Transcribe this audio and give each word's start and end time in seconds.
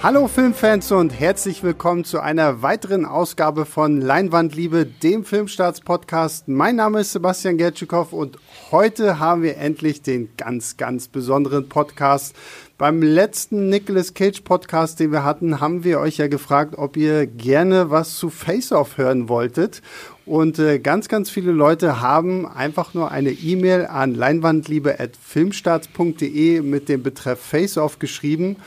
Hallo 0.00 0.28
Filmfans 0.28 0.92
und 0.92 1.10
herzlich 1.10 1.64
willkommen 1.64 2.04
zu 2.04 2.20
einer 2.20 2.62
weiteren 2.62 3.04
Ausgabe 3.04 3.66
von 3.66 4.00
Leinwandliebe, 4.00 4.86
dem 4.86 5.24
Filmstarts-Podcast. 5.24 6.46
Mein 6.46 6.76
Name 6.76 7.00
ist 7.00 7.10
Sebastian 7.10 7.58
Gertschikow 7.58 8.12
und 8.12 8.38
heute 8.70 9.18
haben 9.18 9.42
wir 9.42 9.56
endlich 9.56 10.00
den 10.00 10.28
ganz, 10.36 10.76
ganz 10.76 11.08
besonderen 11.08 11.68
Podcast. 11.68 12.36
Beim 12.78 13.02
letzten 13.02 13.70
Nicolas 13.70 14.14
Cage 14.14 14.42
Podcast, 14.42 15.00
den 15.00 15.10
wir 15.10 15.24
hatten, 15.24 15.60
haben 15.60 15.82
wir 15.82 15.98
euch 15.98 16.18
ja 16.18 16.28
gefragt, 16.28 16.78
ob 16.78 16.96
ihr 16.96 17.26
gerne 17.26 17.90
was 17.90 18.18
zu 18.18 18.30
Face 18.30 18.70
Off 18.70 18.98
hören 18.98 19.28
wolltet. 19.28 19.82
Und 20.26 20.60
äh, 20.60 20.78
ganz, 20.78 21.08
ganz 21.08 21.28
viele 21.28 21.50
Leute 21.50 22.00
haben 22.00 22.46
einfach 22.46 22.94
nur 22.94 23.10
eine 23.10 23.32
E-Mail 23.32 23.86
an 23.86 24.14
leinwandliebe.filmstarts.de 24.14 26.60
mit 26.60 26.88
dem 26.88 27.02
Betreff 27.02 27.40
Face 27.40 27.78
Off 27.78 27.98
geschrieben. 27.98 28.58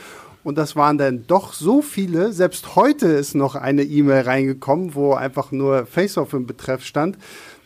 Und 0.44 0.58
das 0.58 0.74
waren 0.76 0.98
dann 0.98 1.26
doch 1.26 1.52
so 1.52 1.82
viele. 1.82 2.32
Selbst 2.32 2.74
heute 2.74 3.06
ist 3.06 3.34
noch 3.34 3.54
eine 3.54 3.84
E-Mail 3.84 4.22
reingekommen, 4.22 4.94
wo 4.94 5.14
einfach 5.14 5.52
nur 5.52 5.86
Face-Off 5.86 6.32
im 6.32 6.46
Betreff 6.46 6.84
stand, 6.84 7.16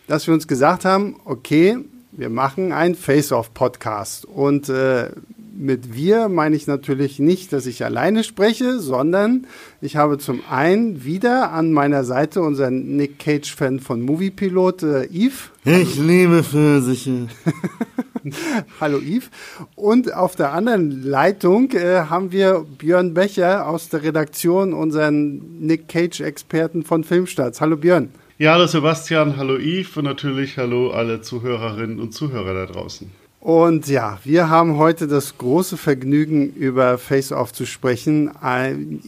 dass 0.06 0.26
wir 0.26 0.34
uns 0.34 0.46
gesagt 0.46 0.84
haben, 0.84 1.16
okay, 1.24 1.78
wir 2.12 2.30
machen 2.30 2.72
einen 2.72 2.94
Face-Off-Podcast. 2.94 4.24
Und 4.24 4.68
äh, 4.68 5.10
mit 5.58 5.94
wir 5.94 6.28
meine 6.28 6.56
ich 6.56 6.66
natürlich 6.66 7.18
nicht, 7.18 7.52
dass 7.52 7.66
ich 7.66 7.84
alleine 7.84 8.24
spreche, 8.24 8.78
sondern 8.78 9.46
ich 9.80 9.96
habe 9.96 10.18
zum 10.18 10.42
einen 10.50 11.04
wieder 11.04 11.52
an 11.52 11.72
meiner 11.72 12.04
Seite 12.04 12.42
unseren 12.42 12.96
Nick 12.96 13.18
Cage-Fan 13.18 13.80
von 13.80 14.02
Moviepilot, 14.02 14.82
äh, 14.82 15.08
Yves. 15.10 15.50
Ich 15.64 15.96
liebe 15.96 16.42
Pfirsiche. 16.44 17.28
Hallo 18.80 18.98
Yves. 18.98 19.30
Und 19.74 20.12
auf 20.12 20.36
der 20.36 20.52
anderen 20.52 21.02
Leitung 21.02 21.70
äh, 21.72 22.02
haben 22.08 22.32
wir 22.32 22.64
Björn 22.78 23.14
Becher 23.14 23.68
aus 23.68 23.88
der 23.88 24.02
Redaktion, 24.02 24.72
unseren 24.72 25.60
Nick 25.60 25.88
Cage-Experten 25.88 26.84
von 26.84 27.04
Filmstarts. 27.04 27.60
Hallo 27.60 27.76
Björn. 27.76 28.10
Ja, 28.38 28.52
hallo 28.52 28.66
Sebastian, 28.66 29.36
hallo 29.36 29.56
Yves 29.56 29.96
und 29.96 30.04
natürlich 30.04 30.58
hallo 30.58 30.90
alle 30.90 31.22
Zuhörerinnen 31.22 32.00
und 32.00 32.12
Zuhörer 32.12 32.52
da 32.54 32.72
draußen. 32.72 33.10
Und 33.46 33.86
ja, 33.86 34.18
wir 34.24 34.50
haben 34.50 34.76
heute 34.76 35.06
das 35.06 35.38
große 35.38 35.76
Vergnügen, 35.76 36.52
über 36.54 36.98
Face 36.98 37.30
Off 37.30 37.52
zu 37.52 37.64
sprechen. 37.64 38.32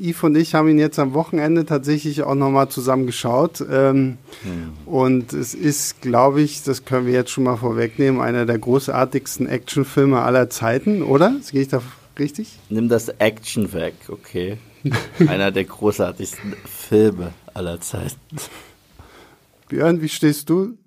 Yves 0.01 0.23
und 0.23 0.37
ich 0.37 0.55
haben 0.55 0.69
ihn 0.69 0.79
jetzt 0.79 1.01
am 1.01 1.13
Wochenende 1.13 1.67
tatsächlich 1.67 2.23
auch 2.23 2.37
nochmal 2.37 2.69
zusammen 2.69 3.07
geschaut. 3.07 3.61
Ähm, 3.69 4.17
hm. 4.45 4.75
Und 4.87 5.33
es 5.33 5.55
ist, 5.55 6.03
glaube 6.03 6.41
ich, 6.41 6.63
das 6.63 6.85
können 6.85 7.07
wir 7.07 7.15
jetzt 7.15 7.33
schon 7.33 7.43
mal 7.43 7.57
vorwegnehmen, 7.57 8.21
einer 8.21 8.47
der 8.47 8.61
großartigsten 8.61 9.49
Actionfilme 9.49 10.21
aller 10.23 10.49
Zeiten, 10.49 11.03
oder? 11.03 11.35
Gehe 11.51 11.63
ich 11.63 11.69
da 11.69 11.83
richtig? 12.17 12.61
Nimm 12.69 12.89
das 12.89 13.09
Action 13.09 13.73
weg, 13.73 13.95
okay. 14.07 14.59
einer 15.27 15.51
der 15.51 15.65
großartigsten 15.65 16.55
Filme 16.65 17.33
aller 17.55 17.81
Zeiten. 17.81 18.21
Björn, 19.69 20.01
wie 20.01 20.09
stehst 20.09 20.49
du? 20.49 20.79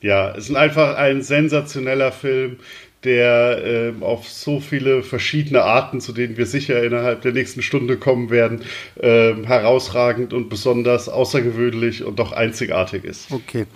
Ja, 0.00 0.34
es 0.36 0.50
ist 0.50 0.56
einfach 0.56 0.96
ein 0.96 1.22
sensationeller 1.22 2.12
Film, 2.12 2.58
der 3.04 3.64
äh, 3.64 4.04
auf 4.04 4.28
so 4.28 4.60
viele 4.60 5.02
verschiedene 5.02 5.62
Arten, 5.62 6.00
zu 6.00 6.12
denen 6.12 6.36
wir 6.36 6.46
sicher 6.46 6.82
innerhalb 6.82 7.22
der 7.22 7.32
nächsten 7.32 7.62
Stunde 7.62 7.96
kommen 7.96 8.30
werden, 8.30 8.62
äh, 8.96 9.34
herausragend 9.44 10.32
und 10.32 10.48
besonders 10.48 11.08
außergewöhnlich 11.08 12.04
und 12.04 12.18
doch 12.18 12.32
einzigartig 12.32 13.04
ist. 13.04 13.30
Okay. 13.30 13.66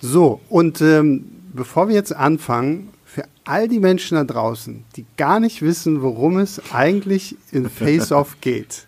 So, 0.00 0.40
und 0.48 0.80
ähm, 0.80 1.24
bevor 1.52 1.88
wir 1.88 1.94
jetzt 1.94 2.14
anfangen, 2.14 2.90
für 3.04 3.24
all 3.44 3.66
die 3.66 3.80
Menschen 3.80 4.16
da 4.16 4.24
draußen, 4.24 4.84
die 4.94 5.06
gar 5.16 5.40
nicht 5.40 5.62
wissen, 5.62 6.02
worum 6.02 6.38
es 6.38 6.60
eigentlich 6.72 7.36
in 7.50 7.70
Face 7.70 8.12
Off 8.12 8.36
geht. 8.40 8.86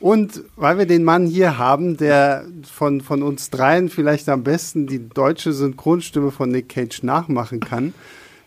Und 0.00 0.42
weil 0.56 0.76
wir 0.76 0.84
den 0.84 1.02
Mann 1.02 1.26
hier 1.26 1.56
haben, 1.56 1.96
der 1.96 2.44
von, 2.70 3.00
von 3.00 3.22
uns 3.22 3.48
dreien 3.48 3.88
vielleicht 3.88 4.28
am 4.28 4.42
besten 4.44 4.86
die 4.86 5.08
deutsche 5.08 5.54
Synchronstimme 5.54 6.30
von 6.30 6.50
Nick 6.50 6.68
Cage 6.68 7.02
nachmachen 7.04 7.60
kann, 7.60 7.94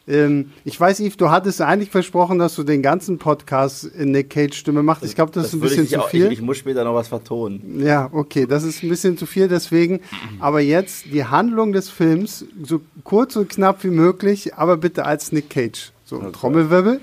ähm, 0.07 0.51
ich 0.63 0.79
weiß, 0.79 1.01
Yves, 1.01 1.18
du 1.18 1.29
hattest 1.29 1.62
eigentlich 1.62 1.90
versprochen, 1.90 2.40
dass 2.40 2.56
du 2.56 2.63
den 2.63 2.81
ganzen 2.81 3.18
Podcast 3.18 3.84
in 3.84 4.12
Nick 4.12 4.29
Cage 4.29 4.56
Stimme 4.56 4.81
machst. 4.81 5.03
Ich 5.03 5.16
glaube, 5.16 5.31
das, 5.34 5.44
das, 5.44 5.53
ist 5.53 5.59
ein 5.59 5.62
bisschen 5.62 5.88
zu 5.88 6.01
viel. 6.03 6.25
Ich, 6.28 6.34
ich, 6.34 6.41
muss 6.41 6.57
später 6.57 6.84
noch 6.85 6.94
was 6.94 7.09
vertonen. 7.09 7.81
Ja, 7.85 8.09
okay, 8.13 8.45
das 8.45 8.63
ist 8.63 8.84
ein 8.84 8.90
bisschen 8.90 9.18
zu 9.18 9.25
viel, 9.25 9.50
deswegen. 9.50 10.00
Aber 10.40 10.62
jetzt 10.62 11.06
die 11.12 11.25
Handlung 11.25 11.73
des 11.73 11.90
Films, 11.90 12.45
so 12.63 12.81
kurz 13.03 13.35
und 13.35 13.50
knapp 13.50 13.84
wie 13.84 13.90
möglich, 13.90 14.56
aber 14.56 14.78
bitte 14.78 15.06
als 15.06 15.31
Nick 15.31 15.50
Cage. 15.50 15.91
So, 16.06 16.18
okay. 16.18 16.31
Trommelwirbel. 16.31 17.01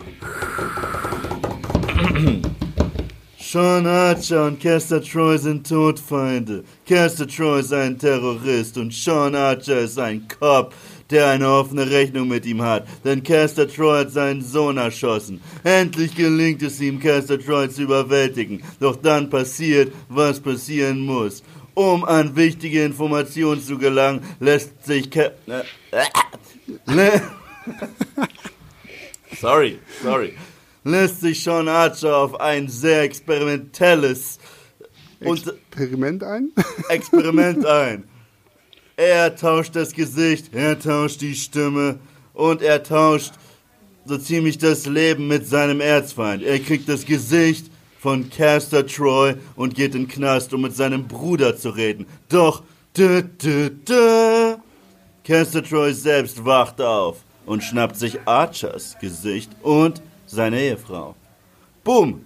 Sean 3.39 3.87
Archer 3.87 4.47
und 4.47 4.59
Caster 4.59 5.03
Troy 5.03 5.39
sind 5.39 5.69
Todfeinde. 5.69 6.65
Caster 6.89 7.29
Troy 7.29 7.61
ist 7.61 7.73
ein 7.73 7.99
Terrorist 7.99 8.79
und 8.79 8.93
Sean 8.93 9.35
Archer 9.35 9.81
ist 9.81 9.99
ein 9.99 10.27
Cop 10.27 10.75
der 11.11 11.29
eine 11.29 11.49
offene 11.49 11.91
Rechnung 11.91 12.29
mit 12.29 12.47
ihm 12.47 12.63
hat, 12.63 12.87
denn 13.05 13.23
Caster 13.23 13.69
Troy 13.69 14.01
hat 14.01 14.13
seinen 14.13 14.43
Sohn 14.43 14.77
erschossen. 14.77 15.41
Endlich 15.63 16.15
gelingt 16.15 16.63
es 16.63 16.81
ihm, 16.81 17.01
Caster 17.01 17.39
Troy 17.39 17.69
zu 17.69 17.83
überwältigen. 17.83 18.63
Doch 18.81 18.97
dann 18.97 19.31
passiert, 19.31 19.93
was 20.09 20.41
passieren 20.41 21.01
muss. 21.01 21.43
Um 21.75 22.05
an 22.05 22.37
wichtige 22.37 22.85
Informationen 22.85 23.61
zu 23.61 23.79
gelangen, 23.79 24.21
lässt 24.41 24.85
sich 24.85 25.11
Ca 25.11 25.31
äh, 25.47 25.63
Sorry, 29.41 29.79
sorry. 30.03 30.35
Lässt 30.85 31.21
sich 31.21 31.43
Sean 31.43 31.67
Archer 31.69 32.17
auf 32.17 32.41
ein 32.41 32.69
sehr 32.69 33.03
experimentelles 33.03 34.39
Experiment 35.21 36.23
ein? 36.23 36.53
Experiment 36.89 37.65
ein. 37.67 38.05
Er 38.97 39.35
tauscht 39.35 39.75
das 39.75 39.93
Gesicht, 39.93 40.55
er 40.55 40.79
tauscht 40.79 41.21
die 41.21 41.35
Stimme 41.35 41.99
und 42.33 42.63
er 42.63 42.83
tauscht 42.83 43.33
so 44.05 44.17
ziemlich 44.19 44.59
das 44.59 44.87
Leben 44.87 45.27
mit 45.27 45.49
seinem 45.49 45.81
Erzfeind. 45.81 46.45
Er 46.45 46.61
kriegt 46.61 46.89
das 46.89 47.05
Gesicht 47.05 47.71
von 47.99 48.31
Caster 48.31 48.87
Troy 48.87 49.35
und 49.57 49.75
geht 49.75 49.97
in 49.97 50.03
den 50.03 50.09
Knast, 50.09 50.55
um 50.55 50.61
mit 50.61 50.77
seinem 50.77 51.09
Bruder 51.09 51.57
zu 51.57 51.71
reden. 51.71 52.07
Doch, 52.29 52.63
dü, 52.97 53.23
dü, 53.23 53.71
dü, 53.71 54.57
Caster 55.25 55.65
Troy 55.65 55.93
selbst 55.93 56.45
wacht 56.45 56.81
auf 56.81 57.25
und 57.47 57.65
schnappt 57.65 57.97
sich 57.97 58.21
Archers 58.27 58.97
Gesicht 59.01 59.51
und 59.63 60.03
seine 60.27 60.61
Ehefrau. 60.61 61.17
Boom! 61.83 62.25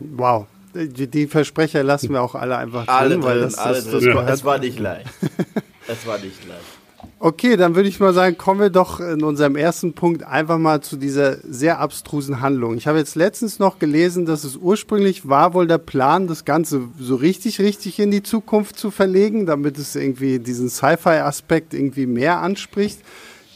Wow. 0.00 0.46
Die, 0.74 1.26
Versprecher 1.26 1.82
lassen 1.82 2.10
wir 2.10 2.22
auch 2.22 2.34
alle 2.34 2.56
einfach 2.56 2.86
drin, 2.86 2.94
alle 2.94 3.22
weil 3.22 3.40
das, 3.40 3.56
das, 3.56 3.90
das, 3.90 4.02
das, 4.02 4.26
das 4.26 4.44
war 4.44 4.58
nicht 4.58 4.78
leicht. 4.78 5.08
Es 5.88 6.06
war 6.06 6.18
nicht 6.18 6.46
leicht. 6.46 6.78
Okay, 7.20 7.56
dann 7.56 7.74
würde 7.74 7.88
ich 7.88 8.00
mal 8.00 8.12
sagen, 8.12 8.36
kommen 8.36 8.60
wir 8.60 8.70
doch 8.70 9.00
in 9.00 9.22
unserem 9.22 9.56
ersten 9.56 9.92
Punkt 9.92 10.24
einfach 10.24 10.58
mal 10.58 10.80
zu 10.82 10.96
dieser 10.96 11.36
sehr 11.38 11.78
abstrusen 11.78 12.40
Handlung. 12.40 12.76
Ich 12.76 12.86
habe 12.86 12.98
jetzt 12.98 13.14
letztens 13.14 13.58
noch 13.58 13.78
gelesen, 13.78 14.26
dass 14.26 14.44
es 14.44 14.56
ursprünglich 14.56 15.28
war 15.28 15.54
wohl 15.54 15.66
der 15.66 15.78
Plan, 15.78 16.26
das 16.26 16.44
Ganze 16.44 16.82
so 16.98 17.14
richtig, 17.14 17.60
richtig 17.60 17.98
in 18.00 18.10
die 18.10 18.22
Zukunft 18.22 18.78
zu 18.78 18.90
verlegen, 18.90 19.46
damit 19.46 19.78
es 19.78 19.94
irgendwie 19.94 20.38
diesen 20.38 20.68
Sci-Fi-Aspekt 20.68 21.72
irgendwie 21.72 22.06
mehr 22.06 22.40
anspricht. 22.40 23.00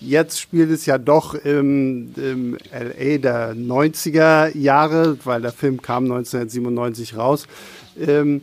Jetzt 0.00 0.40
spielt 0.40 0.70
es 0.70 0.86
ja 0.86 0.98
doch 0.98 1.34
im, 1.34 2.12
im 2.16 2.58
LA 2.72 3.18
der 3.18 3.54
90er 3.54 4.56
Jahre, 4.56 5.18
weil 5.24 5.42
der 5.42 5.52
Film 5.52 5.82
kam 5.82 6.04
1997 6.04 7.16
raus. 7.16 7.46
Ähm, 8.00 8.40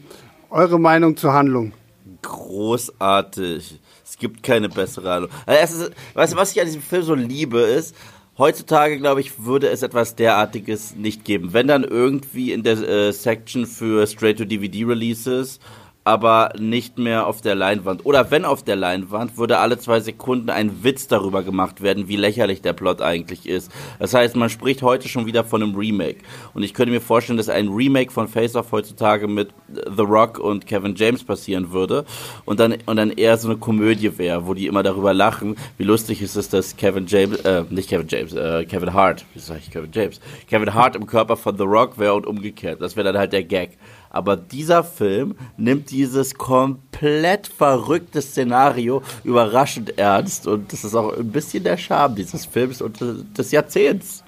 eure 0.49 0.79
Meinung 0.79 1.17
zur 1.17 1.33
Handlung? 1.33 1.73
Großartig. 2.22 3.80
Es 4.03 4.18
gibt 4.18 4.44
keine 4.44 4.69
bessere 4.69 5.09
Handlung. 5.09 5.31
Also 5.46 5.85
ist, 5.85 5.91
weißt 6.13 6.34
du, 6.34 6.38
was 6.38 6.52
ich 6.52 6.59
an 6.59 6.68
diesem 6.68 6.81
Film 6.81 7.03
so 7.03 7.13
liebe, 7.13 7.59
ist, 7.59 7.96
heutzutage, 8.38 8.97
glaube 8.97 9.22
ich, 9.22 9.44
würde 9.44 9.69
es 9.69 9.84
etwas 9.84 10.16
derartiges 10.16 10.96
nicht 10.96 11.26
geben. 11.26 11.53
Wenn 11.53 11.67
dann 11.67 11.84
irgendwie 11.84 12.52
in 12.52 12.64
der 12.64 12.78
äh, 12.78 13.11
Section 13.11 13.66
für 13.66 14.08
Straight-to-DVD-Releases 14.08 15.59
aber 16.03 16.53
nicht 16.57 16.97
mehr 16.97 17.28
auf 17.28 17.41
der 17.41 17.55
Leinwand. 17.55 18.05
Oder 18.05 18.31
wenn 18.31 18.46
auf 18.46 18.63
der 18.63 18.75
Leinwand, 18.75 19.37
würde 19.37 19.59
alle 19.59 19.78
zwei 19.78 19.99
Sekunden 19.99 20.49
ein 20.49 20.84
Witz 20.84 21.07
darüber 21.07 21.43
gemacht 21.43 21.81
werden, 21.81 22.07
wie 22.07 22.16
lächerlich 22.16 22.61
der 22.61 22.73
Plot 22.73 23.01
eigentlich 23.01 23.47
ist. 23.47 23.72
Das 23.99 24.13
heißt, 24.13 24.35
man 24.35 24.49
spricht 24.49 24.81
heute 24.81 25.07
schon 25.07 25.25
wieder 25.25 25.43
von 25.43 25.61
einem 25.61 25.75
Remake. 25.75 26.19
Und 26.53 26.63
ich 26.63 26.73
könnte 26.73 26.91
mir 26.91 27.01
vorstellen, 27.01 27.37
dass 27.37 27.49
ein 27.49 27.67
Remake 27.67 28.11
von 28.11 28.28
Face 28.28 28.55
Off 28.55 28.72
heutzutage 28.72 29.28
mit 29.28 29.49
The 29.73 30.01
Rock 30.01 30.40
und 30.40 30.66
Kevin 30.66 30.96
James 30.96 31.23
passieren 31.23 31.72
würde. 31.72 32.05
Und 32.45 32.59
dann, 32.59 32.78
und 32.85 32.95
dann 32.95 33.11
eher 33.11 33.37
so 33.37 33.49
eine 33.49 33.57
Komödie 33.57 34.17
wäre, 34.17 34.47
wo 34.47 34.53
die 34.53 34.67
immer 34.67 34.84
darüber 34.84 35.13
lachen, 35.13 35.57
wie 35.78 35.84
lustig 35.84 36.22
ist 36.22 36.35
es, 36.35 36.49
dass 36.49 36.78
Kevin 36.78 37.05
James, 37.07 37.40
äh, 37.41 37.66
nicht 37.69 37.90
Kevin 37.90 38.07
James, 38.07 38.34
äh, 38.34 38.66
Kevin 38.66 38.93
Hart, 38.93 39.25
wie 39.34 39.40
sage 39.40 39.59
ich 39.63 39.69
Kevin 39.69 39.91
James? 39.93 40.19
Kevin 40.47 40.73
Hart 40.73 40.95
im 40.95 41.05
Körper 41.05 41.35
von 41.35 41.57
The 41.57 41.63
Rock 41.63 41.99
wäre 41.99 42.16
und 42.16 42.25
umgekehrt. 42.25 42.81
Das 42.81 42.95
wäre 42.95 43.11
dann 43.11 43.17
halt 43.19 43.34
der 43.34 43.43
Gag. 43.43 43.78
Aber 44.09 44.35
dieser 44.35 44.84
Film 44.84 45.35
nimmt 45.58 45.91
dieses 45.91 46.35
komplett 46.35 47.47
verrückte 47.47 48.22
Szenario 48.22 49.03
überraschend 49.23 49.97
ernst 49.97 50.47
und 50.47 50.73
das 50.73 50.84
ist 50.84 50.96
auch 50.96 51.16
ein 51.16 51.32
bisschen 51.32 51.64
der 51.64 51.78
Charme 51.78 52.16
dieses 52.16 52.46
Films 52.46 52.82
und 52.82 53.00
des 53.38 53.52
Jahrzehnts. 53.52 54.23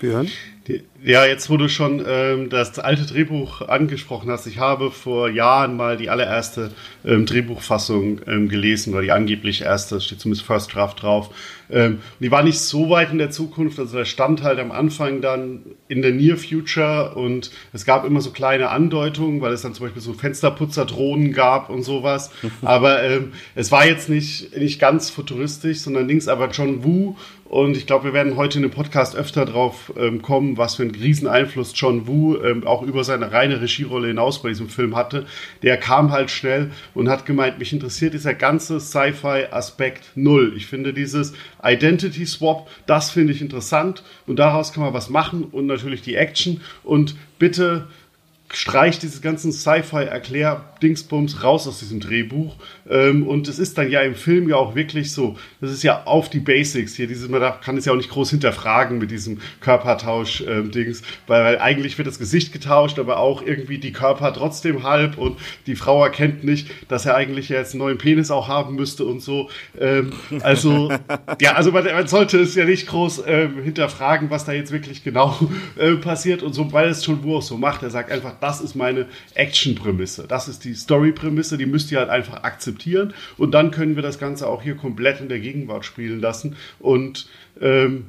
Björn? 0.00 0.28
Ja, 1.04 1.26
jetzt 1.26 1.50
wo 1.50 1.56
du 1.56 1.68
schon 1.68 2.04
ähm, 2.06 2.48
das 2.48 2.78
alte 2.78 3.04
Drehbuch 3.04 3.62
angesprochen 3.62 4.30
hast, 4.30 4.46
ich 4.46 4.58
habe 4.58 4.92
vor 4.92 5.28
Jahren 5.28 5.76
mal 5.76 5.96
die 5.96 6.10
allererste 6.10 6.70
ähm, 7.04 7.26
Drehbuchfassung 7.26 8.20
ähm, 8.28 8.48
gelesen, 8.48 8.92
oder 8.92 9.02
die 9.02 9.10
angeblich 9.10 9.62
erste, 9.62 10.00
steht 10.00 10.20
zumindest 10.20 10.46
First 10.46 10.72
Draft 10.72 11.02
drauf. 11.02 11.34
Ähm, 11.68 11.98
die 12.20 12.30
war 12.30 12.44
nicht 12.44 12.60
so 12.60 12.88
weit 12.88 13.10
in 13.10 13.18
der 13.18 13.30
Zukunft, 13.30 13.80
also 13.80 13.98
da 13.98 14.04
stand 14.04 14.42
halt 14.44 14.60
am 14.60 14.70
Anfang 14.70 15.20
dann 15.20 15.62
in 15.88 16.02
der 16.02 16.12
Near 16.12 16.36
Future 16.36 17.16
und 17.16 17.50
es 17.72 17.84
gab 17.84 18.04
immer 18.04 18.20
so 18.20 18.30
kleine 18.30 18.68
Andeutungen, 18.68 19.40
weil 19.40 19.52
es 19.52 19.62
dann 19.62 19.74
zum 19.74 19.86
Beispiel 19.86 20.02
so 20.02 20.12
Fensterputzerdrohnen 20.12 21.32
gab 21.32 21.68
und 21.68 21.82
sowas. 21.82 22.30
aber 22.62 23.02
ähm, 23.02 23.32
es 23.56 23.72
war 23.72 23.86
jetzt 23.86 24.08
nicht, 24.08 24.56
nicht 24.56 24.78
ganz 24.78 25.10
futuristisch, 25.10 25.80
sondern 25.80 26.06
links 26.06 26.28
aber 26.28 26.48
John 26.50 26.84
Woo 26.84 27.16
und 27.52 27.76
ich 27.76 27.86
glaube, 27.86 28.04
wir 28.04 28.12
werden 28.14 28.36
heute 28.36 28.56
in 28.56 28.62
dem 28.62 28.70
Podcast 28.70 29.14
öfter 29.14 29.44
drauf 29.44 29.92
ähm, 29.98 30.22
kommen, 30.22 30.56
was 30.56 30.76
für 30.76 30.84
einen 30.84 30.94
Rieseneinfluss 30.94 31.74
John 31.74 32.06
Woo 32.06 32.38
ähm, 32.42 32.66
auch 32.66 32.80
über 32.80 33.04
seine 33.04 33.30
reine 33.30 33.60
Regierolle 33.60 34.08
hinaus 34.08 34.40
bei 34.40 34.48
diesem 34.48 34.70
Film 34.70 34.96
hatte. 34.96 35.26
Der 35.62 35.76
kam 35.76 36.12
halt 36.12 36.30
schnell 36.30 36.70
und 36.94 37.10
hat 37.10 37.26
gemeint, 37.26 37.58
mich 37.58 37.74
interessiert 37.74 38.14
dieser 38.14 38.32
ganze 38.32 38.80
Sci-Fi-Aspekt 38.80 40.12
null. 40.14 40.54
Ich 40.56 40.64
finde 40.64 40.94
dieses 40.94 41.34
Identity 41.62 42.24
Swap, 42.24 42.70
das 42.86 43.10
finde 43.10 43.34
ich 43.34 43.42
interessant 43.42 44.02
und 44.26 44.38
daraus 44.38 44.72
kann 44.72 44.82
man 44.82 44.94
was 44.94 45.10
machen 45.10 45.44
und 45.44 45.66
natürlich 45.66 46.00
die 46.00 46.14
Action 46.14 46.62
und 46.84 47.16
bitte 47.38 47.86
streicht 48.50 49.02
diese 49.02 49.20
ganzen 49.20 49.52
Sci-Fi-Erklär-Dingsbums 50.82 51.42
raus 51.42 51.66
aus 51.66 51.78
diesem 51.78 52.00
Drehbuch. 52.00 52.56
Ähm, 52.88 53.26
und 53.26 53.48
es 53.48 53.58
ist 53.58 53.78
dann 53.78 53.90
ja 53.90 54.00
im 54.00 54.14
Film 54.14 54.48
ja 54.48 54.56
auch 54.56 54.74
wirklich 54.74 55.12
so, 55.12 55.36
das 55.60 55.70
ist 55.70 55.82
ja 55.82 56.04
auf 56.04 56.28
die 56.28 56.40
Basics 56.40 56.94
hier. 56.94 57.06
Dieses, 57.06 57.28
man 57.28 57.40
kann 57.60 57.76
es 57.76 57.84
ja 57.84 57.92
auch 57.92 57.96
nicht 57.96 58.10
groß 58.10 58.30
hinterfragen 58.30 58.98
mit 58.98 59.10
diesem 59.10 59.40
Körpertausch-Dings, 59.60 61.00
ähm, 61.00 61.06
weil, 61.26 61.44
weil, 61.44 61.58
eigentlich 61.58 61.96
wird 61.98 62.08
das 62.08 62.18
Gesicht 62.18 62.52
getauscht, 62.52 62.98
aber 62.98 63.18
auch 63.18 63.42
irgendwie 63.42 63.78
die 63.78 63.92
Körper 63.92 64.32
trotzdem 64.32 64.82
halb 64.82 65.18
und 65.18 65.38
die 65.66 65.76
Frau 65.76 66.02
erkennt 66.02 66.44
nicht, 66.44 66.68
dass 66.88 67.06
er 67.06 67.14
eigentlich 67.14 67.48
jetzt 67.48 67.72
einen 67.72 67.80
neuen 67.80 67.98
Penis 67.98 68.30
auch 68.30 68.48
haben 68.48 68.74
müsste 68.74 69.04
und 69.04 69.20
so. 69.20 69.48
Ähm, 69.78 70.12
also, 70.40 70.90
ja, 71.40 71.52
also 71.54 71.72
man, 71.72 71.84
man, 71.84 72.06
sollte 72.06 72.40
es 72.40 72.54
ja 72.54 72.64
nicht 72.64 72.88
groß 72.88 73.24
ähm, 73.26 73.62
hinterfragen, 73.62 74.30
was 74.30 74.44
da 74.44 74.52
jetzt 74.52 74.72
wirklich 74.72 75.04
genau 75.04 75.38
äh, 75.76 75.94
passiert 75.94 76.42
und 76.42 76.52
so, 76.52 76.72
weil 76.72 76.88
es 76.88 77.04
schon 77.04 77.22
Wu 77.22 77.36
auch 77.36 77.42
so 77.42 77.56
macht. 77.56 77.82
Er 77.82 77.90
sagt 77.90 78.10
einfach, 78.10 78.34
das 78.40 78.60
ist 78.60 78.74
meine 78.74 79.06
Action-Prämisse. 79.34 80.26
Das 80.26 80.48
ist 80.48 80.64
die 80.64 80.71
Story-Prämisse, 80.74 81.58
die 81.58 81.66
müsst 81.66 81.92
ihr 81.92 81.98
halt 81.98 82.10
einfach 82.10 82.42
akzeptieren. 82.44 83.14
Und 83.36 83.52
dann 83.52 83.70
können 83.70 83.96
wir 83.96 84.02
das 84.02 84.18
Ganze 84.18 84.46
auch 84.46 84.62
hier 84.62 84.76
komplett 84.76 85.20
in 85.20 85.28
der 85.28 85.40
Gegenwart 85.40 85.84
spielen 85.84 86.20
lassen. 86.20 86.56
Und 86.80 87.28
ähm, 87.60 88.06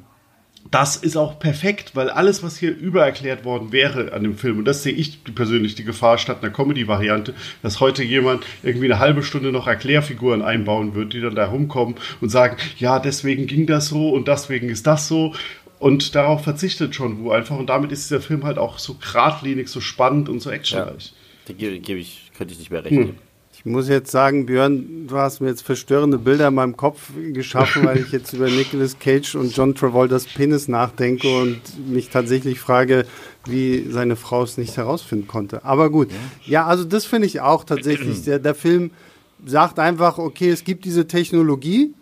das 0.72 0.96
ist 0.96 1.18
auch 1.18 1.40
perfekt, 1.40 1.96
weil 1.96 2.10
alles, 2.10 2.42
was 2.42 2.58
hier 2.58 2.76
übererklärt 2.76 3.44
worden 3.44 3.72
wäre 3.72 4.14
an 4.14 4.24
dem 4.24 4.38
Film, 4.38 4.60
und 4.60 4.66
das 4.66 4.84
sehe 4.84 4.94
ich 4.94 5.24
persönlich 5.36 5.76
die 5.76 5.84
Gefahr 5.84 6.18
statt 6.18 6.40
einer 6.42 6.54
Comedy-Variante, 6.54 7.34
dass 7.62 7.80
heute 7.80 8.04
jemand 8.04 8.46
irgendwie 8.64 8.86
eine 8.86 9.00
halbe 9.00 9.24
Stunde 9.24 9.52
noch 9.52 9.68
Erklärfiguren 9.68 10.42
einbauen 10.42 10.96
wird, 10.96 11.14
die 11.14 11.22
dann 11.22 11.36
da 11.36 11.48
rumkommen 11.48 11.96
und 12.22 12.30
sagen, 12.30 12.58
ja, 12.78 13.00
deswegen 13.00 13.46
ging 13.46 13.68
das 13.68 13.88
so 13.88 14.10
und 14.10 14.28
deswegen 14.28 14.70
ist 14.70 14.88
das 14.88 15.08
so. 15.08 15.34
Und 15.80 16.16
darauf 16.16 16.46
verzichtet 16.46 16.96
John 16.96 17.20
Woo 17.20 17.32
einfach. 17.32 17.58
Und 17.58 17.68
damit 17.68 17.92
ist 17.92 18.10
dieser 18.10 18.22
Film 18.22 18.46
halt 18.46 18.58
auch 18.58 18.80
so 18.80 18.94
geradlinig, 18.94 19.68
so 19.68 19.82
spannend 19.82 20.30
und 20.30 20.40
so 20.40 20.50
actionreich. 20.50 21.08
Ja, 21.08 21.23
gebe 21.48 21.80
geb 21.80 21.98
ich, 21.98 22.32
könnte 22.38 22.54
ich 22.54 22.60
nicht 22.60 22.72
mehr 22.72 22.84
recht 22.84 22.96
hm. 22.96 23.16
Ich 23.56 23.72
muss 23.72 23.88
jetzt 23.88 24.12
sagen, 24.12 24.46
Björn, 24.46 25.08
du 25.08 25.16
hast 25.16 25.40
mir 25.40 25.48
jetzt 25.48 25.62
verstörende 25.62 26.18
Bilder 26.18 26.50
in 26.50 26.56
meinem 26.56 26.76
Kopf 26.76 27.12
geschaffen, 27.32 27.86
weil 27.86 28.00
ich 28.00 28.12
jetzt 28.12 28.34
über 28.34 28.50
Nicolas 28.50 29.00
Cage 29.00 29.36
und 29.36 29.56
John 29.56 29.74
Travoltas 29.74 30.26
Penis 30.26 30.68
nachdenke 30.68 31.30
und 31.30 31.62
mich 31.88 32.10
tatsächlich 32.10 32.60
frage, 32.60 33.06
wie 33.46 33.86
seine 33.90 34.18
Frau 34.18 34.44
es 34.44 34.58
nicht 34.58 34.76
herausfinden 34.76 35.28
konnte. 35.28 35.64
Aber 35.64 35.90
gut. 35.92 36.10
Ja, 36.46 36.66
also 36.66 36.84
das 36.84 37.06
finde 37.06 37.28
ich 37.28 37.40
auch 37.40 37.64
tatsächlich. 37.64 38.24
Der, 38.24 38.40
der 38.40 38.56
Film 38.56 38.92
sagt 39.46 39.80
einfach, 39.80 40.18
okay, 40.18 40.50
es 40.50 40.64
gibt 40.64 40.84
diese 40.84 41.08
Technologie 41.08 41.94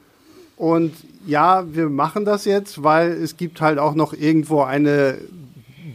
und 0.58 0.94
ja, 1.28 1.66
wir 1.72 1.90
machen 1.90 2.26
das 2.26 2.46
jetzt, 2.46 2.82
weil 2.82 3.12
es 3.12 3.38
gibt 3.38 3.62
halt 3.62 3.78
auch 3.78 3.94
noch 3.94 4.14
irgendwo 4.14 4.62
eine 4.62 5.18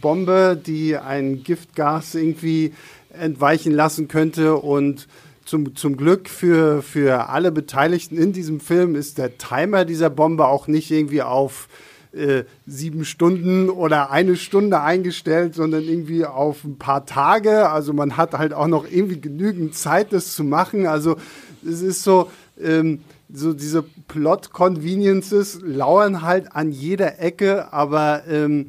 Bombe, 0.00 0.60
die 0.64 0.96
ein 0.96 1.42
Giftgas 1.42 2.14
irgendwie 2.14 2.72
entweichen 3.18 3.72
lassen 3.72 4.08
könnte 4.08 4.56
und 4.56 5.08
zum, 5.44 5.76
zum 5.76 5.96
Glück 5.96 6.28
für, 6.28 6.82
für 6.82 7.28
alle 7.28 7.52
Beteiligten 7.52 8.18
in 8.18 8.32
diesem 8.32 8.60
Film 8.60 8.96
ist 8.96 9.18
der 9.18 9.38
Timer 9.38 9.84
dieser 9.84 10.10
Bombe 10.10 10.46
auch 10.48 10.66
nicht 10.66 10.90
irgendwie 10.90 11.22
auf 11.22 11.68
äh, 12.12 12.44
sieben 12.66 13.04
Stunden 13.04 13.68
oder 13.70 14.10
eine 14.10 14.36
Stunde 14.36 14.80
eingestellt, 14.80 15.54
sondern 15.54 15.84
irgendwie 15.84 16.24
auf 16.24 16.64
ein 16.64 16.78
paar 16.78 17.06
Tage. 17.06 17.68
Also 17.70 17.92
man 17.92 18.16
hat 18.16 18.32
halt 18.32 18.54
auch 18.54 18.66
noch 18.66 18.90
irgendwie 18.90 19.20
genügend 19.20 19.74
Zeit, 19.74 20.12
das 20.12 20.34
zu 20.34 20.42
machen. 20.42 20.86
Also 20.86 21.16
es 21.64 21.82
ist 21.82 22.02
so, 22.02 22.30
ähm, 22.60 23.00
so 23.32 23.52
diese 23.52 23.84
Plot-Conveniences 24.08 25.60
lauern 25.62 26.22
halt 26.22 26.56
an 26.56 26.72
jeder 26.72 27.20
Ecke, 27.20 27.72
aber 27.72 28.22
ähm, 28.28 28.68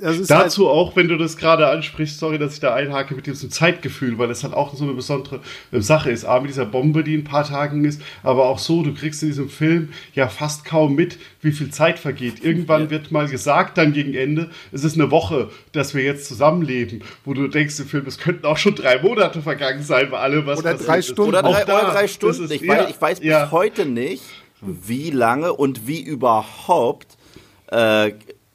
Dazu 0.00 0.66
halt 0.66 0.76
auch, 0.76 0.96
wenn 0.96 1.08
du 1.08 1.16
das 1.16 1.36
gerade 1.36 1.68
ansprichst, 1.68 2.18
sorry, 2.18 2.38
dass 2.38 2.54
ich 2.54 2.60
da 2.60 2.74
einhake 2.74 3.14
mit 3.14 3.26
diesem 3.26 3.50
Zeitgefühl, 3.50 4.18
weil 4.18 4.28
das 4.28 4.42
halt 4.42 4.54
auch 4.54 4.74
so 4.74 4.84
eine 4.84 4.94
besondere 4.94 5.40
äh, 5.72 5.80
Sache 5.80 6.10
ist. 6.10 6.24
A, 6.24 6.40
mit 6.40 6.50
dieser 6.50 6.66
Bombe, 6.66 7.04
die 7.04 7.14
in 7.14 7.20
ein 7.20 7.24
paar 7.24 7.44
Tagen 7.44 7.84
ist, 7.84 8.00
aber 8.22 8.46
auch 8.46 8.58
so, 8.58 8.82
du 8.82 8.94
kriegst 8.94 9.22
in 9.22 9.28
diesem 9.28 9.48
Film 9.48 9.90
ja 10.14 10.28
fast 10.28 10.64
kaum 10.64 10.94
mit, 10.94 11.18
wie 11.42 11.52
viel 11.52 11.70
Zeit 11.70 11.98
vergeht. 11.98 12.44
Irgendwann 12.44 12.84
ja. 12.84 12.90
wird 12.90 13.10
mal 13.10 13.28
gesagt, 13.28 13.78
dann 13.78 13.92
gegen 13.92 14.14
Ende, 14.14 14.50
es 14.72 14.84
ist 14.84 14.94
eine 14.94 15.10
Woche, 15.10 15.50
dass 15.72 15.94
wir 15.94 16.02
jetzt 16.02 16.26
zusammenleben, 16.26 17.02
wo 17.24 17.34
du 17.34 17.48
denkst 17.48 17.78
im 17.80 17.86
Film, 17.86 18.06
es 18.06 18.18
könnten 18.18 18.46
auch 18.46 18.56
schon 18.56 18.74
drei 18.74 19.00
Monate 19.02 19.42
vergangen 19.42 19.82
sein, 19.82 20.10
weil 20.10 20.20
alle 20.20 20.46
was 20.46 20.58
Oder 20.58 20.74
drei 20.74 21.02
Stunden. 21.02 21.22
Oder 21.22 21.42
drei, 21.42 21.64
da, 21.64 21.78
oder 21.80 21.92
drei 21.92 22.08
Stunden. 22.08 22.44
Ist, 22.44 22.50
ich, 22.50 22.62
ja, 22.62 22.78
weiß, 22.78 22.90
ich 22.90 23.00
weiß 23.00 23.20
bis 23.20 23.50
heute 23.50 23.86
nicht, 23.86 24.22
wie 24.60 25.10
lange 25.10 25.52
und 25.52 25.86
wie 25.86 26.00
überhaupt 26.00 27.16
äh, 27.68 28.12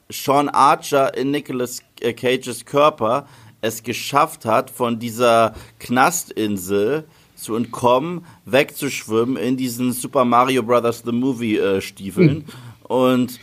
Sean 0.08 0.48
Archer 0.48 1.16
in 1.16 1.30
Nicolas 1.30 1.82
äh, 2.00 2.12
Cages 2.12 2.64
Körper 2.64 3.26
es 3.60 3.82
geschafft 3.82 4.44
hat, 4.44 4.70
von 4.70 4.98
dieser 4.98 5.54
Knastinsel 5.78 7.04
zu 7.34 7.54
entkommen, 7.56 8.24
wegzuschwimmen 8.44 9.36
in 9.36 9.56
diesen 9.56 9.92
Super 9.92 10.24
Mario 10.24 10.62
Brothers 10.62 11.02
The 11.04 11.12
Movie 11.12 11.58
äh, 11.58 11.80
Stiefeln. 11.80 12.38
Mhm. 12.38 12.44
Und 12.84 13.40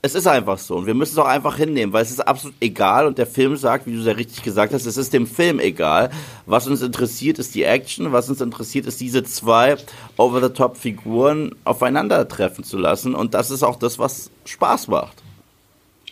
es 0.00 0.14
ist 0.14 0.26
einfach 0.26 0.58
so. 0.58 0.76
Und 0.76 0.86
wir 0.86 0.94
müssen 0.94 1.12
es 1.12 1.18
auch 1.18 1.26
einfach 1.26 1.56
hinnehmen, 1.56 1.92
weil 1.92 2.02
es 2.02 2.10
ist 2.10 2.20
absolut 2.20 2.54
egal. 2.60 3.06
Und 3.06 3.18
der 3.18 3.26
Film 3.26 3.56
sagt, 3.56 3.86
wie 3.86 3.94
du 3.94 4.02
sehr 4.02 4.16
richtig 4.16 4.42
gesagt 4.42 4.72
hast, 4.72 4.86
es 4.86 4.96
ist 4.96 5.12
dem 5.12 5.26
Film 5.26 5.58
egal. 5.58 6.10
Was 6.46 6.68
uns 6.68 6.82
interessiert, 6.82 7.38
ist 7.38 7.54
die 7.54 7.64
Action. 7.64 8.12
Was 8.12 8.30
uns 8.30 8.40
interessiert, 8.40 8.86
ist 8.86 9.00
diese 9.00 9.24
zwei 9.24 9.76
Over-the-Top-Figuren 10.16 11.54
aufeinandertreffen 11.64 12.64
zu 12.64 12.78
lassen. 12.78 13.14
Und 13.14 13.34
das 13.34 13.50
ist 13.50 13.64
auch 13.64 13.76
das, 13.76 13.98
was 13.98 14.30
Spaß 14.44 14.88
macht. 14.88 15.22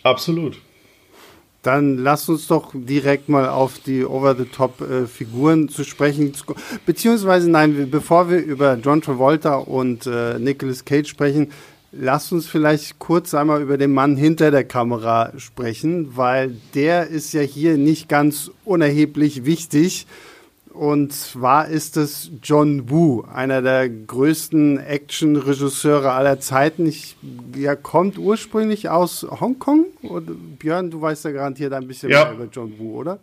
Absolut. 0.07 0.57
Dann 1.63 1.97
lass 1.97 2.29
uns 2.29 2.47
doch 2.47 2.71
direkt 2.73 3.27
mal 3.27 3.49
auf 3.49 3.79
die 3.79 4.05
Over-the-Top-Figuren 4.05 5.67
zu 5.67 5.83
sprechen. 5.83 6.31
Beziehungsweise, 6.85 7.49
nein, 7.49 7.89
bevor 7.91 8.29
wir 8.29 8.37
über 8.37 8.75
John 8.75 9.01
Travolta 9.01 9.55
und 9.55 10.05
äh, 10.05 10.39
Nicolas 10.39 10.85
Cage 10.85 11.09
sprechen, 11.09 11.51
lass 11.91 12.31
uns 12.31 12.47
vielleicht 12.47 12.99
kurz 12.99 13.33
einmal 13.33 13.61
über 13.61 13.77
den 13.77 13.91
Mann 13.93 14.15
hinter 14.15 14.49
der 14.49 14.63
Kamera 14.63 15.33
sprechen, 15.37 16.15
weil 16.15 16.55
der 16.73 17.07
ist 17.07 17.33
ja 17.33 17.41
hier 17.41 17.75
nicht 17.75 18.07
ganz 18.07 18.49
unerheblich 18.63 19.43
wichtig. 19.43 20.07
Und 20.77 21.11
zwar 21.11 21.69
ist 21.69 21.97
es 21.97 22.29
John 22.43 22.91
Woo, 22.91 23.23
einer 23.33 23.63
der 23.63 23.89
größten 23.89 24.77
Action-Regisseure 24.77 26.11
aller 26.11 26.39
Zeiten. 26.39 26.85
Ich, 26.85 27.15
er 27.59 27.75
kommt 27.75 28.19
ursprünglich 28.19 28.87
aus 28.87 29.25
Hongkong. 29.27 29.85
Und 30.03 30.59
Björn, 30.59 30.91
du 30.91 31.01
weißt 31.01 31.25
ja 31.25 31.31
garantiert 31.31 31.73
ein 31.73 31.87
bisschen 31.87 32.11
ja. 32.11 32.25
mehr 32.25 32.33
über 32.33 32.45
John 32.51 32.77
Woo, 32.77 32.99
oder? 32.99 33.17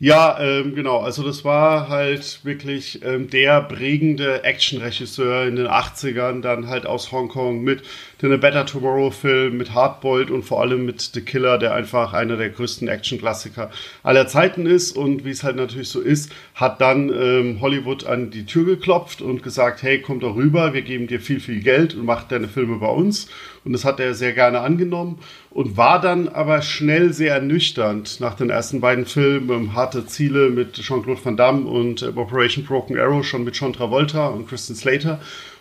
Ja, 0.00 0.38
ähm, 0.40 0.74
genau. 0.74 1.00
Also 1.00 1.22
das 1.22 1.44
war 1.44 1.88
halt 1.90 2.44
wirklich 2.44 3.04
ähm, 3.04 3.28
der 3.28 3.60
prägende 3.62 4.44
Action-Regisseur 4.44 5.46
in 5.46 5.56
den 5.56 5.66
80ern, 5.66 6.40
dann 6.40 6.68
halt 6.68 6.86
aus 6.86 7.12
Hongkong 7.12 7.62
mit 7.62 7.82
den 8.20 8.32
A 8.32 8.36
Better 8.36 8.66
Tomorrow-Film, 8.66 9.56
mit 9.56 9.74
Hardboiled 9.74 10.30
und 10.30 10.42
vor 10.42 10.60
allem 10.60 10.84
mit 10.84 11.00
The 11.00 11.20
Killer, 11.20 11.58
der 11.58 11.74
einfach 11.74 12.12
einer 12.12 12.36
der 12.36 12.50
größten 12.50 12.88
Action-Klassiker 12.88 13.70
aller 14.02 14.26
Zeiten 14.26 14.66
ist. 14.66 14.96
Und 14.96 15.24
wie 15.24 15.30
es 15.30 15.44
halt 15.44 15.56
natürlich 15.56 15.88
so 15.88 16.00
ist, 16.00 16.32
hat 16.54 16.80
dann 16.80 17.10
ähm, 17.10 17.60
Hollywood 17.60 18.06
an 18.06 18.30
die 18.30 18.44
Tür 18.44 18.64
geklopft 18.64 19.22
und 19.22 19.42
gesagt, 19.42 19.82
hey, 19.82 20.00
komm 20.00 20.20
doch 20.20 20.34
rüber, 20.34 20.74
wir 20.74 20.82
geben 20.82 21.06
dir 21.06 21.20
viel, 21.20 21.40
viel 21.40 21.60
Geld 21.60 21.94
und 21.94 22.04
mach 22.04 22.24
deine 22.24 22.48
Filme 22.48 22.78
bei 22.78 22.88
uns. 22.88 23.28
Und 23.64 23.72
das 23.72 23.84
hat 23.84 24.00
er 24.00 24.14
sehr 24.14 24.32
gerne 24.32 24.60
angenommen 24.60 25.18
und 25.50 25.76
war 25.76 26.00
dann 26.00 26.28
aber 26.28 26.62
schnell 26.62 27.12
sehr 27.12 27.34
ernüchternd 27.34 28.20
nach 28.20 28.34
den 28.34 28.50
ersten 28.50 28.80
beiden 28.80 29.06
Filmen, 29.06 29.74
Harte 29.74 30.06
Ziele 30.06 30.50
mit 30.50 30.74
Jean-Claude 30.74 31.24
Van 31.24 31.36
Damme 31.36 31.66
und 31.66 32.02
äh, 32.02 32.06
Operation 32.06 32.64
Broken 32.64 32.98
Arrow 32.98 33.24
schon 33.24 33.44
mit 33.44 33.56
John 33.56 33.72
Travolta 33.72 34.28
und 34.28 34.48
Kristen 34.48 34.74
Slater. 34.74 35.20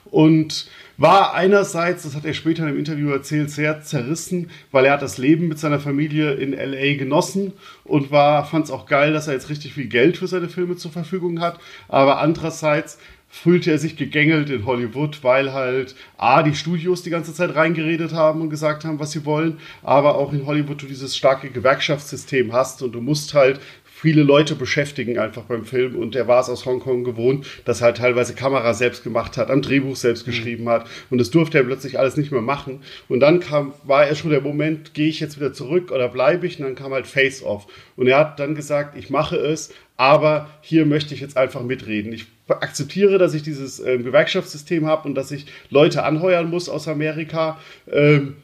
Und 0.09 0.67
war 0.97 1.33
einerseits, 1.33 2.03
das 2.03 2.15
hat 2.15 2.25
er 2.25 2.33
später 2.33 2.63
in 2.63 2.69
einem 2.69 2.79
Interview 2.79 3.09
erzählt, 3.11 3.51
sehr 3.51 3.81
zerrissen, 3.81 4.49
weil 4.71 4.85
er 4.85 4.93
hat 4.93 5.01
das 5.01 5.17
Leben 5.17 5.47
mit 5.47 5.59
seiner 5.59 5.79
Familie 5.79 6.33
in 6.33 6.53
LA 6.53 6.97
genossen 6.97 7.53
und 7.83 8.11
war, 8.11 8.45
fand 8.45 8.65
es 8.65 8.71
auch 8.71 8.87
geil, 8.87 9.13
dass 9.13 9.27
er 9.27 9.33
jetzt 9.33 9.49
richtig 9.49 9.73
viel 9.73 9.87
Geld 9.87 10.17
für 10.17 10.27
seine 10.27 10.49
Filme 10.49 10.75
zur 10.75 10.91
Verfügung 10.91 11.39
hat. 11.39 11.59
Aber 11.87 12.19
andererseits 12.19 12.97
fühlte 13.29 13.71
er 13.71 13.77
sich 13.77 13.97
gegängelt 13.97 14.49
in 14.49 14.65
Hollywood, 14.65 15.23
weil 15.23 15.53
halt 15.53 15.95
A, 16.17 16.43
die 16.43 16.55
Studios 16.55 17.03
die 17.03 17.09
ganze 17.09 17.33
Zeit 17.33 17.55
reingeredet 17.55 18.13
haben 18.13 18.41
und 18.41 18.49
gesagt 18.49 18.85
haben, 18.85 18.99
was 18.99 19.11
sie 19.11 19.25
wollen, 19.25 19.59
aber 19.83 20.15
auch 20.15 20.33
in 20.33 20.45
Hollywood 20.45 20.81
du 20.81 20.87
dieses 20.87 21.15
starke 21.15 21.49
Gewerkschaftssystem 21.49 22.53
hast 22.53 22.81
und 22.81 22.93
du 22.93 23.01
musst 23.01 23.33
halt 23.33 23.59
viele 23.99 24.21
Leute 24.21 24.53
beschäftigen 24.53 25.17
einfach 25.17 25.43
beim 25.43 25.65
Film 25.65 25.95
und 25.95 26.15
er 26.15 26.27
war 26.27 26.41
es 26.41 26.49
aus 26.49 26.65
Hongkong 26.65 27.03
gewohnt, 27.03 27.47
dass 27.65 27.81
er 27.81 27.85
halt 27.85 27.97
teilweise 27.97 28.35
Kamera 28.35 28.75
selbst 28.75 29.03
gemacht 29.03 29.37
hat, 29.37 29.49
am 29.49 29.63
Drehbuch 29.63 29.95
selbst 29.95 30.27
mhm. 30.27 30.31
geschrieben 30.31 30.69
hat 30.69 30.87
und 31.09 31.17
das 31.17 31.31
durfte 31.31 31.57
er 31.57 31.63
plötzlich 31.63 31.97
alles 31.97 32.15
nicht 32.15 32.31
mehr 32.31 32.41
machen 32.41 32.81
und 33.09 33.21
dann 33.21 33.39
kam, 33.39 33.73
war 33.83 34.05
er 34.05 34.15
schon 34.15 34.29
der 34.29 34.41
Moment, 34.41 34.93
gehe 34.93 35.07
ich 35.07 35.19
jetzt 35.19 35.37
wieder 35.39 35.51
zurück 35.51 35.91
oder 35.91 36.09
bleibe 36.09 36.45
ich 36.45 36.59
und 36.59 36.65
dann 36.65 36.75
kam 36.75 36.93
halt 36.93 37.07
Face 37.07 37.41
Off 37.41 37.65
und 37.95 38.07
er 38.07 38.19
hat 38.19 38.39
dann 38.39 38.53
gesagt, 38.53 38.95
ich 38.95 39.09
mache 39.09 39.35
es, 39.35 39.73
aber 39.95 40.49
hier 40.61 40.85
möchte 40.85 41.15
ich 41.15 41.21
jetzt 41.21 41.35
einfach 41.35 41.63
mitreden. 41.63 42.13
Ich 42.13 42.27
akzeptiere, 42.47 43.17
dass 43.17 43.33
ich 43.33 43.41
dieses 43.41 43.79
äh, 43.79 43.97
Gewerkschaftssystem 43.97 44.85
habe 44.85 45.07
und 45.07 45.15
dass 45.15 45.31
ich 45.31 45.47
Leute 45.69 46.03
anheuern 46.03 46.49
muss 46.49 46.69
aus 46.69 46.87
Amerika. 46.87 47.59
Ähm, 47.91 48.37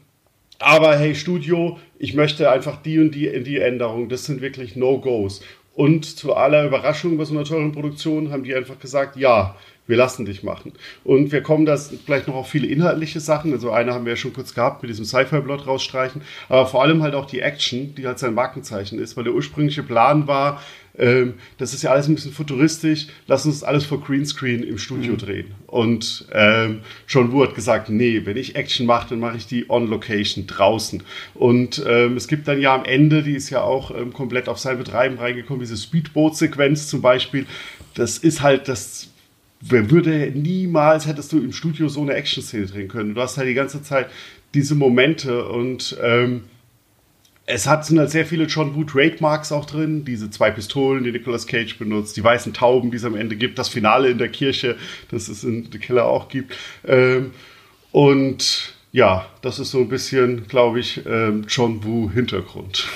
aber 0.60 0.96
hey, 0.96 1.14
Studio, 1.14 1.80
ich 2.04 2.16
möchte 2.16 2.52
einfach 2.52 2.82
die 2.82 3.00
und 3.00 3.16
die 3.16 3.42
die 3.44 3.60
Änderung. 3.60 4.10
Das 4.10 4.26
sind 4.26 4.42
wirklich 4.42 4.76
No-Gos. 4.76 5.42
Und 5.74 6.04
zu 6.04 6.36
aller 6.36 6.66
Überraschung 6.66 7.18
bei 7.18 7.24
so 7.24 7.34
einer 7.34 7.46
teuren 7.46 7.72
Produktion 7.72 8.30
haben 8.30 8.44
die 8.44 8.54
einfach 8.54 8.78
gesagt, 8.78 9.16
ja, 9.16 9.56
wir 9.88 9.96
lassen 9.96 10.26
dich 10.26 10.44
machen. 10.44 10.74
Und 11.06 11.32
wir 11.32 11.42
kommen 11.42 11.66
da 11.66 11.78
vielleicht 11.78 12.28
noch 12.28 12.36
auf 12.36 12.50
viele 12.50 12.68
inhaltliche 12.68 13.22
Sachen. 13.22 13.54
Also 13.54 13.72
eine 13.72 13.94
haben 13.94 14.04
wir 14.04 14.12
ja 14.12 14.18
schon 14.18 14.34
kurz 14.34 14.54
gehabt 14.54 14.82
mit 14.82 14.90
diesem 14.90 15.06
Sci-Fi-Plot 15.06 15.66
rausstreichen. 15.66 16.24
Aber 16.50 16.68
vor 16.68 16.82
allem 16.82 17.02
halt 17.04 17.16
auch 17.16 17.26
die 17.26 17.40
Action, 17.40 17.96
die 17.96 18.06
halt 18.06 18.20
sein 18.20 18.34
Markenzeichen 18.34 19.00
ist. 19.00 19.16
Weil 19.16 19.24
der 19.24 19.34
ursprüngliche 19.34 19.84
Plan 19.84 20.28
war, 20.28 20.62
ähm, 20.98 21.36
das 21.58 21.74
ist 21.74 21.82
ja 21.82 21.92
alles 21.92 22.08
ein 22.08 22.16
bisschen 22.16 22.32
futuristisch, 22.32 23.08
lass 23.28 23.46
uns 23.46 23.64
alles 23.64 23.86
vor 23.86 24.02
Greenscreen 24.02 24.64
im 24.64 24.78
Studio 24.78 25.14
mhm. 25.14 25.18
drehen. 25.18 25.52
Und 25.68 26.26
ähm, 26.32 26.82
John 27.08 27.32
Woo 27.32 27.44
hat 27.44 27.56
gesagt, 27.56 27.90
nee, 27.90 28.22
wenn 28.26 28.38
ich 28.38 28.56
Action 28.56 28.86
mache, 28.86 29.10
dann 29.10 29.20
mache 29.20 29.38
ich 29.38 29.48
die 29.48 29.70
on 29.70 29.88
Location 29.88 30.46
draußen. 30.46 31.02
Und 31.34 31.84
ähm, 31.88 32.16
es 32.16 32.28
gibt 32.28 32.48
dann 32.48 32.62
ja 32.62 32.76
am 32.76 32.86
Ende, 32.86 33.24
die 33.24 33.34
ist 33.34 33.50
ja 33.50 33.62
auch 33.62 33.92
ähm, 33.92 34.14
komplett 34.14 34.48
auf 34.48 34.60
sein 34.60 34.78
Betreiben 34.78 35.18
reingekommen, 35.18 35.62
diese 35.62 35.78
Speedboat-Sequenz 35.78 36.88
zum 36.88 37.02
Beispiel. 37.02 37.48
Das 37.96 38.18
ist 38.20 38.42
halt 38.42 38.68
das 38.68 39.10
wer 39.66 39.90
würde 39.90 40.32
niemals 40.36 41.08
hättest 41.08 41.32
du 41.32 41.40
im 41.40 41.54
Studio 41.54 41.88
so 41.88 42.02
eine 42.02 42.14
Action-Szene 42.14 42.66
drehen 42.66 42.88
können. 42.88 43.16
Du 43.16 43.22
hast 43.22 43.38
halt 43.38 43.48
die 43.48 43.54
ganze 43.54 43.82
Zeit 43.82 44.08
diese 44.54 44.76
Momente 44.76 45.48
und 45.48 45.98
ähm, 46.04 46.42
es 47.46 47.68
hat, 47.68 47.86
sind 47.86 48.00
halt 48.00 48.10
sehr 48.10 48.26
viele 48.26 48.46
John 48.46 48.74
Woo 48.76 48.84
Trademarks 48.86 49.52
auch 49.52 49.66
drin. 49.66 50.06
Diese 50.06 50.30
zwei 50.30 50.50
Pistolen, 50.50 51.04
die 51.04 51.12
Nicolas 51.12 51.46
Cage 51.46 51.78
benutzt, 51.78 52.16
die 52.16 52.24
weißen 52.24 52.54
Tauben, 52.54 52.90
die 52.90 52.98
es 52.98 53.04
am 53.04 53.16
Ende 53.16 53.36
gibt, 53.36 53.60
das 53.60 53.68
Finale 53.68 54.10
in 54.10 54.18
der 54.18 54.30
Kirche, 54.30 54.78
das 55.12 55.28
es 55.28 55.44
in 55.44 55.68
The 55.72 55.78
Killer 55.78 56.06
auch 56.06 56.30
gibt. 56.30 56.56
Ähm, 56.86 57.32
und 57.92 58.74
ja, 58.94 59.26
das 59.42 59.60
ist 59.60 59.72
so 59.72 59.80
ein 59.80 59.90
bisschen, 59.90 60.48
glaube 60.48 60.80
ich, 60.80 61.02
ähm, 61.06 61.46
John 61.50 61.84
Woo 61.84 62.10
Hintergrund. 62.10 62.88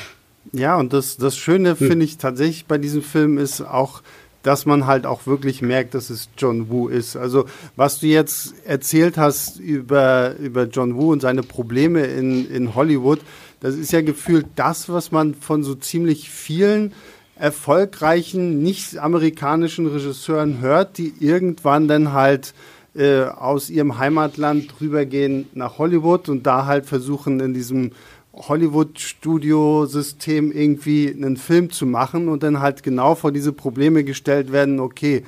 Ja, 0.53 0.77
und 0.77 0.93
das, 0.93 1.17
das 1.17 1.37
Schöne 1.37 1.71
hm. 1.77 1.87
finde 1.87 2.05
ich 2.05 2.17
tatsächlich 2.17 2.65
bei 2.65 2.77
diesem 2.77 3.01
Film 3.01 3.37
ist 3.37 3.61
auch, 3.61 4.01
dass 4.43 4.65
man 4.65 4.87
halt 4.87 5.05
auch 5.05 5.27
wirklich 5.27 5.61
merkt, 5.61 5.93
dass 5.93 6.09
es 6.09 6.29
John 6.37 6.69
Woo 6.69 6.87
ist. 6.87 7.17
Also 7.17 7.47
was 7.75 7.99
du 7.99 8.07
jetzt 8.07 8.53
erzählt 8.65 9.17
hast 9.17 9.59
über, 9.59 10.35
über 10.37 10.63
John 10.63 10.95
Woo 10.95 11.11
und 11.11 11.21
seine 11.21 11.43
Probleme 11.43 12.05
in, 12.05 12.49
in 12.49 12.73
Hollywood, 12.73 13.19
das 13.59 13.75
ist 13.75 13.91
ja 13.91 14.01
gefühlt 14.01 14.47
das, 14.55 14.89
was 14.89 15.11
man 15.11 15.35
von 15.35 15.63
so 15.63 15.75
ziemlich 15.75 16.29
vielen 16.29 16.93
erfolgreichen 17.35 18.63
nicht-amerikanischen 18.63 19.85
Regisseuren 19.87 20.59
hört, 20.59 20.97
die 20.97 21.13
irgendwann 21.19 21.87
dann 21.87 22.11
halt 22.13 22.53
äh, 22.95 23.23
aus 23.23 23.69
ihrem 23.69 23.99
Heimatland 23.99 24.73
rübergehen 24.81 25.47
nach 25.53 25.77
Hollywood 25.77 26.29
und 26.29 26.47
da 26.47 26.65
halt 26.65 26.85
versuchen 26.85 27.39
in 27.39 27.53
diesem 27.53 27.91
Hollywood-Studio-System 28.33 30.51
irgendwie 30.51 31.11
einen 31.11 31.37
Film 31.37 31.71
zu 31.71 31.85
machen 31.85 32.27
und 32.27 32.43
dann 32.43 32.59
halt 32.59 32.83
genau 32.83 33.15
vor 33.15 33.31
diese 33.31 33.53
Probleme 33.53 34.03
gestellt 34.03 34.51
werden, 34.51 34.79
okay, 34.79 35.23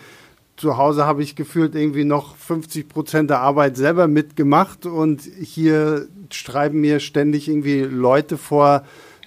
zu 0.60 0.78
Hause 0.78 1.06
habe 1.06 1.24
ich 1.24 1.36
gefühlt 1.36 1.74
irgendwie 1.74 2.04
noch 2.04 2.36
50 2.36 2.90
Prozent 2.90 3.30
der 3.30 3.40
Arbeit 3.40 3.78
selber 3.78 4.08
mitgemacht 4.08 4.86
und 4.86 5.22
hier 5.22 6.08
schreiben 6.32 6.82
mir 6.82 7.00
ständig 7.00 7.48
irgendwie 7.48 7.82
Leute 7.82 8.38
vor, 8.38 8.84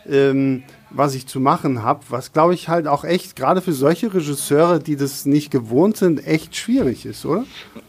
ähm, 0.07 0.62
was 0.91 1.15
ich 1.15 1.27
zu 1.27 1.41
machen 1.41 1.83
habe, 1.83 2.01
was 2.11 2.33
glaube 2.33 2.53
ich 2.53 2.69
halt 2.69 2.87
auch 2.87 3.05
echt, 3.05 3.35
gerade 3.35 3.62
für 3.62 3.73
solche 3.73 4.12
Regisseure, 4.12 4.79
die 4.79 4.97
das 4.97 5.25
nicht 5.25 5.51
gewohnt 5.51 5.97
sind, 5.97 6.27
echt 6.27 6.55
schwierig 6.55 7.07
ist, 7.07 7.25
oder? 7.25 7.45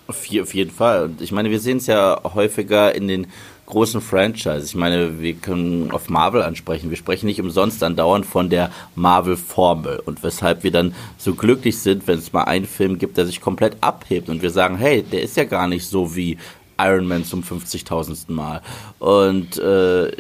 Auf, 0.08 0.26
jeden 0.26 0.72
Fall. 0.72 1.06
Und 1.06 1.22
ich 1.22 1.32
meine, 1.32 1.50
wir 1.50 1.60
sehen 1.60 1.78
es 1.78 1.88
ja 1.88 2.22
häufiger 2.24 2.96
in 2.96 3.08
den 3.08 3.28
großen 3.66 4.02
Franchise. 4.02 4.66
Ich 4.66 4.76
meine, 4.76 5.22
wir 5.22 5.34
können 5.34 5.92
auf 5.92 6.10
Marvel 6.10 6.42
ansprechen. 6.42 6.90
Wir 6.90 6.98
sprechen 6.98 7.26
nicht 7.26 7.42
umsonst 7.42 7.84
andauernd 7.84 8.26
von 8.26 8.50
der 8.50 8.72
Marvel-Formel 8.96 10.02
und 10.06 10.24
weshalb 10.24 10.64
wir 10.64 10.72
dann 10.72 10.94
so 11.18 11.34
glücklich 11.34 11.80
sind, 11.80 12.08
wenn 12.08 12.20
es 12.20 12.34
mal 12.34 12.44
einen 12.44 12.66
Film 12.66 12.98
gibt, 13.00 13.18
der 13.18 13.26
sich 13.26 13.42
komplett 13.42 13.78
abhebt 13.82 14.30
und 14.30 14.42
wir 14.42 14.52
sagen, 14.52 14.78
hey, 14.78 15.04
der 15.04 15.24
ist 15.24 15.38
ja 15.38 15.46
gar 15.46 15.68
nicht 15.68 15.88
so 15.88 16.16
wie 16.16 16.38
Iron 16.78 17.08
Man 17.08 17.24
zum 17.24 17.42
50.000. 17.42 18.32
Mal. 18.32 18.62
Und 19.00 19.58
äh, 19.58 20.12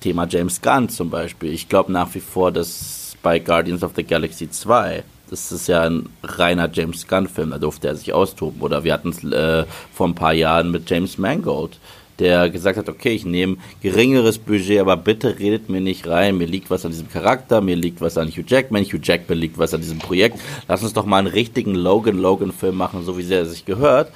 Thema 0.00 0.26
James 0.28 0.60
Gunn 0.60 0.88
zum 0.88 1.10
Beispiel. 1.10 1.52
Ich 1.52 1.68
glaube 1.68 1.92
nach 1.92 2.14
wie 2.14 2.20
vor, 2.20 2.52
dass 2.52 3.16
bei 3.22 3.38
Guardians 3.38 3.82
of 3.82 3.92
the 3.96 4.04
Galaxy 4.04 4.50
2 4.50 5.04
das 5.32 5.50
ist 5.50 5.66
ja 5.66 5.84
ein 5.84 6.10
reiner 6.22 6.68
James 6.70 7.08
Gunn-Film, 7.08 7.52
da 7.52 7.58
durfte 7.58 7.88
er 7.88 7.96
sich 7.96 8.12
austoben. 8.12 8.60
Oder 8.60 8.84
wir 8.84 8.92
hatten 8.92 9.08
es 9.08 9.24
äh, 9.24 9.64
vor 9.90 10.06
ein 10.06 10.14
paar 10.14 10.34
Jahren 10.34 10.70
mit 10.70 10.90
James 10.90 11.16
Mangold 11.16 11.78
der 12.22 12.50
gesagt 12.50 12.78
hat, 12.78 12.88
okay, 12.88 13.10
ich 13.10 13.24
nehme 13.24 13.56
geringeres 13.82 14.38
Budget, 14.38 14.80
aber 14.80 14.96
bitte 14.96 15.40
redet 15.40 15.68
mir 15.68 15.80
nicht 15.80 16.06
rein, 16.06 16.38
mir 16.38 16.46
liegt 16.46 16.70
was 16.70 16.84
an 16.84 16.92
diesem 16.92 17.10
Charakter, 17.10 17.60
mir 17.60 17.74
liegt 17.74 18.00
was 18.00 18.16
an 18.16 18.28
Hugh 18.28 18.44
Jackman, 18.46 18.84
Hugh 18.84 19.00
Jackman 19.02 19.38
liegt 19.38 19.58
was 19.58 19.74
an 19.74 19.80
diesem 19.80 19.98
Projekt, 19.98 20.38
lass 20.68 20.84
uns 20.84 20.92
doch 20.92 21.04
mal 21.04 21.18
einen 21.18 21.26
richtigen 21.26 21.74
Logan-Logan-Film 21.74 22.76
machen, 22.76 23.04
so 23.04 23.18
wie 23.18 23.28
er 23.28 23.44
sich 23.44 23.64
gehört. 23.64 24.12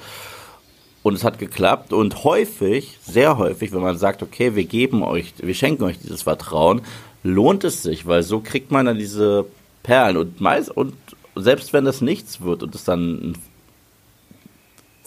Und 1.03 1.15
es 1.15 1.23
hat 1.23 1.37
geklappt. 1.37 1.93
Und 1.93 2.23
häufig, 2.23 2.97
sehr 3.01 3.37
häufig, 3.37 3.71
wenn 3.71 3.81
man 3.81 3.97
sagt, 3.97 4.23
okay, 4.23 4.55
wir 4.55 4.65
geben 4.65 5.03
euch, 5.03 5.33
wir 5.37 5.53
schenken 5.53 5.83
euch 5.83 5.99
dieses 5.99 6.23
Vertrauen, 6.23 6.81
lohnt 7.23 7.63
es 7.63 7.83
sich, 7.83 8.05
weil 8.05 8.23
so 8.23 8.39
kriegt 8.39 8.71
man 8.71 8.85
dann 8.85 8.97
diese 8.97 9.45
Perlen. 9.83 10.17
Und 10.17 10.41
meist, 10.41 10.69
und 10.69 10.93
selbst 11.35 11.71
wenn 11.73 11.85
das 11.85 12.01
nichts 12.01 12.41
wird 12.41 12.63
und 12.63 12.73
es 12.73 12.83
dann 12.83 13.31
ein 13.31 13.37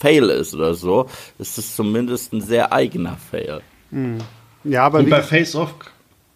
Fail 0.00 0.30
ist 0.30 0.54
oder 0.54 0.75
so, 0.75 1.09
ist 1.38 1.59
es 1.59 1.76
zumindest 1.76 2.33
ein 2.33 2.40
sehr 2.40 2.73
eigener 2.73 3.16
Fail. 3.16 3.61
Mhm. 3.90 4.19
Ja, 4.64 4.85
aber 4.85 4.99
und 4.99 5.11
bei 5.11 5.23
Face 5.23 5.54
Off 5.54 5.75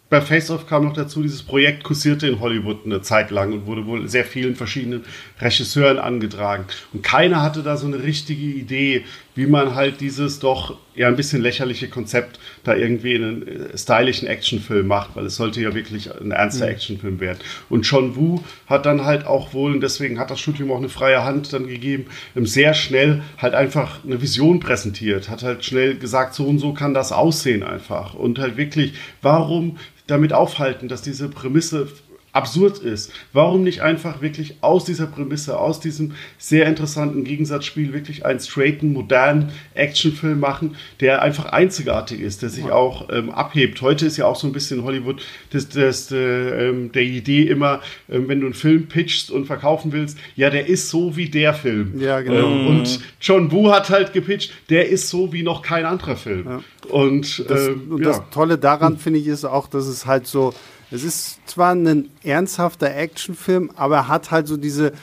bei 0.07 0.21
Face 0.21 0.51
Off 0.51 0.67
kam 0.67 0.85
noch 0.85 0.93
dazu, 0.93 1.23
dieses 1.23 1.41
Projekt 1.41 1.83
kursierte 1.83 2.27
in 2.27 2.39
Hollywood 2.39 2.85
eine 2.85 3.01
Zeit 3.01 3.31
lang 3.31 3.53
und 3.53 3.65
wurde 3.65 3.87
wohl 3.87 4.07
sehr 4.07 4.23
vielen 4.23 4.55
verschiedenen 4.55 5.03
Regisseuren 5.41 5.97
angetragen. 5.97 6.65
Und 6.93 7.01
keiner 7.01 7.41
hatte 7.41 7.63
da 7.63 7.75
so 7.75 7.87
eine 7.87 8.03
richtige 8.03 8.45
Idee, 8.45 9.03
wie 9.35 9.45
man 9.45 9.75
halt 9.75 10.01
dieses 10.01 10.39
doch 10.39 10.77
ja 10.95 11.09
ein 11.09 11.15
bisschen 11.15 11.41
lächerliche 11.41 11.89
Konzept 11.89 12.39
da 12.63 12.73
irgendwie 12.73 13.13
in 13.13 13.23
einen 13.23 13.47
äh, 13.47 13.77
stylischen 13.77 14.27
Actionfilm 14.27 14.87
macht, 14.87 15.15
weil 15.15 15.25
es 15.25 15.35
sollte 15.35 15.61
ja 15.61 15.75
wirklich 15.75 16.09
ein 16.19 16.31
ernster 16.31 16.65
mhm. 16.65 16.71
Actionfilm 16.71 17.19
werden. 17.19 17.39
Und 17.69 17.85
John 17.85 18.15
Woo 18.15 18.43
hat 18.67 18.85
dann 18.85 19.03
halt 19.03 19.27
auch 19.27 19.53
wohl, 19.53 19.73
und 19.73 19.81
deswegen 19.81 20.17
hat 20.19 20.31
das 20.31 20.39
Studium 20.39 20.71
auch 20.71 20.77
eine 20.77 20.89
freie 20.89 21.23
Hand 21.23 21.51
dann 21.53 21.67
gegeben, 21.67 22.05
sehr 22.35 22.73
schnell 22.73 23.21
halt 23.37 23.53
einfach 23.53 24.03
eine 24.05 24.21
Vision 24.21 24.59
präsentiert, 24.59 25.29
hat 25.29 25.43
halt 25.43 25.65
schnell 25.65 25.97
gesagt, 25.97 26.33
so 26.33 26.45
und 26.45 26.59
so 26.59 26.73
kann 26.73 26.93
das 26.93 27.11
aussehen 27.11 27.63
einfach. 27.63 28.13
Und 28.13 28.39
halt 28.39 28.57
wirklich, 28.57 28.93
warum 29.21 29.77
damit 30.07 30.33
aufhalten, 30.33 30.87
dass 30.87 31.01
diese 31.01 31.29
Prämisse 31.29 31.87
absurd 32.35 32.79
ist. 32.79 33.11
Warum 33.31 33.63
nicht 33.63 33.81
einfach 33.81 34.21
wirklich 34.21 34.57
aus 34.61 34.83
dieser 34.83 35.07
Prämisse, 35.07 35.57
aus 35.57 35.79
diesem 35.79 36.11
sehr 36.37 36.67
interessanten 36.67 37.23
Gegensatzspiel 37.23 37.93
wirklich 37.93 38.25
einen 38.25 38.39
straighten, 38.39 38.91
modernen 38.91 39.51
Actionfilm 39.73 40.39
machen, 40.39 40.75
der 40.99 41.21
einfach 41.21 41.45
einzigartig 41.45 42.19
ist, 42.19 42.41
der 42.41 42.49
sich 42.49 42.65
auch 42.65 43.09
ähm, 43.09 43.29
abhebt. 43.29 43.81
Heute 43.81 44.05
ist 44.05 44.17
ja 44.17 44.25
auch 44.25 44.35
so 44.35 44.47
ein 44.47 44.53
bisschen 44.53 44.83
Hollywood 44.83 45.21
das, 45.51 45.69
das, 45.69 46.11
äh, 46.11 46.67
ähm, 46.67 46.91
der 46.91 47.03
Idee 47.03 47.43
immer, 47.43 47.81
äh, 48.09 48.19
wenn 48.25 48.41
du 48.41 48.47
einen 48.47 48.53
Film 48.53 48.87
pitchst 48.87 49.31
und 49.31 49.45
verkaufen 49.45 49.93
willst, 49.93 50.17
ja, 50.35 50.49
der 50.49 50.67
ist 50.67 50.89
so 50.89 51.15
wie 51.15 51.29
der 51.29 51.53
Film. 51.53 51.99
Ja, 51.99 52.19
genau. 52.19 52.47
Ähm, 52.47 52.67
und 52.67 52.99
John 53.21 53.51
Woo 53.51 53.71
hat 53.71 53.89
halt 53.89 54.11
gepitcht, 54.11 54.51
der 54.69 54.89
ist 54.89 55.09
so 55.09 55.31
wie 55.31 55.43
noch 55.43 55.61
kein 55.61 55.85
anderer 55.85 56.17
Film. 56.17 56.45
Ja. 56.45 56.61
Und, 56.89 57.49
das, 57.49 57.67
ähm, 57.67 57.91
und 57.91 58.05
das 58.05 58.21
Tolle 58.31 58.57
daran, 58.57 58.97
finde 58.97 59.19
ich, 59.19 59.27
ist 59.27 59.45
auch, 59.45 59.67
dass 59.67 59.87
es 59.87 60.05
halt 60.05 60.27
so 60.27 60.53
es 60.95 61.03
ist 61.03 61.39
zwar 61.45 61.73
ein 61.73 62.09
ernsthafter 62.23 62.95
Actionfilm, 62.95 63.71
aber 63.75 63.95
er 63.95 64.07
hat 64.07 64.31
halt 64.31 64.47
so 64.47 64.57
diese 64.57 64.93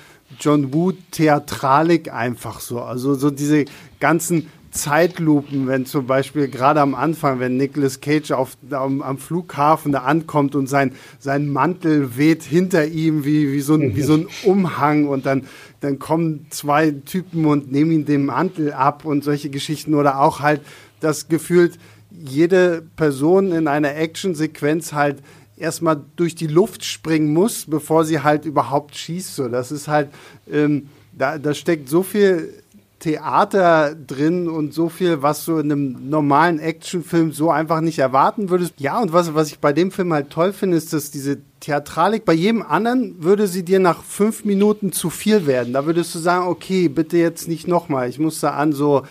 John 0.40 0.72
Woo 0.72 0.92
Theatralik 1.11 2.12
einfach 2.12 2.61
so. 2.61 2.80
Also 2.80 3.14
so 3.14 3.30
diese 3.30 3.66
ganzen 4.00 4.49
Zeitlupen, 4.72 5.66
wenn 5.66 5.84
zum 5.84 6.06
Beispiel 6.06 6.49
gerade 6.49 6.80
am 6.80 6.94
Anfang, 6.94 7.40
wenn 7.40 7.58
Nicolas 7.58 8.00
Cage 8.00 8.32
auf, 8.32 8.56
am, 8.70 9.02
am, 9.02 9.18
Flughafen 9.18 9.92
da 9.92 10.00
ankommt 10.00 10.54
und 10.54 10.66
sein, 10.66 10.92
sein 11.18 11.49
Mantel 11.50 12.16
weht 12.16 12.42
hinter 12.42 12.87
ihm 12.87 13.26
wie, 13.26 13.52
wie, 13.52 13.61
so 13.61 13.75
ein, 13.75 13.94
wie 13.94 14.02
so 14.02 14.14
ein 14.14 14.26
Umhang 14.44 15.06
und 15.08 15.26
dann, 15.26 15.44
dann 15.80 15.99
kommen 15.99 16.46
zwei 16.49 16.90
Typen 16.90 17.44
und 17.44 17.70
nehmen 17.70 17.92
ihn 17.92 18.04
den 18.06 18.25
Mantel 18.25 18.72
ab 18.72 19.04
und 19.04 19.22
solche 19.25 19.50
Geschichten 19.50 19.94
oder 19.94 20.18
auch 20.20 20.40
halt 20.40 20.62
das 21.00 21.28
gefühlt 21.28 21.78
jede 22.11 22.82
Person 22.96 23.52
in 23.52 23.68
einer 23.68 23.94
Actionsequenz 23.94 24.94
halt 24.94 25.18
erstmal 25.62 26.00
durch 26.16 26.35
die 26.35 26.47
Luft 26.47 26.85
springen 26.85 27.33
muss, 27.33 27.66
bevor 27.66 28.04
sie 28.04 28.21
halt 28.21 28.45
überhaupt 28.45 28.97
schießt. 28.97 29.37
So, 29.37 29.49
das 29.49 29.73
ist 29.73 29.88
halt, 29.88 30.11
ähm, 30.50 30.88
da, 31.16 31.38
da 31.38 31.54
steckt 31.54 31.88
so 31.88 32.02
viel 32.02 32.62
Theater 33.02 33.97
drin 33.97 34.49
und 34.49 34.73
so 34.73 34.88
viel, 34.88 35.23
was 35.23 35.45
du 35.45 35.59
in 35.59 35.73
einem 35.73 36.09
normalen 36.09 36.61
Actionfilm 36.61 37.33
so 37.33 37.50
einfach 37.50 37.81
nicht 37.81 37.99
erwarten 37.99 38.49
würdest. 38.49 38.75
Ja, 38.78 39.00
und 39.00 39.12
was, 39.12 39.35
was 39.35 39.49
ich 39.49 39.59
bei 39.59 39.73
dem 39.73 39.90
Film 39.90 40.12
halt 40.12 40.31
toll 40.31 40.52
finde, 40.52 40.76
ist, 40.76 40.92
dass 40.92 41.11
diese 41.11 41.38
Theatralik, 41.59 42.25
bei 42.25 42.33
jedem 42.33 42.62
anderen 42.62 43.21
würde 43.21 43.49
sie 43.49 43.64
dir 43.64 43.81
nach 43.81 44.04
fünf 44.04 44.45
Minuten 44.45 44.92
zu 44.92 45.11
viel 45.11 45.47
werden. 45.47 45.73
Da 45.73 45.85
würdest 45.85 46.14
du 46.14 46.21
sagen, 46.21 46.47
okay, 46.47 46.88
bitte 46.88 47.16
jetzt 47.16 47.49
nicht 47.49 47.66
nochmal. 47.66 48.09
Ich 48.09 48.21
muss 48.21 48.38
da 48.38 48.50
an 48.50 48.73
so 48.73 49.02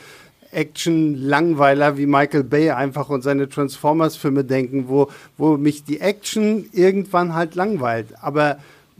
Action-Langweiler 0.51 1.98
wie 1.98 2.05
Michael 2.05 2.43
Bay 2.43 2.72
einfach 2.72 3.10
und 3.10 3.22
seine 3.22 3.50
Transformers-Filme 3.50 4.43
denken, 4.43 4.86
wo, 4.88 5.10
wo 5.38 5.58
mich 5.58 5.84
die 5.84 6.01
Action 6.01 6.65
irgendwann 6.74 7.34
halt 7.34 7.55
langweilt. 7.55 8.08
Aber 8.22 8.58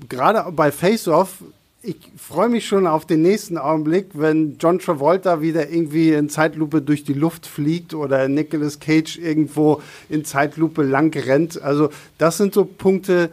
gerade 0.10 0.52
bei 0.52 0.72
Face 0.72 1.08
Off 1.08 1.44
ich 1.84 1.96
freue 2.16 2.50
mich 2.50 2.68
schon 2.68 2.86
auf 2.86 3.06
den 3.06 3.24
nächsten 3.24 3.58
Augenblick, 3.58 4.10
wenn 4.14 4.58
John 4.60 4.78
Travolta 4.78 5.42
wieder 5.42 5.70
irgendwie 5.70 6.12
in 6.12 6.30
Zeitlupe 6.30 6.82
durch 6.82 7.04
die 7.04 7.14
Luft 7.14 7.48
fliegt 7.48 7.96
oder 7.96 8.28
Nicolas 8.28 8.80
Cage 8.80 9.18
irgendwo 9.18 9.82
in 10.08 10.24
Zeitlupe 10.24 10.84
lang 10.84 11.16
rennt. 11.16 11.60
Also 11.62 11.90
das 12.20 12.38
sind 12.38 12.54
so 12.54 12.66
Punkte, 12.66 13.32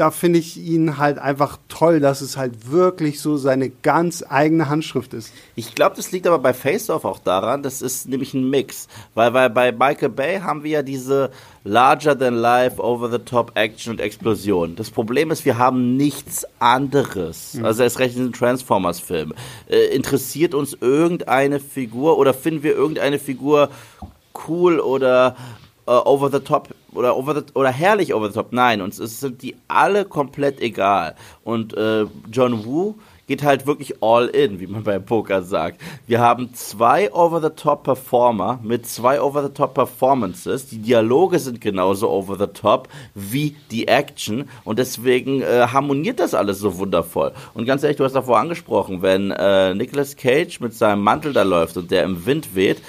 da 0.00 0.10
finde 0.10 0.38
ich 0.38 0.56
ihn 0.56 0.96
halt 0.96 1.18
einfach 1.18 1.58
toll, 1.68 2.00
dass 2.00 2.22
es 2.22 2.38
halt 2.38 2.70
wirklich 2.70 3.20
so 3.20 3.36
seine 3.36 3.68
ganz 3.68 4.24
eigene 4.26 4.70
Handschrift 4.70 5.12
ist. 5.12 5.30
Ich 5.56 5.74
glaube, 5.74 5.94
das 5.94 6.10
liegt 6.10 6.26
aber 6.26 6.38
bei 6.38 6.54
Face 6.54 6.88
Off 6.88 7.04
auch 7.04 7.18
daran, 7.18 7.62
das 7.62 7.82
ist 7.82 8.08
nämlich 8.08 8.32
ein 8.32 8.48
Mix. 8.48 8.88
Weil, 9.14 9.34
weil 9.34 9.50
bei 9.50 9.72
Michael 9.72 10.08
Bay 10.08 10.40
haben 10.40 10.64
wir 10.64 10.70
ja 10.70 10.82
diese 10.82 11.30
larger 11.64 12.18
than 12.18 12.34
life, 12.36 12.82
over 12.82 13.10
the 13.10 13.18
top 13.18 13.52
Action 13.56 13.92
und 13.92 14.00
Explosion. 14.00 14.74
Das 14.74 14.90
Problem 14.90 15.30
ist, 15.30 15.44
wir 15.44 15.58
haben 15.58 15.98
nichts 15.98 16.46
anderes. 16.60 17.52
Mhm. 17.52 17.66
Also 17.66 17.82
erst 17.82 17.98
recht 17.98 18.16
in 18.16 18.28
den 18.28 18.32
Transformers-Film. 18.32 19.34
Äh, 19.68 19.94
interessiert 19.94 20.54
uns 20.54 20.78
irgendeine 20.80 21.60
Figur 21.60 22.16
oder 22.16 22.32
finden 22.32 22.62
wir 22.62 22.74
irgendeine 22.74 23.18
Figur 23.18 23.68
cool 24.48 24.80
oder 24.80 25.36
uh, 25.86 26.00
over 26.06 26.30
the 26.30 26.40
top 26.40 26.70
oder 26.94 27.16
over 27.16 27.34
the, 27.34 27.42
oder 27.54 27.70
herrlich 27.70 28.14
over 28.14 28.28
the 28.28 28.34
top. 28.34 28.52
Nein, 28.52 28.80
uns 28.80 28.96
sind 28.96 29.42
die 29.42 29.56
alle 29.68 30.04
komplett 30.04 30.60
egal. 30.60 31.14
Und 31.44 31.76
äh, 31.76 32.06
John 32.30 32.64
Woo 32.64 32.96
geht 33.30 33.44
halt 33.44 33.64
wirklich 33.64 34.02
all 34.02 34.26
in, 34.26 34.58
wie 34.58 34.66
man 34.66 34.82
beim 34.84 35.04
Poker 35.04 35.44
sagt. 35.44 35.80
Wir 36.08 36.18
haben 36.18 36.52
zwei 36.52 37.12
over-the-top 37.12 37.84
Performer 37.84 38.58
mit 38.60 38.88
zwei 38.88 39.20
over-the-top 39.20 39.72
Performances. 39.72 40.66
Die 40.66 40.78
Dialoge 40.78 41.38
sind 41.38 41.60
genauso 41.60 42.10
over-the-top 42.10 42.88
wie 43.14 43.54
die 43.70 43.86
Action 43.86 44.48
und 44.64 44.80
deswegen 44.80 45.42
äh, 45.42 45.68
harmoniert 45.72 46.18
das 46.18 46.34
alles 46.34 46.58
so 46.58 46.78
wundervoll. 46.78 47.30
Und 47.54 47.66
ganz 47.66 47.84
ehrlich, 47.84 47.98
du 47.98 48.04
hast 48.04 48.16
davor 48.16 48.40
angesprochen, 48.40 49.00
wenn 49.00 49.30
äh, 49.30 49.74
Nicolas 49.74 50.16
Cage 50.16 50.58
mit 50.58 50.74
seinem 50.74 51.02
Mantel 51.02 51.32
da 51.32 51.44
läuft 51.44 51.76
und 51.76 51.92
der 51.92 52.02
im 52.02 52.26
Wind 52.26 52.56
weht, 52.56 52.82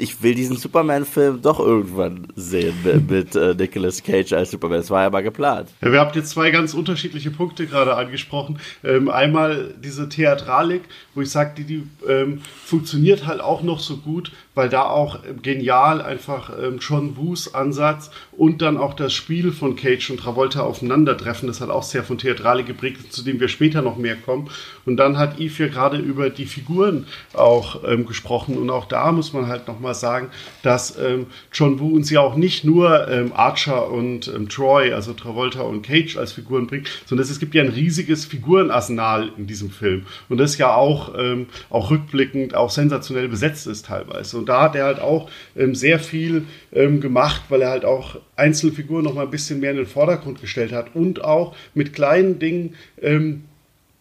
ich 0.00 0.22
will 0.22 0.34
diesen 0.34 0.56
Superman-Film 0.56 1.42
doch 1.42 1.60
irgendwann 1.60 2.28
sehen 2.36 2.74
mit, 2.84 3.10
mit 3.10 3.36
äh, 3.36 3.54
Nicolas 3.54 4.02
Cage 4.02 4.32
als 4.32 4.50
Superman. 4.50 4.78
Das 4.78 4.90
war 4.90 5.02
ja 5.02 5.10
mal 5.10 5.22
geplant. 5.22 5.70
Ja, 5.80 5.92
wir 5.92 6.00
haben 6.00 6.14
jetzt 6.14 6.30
zwei 6.30 6.50
ganz 6.50 6.74
unterschiedliche 6.74 7.30
Punkte 7.30 7.66
gerade 7.66 7.96
angesprochen. 7.96 8.58
Ähm, 8.84 9.08
einmal 9.08 9.74
diese 9.82 10.08
Theatralik, 10.08 10.82
wo 11.14 11.22
ich 11.22 11.30
sage, 11.30 11.52
die, 11.56 11.64
die 11.64 11.82
ähm, 12.08 12.40
funktioniert 12.64 13.26
halt 13.26 13.40
auch 13.40 13.62
noch 13.62 13.80
so 13.80 13.96
gut, 13.96 14.32
weil 14.58 14.68
da 14.68 14.82
auch 14.82 15.20
genial 15.40 16.02
einfach 16.02 16.50
ähm, 16.60 16.78
John 16.80 17.16
Woos 17.16 17.54
Ansatz 17.54 18.10
und 18.32 18.60
dann 18.60 18.76
auch 18.76 18.94
das 18.94 19.12
Spiel 19.14 19.52
von 19.52 19.76
Cage 19.76 20.10
und 20.10 20.18
Travolta 20.18 20.62
aufeinandertreffen. 20.62 21.46
Das 21.46 21.60
hat 21.60 21.70
auch 21.70 21.84
sehr 21.84 22.02
von 22.02 22.18
Theatralik 22.18 22.66
geprägt, 22.66 23.12
zu 23.12 23.22
dem 23.22 23.38
wir 23.38 23.46
später 23.46 23.82
noch 23.82 23.96
mehr 23.96 24.16
kommen. 24.16 24.50
Und 24.84 24.96
dann 24.96 25.16
hat 25.16 25.38
Yves 25.38 25.58
ja 25.58 25.68
gerade 25.68 25.98
über 25.98 26.28
die 26.28 26.46
Figuren 26.46 27.06
auch 27.34 27.84
ähm, 27.86 28.04
gesprochen. 28.04 28.58
Und 28.58 28.70
auch 28.70 28.86
da 28.86 29.12
muss 29.12 29.32
man 29.32 29.46
halt 29.46 29.68
nochmal 29.68 29.94
sagen, 29.94 30.30
dass 30.64 30.98
ähm, 30.98 31.26
John 31.52 31.78
Woo 31.78 31.94
uns 31.94 32.10
ja 32.10 32.20
auch 32.20 32.34
nicht 32.34 32.64
nur 32.64 33.08
ähm, 33.08 33.32
Archer 33.36 33.90
und 33.90 34.26
ähm, 34.26 34.48
Troy, 34.48 34.92
also 34.92 35.12
Travolta 35.12 35.60
und 35.60 35.82
Cage 35.82 36.16
als 36.16 36.32
Figuren 36.32 36.66
bringt, 36.66 36.88
sondern 37.06 37.28
es 37.28 37.38
gibt 37.38 37.54
ja 37.54 37.62
ein 37.62 37.68
riesiges 37.68 38.24
Figurenarsenal 38.24 39.30
in 39.36 39.46
diesem 39.46 39.70
Film. 39.70 40.06
Und 40.28 40.38
das 40.38 40.58
ja 40.58 40.74
auch, 40.74 41.14
ähm, 41.16 41.46
auch 41.70 41.92
rückblickend 41.92 42.56
auch 42.56 42.70
sensationell 42.70 43.28
besetzt 43.28 43.68
ist 43.68 43.86
teilweise. 43.86 44.38
Und 44.38 44.47
da 44.48 44.62
hat 44.62 44.76
er 44.76 44.84
halt 44.84 45.00
auch 45.00 45.30
ähm, 45.56 45.74
sehr 45.74 45.98
viel 45.98 46.44
ähm, 46.72 47.00
gemacht, 47.00 47.42
weil 47.48 47.62
er 47.62 47.70
halt 47.70 47.84
auch 47.84 48.20
einzelne 48.36 48.72
Figuren 48.72 49.04
noch 49.04 49.14
mal 49.14 49.24
ein 49.24 49.30
bisschen 49.30 49.60
mehr 49.60 49.72
in 49.72 49.76
den 49.76 49.86
Vordergrund 49.86 50.40
gestellt 50.40 50.72
hat 50.72 50.94
und 50.94 51.22
auch 51.24 51.54
mit 51.74 51.92
kleinen 51.92 52.38
Dingen 52.38 52.74
ähm, 53.00 53.44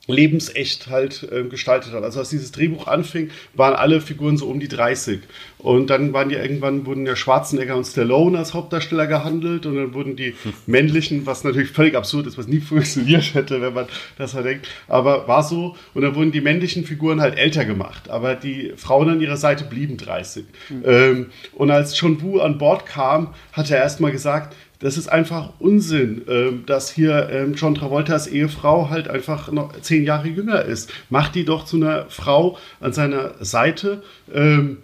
lebensecht 0.08 0.88
halt 0.88 1.28
äh, 1.32 1.44
gestaltet 1.44 1.94
hat. 1.94 2.04
Also 2.04 2.20
als 2.20 2.30
dieses 2.30 2.52
Drehbuch 2.52 2.88
anfing, 2.88 3.30
waren 3.54 3.76
alle 3.76 4.02
Figuren 4.02 4.38
so 4.38 4.48
um 4.48 4.60
die 4.60 4.68
30. 4.68 5.20
Und 5.58 5.90
dann 5.90 6.14
waren 6.14 6.30
ja 6.30 6.42
irgendwann 6.42 6.86
wurden 6.86 7.06
ja 7.06 7.16
Schwarzenegger 7.16 7.76
und 7.76 7.86
Stallone 7.86 8.38
als 8.38 8.54
Hauptdarsteller 8.54 9.08
gehandelt 9.08 9.66
und 9.66 9.76
dann 9.76 9.94
wurden 9.94 10.16
die 10.16 10.36
männlichen, 10.66 11.26
was 11.26 11.44
natürlich 11.44 11.72
völlig 11.72 11.96
absurd 11.96 12.28
ist, 12.28 12.38
was 12.38 12.48
nie 12.48 12.60
funktioniert 12.62 13.34
hätte, 13.34 13.62
wenn 13.62 13.74
man 13.74 13.88
das 14.18 14.34
halt 14.34 14.46
denkt, 14.46 14.68
aber 14.88 15.28
war 15.28 15.44
so. 15.44 15.76
Und 15.94 16.04
dann 16.04 16.16
wurden 16.16 16.32
die 16.32 16.42
männlichen 16.42 16.86
Figuren 16.86 17.20
halt 17.20 17.38
älter 17.38 17.66
gemacht, 17.66 18.10
aber 18.10 18.36
die 18.36 18.74
Frauen 18.78 19.10
an 19.10 19.22
ihrer 19.22 19.38
Seite 19.38 19.66
blieben 19.66 19.98
30. 19.98 20.46
Mhm. 20.70 20.84
Ähm, 20.86 21.26
und 21.54 21.72
als 21.72 22.00
John 22.00 22.22
Wu 22.22 22.40
an 22.40 22.58
Bord 22.58 22.86
kam, 22.86 23.34
hat 23.52 23.70
er 23.72 23.78
erstmal 23.78 24.12
gesagt, 24.12 24.56
das 24.80 24.98
ist 24.98 25.08
einfach 25.08 25.54
Unsinn, 25.60 26.22
ähm, 26.28 26.64
dass 26.66 26.92
hier 26.92 27.30
ähm, 27.32 27.54
John 27.56 27.76
Travoltas 27.76 28.28
Ehefrau 28.28 28.90
halt 28.90 29.08
einfach 29.08 29.52
noch 29.52 29.80
zehn 29.82 30.04
Jahre 30.04 30.28
jünger 30.28 30.64
ist. 30.64 30.92
Macht 31.10 31.36
die 31.36 31.46
doch 31.46 31.66
zu 31.66 31.78
einer 31.78 32.06
Frau 32.10 32.58
an 32.80 32.94
seiner 32.94 33.44
Seite. 33.44 34.04
Ähm, 34.34 34.78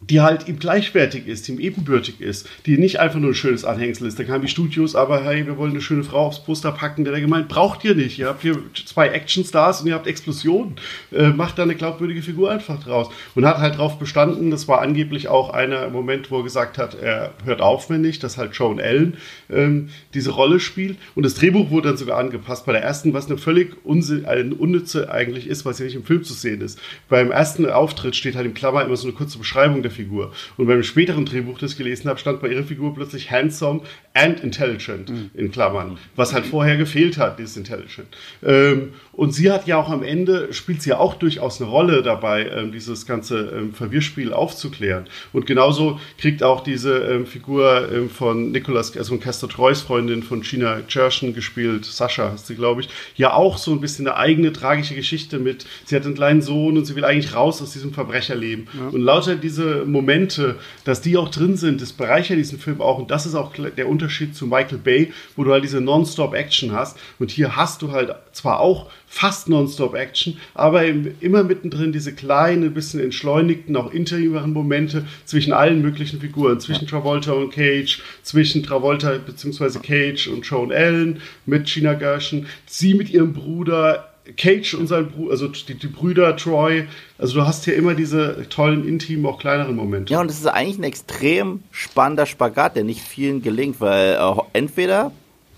die 0.00 0.22
halt 0.22 0.48
ihm 0.48 0.58
gleichwertig 0.58 1.26
ist, 1.26 1.48
ihm 1.48 1.60
ebenbürtig 1.60 2.20
ist, 2.20 2.48
die 2.64 2.78
nicht 2.78 3.00
einfach 3.00 3.20
nur 3.20 3.32
ein 3.32 3.34
schönes 3.34 3.66
Anhängsel 3.66 4.08
ist. 4.08 4.18
Da 4.18 4.24
kamen 4.24 4.40
die 4.40 4.50
Studios, 4.50 4.96
aber 4.96 5.22
hey, 5.22 5.46
wir 5.46 5.58
wollen 5.58 5.72
eine 5.72 5.82
schöne 5.82 6.04
Frau 6.04 6.26
aufs 6.26 6.42
Poster 6.42 6.72
packen. 6.72 7.04
Der 7.04 7.12
hat 7.12 7.20
gemeint, 7.20 7.48
braucht 7.48 7.84
ihr 7.84 7.94
nicht. 7.94 8.18
Ihr 8.18 8.28
habt 8.28 8.40
hier 8.40 8.58
zwei 8.86 9.08
Actionstars 9.08 9.82
und 9.82 9.88
ihr 9.88 9.94
habt 9.94 10.06
Explosionen. 10.06 10.76
Äh, 11.12 11.28
macht 11.28 11.58
da 11.58 11.64
eine 11.64 11.74
glaubwürdige 11.74 12.22
Figur 12.22 12.50
einfach 12.50 12.82
draus. 12.82 13.10
Und 13.34 13.44
hat 13.44 13.58
halt 13.58 13.74
darauf 13.74 13.98
bestanden, 13.98 14.50
das 14.50 14.68
war 14.68 14.80
angeblich 14.80 15.28
auch 15.28 15.50
einer 15.50 15.90
Moment, 15.90 16.30
wo 16.30 16.38
er 16.38 16.44
gesagt 16.44 16.78
hat, 16.78 16.94
er 16.94 17.34
hört 17.44 17.60
auf, 17.60 17.90
wenn 17.90 18.00
nicht, 18.00 18.24
dass 18.24 18.38
halt 18.38 18.54
Joan 18.54 18.80
Allen 18.80 19.18
ähm, 19.50 19.90
diese 20.14 20.30
Rolle 20.30 20.60
spielt. 20.60 20.96
Und 21.14 21.24
das 21.24 21.34
Drehbuch 21.34 21.70
wurde 21.70 21.88
dann 21.88 21.98
sogar 21.98 22.18
angepasst. 22.18 22.64
Bei 22.64 22.72
der 22.72 22.82
ersten, 22.82 23.12
was 23.12 23.26
eine 23.26 23.36
völlig 23.36 23.76
Unsinn, 23.84 24.24
eine 24.24 24.54
unnütze 24.54 25.10
eigentlich 25.12 25.46
ist, 25.46 25.66
was 25.66 25.78
ja 25.78 25.84
nicht 25.84 25.94
im 25.94 26.04
Film 26.04 26.24
zu 26.24 26.32
sehen 26.32 26.62
ist. 26.62 26.78
Beim 27.10 27.30
ersten 27.30 27.68
Auftritt 27.68 28.16
steht 28.16 28.34
halt 28.34 28.46
im 28.46 28.54
Klammer 28.54 28.82
immer 28.82 28.96
so 28.96 29.06
eine 29.06 29.14
kurze 29.14 29.36
Beschreibung 29.36 29.82
der 29.82 29.89
der 29.90 29.96
Figur. 29.96 30.32
Und 30.56 30.66
beim 30.66 30.82
späteren 30.82 31.24
Drehbuch, 31.24 31.58
das 31.58 31.72
ich 31.72 31.78
gelesen 31.78 32.08
habe, 32.08 32.18
stand 32.18 32.40
bei 32.40 32.48
ihrer 32.48 32.62
Figur 32.62 32.94
plötzlich 32.94 33.30
handsome 33.30 33.82
and 34.14 34.40
intelligent 34.40 35.10
mhm. 35.10 35.30
in 35.34 35.50
Klammern, 35.50 35.98
was 36.16 36.32
halt 36.32 36.46
vorher 36.46 36.76
gefehlt 36.76 37.18
hat, 37.18 37.38
dieses 37.38 37.56
intelligent. 37.56 38.08
Ähm, 38.42 38.94
und 39.12 39.34
sie 39.34 39.50
hat 39.50 39.66
ja 39.66 39.76
auch 39.76 39.90
am 39.90 40.02
Ende, 40.02 40.52
spielt 40.52 40.82
sie 40.82 40.90
ja 40.90 40.98
auch 40.98 41.14
durchaus 41.14 41.60
eine 41.60 41.70
Rolle 41.70 42.02
dabei, 42.02 42.48
ähm, 42.48 42.72
dieses 42.72 43.06
ganze 43.06 43.52
ähm, 43.56 43.74
Verwirrspiel 43.74 44.32
aufzuklären. 44.32 45.04
Und 45.32 45.46
genauso 45.46 46.00
kriegt 46.18 46.42
auch 46.42 46.62
diese 46.62 47.24
Figur 47.26 47.88
von 48.14 48.52
Nicolas, 48.52 48.96
also 48.96 49.10
von 49.10 49.20
Castor 49.20 49.48
Treus 49.48 49.82
Freundin 49.82 50.22
von 50.22 50.42
Gina 50.42 50.82
Cherschen 50.86 51.34
gespielt, 51.34 51.84
Sascha 51.84 52.32
heißt 52.32 52.46
sie, 52.46 52.54
glaube 52.54 52.82
ich, 52.82 52.88
ja 53.16 53.32
auch 53.32 53.58
so 53.58 53.72
ein 53.72 53.80
bisschen 53.80 54.06
eine 54.06 54.16
eigene 54.16 54.52
tragische 54.52 54.94
Geschichte 54.94 55.38
mit, 55.38 55.66
sie 55.84 55.96
hat 55.96 56.04
einen 56.04 56.14
kleinen 56.14 56.42
Sohn 56.42 56.76
und 56.76 56.84
sie 56.84 56.94
will 56.94 57.04
eigentlich 57.04 57.34
raus 57.34 57.60
aus 57.62 57.72
diesem 57.72 57.92
Verbrecherleben. 57.92 58.68
Ja. 58.72 58.88
Und 58.88 59.00
lauter 59.00 59.36
diese 59.36 59.79
Momente, 59.84 60.56
dass 60.84 61.00
die 61.00 61.16
auch 61.16 61.28
drin 61.28 61.56
sind, 61.56 61.80
das 61.80 61.92
bereichert 61.92 62.38
diesen 62.38 62.58
Film 62.58 62.80
auch. 62.80 62.98
Und 62.98 63.10
das 63.10 63.26
ist 63.26 63.34
auch 63.34 63.52
der 63.54 63.88
Unterschied 63.88 64.34
zu 64.34 64.46
Michael 64.46 64.78
Bay, 64.78 65.12
wo 65.36 65.44
du 65.44 65.52
halt 65.52 65.64
diese 65.64 65.80
Non-Stop-Action 65.80 66.72
hast. 66.72 66.98
Und 67.18 67.30
hier 67.30 67.56
hast 67.56 67.82
du 67.82 67.92
halt 67.92 68.14
zwar 68.32 68.60
auch 68.60 68.90
fast 69.06 69.48
Non-Stop-Action, 69.48 70.38
aber 70.54 70.84
immer 70.84 71.42
mittendrin 71.42 71.92
diese 71.92 72.14
kleinen, 72.14 72.72
bisschen 72.72 73.00
entschleunigten, 73.00 73.76
auch 73.76 73.92
intimeren 73.92 74.52
Momente 74.52 75.04
zwischen 75.24 75.52
allen 75.52 75.82
möglichen 75.82 76.20
Figuren, 76.20 76.60
zwischen 76.60 76.86
Travolta 76.86 77.32
und 77.32 77.52
Cage, 77.52 78.00
zwischen 78.22 78.62
Travolta 78.62 79.18
bzw. 79.18 79.80
Cage 79.80 80.28
und 80.28 80.46
Joan 80.46 80.70
Allen 80.70 81.20
mit 81.44 81.66
Gina 81.66 81.94
Gershon, 81.94 82.46
sie 82.66 82.94
mit 82.94 83.10
ihrem 83.10 83.32
Bruder 83.32 84.09
Cage 84.36 84.74
und 84.74 84.86
sein 84.86 85.10
Bruder, 85.10 85.32
also 85.32 85.48
die, 85.48 85.74
die, 85.74 85.86
Brüder 85.86 86.36
Troy. 86.36 86.86
Also 87.18 87.40
du 87.40 87.46
hast 87.46 87.64
hier 87.64 87.76
immer 87.76 87.94
diese 87.94 88.46
tollen, 88.48 88.86
intimen, 88.86 89.26
auch 89.26 89.38
kleineren 89.38 89.76
Momente. 89.76 90.12
Ja, 90.12 90.20
und 90.20 90.30
es 90.30 90.38
ist 90.38 90.46
eigentlich 90.46 90.78
ein 90.78 90.84
extrem 90.84 91.62
spannender 91.70 92.26
Spagat, 92.26 92.76
der 92.76 92.84
nicht 92.84 93.00
vielen 93.00 93.42
gelingt, 93.42 93.80
weil 93.80 94.14
äh, 94.14 94.40
entweder 94.52 95.12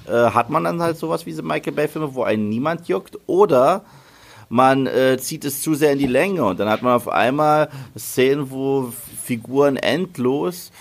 äh, 0.06 0.12
hat 0.12 0.50
man 0.50 0.64
dann 0.64 0.82
halt 0.82 0.96
sowas 0.96 1.26
wie 1.26 1.30
diese 1.30 1.42
Michael 1.42 1.72
Bay-Filme, 1.72 2.14
wo 2.14 2.22
einen 2.22 2.48
niemand 2.48 2.88
juckt, 2.88 3.18
oder 3.26 3.84
man 4.48 4.86
äh, 4.86 5.16
zieht 5.18 5.44
es 5.44 5.62
zu 5.62 5.74
sehr 5.74 5.92
in 5.92 5.98
die 5.98 6.06
Länge 6.06 6.44
und 6.44 6.60
dann 6.60 6.68
hat 6.68 6.82
man 6.82 6.92
auf 6.92 7.08
einmal 7.08 7.70
Szenen, 7.96 8.50
wo 8.50 8.92
Figuren 9.24 9.76
endlos 9.76 10.72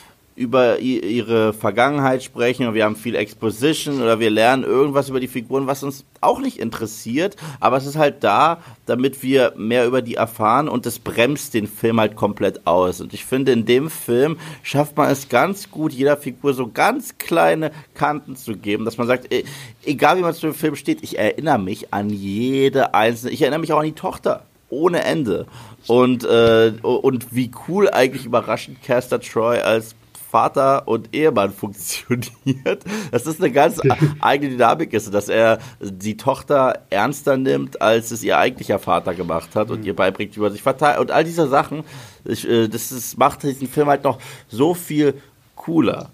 über 0.42 0.80
ihre 0.80 1.54
Vergangenheit 1.54 2.24
sprechen 2.24 2.68
und 2.68 2.74
wir 2.74 2.86
haben 2.86 2.96
viel 2.96 3.16
Exposition 3.16 4.02
oder 4.02 4.20
wir 4.20 4.32
lernen 4.32 4.64
irgendwas 4.64 5.08
über 5.08 5.20
die 5.20 5.28
Figuren, 5.28 5.68
was 5.68 5.84
uns 5.84 6.04
auch 6.20 6.40
nicht 6.40 6.58
interessiert, 6.58 7.36
aber 7.60 7.78
es 7.78 7.86
ist 7.86 7.96
halt 7.96 8.24
da, 8.24 8.58
damit 8.88 9.22
wir 9.22 9.54
mehr 9.56 9.86
über 9.86 10.02
die 10.02 10.16
erfahren 10.16 10.68
und 10.68 10.86
es 10.88 10.98
bremst 10.98 11.54
den 11.54 11.68
Film 11.68 12.00
halt 12.00 12.16
komplett 12.16 12.66
aus. 12.66 13.02
Und 13.02 13.14
ich 13.14 13.24
finde, 13.24 13.52
in 13.52 13.66
dem 13.66 13.90
Film 13.92 14.38
schafft 14.64 14.98
man 14.98 15.10
es 15.12 15.30
ganz 15.30 15.70
gut, 15.70 15.94
jeder 15.94 16.18
Figur 16.18 16.56
so 16.56 16.68
ganz 16.68 17.18
kleine 17.20 17.72
Kanten 17.94 18.36
zu 18.36 18.58
geben, 18.58 18.84
dass 18.84 18.98
man 18.98 19.08
sagt, 19.08 19.32
e-, 19.32 19.44
egal 19.84 20.18
wie 20.18 20.22
man 20.22 20.34
zu 20.34 20.48
dem 20.48 20.56
Film 20.56 20.76
steht, 20.76 21.04
ich 21.04 21.20
erinnere 21.20 21.60
mich 21.60 21.94
an 21.94 22.10
jede 22.10 22.96
einzelne, 22.96 23.32
ich 23.32 23.42
erinnere 23.44 23.60
mich 23.60 23.74
auch 23.74 23.80
an 23.80 23.86
die 23.86 23.92
Tochter 23.94 24.44
ohne 24.72 25.04
Ende. 25.04 25.46
Und, 25.88 26.24
äh, 26.24 26.74
und 26.82 27.36
wie 27.36 27.52
cool 27.68 27.90
eigentlich 27.90 28.26
überraschend 28.26 28.82
Caster 28.82 29.20
Troy 29.20 29.60
als 29.60 29.96
Vater 30.32 30.88
und 30.88 31.14
Ehemann 31.14 31.52
funktioniert. 31.62 32.84
Das 33.12 33.28
ist 33.28 33.42
eine 33.42 33.52
ganz 33.52 33.82
eigene 34.22 34.52
Dynamik 34.52 34.94
ist, 34.94 35.14
dass 35.14 35.28
er 35.28 35.60
die 35.82 36.16
Tochter 36.16 36.80
ernster 36.90 37.36
nimmt, 37.38 37.82
als 37.82 38.12
es 38.12 38.24
ihr 38.24 38.38
eigentlicher 38.38 38.80
Vater 38.80 39.14
gemacht 39.14 39.56
hat 39.56 39.70
und 39.70 39.86
ihr 39.86 39.96
beibringt, 39.96 40.36
wie 40.38 40.40
man 40.40 40.52
sich 40.52 40.64
verteilt 40.64 41.00
und 41.00 41.12
all 41.12 41.26
diese 41.26 41.48
Sachen. 41.50 41.84
Ich, 42.24 42.48
äh, 42.48 42.68
das 42.70 42.92
ist, 42.92 43.18
macht 43.18 43.44
diesen 43.44 43.68
Film 43.68 43.88
halt 43.88 44.04
noch 44.04 44.20
so 44.48 44.74
viel 44.74 45.16
cooler. 45.56 46.10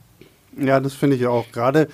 Ja, 0.59 0.79
das 0.79 0.93
finde 0.93 1.15
ich 1.15 1.27
auch. 1.27 1.45
Gerade, 1.51 1.87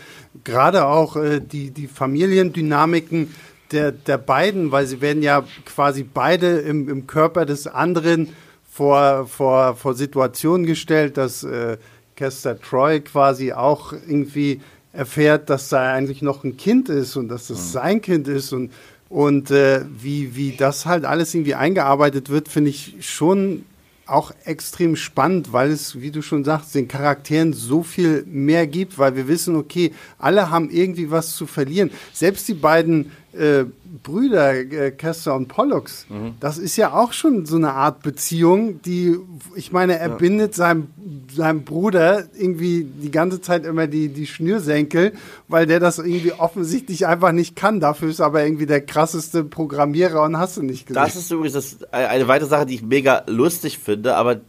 gerade 0.46 0.86
auch 0.86 1.18
äh, 1.18 1.42
die, 1.42 1.72
die 1.72 1.88
Familiendynamiken 1.88 3.36
der, 3.74 3.92
der 3.92 4.18
beiden, 4.18 4.72
weil 4.72 4.86
sie 4.86 5.02
werden 5.02 5.22
ja 5.22 5.44
quasi 5.66 6.04
beide 6.04 6.60
im, 6.60 6.88
im 6.88 7.06
Körper 7.06 7.46
des 7.46 7.68
anderen 7.68 8.30
vor, 8.70 9.28
vor, 9.28 9.76
vor 9.76 9.94
Situationen 9.94 10.66
gestellt, 10.66 11.18
dass 11.18 11.44
äh, 11.44 11.78
Kester 12.16 12.60
Troy 12.60 13.02
quasi 13.02 13.54
auch 13.54 13.94
irgendwie 13.94 14.62
erfährt, 14.94 15.50
dass 15.50 15.70
da 15.70 15.94
eigentlich 15.94 16.22
noch 16.22 16.44
ein 16.44 16.58
Kind 16.58 16.90
ist 16.90 17.16
und 17.16 17.28
dass 17.28 17.48
das 17.48 17.58
mhm. 17.58 17.72
sein 17.72 18.02
Kind 18.02 18.28
ist 18.28 18.54
und, 18.54 18.72
und 19.10 19.52
äh, 19.52 19.82
wie, 20.00 20.36
wie 20.36 20.56
das 20.56 20.86
halt 20.86 21.06
alles 21.06 21.34
irgendwie 21.34 21.56
eingearbeitet 21.56 22.30
wird, 22.30 22.48
finde 22.48 22.70
ich 22.70 22.96
schon 23.02 23.66
auch 24.06 24.32
extrem 24.44 24.96
spannend, 24.96 25.54
weil 25.54 25.72
es, 25.72 26.02
wie 26.02 26.12
du 26.12 26.22
schon 26.22 26.44
sagst, 26.44 26.76
den 26.76 26.88
Charakteren 26.88 27.54
so 27.54 27.84
viel 27.84 28.24
mehr 28.28 28.68
gibt, 28.68 29.00
weil 29.00 29.16
wir 29.16 29.28
wissen, 29.28 29.56
okay, 29.56 29.94
alle 30.20 30.50
haben 30.50 30.70
irgendwie 30.70 31.10
was 31.10 31.36
zu 31.36 31.48
verlieren. 31.48 31.90
Selbst 32.12 32.48
die 32.48 32.54
beiden 32.54 33.12
äh, 33.34 33.66
Brüder, 34.04 34.54
äh, 34.54 34.92
Kester 34.92 35.36
und 35.36 35.48
Pollux, 35.48 36.06
mhm. 36.10 36.36
das 36.40 36.58
ist 36.58 36.76
ja 36.78 36.94
auch 36.94 37.14
schon 37.14 37.46
so 37.46 37.56
eine 37.56 37.74
Art 37.74 38.02
Beziehung, 38.02 38.82
die, 38.82 39.18
ich 39.56 39.72
meine, 39.72 39.98
er 40.00 40.10
ja. 40.10 40.16
bindet 40.16 40.56
seinem, 40.56 40.88
seinem 41.34 41.64
Bruder 41.64 42.26
irgendwie 42.38 42.84
die 42.84 43.12
ganze 43.12 43.42
Zeit 43.42 43.66
immer 43.66 43.88
die, 43.88 44.10
die 44.10 44.28
Schnürsenkel, 44.28 45.14
weil 45.48 45.66
der 45.66 45.80
das 45.80 46.00
irgendwie 46.00 46.34
offensichtlich 46.34 47.08
einfach 47.08 47.32
nicht 47.32 47.56
kann. 47.56 47.80
Dafür 47.80 48.10
ist 48.10 48.22
aber 48.22 48.44
irgendwie 48.44 48.66
der 48.66 48.82
krasseste 48.82 49.44
Programmierer 49.44 50.22
und 50.24 50.38
hast 50.38 50.58
du 50.58 50.64
nicht 50.64 50.88
gesehen. 50.88 51.02
Das 51.02 51.16
ist 51.16 51.32
übrigens 51.32 51.54
das, 51.54 51.78
eine 51.92 52.28
weitere 52.28 52.50
Sache, 52.50 52.66
die 52.66 52.76
ich 52.76 52.84
mega 52.84 53.24
lustig 53.28 53.80
finde, 53.80 54.16
aber 54.16 54.42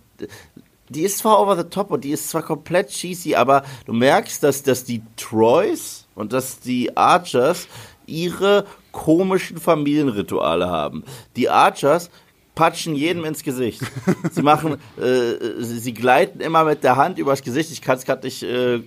die 0.89 1.03
ist 1.03 1.19
zwar 1.19 1.41
over 1.41 1.57
the 1.57 1.69
top 1.69 1.91
und 1.91 2.05
die 2.05 2.11
ist 2.11 2.29
zwar 2.29 2.43
komplett 2.43 2.89
cheesy, 2.89 3.35
aber 3.35 3.65
du 3.87 3.93
merkst, 3.93 4.43
dass, 4.43 4.63
dass 4.63 4.85
die 4.85 5.03
Troys 5.17 6.07
und 6.15 6.33
dass 6.33 6.61
die 6.61 6.97
Archers 6.97 7.69
ihre 8.07 8.67
komischen 8.93 9.59
Familienrituale 9.59 10.69
haben. 10.69 11.05
Die 11.37 11.49
Archers 11.49 12.11
patschen 12.55 12.95
jedem 12.95 13.25
ins 13.25 13.43
Gesicht. 13.43 13.83
Sie 14.31 14.43
machen, 14.43 14.77
äh, 14.97 15.63
sie 15.63 15.95
gleiten 15.95 16.41
immer 16.41 16.65
mit 16.65 16.85
der 16.85 16.97
Hand 16.97 17.19
übers 17.19 17.43
Gesicht. 17.43 17.73
Ich 17.73 17.83
kann 17.83 17.97
es 17.97 18.05
gerade 18.05 18.25
nicht 18.27 18.43
äh, 18.43 18.81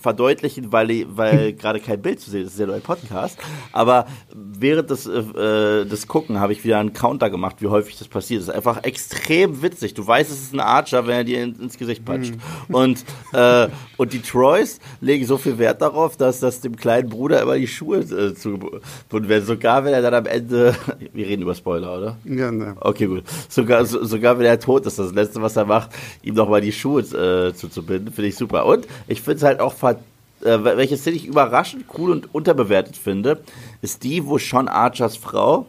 verdeutlichen, 0.00 0.72
weil, 0.72 1.06
weil 1.08 1.52
gerade 1.58 1.80
kein 1.80 2.00
Bild 2.00 2.20
zu 2.20 2.30
sehen 2.30 2.42
ist, 2.42 2.48
das 2.48 2.54
ist 2.54 2.60
ja 2.60 2.66
nur 2.66 2.76
ein 2.76 2.82
Podcast. 2.82 3.38
Aber 3.72 4.06
während 4.34 4.90
des, 4.90 5.06
äh, 5.06 5.84
des 5.84 6.06
Gucken 6.06 6.40
habe 6.40 6.52
ich 6.52 6.64
wieder 6.64 6.78
einen 6.78 6.92
Counter 6.92 7.30
gemacht, 7.30 7.56
wie 7.60 7.68
häufig 7.68 7.98
das 7.98 8.08
passiert. 8.08 8.40
Das 8.42 8.48
ist 8.48 8.54
einfach 8.54 8.84
extrem 8.84 9.62
witzig. 9.62 9.94
Du 9.94 10.06
weißt, 10.06 10.30
es 10.30 10.40
ist 10.40 10.54
ein 10.54 10.60
Archer, 10.60 11.06
wenn 11.06 11.16
er 11.16 11.24
dir 11.24 11.42
in, 11.42 11.54
ins 11.56 11.78
Gesicht 11.78 12.04
patscht. 12.04 12.34
Mhm. 12.68 12.74
Und, 12.74 13.04
äh, 13.32 13.68
und 13.96 14.12
die 14.12 14.20
Troys 14.20 14.78
legen 15.00 15.26
so 15.26 15.38
viel 15.38 15.58
Wert 15.58 15.82
darauf, 15.82 16.16
dass 16.16 16.40
das 16.40 16.60
dem 16.60 16.76
kleinen 16.76 17.08
Bruder 17.08 17.42
immer 17.42 17.56
die 17.56 17.68
Schuhe 17.68 17.98
äh, 17.98 18.34
zugebunden 18.34 19.28
werden. 19.28 19.44
Sogar 19.44 19.84
wenn 19.84 19.92
er 19.92 20.02
dann 20.02 20.14
am 20.14 20.26
Ende, 20.26 20.74
wir 21.12 21.26
reden 21.26 21.42
über 21.42 21.54
Spoiler, 21.54 21.96
oder? 21.96 22.16
Ja, 22.24 22.50
ne. 22.50 22.76
Okay, 22.80 23.06
gut. 23.06 23.24
Sogar, 23.48 23.84
so, 23.84 24.04
sogar 24.04 24.38
wenn 24.38 24.46
er 24.46 24.60
tot 24.60 24.86
ist, 24.86 24.98
das 24.98 25.12
Letzte, 25.12 25.42
was 25.42 25.56
er 25.56 25.64
macht, 25.64 25.90
ihm 26.22 26.34
nochmal 26.34 26.60
die 26.60 26.72
Schuhe 26.72 27.02
äh, 27.02 27.54
zuzubinden, 27.54 28.12
finde 28.12 28.28
ich 28.28 28.36
super. 28.36 28.66
Und 28.66 28.86
ich 29.08 29.22
finde 29.22 29.36
es 29.38 29.42
halt 29.42 29.55
auch 29.60 29.72
verdammt 29.72 30.04
äh, 30.42 30.62
welche 30.62 30.96
Szene 30.96 31.16
ich 31.16 31.26
überraschend 31.26 31.86
cool 31.96 32.10
und 32.10 32.34
unterbewertet 32.34 32.96
finde, 32.96 33.42
ist 33.82 34.04
die, 34.04 34.26
wo 34.26 34.38
Sean 34.38 34.68
Archers 34.68 35.16
Frau, 35.16 35.66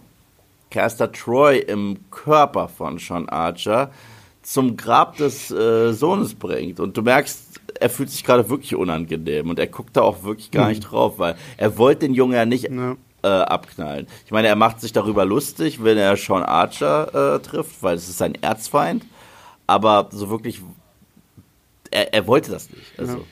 Caster 0.69 1.11
Troy, 1.11 1.59
im 1.59 1.97
Körper 2.11 2.67
von 2.67 2.99
Sean 2.99 3.29
Archer 3.29 3.91
zum 4.43 4.77
Grab 4.77 5.17
des 5.17 5.51
äh, 5.51 5.93
Sohnes 5.93 6.33
bringt. 6.33 6.79
Und 6.79 6.97
du 6.97 7.01
merkst, 7.01 7.59
er 7.79 7.89
fühlt 7.89 8.09
sich 8.09 8.23
gerade 8.23 8.49
wirklich 8.49 8.75
unangenehm 8.75 9.49
und 9.49 9.59
er 9.59 9.67
guckt 9.67 9.95
da 9.95 10.01
auch 10.01 10.23
wirklich 10.23 10.51
gar 10.51 10.65
mhm. 10.65 10.69
nicht 10.69 10.81
drauf, 10.81 11.19
weil 11.19 11.35
er 11.57 11.77
wollte 11.77 12.01
den 12.01 12.13
Jungen 12.13 12.33
ja 12.33 12.45
nicht 12.45 12.69
ja. 12.69 12.95
Äh, 13.23 13.27
abknallen. 13.27 14.07
Ich 14.25 14.31
meine, 14.31 14.47
er 14.47 14.55
macht 14.55 14.79
sich 14.79 14.93
darüber 14.93 15.25
lustig, 15.25 15.83
wenn 15.83 15.97
er 15.97 16.15
Sean 16.17 16.43
Archer 16.43 17.35
äh, 17.35 17.39
trifft, 17.39 17.81
weil 17.81 17.95
es 17.95 18.07
ist 18.07 18.17
sein 18.17 18.35
Erzfeind. 18.41 19.05
Aber 19.65 20.07
so 20.11 20.29
wirklich, 20.29 20.61
er, 21.91 22.13
er 22.13 22.27
wollte 22.27 22.51
das 22.51 22.69
nicht. 22.69 22.97
Also. 22.97 23.17
Ja. 23.17 23.23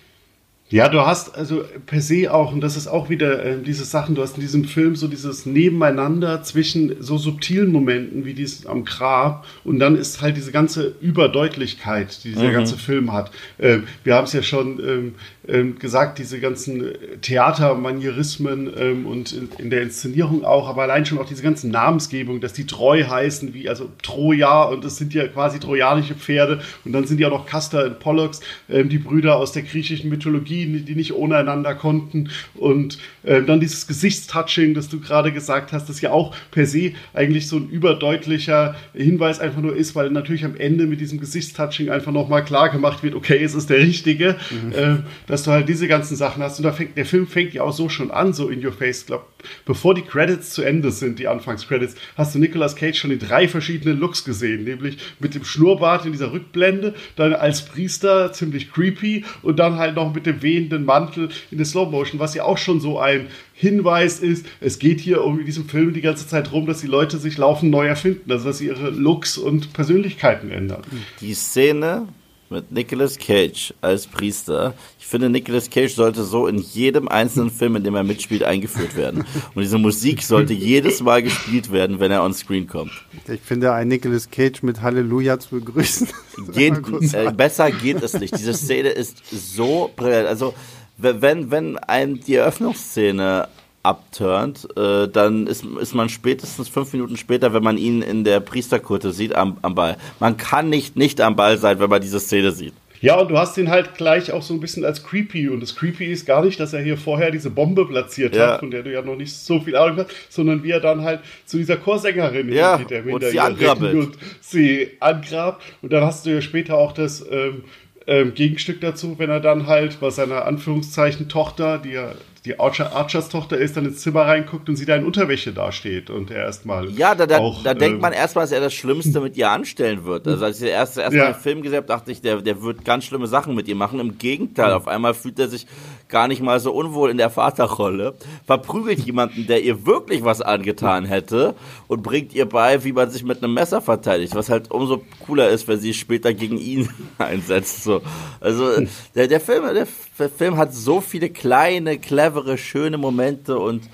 Ja, 0.75 0.89
du 0.89 1.05
hast 1.05 1.37
also 1.37 1.63
per 1.85 2.01
se 2.01 2.33
auch, 2.33 2.51
und 2.51 2.59
das 2.59 2.75
ist 2.75 2.89
auch 2.89 3.09
wieder 3.09 3.41
äh, 3.45 3.61
diese 3.65 3.85
Sachen, 3.85 4.13
du 4.13 4.21
hast 4.21 4.35
in 4.35 4.41
diesem 4.41 4.65
Film 4.65 4.97
so 4.97 5.07
dieses 5.07 5.45
Nebeneinander 5.45 6.43
zwischen 6.43 7.01
so 7.01 7.17
subtilen 7.17 7.71
Momenten 7.71 8.25
wie 8.25 8.33
dies 8.33 8.65
am 8.65 8.83
Grab 8.83 9.47
und 9.63 9.79
dann 9.79 9.95
ist 9.95 10.21
halt 10.21 10.35
diese 10.35 10.51
ganze 10.51 10.93
Überdeutlichkeit, 10.99 12.21
die 12.25 12.33
dieser 12.33 12.49
mhm. 12.49 12.51
ganze 12.51 12.77
Film 12.77 13.13
hat. 13.13 13.31
Äh, 13.57 13.77
wir 14.03 14.15
haben 14.15 14.25
es 14.25 14.33
ja 14.33 14.43
schon 14.43 14.81
ähm, 14.85 15.15
ähm, 15.47 15.79
gesagt, 15.79 16.19
diese 16.19 16.41
ganzen 16.41 16.91
Theatermanierismen 17.21 18.69
ähm, 18.77 19.05
und 19.05 19.31
in, 19.31 19.47
in, 19.57 19.69
der 19.69 19.81
Inszenierung 19.81 20.43
auch, 20.43 20.67
aber 20.67 20.81
allein 20.81 21.05
schon 21.05 21.19
auch 21.19 21.25
diese 21.25 21.43
ganzen 21.43 21.71
Namensgebungen, 21.71 22.41
dass 22.41 22.51
die 22.51 22.65
treu 22.65 23.01
heißen, 23.01 23.53
wie 23.53 23.69
also 23.69 23.89
Troja 24.03 24.63
und 24.63 24.83
das 24.83 24.97
sind 24.97 25.13
ja 25.13 25.25
quasi 25.29 25.57
trojanische 25.61 26.15
Pferde 26.15 26.59
und 26.83 26.91
dann 26.91 27.07
sind 27.07 27.21
ja 27.21 27.29
auch 27.29 27.39
noch 27.39 27.45
Castor 27.45 27.85
und 27.85 27.99
Pollux, 27.99 28.41
ähm, 28.67 28.89
die 28.89 28.97
Brüder 28.97 29.37
aus 29.37 29.53
der 29.53 29.61
griechischen 29.61 30.09
Mythologie 30.09 30.64
die, 30.73 30.81
die 30.81 30.95
nicht 30.95 31.13
ohne 31.13 31.37
einander 31.37 31.75
konnten. 31.75 32.29
Und 32.53 32.97
äh, 33.23 33.41
dann 33.41 33.59
dieses 33.59 33.87
Gesichtstouching, 33.87 34.73
das 34.73 34.89
du 34.89 34.99
gerade 34.99 35.31
gesagt 35.31 35.73
hast, 35.73 35.89
das 35.89 36.01
ja 36.01 36.11
auch 36.11 36.35
per 36.51 36.65
se 36.65 36.93
eigentlich 37.13 37.47
so 37.47 37.57
ein 37.57 37.69
überdeutlicher 37.69 38.75
Hinweis 38.93 39.39
einfach 39.39 39.61
nur 39.61 39.75
ist, 39.75 39.95
weil 39.95 40.09
natürlich 40.11 40.45
am 40.45 40.55
Ende 40.55 40.85
mit 40.85 41.01
diesem 41.01 41.19
Gesichtstouching 41.19 41.89
einfach 41.89 42.11
nochmal 42.11 42.43
klar 42.43 42.69
gemacht 42.69 43.03
wird, 43.03 43.15
okay, 43.15 43.43
es 43.43 43.55
ist 43.55 43.69
der 43.69 43.79
Richtige, 43.79 44.37
mhm. 44.49 44.71
äh, 44.71 44.97
dass 45.27 45.43
du 45.43 45.51
halt 45.51 45.69
diese 45.69 45.87
ganzen 45.87 46.15
Sachen 46.15 46.41
hast. 46.43 46.59
Und 46.59 46.63
da 46.63 46.71
fängt, 46.71 46.97
der 46.97 47.05
Film 47.05 47.27
fängt 47.27 47.53
ja 47.53 47.63
auch 47.63 47.73
so 47.73 47.89
schon 47.89 48.11
an, 48.11 48.33
so 48.33 48.49
in 48.49 48.65
your 48.65 48.73
face, 48.73 49.05
glaube 49.05 49.25
bevor 49.65 49.93
die 49.93 50.01
Credits 50.01 50.51
zu 50.51 50.63
Ende 50.63 50.91
sind, 50.91 51.19
die 51.19 51.27
Anfangscredits, 51.27 51.95
hast 52.17 52.35
du 52.35 52.39
Nicolas 52.39 52.75
Cage 52.75 52.97
schon 52.97 53.11
in 53.11 53.19
drei 53.19 53.47
verschiedenen 53.47 53.99
Looks 53.99 54.23
gesehen, 54.23 54.63
nämlich 54.63 54.97
mit 55.19 55.35
dem 55.35 55.43
Schnurrbart 55.43 56.05
in 56.05 56.11
dieser 56.11 56.31
Rückblende, 56.31 56.93
dann 57.15 57.33
als 57.33 57.65
Priester 57.65 58.31
ziemlich 58.33 58.71
creepy 58.71 59.25
und 59.41 59.59
dann 59.59 59.77
halt 59.77 59.95
noch 59.95 60.13
mit 60.13 60.25
dem 60.25 60.41
wehenden 60.45 60.85
Mantel 60.85 61.27
in 61.51 61.57
der 61.57 61.65
Slow 61.65 61.91
Motion, 61.91 62.21
was 62.21 62.33
ja 62.33 62.45
auch 62.45 62.57
schon 62.57 62.79
so 62.79 62.99
ein 62.99 63.27
Hinweis 63.53 64.19
ist, 64.19 64.45
es 64.61 64.79
geht 64.79 65.01
hier 65.01 65.25
um 65.25 65.39
in 65.39 65.45
diesem 65.45 65.67
Film 65.67 65.93
die 65.93 66.01
ganze 66.01 66.25
Zeit 66.27 66.53
rum, 66.53 66.65
dass 66.65 66.79
die 66.79 66.87
Leute 66.87 67.17
sich 67.17 67.37
laufend 67.37 67.71
neu 67.71 67.87
erfinden, 67.87 68.31
also 68.31 68.45
dass 68.45 68.59
sie 68.59 68.67
ihre 68.67 68.89
Looks 68.89 69.37
und 69.37 69.73
Persönlichkeiten 69.73 70.51
ändern. 70.51 70.83
Die 71.19 71.33
Szene 71.33 72.07
mit 72.49 72.71
Nicolas 72.71 73.17
Cage 73.17 73.73
als 73.81 74.07
Priester. 74.07 74.73
Ich 75.05 75.11
finde, 75.11 75.29
Nicolas 75.29 75.69
Cage 75.69 75.93
sollte 75.93 76.23
so 76.23 76.47
in 76.47 76.57
jedem 76.57 77.07
einzelnen 77.07 77.51
Film, 77.51 77.75
in 77.75 77.83
dem 77.83 77.93
er 77.93 78.03
mitspielt, 78.03 78.41
eingeführt 78.41 78.95
werden. 78.95 79.23
Und 79.53 79.61
diese 79.61 79.77
Musik 79.77 80.23
sollte 80.23 80.53
jedes 80.53 80.99
Mal 81.03 81.21
gespielt 81.21 81.71
werden, 81.71 81.99
wenn 81.99 82.09
er 82.09 82.23
on 82.23 82.33
screen 82.33 82.65
kommt. 82.65 82.91
Ich 83.27 83.41
finde, 83.41 83.71
ein 83.71 83.87
Nicolas 83.87 84.31
Cage 84.31 84.63
mit 84.63 84.81
Halleluja 84.81 85.37
zu 85.37 85.59
begrüßen. 85.59 86.07
Geht, 86.53 86.73
äh, 87.13 87.31
besser 87.31 87.69
geht 87.69 88.01
es 88.01 88.13
nicht. 88.19 88.35
Diese 88.35 88.55
Szene 88.55 88.89
ist 88.89 89.21
so 89.29 89.91
brillant. 89.95 90.27
Also, 90.27 90.55
wenn, 90.97 91.51
wenn 91.51 91.77
einem 91.77 92.19
die 92.21 92.33
Eröffnungsszene 92.33 93.47
abturnt, 93.83 94.67
äh, 94.75 95.07
dann 95.07 95.45
ist, 95.45 95.63
ist 95.63 95.93
man 95.93 96.09
spätestens 96.09 96.67
fünf 96.67 96.91
Minuten 96.93 97.15
später, 97.15 97.53
wenn 97.53 97.63
man 97.63 97.77
ihn 97.77 98.01
in 98.01 98.23
der 98.23 98.39
Priesterkutte 98.39 99.13
sieht, 99.13 99.35
am, 99.35 99.57
am 99.61 99.75
Ball. 99.75 99.97
Man 100.19 100.37
kann 100.37 100.69
nicht 100.71 100.95
nicht 100.95 101.21
am 101.21 101.35
Ball 101.35 101.59
sein, 101.59 101.79
wenn 101.79 101.91
man 101.91 102.01
diese 102.01 102.19
Szene 102.19 102.51
sieht. 102.51 102.73
Ja, 103.05 103.19
und 103.19 103.29
du 103.29 103.37
hast 103.37 103.55
ihn 103.59 103.69
halt 103.69 103.93
gleich 103.93 104.31
auch 104.31 104.41
so 104.41 104.55
ein 104.55 104.59
bisschen 104.59 104.83
als 104.83 105.03
creepy. 105.03 105.47
Und 105.49 105.61
das 105.61 105.75
creepy 105.75 106.05
ist 106.11 106.25
gar 106.25 106.43
nicht, 106.43 106.59
dass 106.59 106.73
er 106.73 106.81
hier 106.81 106.97
vorher 106.97 107.29
diese 107.29 107.51
Bombe 107.51 107.85
platziert 107.85 108.35
ja. 108.35 108.53
hat, 108.53 108.61
von 108.61 108.71
der 108.71 108.81
du 108.81 108.91
ja 108.91 109.03
noch 109.03 109.15
nicht 109.15 109.31
so 109.31 109.59
viel 109.59 109.75
Ahnung 109.75 109.97
hast, 109.97 110.09
sondern 110.29 110.63
wie 110.63 110.71
er 110.71 110.79
dann 110.79 111.03
halt 111.03 111.19
zu 111.45 111.57
dieser 111.57 111.77
Chorsängerin 111.77 112.51
ja, 112.51 112.77
geht, 112.77 112.89
der 112.89 113.05
und 113.05 113.23
sie 113.23 113.39
und 113.39 114.17
sie 114.41 114.89
angrabt. 114.99 115.61
Und 115.83 115.93
dann 115.93 116.03
hast 116.03 116.25
du 116.25 116.31
ja 116.31 116.41
später 116.41 116.77
auch 116.77 116.93
das 116.93 117.23
ähm, 117.29 117.65
ähm, 118.07 118.33
Gegenstück 118.33 118.81
dazu, 118.81 119.19
wenn 119.19 119.29
er 119.29 119.39
dann 119.39 119.67
halt 119.67 119.99
bei 119.99 120.09
seiner 120.09 120.45
Anführungszeichen 120.45 121.29
Tochter, 121.29 121.77
die 121.77 121.91
ja 121.91 122.11
die 122.45 122.59
Archer, 122.59 122.95
Archers 122.95 123.29
Tochter 123.29 123.57
ist, 123.57 123.75
dann 123.75 123.85
ins 123.85 124.01
Zimmer 124.01 124.21
reinguckt 124.21 124.69
und 124.69 124.75
sie 124.75 124.85
da 124.85 124.95
in 124.95 125.03
Unterwäsche 125.03 125.51
dasteht 125.51 126.09
und 126.09 126.29
er 126.29 126.45
erstmal. 126.45 126.89
Ja, 126.91 127.15
da, 127.15 127.25
da, 127.25 127.39
auch, 127.39 127.63
da 127.63 127.73
denkt 127.73 127.95
ähm, 127.95 128.01
man 128.01 128.13
erstmal, 128.13 128.43
dass 128.43 128.51
er 128.51 128.61
das 128.61 128.73
Schlimmste 128.73 129.19
mit 129.19 129.35
ihr 129.35 129.49
anstellen 129.49 130.05
wird. 130.05 130.27
Also 130.27 130.45
als 130.45 130.61
ich 130.61 130.69
erst, 130.69 130.97
erst 130.97 131.15
ja. 131.15 131.31
den 131.31 131.35
Film 131.35 131.63
gesehen 131.63 131.77
habe, 131.77 131.87
dachte 131.87 132.11
ich, 132.11 132.21
der, 132.21 132.41
der 132.41 132.61
wird 132.61 132.85
ganz 132.85 133.05
schlimme 133.05 133.27
Sachen 133.27 133.55
mit 133.55 133.67
ihr 133.67 133.75
machen. 133.75 133.99
Im 133.99 134.17
Gegenteil, 134.17 134.73
auf 134.73 134.87
einmal 134.87 135.13
fühlt 135.13 135.39
er 135.39 135.47
sich 135.47 135.65
gar 136.07 136.27
nicht 136.27 136.41
mal 136.41 136.59
so 136.59 136.71
unwohl 136.71 137.09
in 137.09 137.17
der 137.17 137.29
Vaterrolle, 137.29 138.13
verprügelt 138.45 138.99
jemanden, 138.99 139.47
der 139.47 139.63
ihr 139.63 139.85
wirklich 139.85 140.23
was 140.23 140.41
angetan 140.41 141.05
hätte 141.05 141.55
und 141.87 142.03
bringt 142.03 142.33
ihr 142.33 142.47
bei, 142.47 142.83
wie 142.83 142.93
man 142.93 143.09
sich 143.09 143.23
mit 143.23 143.43
einem 143.43 143.53
Messer 143.53 143.81
verteidigt, 143.81 144.35
was 144.35 144.49
halt 144.49 144.71
umso 144.71 145.01
cooler 145.25 145.49
ist, 145.49 145.67
wenn 145.67 145.79
sie 145.79 145.93
später 145.93 146.33
gegen 146.33 146.57
ihn 146.57 146.89
einsetzt. 147.17 147.83
So. 147.83 148.01
Also 148.39 148.69
der, 149.15 149.27
der, 149.27 149.39
Film, 149.39 149.63
der 149.73 149.87
Film 150.15 150.57
hat 150.57 150.73
so 150.73 151.01
viele 151.01 151.29
kleine, 151.29 151.99
clevere, 151.99 152.57
schöne 152.57 152.97
Momente 152.97 153.57
und 153.59 153.89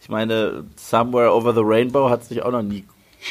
ich 0.00 0.08
meine, 0.08 0.64
Somewhere 0.76 1.34
Over 1.34 1.52
the 1.52 1.62
Rainbow 1.62 2.08
hat 2.08 2.24
sich 2.24 2.42
auch 2.42 2.52
noch 2.52 2.62
nie 2.62 2.84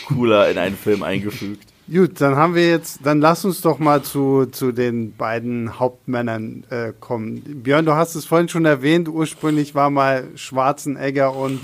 cooler 0.07 0.49
in 0.51 0.57
einen 0.57 0.77
Film 0.77 1.03
eingefügt. 1.03 1.67
Gut, 1.89 2.19
dann 2.19 2.35
haben 2.35 2.53
wir 2.53 2.67
jetzt, 2.67 2.99
dann 3.05 3.21
lass 3.21 3.45
uns 3.45 3.61
doch 3.61 3.79
mal 3.79 4.01
zu, 4.01 4.45
zu 4.47 4.73
den 4.73 5.15
beiden 5.15 5.79
Hauptmännern 5.79 6.65
äh, 6.69 6.91
kommen. 6.99 7.41
Björn, 7.63 7.85
du 7.85 7.93
hast 7.93 8.15
es 8.15 8.25
vorhin 8.25 8.49
schon 8.49 8.65
erwähnt, 8.65 9.07
ursprünglich 9.07 9.73
war 9.73 9.89
mal 9.89 10.25
Schwarzenegger 10.35 11.33
und 11.33 11.61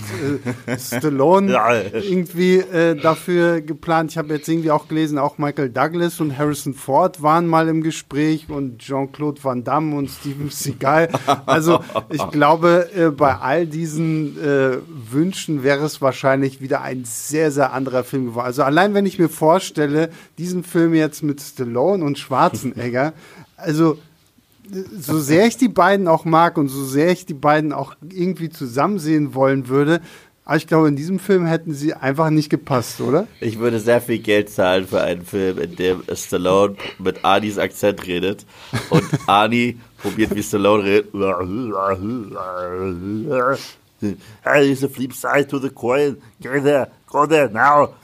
äh, 0.66 0.78
Stallone 0.78 1.54
irgendwie 1.92 2.56
äh, 2.56 2.94
dafür 2.96 3.60
geplant. 3.60 4.12
Ich 4.12 4.16
habe 4.16 4.32
jetzt 4.32 4.48
irgendwie 4.48 4.70
auch 4.70 4.88
gelesen, 4.88 5.18
auch 5.18 5.36
Michael 5.36 5.68
Douglas 5.68 6.18
und 6.20 6.38
Harrison 6.38 6.72
Ford 6.72 7.22
waren 7.22 7.46
mal 7.46 7.68
im 7.68 7.82
Gespräch 7.82 8.48
und 8.48 8.78
Jean-Claude 8.78 9.44
Van 9.44 9.62
Damme 9.62 9.94
und 9.94 10.08
Steven 10.08 10.48
Seagal. 10.48 11.10
Also 11.44 11.80
ich 12.08 12.30
glaube, 12.30 12.88
äh, 12.96 13.10
bei 13.10 13.34
all 13.36 13.66
diesen 13.66 14.42
äh, 14.42 14.78
Wünschen 14.88 15.62
wäre 15.62 15.84
es 15.84 16.00
wahrscheinlich 16.00 16.62
wieder 16.62 16.80
ein 16.80 17.04
sehr, 17.04 17.50
sehr 17.50 17.74
anderer 17.74 18.04
Film 18.04 18.24
geworden. 18.24 18.46
Also 18.46 18.62
allein 18.62 18.94
wenn 18.94 19.04
ich 19.04 19.18
mir 19.18 19.28
vorstelle, 19.28 20.13
diesen 20.38 20.64
Film 20.64 20.94
jetzt 20.94 21.22
mit 21.22 21.40
Stallone 21.40 22.04
und 22.04 22.18
Schwarzenegger, 22.18 23.12
also 23.56 23.98
so 24.98 25.20
sehr 25.20 25.46
ich 25.46 25.56
die 25.58 25.68
beiden 25.68 26.08
auch 26.08 26.24
mag 26.24 26.56
und 26.56 26.68
so 26.68 26.84
sehr 26.84 27.10
ich 27.10 27.26
die 27.26 27.34
beiden 27.34 27.72
auch 27.72 27.94
irgendwie 28.08 28.48
zusammen 28.48 28.98
sehen 28.98 29.34
wollen 29.34 29.68
würde, 29.68 30.00
aber 30.46 30.56
ich 30.58 30.66
glaube, 30.66 30.88
in 30.88 30.96
diesem 30.96 31.18
Film 31.18 31.46
hätten 31.46 31.72
sie 31.72 31.94
einfach 31.94 32.28
nicht 32.28 32.50
gepasst, 32.50 33.00
oder? 33.00 33.26
Ich 33.40 33.58
würde 33.58 33.80
sehr 33.80 34.02
viel 34.02 34.18
Geld 34.18 34.50
zahlen 34.50 34.86
für 34.86 35.00
einen 35.00 35.24
Film, 35.24 35.58
in 35.58 35.74
dem 35.76 36.02
Stallone 36.12 36.76
mit 36.98 37.24
Arnis 37.24 37.56
Akzent 37.56 38.06
redet 38.06 38.44
und 38.90 39.04
Arnie 39.26 39.78
probiert, 39.98 40.34
wie 40.34 40.42
Stallone 40.42 40.84
redet. 40.84 41.14
Hey, 44.42 44.70
is 44.70 44.84
a 44.84 44.88
flip 44.88 45.14
side 45.14 45.48
to 45.48 45.58
the 45.58 45.70
coin. 45.70 46.18
Go 46.42 46.60
there, 46.60 46.88
go 47.06 47.24
there 47.24 47.48
now. 47.48 47.94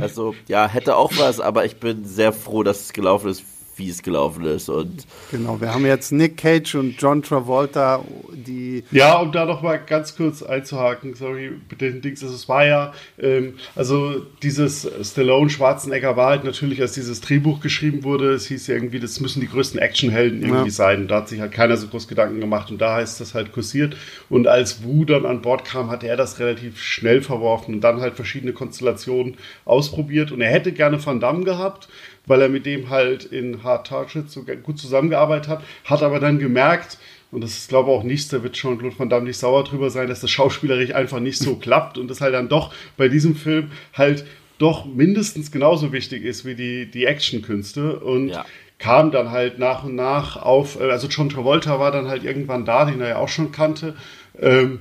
Also, 0.00 0.34
ja, 0.48 0.68
hätte 0.68 0.96
auch 0.96 1.12
was, 1.18 1.40
aber 1.40 1.64
ich 1.64 1.76
bin 1.76 2.04
sehr 2.04 2.32
froh, 2.32 2.62
dass 2.62 2.80
es 2.80 2.92
gelaufen 2.92 3.30
ist, 3.30 3.42
wie 3.76 3.88
es 3.88 4.02
gelaufen 4.02 4.44
ist. 4.44 4.68
Und 4.68 5.06
genau, 5.30 5.60
wir 5.60 5.72
haben 5.72 5.86
jetzt 5.86 6.12
Nick 6.12 6.36
Cage 6.36 6.74
und 6.74 7.00
John 7.00 7.22
Travolta, 7.22 8.04
die. 8.32 8.84
Ja, 8.90 9.18
um 9.18 9.32
da 9.32 9.44
noch 9.44 9.62
mal 9.62 9.78
ganz 9.78 10.16
kurz 10.16 10.42
einzuhaken, 10.42 11.14
sorry, 11.14 11.52
bitte 11.68 11.90
den 11.90 12.02
Dings, 12.02 12.22
also 12.22 12.34
es 12.34 12.48
war 12.48 12.66
ja, 12.66 12.92
ähm, 13.18 13.54
also 13.74 14.20
dieses 14.42 14.88
Stallone 15.02 15.50
Schwarzenegger 15.50 16.16
war 16.16 16.30
halt 16.30 16.44
natürlich, 16.44 16.80
als 16.80 16.92
dieses 16.92 17.20
Drehbuch 17.20 17.60
geschrieben 17.60 18.04
wurde, 18.04 18.32
es 18.32 18.46
hieß 18.46 18.66
ja 18.66 18.74
irgendwie, 18.74 19.00
das 19.00 19.20
müssen 19.20 19.40
die 19.40 19.48
größten 19.48 19.80
Actionhelden 19.80 20.42
irgendwie 20.42 20.64
ja. 20.66 20.70
sein. 20.70 21.02
Und 21.02 21.08
da 21.08 21.16
hat 21.16 21.28
sich 21.28 21.40
halt 21.40 21.52
keiner 21.52 21.76
so 21.76 21.88
groß 21.88 22.08
Gedanken 22.08 22.40
gemacht 22.40 22.70
und 22.70 22.80
da 22.80 22.96
heißt 22.96 23.20
das 23.20 23.34
halt 23.34 23.52
kursiert. 23.52 23.96
Und 24.28 24.46
als 24.46 24.84
Wu 24.84 25.04
dann 25.04 25.26
an 25.26 25.42
Bord 25.42 25.64
kam, 25.64 25.90
hat 25.90 26.04
er 26.04 26.16
das 26.16 26.38
relativ 26.38 26.80
schnell 26.80 27.22
verworfen 27.22 27.74
und 27.74 27.80
dann 27.80 28.00
halt 28.00 28.14
verschiedene 28.14 28.52
Konstellationen 28.52 29.36
ausprobiert. 29.64 30.32
Und 30.32 30.40
er 30.40 30.50
hätte 30.50 30.72
gerne 30.72 31.04
Van 31.04 31.20
Damme 31.20 31.44
gehabt 31.44 31.88
weil 32.26 32.42
er 32.42 32.48
mit 32.48 32.66
dem 32.66 32.90
halt 32.90 33.24
in 33.24 33.62
Hard 33.62 33.86
Targets 33.86 34.32
so 34.32 34.44
gut 34.62 34.78
zusammengearbeitet 34.78 35.48
hat, 35.48 35.62
hat 35.84 36.02
aber 36.02 36.20
dann 36.20 36.38
gemerkt, 36.38 36.98
und 37.30 37.40
das 37.40 37.52
ist, 37.52 37.68
glaube 37.68 37.90
ich, 37.90 37.96
auch 37.96 38.02
nichts, 38.02 38.28
da 38.28 38.42
wird 38.42 38.56
schon 38.56 38.78
Claude 38.78 38.98
Van 38.98 39.08
Damme 39.08 39.24
nicht 39.24 39.38
sauer 39.38 39.64
drüber 39.64 39.90
sein, 39.90 40.06
dass 40.06 40.20
das 40.20 40.30
schauspielerisch 40.30 40.94
einfach 40.94 41.18
nicht 41.18 41.38
so 41.38 41.56
klappt 41.60 41.98
und 41.98 42.08
das 42.08 42.20
halt 42.20 42.34
dann 42.34 42.48
doch 42.48 42.72
bei 42.96 43.08
diesem 43.08 43.34
Film 43.34 43.70
halt 43.94 44.24
doch 44.58 44.84
mindestens 44.84 45.50
genauso 45.50 45.92
wichtig 45.92 46.24
ist 46.24 46.44
wie 46.44 46.54
die, 46.54 46.90
die 46.90 47.06
Actionkünste 47.06 47.98
und 47.98 48.28
ja. 48.28 48.44
kam 48.78 49.10
dann 49.10 49.30
halt 49.30 49.58
nach 49.58 49.82
und 49.82 49.96
nach 49.96 50.36
auf, 50.36 50.78
äh, 50.78 50.90
also 50.90 51.08
John 51.08 51.30
Travolta 51.30 51.80
war 51.80 51.90
dann 51.90 52.06
halt 52.06 52.22
irgendwann 52.22 52.64
da, 52.64 52.84
den 52.84 53.00
er 53.00 53.08
ja 53.08 53.16
auch 53.16 53.28
schon 53.28 53.50
kannte, 53.50 53.96
ähm, 54.38 54.80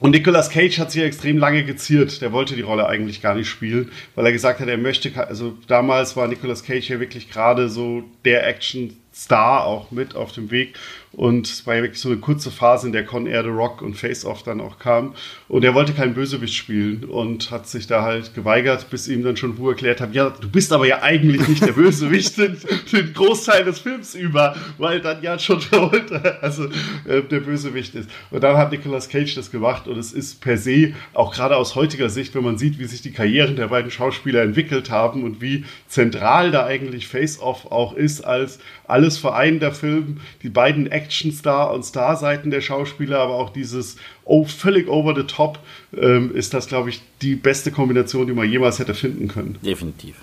und 0.00 0.12
Nicolas 0.12 0.50
Cage 0.50 0.78
hat 0.78 0.92
sich 0.92 1.02
extrem 1.02 1.38
lange 1.38 1.64
geziert. 1.64 2.20
Der 2.22 2.32
wollte 2.32 2.54
die 2.54 2.62
Rolle 2.62 2.86
eigentlich 2.86 3.20
gar 3.20 3.34
nicht 3.34 3.48
spielen, 3.48 3.90
weil 4.14 4.26
er 4.26 4.32
gesagt 4.32 4.60
hat, 4.60 4.68
er 4.68 4.78
möchte, 4.78 5.10
also 5.26 5.56
damals 5.66 6.16
war 6.16 6.28
Nicolas 6.28 6.62
Cage 6.62 6.88
ja 6.88 7.00
wirklich 7.00 7.30
gerade 7.30 7.68
so 7.68 8.04
der 8.24 8.46
Action-Star 8.46 9.64
auch 9.64 9.90
mit 9.90 10.14
auf 10.14 10.32
dem 10.32 10.50
Weg. 10.50 10.78
Und 11.12 11.48
es 11.48 11.66
war 11.66 11.76
ja 11.76 11.82
wirklich 11.82 12.00
so 12.00 12.10
eine 12.10 12.18
kurze 12.18 12.50
Phase, 12.50 12.86
in 12.86 12.92
der 12.92 13.04
Con 13.04 13.26
Air 13.26 13.42
The 13.42 13.48
Rock 13.48 13.82
und 13.82 13.94
Face 13.94 14.24
Off 14.24 14.42
dann 14.42 14.60
auch 14.60 14.78
kam. 14.78 15.14
Und 15.48 15.64
er 15.64 15.74
wollte 15.74 15.92
keinen 15.92 16.14
Bösewicht 16.14 16.54
spielen 16.54 17.04
und 17.04 17.50
hat 17.50 17.66
sich 17.66 17.86
da 17.86 18.02
halt 18.02 18.34
geweigert, 18.34 18.90
bis 18.90 19.08
ihm 19.08 19.22
dann 19.22 19.36
schon 19.36 19.58
Wu 19.58 19.70
erklärt 19.70 20.00
hat, 20.00 20.14
ja, 20.14 20.30
du 20.30 20.48
bist 20.48 20.72
aber 20.72 20.86
ja 20.86 21.02
eigentlich 21.02 21.46
nicht 21.48 21.66
der 21.66 21.72
Bösewicht 21.72 22.36
den, 22.38 22.56
den 22.92 23.12
Großteil 23.14 23.64
des 23.64 23.78
Films 23.78 24.14
über, 24.14 24.54
weil 24.76 25.00
dann 25.00 25.22
ja 25.22 25.38
schon 25.38 25.60
Travolta, 25.60 26.16
also 26.40 26.66
äh, 27.06 27.22
der 27.22 27.40
Bösewicht 27.40 27.94
ist. 27.94 28.10
Und 28.30 28.42
dann 28.42 28.56
hat 28.56 28.70
Nicolas 28.70 29.08
Cage 29.08 29.34
das 29.34 29.50
gemacht 29.50 29.88
und 29.88 29.98
es 29.98 30.12
ist 30.12 30.40
per 30.40 30.58
se, 30.58 30.92
auch 31.14 31.34
gerade 31.34 31.56
aus 31.56 31.74
heutiger 31.74 32.10
Sicht, 32.10 32.34
wenn 32.34 32.44
man 32.44 32.58
sieht, 32.58 32.78
wie 32.78 32.84
sich 32.84 33.02
die 33.02 33.12
Karrieren 33.12 33.56
der 33.56 33.68
beiden 33.68 33.90
Schauspieler 33.90 34.42
entwickelt 34.42 34.90
haben 34.90 35.24
und 35.24 35.40
wie 35.40 35.64
zentral 35.86 36.50
da 36.50 36.66
eigentlich 36.66 37.08
Face 37.08 37.40
Off 37.40 37.70
auch 37.70 37.94
ist 37.94 38.20
als 38.20 38.58
alles 38.88 39.18
vereinender 39.18 39.72
Film, 39.72 40.20
die 40.42 40.48
beiden 40.48 40.90
Actionstar 40.90 41.72
und 41.72 41.84
Starseiten 41.84 42.50
der 42.50 42.60
Schauspieler, 42.60 43.18
aber 43.20 43.34
auch 43.34 43.50
dieses 43.50 43.96
oh, 44.24 44.44
völlig 44.44 44.88
over 44.88 45.14
the 45.14 45.24
top, 45.24 45.58
ähm, 45.96 46.34
ist 46.34 46.54
das, 46.54 46.66
glaube 46.66 46.90
ich, 46.90 47.02
die 47.22 47.36
beste 47.36 47.70
Kombination, 47.70 48.26
die 48.26 48.32
man 48.32 48.50
jemals 48.50 48.78
hätte 48.78 48.94
finden 48.94 49.28
können. 49.28 49.58
Definitiv. 49.64 50.16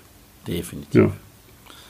Definitiv. 0.46 0.94
Ja. 0.94 1.10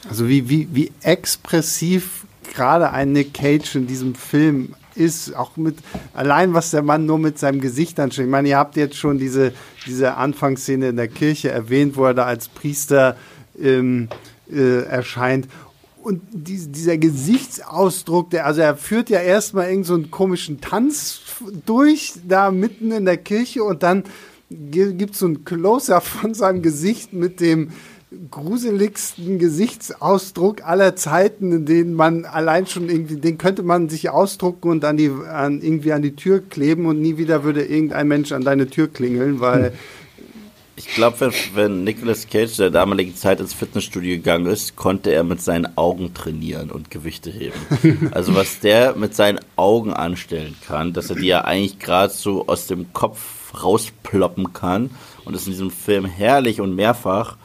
Also 0.08 0.28
wie, 0.28 0.48
wie, 0.48 0.68
wie 0.72 0.92
expressiv 1.02 2.26
gerade 2.54 2.90
ein 2.90 3.12
Nick 3.12 3.34
Cage 3.34 3.74
in 3.74 3.86
diesem 3.86 4.14
Film 4.14 4.74
ist, 4.94 5.34
auch 5.34 5.56
mit 5.56 5.76
allein 6.14 6.54
was 6.54 6.70
der 6.70 6.82
Mann 6.82 7.06
nur 7.06 7.18
mit 7.18 7.38
seinem 7.38 7.60
Gesicht 7.60 8.00
anstellt. 8.00 8.26
Ich 8.28 8.32
meine, 8.32 8.48
ihr 8.48 8.56
habt 8.56 8.76
jetzt 8.76 8.96
schon 8.96 9.18
diese, 9.18 9.52
diese 9.86 10.14
Anfangsszene 10.14 10.88
in 10.88 10.96
der 10.96 11.08
Kirche 11.08 11.50
erwähnt, 11.50 11.96
wo 11.96 12.04
er 12.04 12.14
da 12.14 12.24
als 12.24 12.48
Priester 12.48 13.16
ähm, 13.60 14.08
äh, 14.50 14.82
erscheint 14.84 15.48
und 16.06 16.22
die, 16.30 16.68
dieser 16.68 16.98
Gesichtsausdruck, 16.98 18.30
der, 18.30 18.46
also 18.46 18.60
er 18.60 18.76
führt 18.76 19.10
ja 19.10 19.18
erstmal 19.18 19.68
irgendeinen 19.68 20.04
so 20.04 20.08
komischen 20.08 20.60
Tanz 20.60 21.20
durch, 21.66 22.14
da 22.26 22.52
mitten 22.52 22.92
in 22.92 23.06
der 23.06 23.16
Kirche 23.16 23.64
und 23.64 23.82
dann 23.82 24.04
gibt 24.48 25.14
es 25.14 25.18
so 25.18 25.26
ein 25.26 25.44
Close-up 25.44 26.04
von 26.04 26.32
seinem 26.32 26.62
Gesicht 26.62 27.12
mit 27.12 27.40
dem 27.40 27.72
gruseligsten 28.30 29.40
Gesichtsausdruck 29.40 30.62
aller 30.64 30.94
Zeiten, 30.94 31.66
denen 31.66 31.94
man 31.94 32.24
allein 32.24 32.68
schon 32.68 32.88
irgendwie, 32.88 33.16
den 33.16 33.36
könnte 33.36 33.64
man 33.64 33.88
sich 33.88 34.08
ausdrucken 34.08 34.70
und 34.70 34.84
an 34.84 35.00
an, 35.28 35.60
irgendwie 35.60 35.92
an 35.92 36.02
die 36.02 36.14
Tür 36.14 36.40
kleben 36.40 36.86
und 36.86 37.00
nie 37.02 37.18
wieder 37.18 37.42
würde 37.42 37.64
irgendein 37.64 38.06
Mensch 38.06 38.30
an 38.30 38.42
deine 38.42 38.68
Tür 38.68 38.86
klingeln, 38.86 39.40
weil 39.40 39.70
hm 39.70 39.72
ich 40.76 40.88
glaube, 40.88 41.32
wenn, 41.54 41.84
Nicolas 41.84 42.28
Cage 42.28 42.56
der 42.56 42.70
damaligen 42.70 43.16
Zeit 43.16 43.40
ins 43.40 43.54
Fitnessstudio 43.54 44.16
gegangen 44.16 44.46
ist, 44.46 44.76
konnte 44.76 45.10
er 45.10 45.24
mit 45.24 45.40
seinen 45.40 45.76
Augen 45.78 46.12
trainieren 46.12 46.70
und 46.70 46.90
Gewichte 46.90 47.30
heben. 47.30 48.10
Also 48.12 48.34
was 48.34 48.60
der 48.60 48.94
mit 48.94 49.14
seinen 49.14 49.40
Augen 49.56 49.92
anstellen 49.92 50.54
kann, 50.66 50.92
dass 50.92 51.10
er 51.10 51.16
die 51.16 51.26
ja 51.26 51.44
eigentlich 51.44 51.78
gerade 51.78 52.12
so 52.12 52.46
aus 52.46 52.66
dem 52.66 52.92
Kopf 52.92 53.54
rausploppen 53.62 54.52
kann 54.52 54.90
und 55.24 55.34
ist 55.34 55.46
in 55.46 55.52
diesem 55.52 55.70
Film 55.70 56.04
herrlich 56.04 56.60
und 56.60 56.74
mehrfach. 56.74 57.36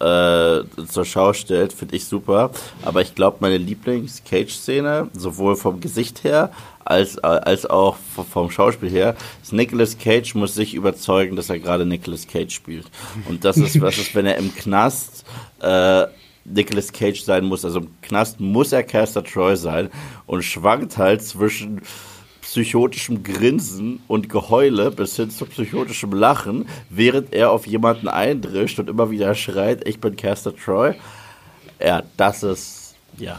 Äh, 0.00 0.62
zur 0.86 1.04
Schau 1.04 1.32
stellt, 1.32 1.72
finde 1.72 1.96
ich 1.96 2.04
super. 2.04 2.50
Aber 2.82 3.02
ich 3.02 3.14
glaube, 3.14 3.38
meine 3.40 3.58
Lieblings-Cage-Szene, 3.58 5.08
sowohl 5.12 5.56
vom 5.56 5.80
Gesicht 5.80 6.24
her 6.24 6.50
als, 6.84 7.18
als 7.18 7.66
auch 7.66 7.96
vom 8.30 8.50
Schauspiel 8.50 8.88
her, 8.88 9.14
ist 9.42 9.52
Nicolas 9.52 9.98
Cage 9.98 10.34
muss 10.34 10.54
sich 10.54 10.74
überzeugen, 10.74 11.36
dass 11.36 11.50
er 11.50 11.58
gerade 11.58 11.84
Nicolas 11.84 12.26
Cage 12.26 12.54
spielt. 12.54 12.86
Und 13.28 13.44
das 13.44 13.56
ist, 13.58 13.80
was 13.80 13.98
ist, 13.98 14.14
wenn 14.14 14.26
er 14.26 14.36
im 14.36 14.54
Knast 14.54 15.24
äh, 15.60 16.06
Nicolas 16.44 16.92
Cage 16.92 17.22
sein 17.22 17.44
muss. 17.44 17.64
Also 17.64 17.80
im 17.80 17.88
Knast 18.00 18.40
muss 18.40 18.72
er 18.72 18.82
Caster 18.82 19.22
Troy 19.22 19.56
sein 19.56 19.90
und 20.26 20.42
schwankt 20.42 20.96
halt 20.96 21.22
zwischen 21.22 21.82
psychotischem 22.48 23.22
Grinsen 23.22 24.00
und 24.08 24.30
Geheule 24.30 24.90
bis 24.90 25.16
hin 25.16 25.28
zu 25.28 25.44
psychotischem 25.44 26.12
Lachen, 26.12 26.66
während 26.88 27.34
er 27.34 27.50
auf 27.50 27.66
jemanden 27.66 28.08
eindrischt 28.08 28.78
und 28.78 28.88
immer 28.88 29.10
wieder 29.10 29.34
schreit, 29.34 29.86
ich 29.86 30.00
bin 30.00 30.16
Caster 30.16 30.56
Troy. 30.56 30.94
Ja, 31.78 32.02
das 32.16 32.42
ist, 32.42 32.94
ja. 33.18 33.38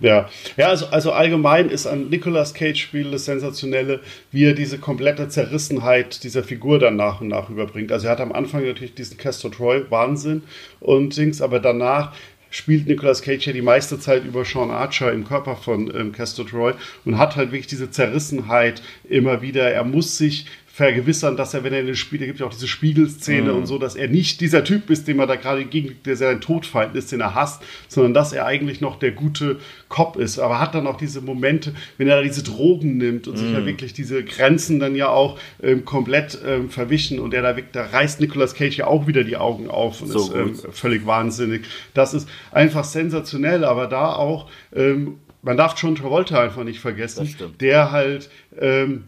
Ja, 0.00 0.28
ja 0.58 0.68
also, 0.68 0.86
also 0.88 1.12
allgemein 1.12 1.70
ist 1.70 1.86
an 1.86 2.10
Nicolas 2.10 2.52
Cage 2.52 2.78
Spiel 2.78 3.10
das 3.10 3.24
Sensationelle, 3.24 4.00
wie 4.30 4.44
er 4.44 4.52
diese 4.52 4.78
komplette 4.78 5.30
Zerrissenheit 5.30 6.22
dieser 6.22 6.44
Figur 6.44 6.78
dann 6.78 6.96
nach 6.96 7.22
und 7.22 7.28
nach 7.28 7.48
überbringt. 7.48 7.90
Also 7.90 8.08
er 8.08 8.12
hat 8.12 8.20
am 8.20 8.32
Anfang 8.32 8.64
natürlich 8.64 8.94
diesen 8.94 9.16
Castor 9.16 9.50
Troy 9.50 9.90
Wahnsinn 9.90 10.42
und 10.80 11.16
Dings, 11.16 11.40
aber 11.40 11.60
danach 11.60 12.12
spielt 12.50 12.86
Nicolas 12.86 13.22
Cage 13.22 13.46
ja 13.46 13.52
die 13.52 13.62
meiste 13.62 13.98
Zeit 13.98 14.24
über 14.24 14.44
Sean 14.44 14.70
Archer 14.70 15.12
im 15.12 15.24
Körper 15.24 15.56
von 15.56 15.94
ähm, 15.94 16.12
Castor 16.12 16.46
Troy 16.46 16.74
und 17.04 17.18
hat 17.18 17.36
halt 17.36 17.52
wirklich 17.52 17.66
diese 17.66 17.90
Zerrissenheit 17.90 18.82
immer 19.08 19.42
wieder. 19.42 19.70
Er 19.70 19.84
muss 19.84 20.18
sich 20.18 20.46
vergewissern, 20.78 21.36
dass 21.36 21.54
er, 21.54 21.64
wenn 21.64 21.72
er 21.72 21.80
in 21.80 21.86
den 21.86 21.96
Spiel, 21.96 22.20
da 22.20 22.26
gibt 22.26 22.38
ja 22.38 22.46
auch 22.46 22.54
diese 22.54 22.68
Spiegelszene 22.68 23.50
mhm. 23.50 23.58
und 23.58 23.66
so, 23.66 23.78
dass 23.78 23.96
er 23.96 24.06
nicht 24.06 24.40
dieser 24.40 24.62
Typ 24.62 24.90
ist, 24.90 25.08
dem 25.08 25.18
er 25.18 25.26
da 25.26 25.34
gerade 25.34 25.64
gegen, 25.64 25.96
der 26.04 26.14
sein 26.14 26.40
Todfeind 26.40 26.94
ist, 26.94 27.10
den 27.10 27.20
er 27.20 27.34
hasst, 27.34 27.64
sondern 27.88 28.14
dass 28.14 28.32
er 28.32 28.46
eigentlich 28.46 28.80
noch 28.80 28.96
der 28.96 29.10
gute 29.10 29.58
Cop 29.88 30.16
ist. 30.16 30.38
Aber 30.38 30.60
hat 30.60 30.76
dann 30.76 30.86
auch 30.86 30.96
diese 30.96 31.20
Momente, 31.20 31.74
wenn 31.96 32.06
er 32.06 32.18
da 32.18 32.22
diese 32.22 32.44
Drogen 32.44 32.96
nimmt 32.96 33.26
und 33.26 33.34
mhm. 33.34 33.38
sich 33.38 33.52
ja 33.52 33.66
wirklich 33.66 33.92
diese 33.92 34.22
Grenzen 34.22 34.78
dann 34.78 34.94
ja 34.94 35.08
auch 35.08 35.40
ähm, 35.60 35.84
komplett 35.84 36.38
ähm, 36.46 36.70
verwischen 36.70 37.18
und 37.18 37.34
er 37.34 37.42
da, 37.42 37.56
da 37.72 37.86
reißt 37.86 38.20
Nicolas 38.20 38.54
Cage 38.54 38.78
ja 38.78 38.86
auch 38.86 39.08
wieder 39.08 39.24
die 39.24 39.36
Augen 39.36 39.68
auf 39.68 40.00
und 40.00 40.12
so 40.12 40.32
ist 40.32 40.64
ähm, 40.64 40.72
völlig 40.72 41.04
wahnsinnig. 41.06 41.64
Das 41.92 42.14
ist 42.14 42.28
einfach 42.52 42.84
sensationell, 42.84 43.64
aber 43.64 43.88
da 43.88 44.12
auch, 44.12 44.48
ähm, 44.72 45.18
man 45.42 45.56
darf 45.56 45.74
John 45.76 45.96
Travolta 45.96 46.40
einfach 46.40 46.62
nicht 46.62 46.78
vergessen, 46.78 47.34
der 47.58 47.90
halt 47.90 48.30
ähm, 48.60 49.06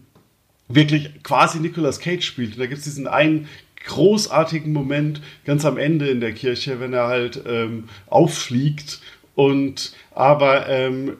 wirklich 0.74 1.22
quasi 1.22 1.59
Nicolas 1.61 2.00
Cage 2.00 2.24
spielt. 2.24 2.52
Und 2.52 2.61
da 2.61 2.66
gibt 2.66 2.78
es 2.78 2.85
diesen 2.85 3.06
einen 3.06 3.48
großartigen 3.87 4.72
Moment 4.72 5.20
ganz 5.44 5.64
am 5.64 5.78
Ende 5.78 6.09
in 6.09 6.20
der 6.20 6.33
Kirche, 6.33 6.80
wenn 6.80 6.92
er 6.92 7.06
halt 7.06 7.42
ähm, 7.46 7.88
auffliegt 8.09 9.00
und 9.35 9.94
aber 10.14 10.68
ähm, 10.68 11.16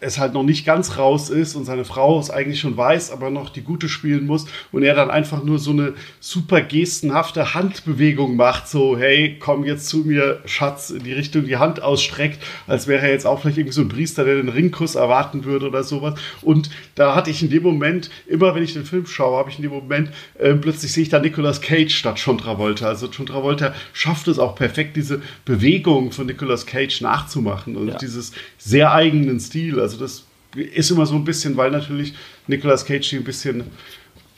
es 0.00 0.18
halt 0.18 0.34
noch 0.34 0.42
nicht 0.42 0.64
ganz 0.64 0.98
raus 0.98 1.30
ist 1.30 1.54
und 1.54 1.64
seine 1.64 1.84
Frau 1.84 2.18
es 2.18 2.30
eigentlich 2.30 2.60
schon 2.60 2.76
weiß, 2.76 3.10
aber 3.10 3.30
noch 3.30 3.50
die 3.50 3.62
Gute 3.62 3.88
spielen 3.88 4.26
muss 4.26 4.46
und 4.72 4.82
er 4.82 4.94
dann 4.94 5.10
einfach 5.10 5.42
nur 5.42 5.58
so 5.58 5.70
eine 5.70 5.94
super 6.20 6.60
gestenhafte 6.60 7.54
Handbewegung 7.54 8.36
macht, 8.36 8.68
so 8.68 8.96
hey, 8.96 9.36
komm 9.38 9.64
jetzt 9.64 9.88
zu 9.88 9.98
mir, 9.98 10.40
Schatz, 10.44 10.90
in 10.90 11.02
die 11.02 11.12
Richtung 11.12 11.44
die 11.44 11.56
Hand 11.56 11.82
ausstreckt, 11.82 12.42
als 12.66 12.86
wäre 12.86 13.06
er 13.06 13.12
jetzt 13.12 13.26
auch 13.26 13.40
vielleicht 13.40 13.58
irgendwie 13.58 13.74
so 13.74 13.82
ein 13.82 13.88
Priester, 13.88 14.24
der 14.24 14.36
den 14.36 14.48
Ringkuss 14.48 14.94
erwarten 14.94 15.44
würde 15.44 15.66
oder 15.66 15.82
sowas. 15.82 16.18
Und 16.42 16.70
da 16.94 17.14
hatte 17.14 17.30
ich 17.30 17.42
in 17.42 17.50
dem 17.50 17.62
Moment, 17.62 18.10
immer 18.26 18.54
wenn 18.54 18.62
ich 18.62 18.74
den 18.74 18.84
Film 18.84 19.06
schaue, 19.06 19.38
habe 19.38 19.50
ich 19.50 19.56
in 19.56 19.62
dem 19.62 19.72
Moment, 19.72 20.10
äh, 20.38 20.54
plötzlich 20.54 20.92
sehe 20.92 21.02
ich 21.02 21.08
da 21.08 21.18
Nicolas 21.18 21.60
Cage 21.60 21.94
statt 21.94 22.20
John 22.24 22.38
Travolta. 22.38 22.86
Also 22.86 23.08
John 23.08 23.26
Travolta 23.26 23.74
schafft 23.92 24.28
es 24.28 24.38
auch 24.38 24.54
perfekt, 24.54 24.96
diese 24.96 25.22
Bewegung 25.44 26.12
von 26.12 26.26
Nicolas 26.26 26.66
Cage 26.66 27.00
nachzumachen 27.00 27.76
und 27.76 27.88
ja. 27.88 27.98
dieses 27.98 28.32
sehr 28.58 28.92
eigenen 28.92 29.40
Stil 29.40 29.67
Stil. 29.68 29.80
Also 29.80 29.98
das 29.98 30.24
ist 30.54 30.90
immer 30.90 31.06
so 31.06 31.14
ein 31.14 31.24
bisschen, 31.24 31.56
weil 31.56 31.70
natürlich 31.70 32.14
Nicolas 32.46 32.84
Cage 32.84 33.14
ein 33.14 33.24
bisschen 33.24 33.64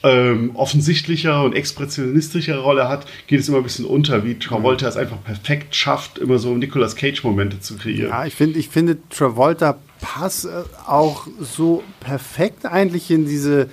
ähm, 0.03 0.55
offensichtlicher 0.55 1.43
und 1.43 1.53
expressionistischer 1.53 2.57
Rolle 2.57 2.89
hat, 2.89 3.05
geht 3.27 3.39
es 3.39 3.47
immer 3.47 3.57
ein 3.57 3.63
bisschen 3.63 3.85
unter, 3.85 4.25
wie 4.25 4.37
Travolta 4.37 4.87
es 4.87 4.97
einfach 4.97 5.23
perfekt 5.23 5.75
schafft, 5.75 6.17
immer 6.17 6.39
so 6.39 6.55
Nicolas 6.55 6.95
Cage-Momente 6.95 7.59
zu 7.59 7.77
kreieren. 7.77 8.09
Ja, 8.09 8.25
ich 8.25 8.33
finde, 8.33 8.59
ich 8.59 8.69
finde 8.69 8.97
Travolta 9.09 9.77
passt 10.01 10.45
äh, 10.45 10.63
auch 10.87 11.27
so 11.39 11.83
perfekt 11.99 12.65
eigentlich 12.65 13.11
in 13.11 13.27
diese, 13.27 13.69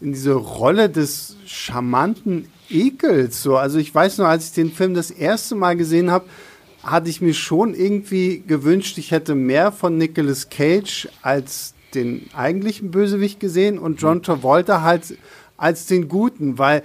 in 0.00 0.12
diese 0.12 0.34
Rolle 0.34 0.88
des 0.88 1.36
charmanten 1.46 2.46
Ekels. 2.70 3.42
So. 3.42 3.56
Also 3.56 3.78
ich 3.78 3.92
weiß 3.92 4.18
nur, 4.18 4.28
als 4.28 4.46
ich 4.46 4.52
den 4.52 4.70
Film 4.70 4.94
das 4.94 5.10
erste 5.10 5.56
Mal 5.56 5.76
gesehen 5.76 6.12
habe, 6.12 6.26
hatte 6.82 7.10
ich 7.10 7.20
mir 7.20 7.34
schon 7.34 7.74
irgendwie 7.74 8.42
gewünscht, 8.46 8.98
ich 8.98 9.10
hätte 9.10 9.34
mehr 9.34 9.72
von 9.72 9.96
Nicolas 9.96 10.50
Cage 10.50 11.08
als 11.22 11.74
den 11.94 12.28
eigentlichen 12.34 12.90
Bösewicht 12.90 13.38
gesehen 13.38 13.78
und 13.78 14.00
John 14.00 14.22
Travolta 14.22 14.82
halt 14.82 15.16
als 15.56 15.86
den 15.86 16.08
Guten, 16.08 16.58
weil 16.58 16.82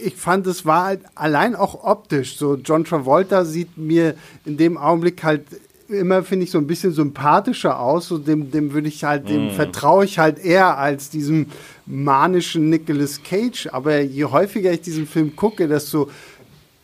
ich 0.00 0.16
fand, 0.16 0.46
es 0.46 0.64
war 0.64 0.84
halt 0.84 1.00
allein 1.14 1.54
auch 1.54 1.84
optisch 1.84 2.36
so. 2.36 2.56
John 2.56 2.84
Travolta 2.84 3.44
sieht 3.44 3.76
mir 3.76 4.14
in 4.44 4.56
dem 4.56 4.76
Augenblick 4.78 5.22
halt 5.24 5.42
immer, 5.88 6.22
finde 6.22 6.44
ich, 6.44 6.50
so 6.50 6.58
ein 6.58 6.66
bisschen 6.66 6.92
sympathischer 6.92 7.80
aus. 7.80 8.08
So 8.08 8.18
dem, 8.18 8.50
dem 8.50 8.72
würde 8.72 8.88
ich 8.88 9.04
halt, 9.04 9.28
dem 9.28 9.48
mm. 9.48 9.50
vertraue 9.52 10.04
ich 10.04 10.18
halt 10.18 10.38
eher 10.38 10.78
als 10.78 11.10
diesem 11.10 11.46
manischen 11.86 12.70
Nicolas 12.70 13.22
Cage. 13.22 13.68
Aber 13.72 14.00
je 14.00 14.26
häufiger 14.26 14.72
ich 14.72 14.82
diesen 14.82 15.06
Film 15.06 15.34
gucke, 15.34 15.66
desto 15.66 16.10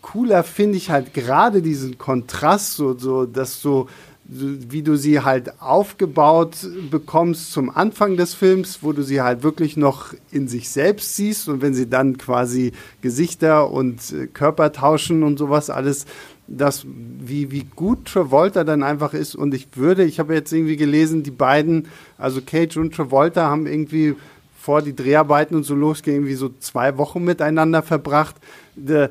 cooler 0.04 0.44
finde 0.44 0.76
ich 0.76 0.90
halt 0.90 1.14
gerade 1.14 1.62
diesen 1.62 1.96
Kontrast, 1.96 2.74
so, 2.74 2.96
so, 2.96 3.24
dass 3.24 3.62
so, 3.62 3.88
wie 4.26 4.82
du 4.82 4.96
sie 4.96 5.20
halt 5.20 5.60
aufgebaut 5.62 6.56
bekommst 6.90 7.52
zum 7.52 7.70
Anfang 7.70 8.16
des 8.16 8.34
Films, 8.34 8.80
wo 8.82 8.92
du 8.92 9.02
sie 9.02 9.22
halt 9.22 9.42
wirklich 9.42 9.78
noch 9.78 10.14
in 10.30 10.46
sich 10.46 10.68
selbst 10.68 11.16
siehst 11.16 11.48
und 11.48 11.62
wenn 11.62 11.72
sie 11.72 11.88
dann 11.88 12.18
quasi 12.18 12.72
Gesichter 13.00 13.70
und 13.70 14.12
äh, 14.12 14.26
Körper 14.26 14.72
tauschen 14.72 15.22
und 15.22 15.38
sowas 15.38 15.70
alles, 15.70 16.04
das, 16.46 16.84
wie, 16.86 17.50
wie 17.50 17.64
gut 17.74 18.04
Travolta 18.04 18.64
dann 18.64 18.82
einfach 18.82 19.14
ist. 19.14 19.34
Und 19.34 19.54
ich 19.54 19.68
würde, 19.76 20.04
ich 20.04 20.20
habe 20.20 20.34
jetzt 20.34 20.52
irgendwie 20.52 20.76
gelesen, 20.76 21.22
die 21.22 21.30
beiden, 21.30 21.88
also 22.18 22.42
Cage 22.42 22.76
und 22.76 22.94
Travolta, 22.94 23.48
haben 23.48 23.66
irgendwie 23.66 24.16
vor 24.64 24.80
die 24.80 24.96
Dreharbeiten 24.96 25.54
und 25.54 25.64
so 25.64 25.74
losgehen, 25.74 26.16
irgendwie 26.16 26.36
so 26.36 26.48
zwei 26.58 26.96
Wochen 26.96 27.22
miteinander 27.22 27.82
verbracht. 27.82 28.36
Da, 28.76 29.10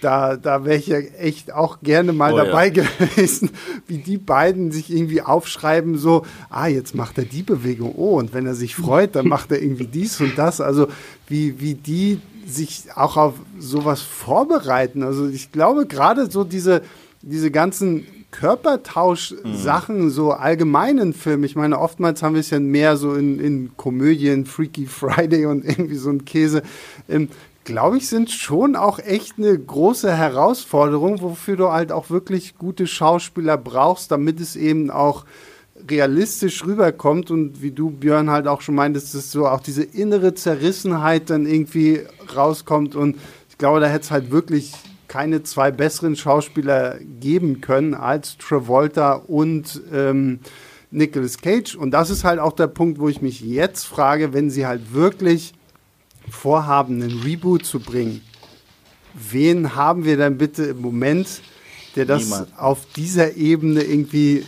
da, 0.00 0.36
da 0.36 0.64
wäre 0.64 0.76
ich 0.76 0.88
ja 0.88 0.98
echt 0.98 1.54
auch 1.54 1.78
gerne 1.82 2.12
mal 2.12 2.32
oh, 2.34 2.36
dabei 2.38 2.66
ja. 2.66 2.82
gewesen, 2.98 3.50
wie 3.86 3.98
die 3.98 4.18
beiden 4.18 4.72
sich 4.72 4.92
irgendwie 4.92 5.22
aufschreiben, 5.22 5.98
so, 5.98 6.26
ah, 6.50 6.66
jetzt 6.66 6.96
macht 6.96 7.16
er 7.16 7.24
die 7.24 7.44
Bewegung, 7.44 7.94
oh, 7.96 8.18
und 8.18 8.34
wenn 8.34 8.44
er 8.44 8.56
sich 8.56 8.74
freut, 8.74 9.14
dann 9.14 9.28
macht 9.28 9.52
er 9.52 9.62
irgendwie 9.62 9.86
dies 9.86 10.20
und 10.20 10.36
das. 10.36 10.60
Also 10.60 10.88
wie, 11.28 11.60
wie 11.60 11.74
die 11.74 12.20
sich 12.44 12.86
auch 12.96 13.16
auf 13.16 13.34
sowas 13.56 14.02
vorbereiten. 14.02 15.04
Also 15.04 15.28
ich 15.28 15.52
glaube 15.52 15.86
gerade 15.86 16.28
so 16.28 16.42
diese, 16.42 16.82
diese 17.22 17.52
ganzen 17.52 18.04
Körpertausch-Sachen, 18.38 20.04
mhm. 20.04 20.10
so 20.10 20.30
allgemeinen 20.30 21.12
Filmen. 21.12 21.42
Ich 21.42 21.56
meine, 21.56 21.78
oftmals 21.78 22.22
haben 22.22 22.34
wir 22.34 22.40
es 22.40 22.50
ja 22.50 22.60
mehr 22.60 22.96
so 22.96 23.14
in, 23.14 23.40
in 23.40 23.76
Komödien, 23.76 24.46
Freaky 24.46 24.86
Friday 24.86 25.46
und 25.46 25.64
irgendwie 25.64 25.96
so 25.96 26.10
ein 26.10 26.24
Käse. 26.24 26.62
Ähm, 27.08 27.28
Glaube 27.64 27.98
ich, 27.98 28.08
sind 28.08 28.30
schon 28.30 28.76
auch 28.76 28.98
echt 28.98 29.34
eine 29.36 29.58
große 29.58 30.10
Herausforderung, 30.10 31.20
wofür 31.20 31.56
du 31.56 31.70
halt 31.70 31.92
auch 31.92 32.08
wirklich 32.08 32.56
gute 32.56 32.86
Schauspieler 32.86 33.58
brauchst, 33.58 34.10
damit 34.10 34.40
es 34.40 34.56
eben 34.56 34.90
auch 34.90 35.26
realistisch 35.86 36.64
rüberkommt 36.64 37.30
und 37.30 37.60
wie 37.60 37.72
du, 37.72 37.90
Björn, 37.90 38.30
halt 38.30 38.48
auch 38.48 38.62
schon 38.62 38.74
meintest, 38.74 39.14
dass 39.14 39.30
so 39.30 39.46
auch 39.46 39.60
diese 39.60 39.82
innere 39.82 40.32
Zerrissenheit 40.32 41.28
dann 41.28 41.44
irgendwie 41.44 42.00
rauskommt 42.34 42.96
und 42.96 43.16
ich 43.50 43.58
glaube, 43.58 43.80
da 43.80 43.86
hätte 43.86 44.04
es 44.04 44.10
halt 44.10 44.30
wirklich 44.30 44.72
keine 45.08 45.42
zwei 45.42 45.70
besseren 45.70 46.16
Schauspieler 46.16 46.98
geben 47.20 47.60
können 47.60 47.94
als 47.94 48.36
Travolta 48.38 49.14
und 49.14 49.80
ähm, 49.92 50.40
Nicolas 50.90 51.38
Cage. 51.38 51.74
Und 51.74 51.90
das 51.90 52.10
ist 52.10 52.24
halt 52.24 52.38
auch 52.38 52.52
der 52.52 52.66
Punkt, 52.66 52.98
wo 52.98 53.08
ich 53.08 53.20
mich 53.20 53.40
jetzt 53.40 53.84
frage, 53.84 54.32
wenn 54.32 54.50
sie 54.50 54.66
halt 54.66 54.92
wirklich 54.92 55.54
vorhaben, 56.30 57.02
einen 57.02 57.22
Reboot 57.22 57.64
zu 57.64 57.80
bringen, 57.80 58.22
wen 59.14 59.74
haben 59.74 60.04
wir 60.04 60.16
denn 60.16 60.38
bitte 60.38 60.64
im 60.64 60.80
Moment, 60.80 61.40
der 61.96 62.04
das 62.04 62.24
Niemand. 62.24 62.58
auf 62.58 62.86
dieser 62.96 63.36
Ebene 63.36 63.82
irgendwie 63.82 64.44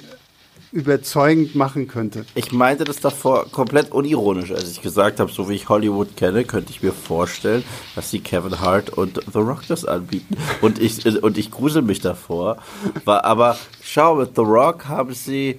überzeugend 0.73 1.55
machen 1.55 1.89
könnte. 1.89 2.25
Ich 2.35 2.53
meinte 2.53 2.85
das 2.85 3.01
davor 3.01 3.51
komplett 3.51 3.91
unironisch, 3.91 4.53
als 4.53 4.71
ich 4.71 4.83
gesagt 4.83 5.18
habe, 5.18 5.31
so 5.31 5.49
wie 5.49 5.55
ich 5.55 5.68
Hollywood 5.68 6.16
kenne, 6.16 6.45
könnte 6.45 6.71
ich 6.71 6.83
mir 6.83 6.93
vorstellen, 6.93 7.64
dass 7.97 8.11
sie 8.11 8.21
Kevin 8.21 8.61
Hart 8.61 8.91
und 8.91 9.21
The 9.33 9.39
Rock 9.39 9.62
das 9.66 9.85
anbieten. 9.85 10.37
Und 10.61 10.79
ich, 10.79 11.23
und 11.23 11.39
ich 11.39 11.51
grusel 11.51 11.83
mich 11.83 12.01
davor. 12.01 12.59
Aber 13.05 13.57
schau, 13.83 14.16
mit 14.16 14.37
The 14.37 14.43
Rock 14.43 14.87
haben 14.87 15.14
sie 15.14 15.59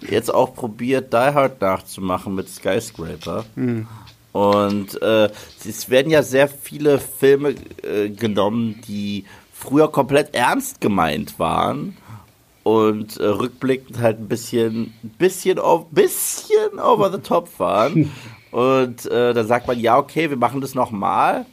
jetzt 0.00 0.32
auch 0.32 0.54
probiert, 0.54 1.12
Die 1.12 1.16
Hard 1.16 1.60
nachzumachen 1.60 2.34
mit 2.34 2.48
Skyscraper. 2.48 3.44
Mhm. 3.54 3.86
Und 4.32 5.00
äh, 5.00 5.30
es 5.66 5.88
werden 5.88 6.10
ja 6.10 6.22
sehr 6.22 6.48
viele 6.48 6.98
Filme 6.98 7.54
äh, 7.82 8.08
genommen, 8.10 8.80
die 8.86 9.24
früher 9.52 9.90
komplett 9.90 10.34
ernst 10.34 10.80
gemeint 10.80 11.38
waren 11.38 11.96
und 12.68 13.16
äh, 13.16 13.24
rückblickend 13.24 13.98
halt 13.98 14.20
ein 14.20 14.28
bisschen, 14.28 14.92
bisschen, 15.16 15.58
bisschen 15.90 16.78
over 16.78 17.10
the 17.10 17.18
top 17.18 17.48
waren. 17.58 18.12
Und 18.50 19.04
äh, 19.06 19.34
dann 19.34 19.46
sagt 19.46 19.66
man, 19.66 19.78
ja, 19.78 19.98
okay, 19.98 20.30
wir 20.30 20.38
machen 20.38 20.62
das 20.62 20.74
nochmal, 20.74 21.44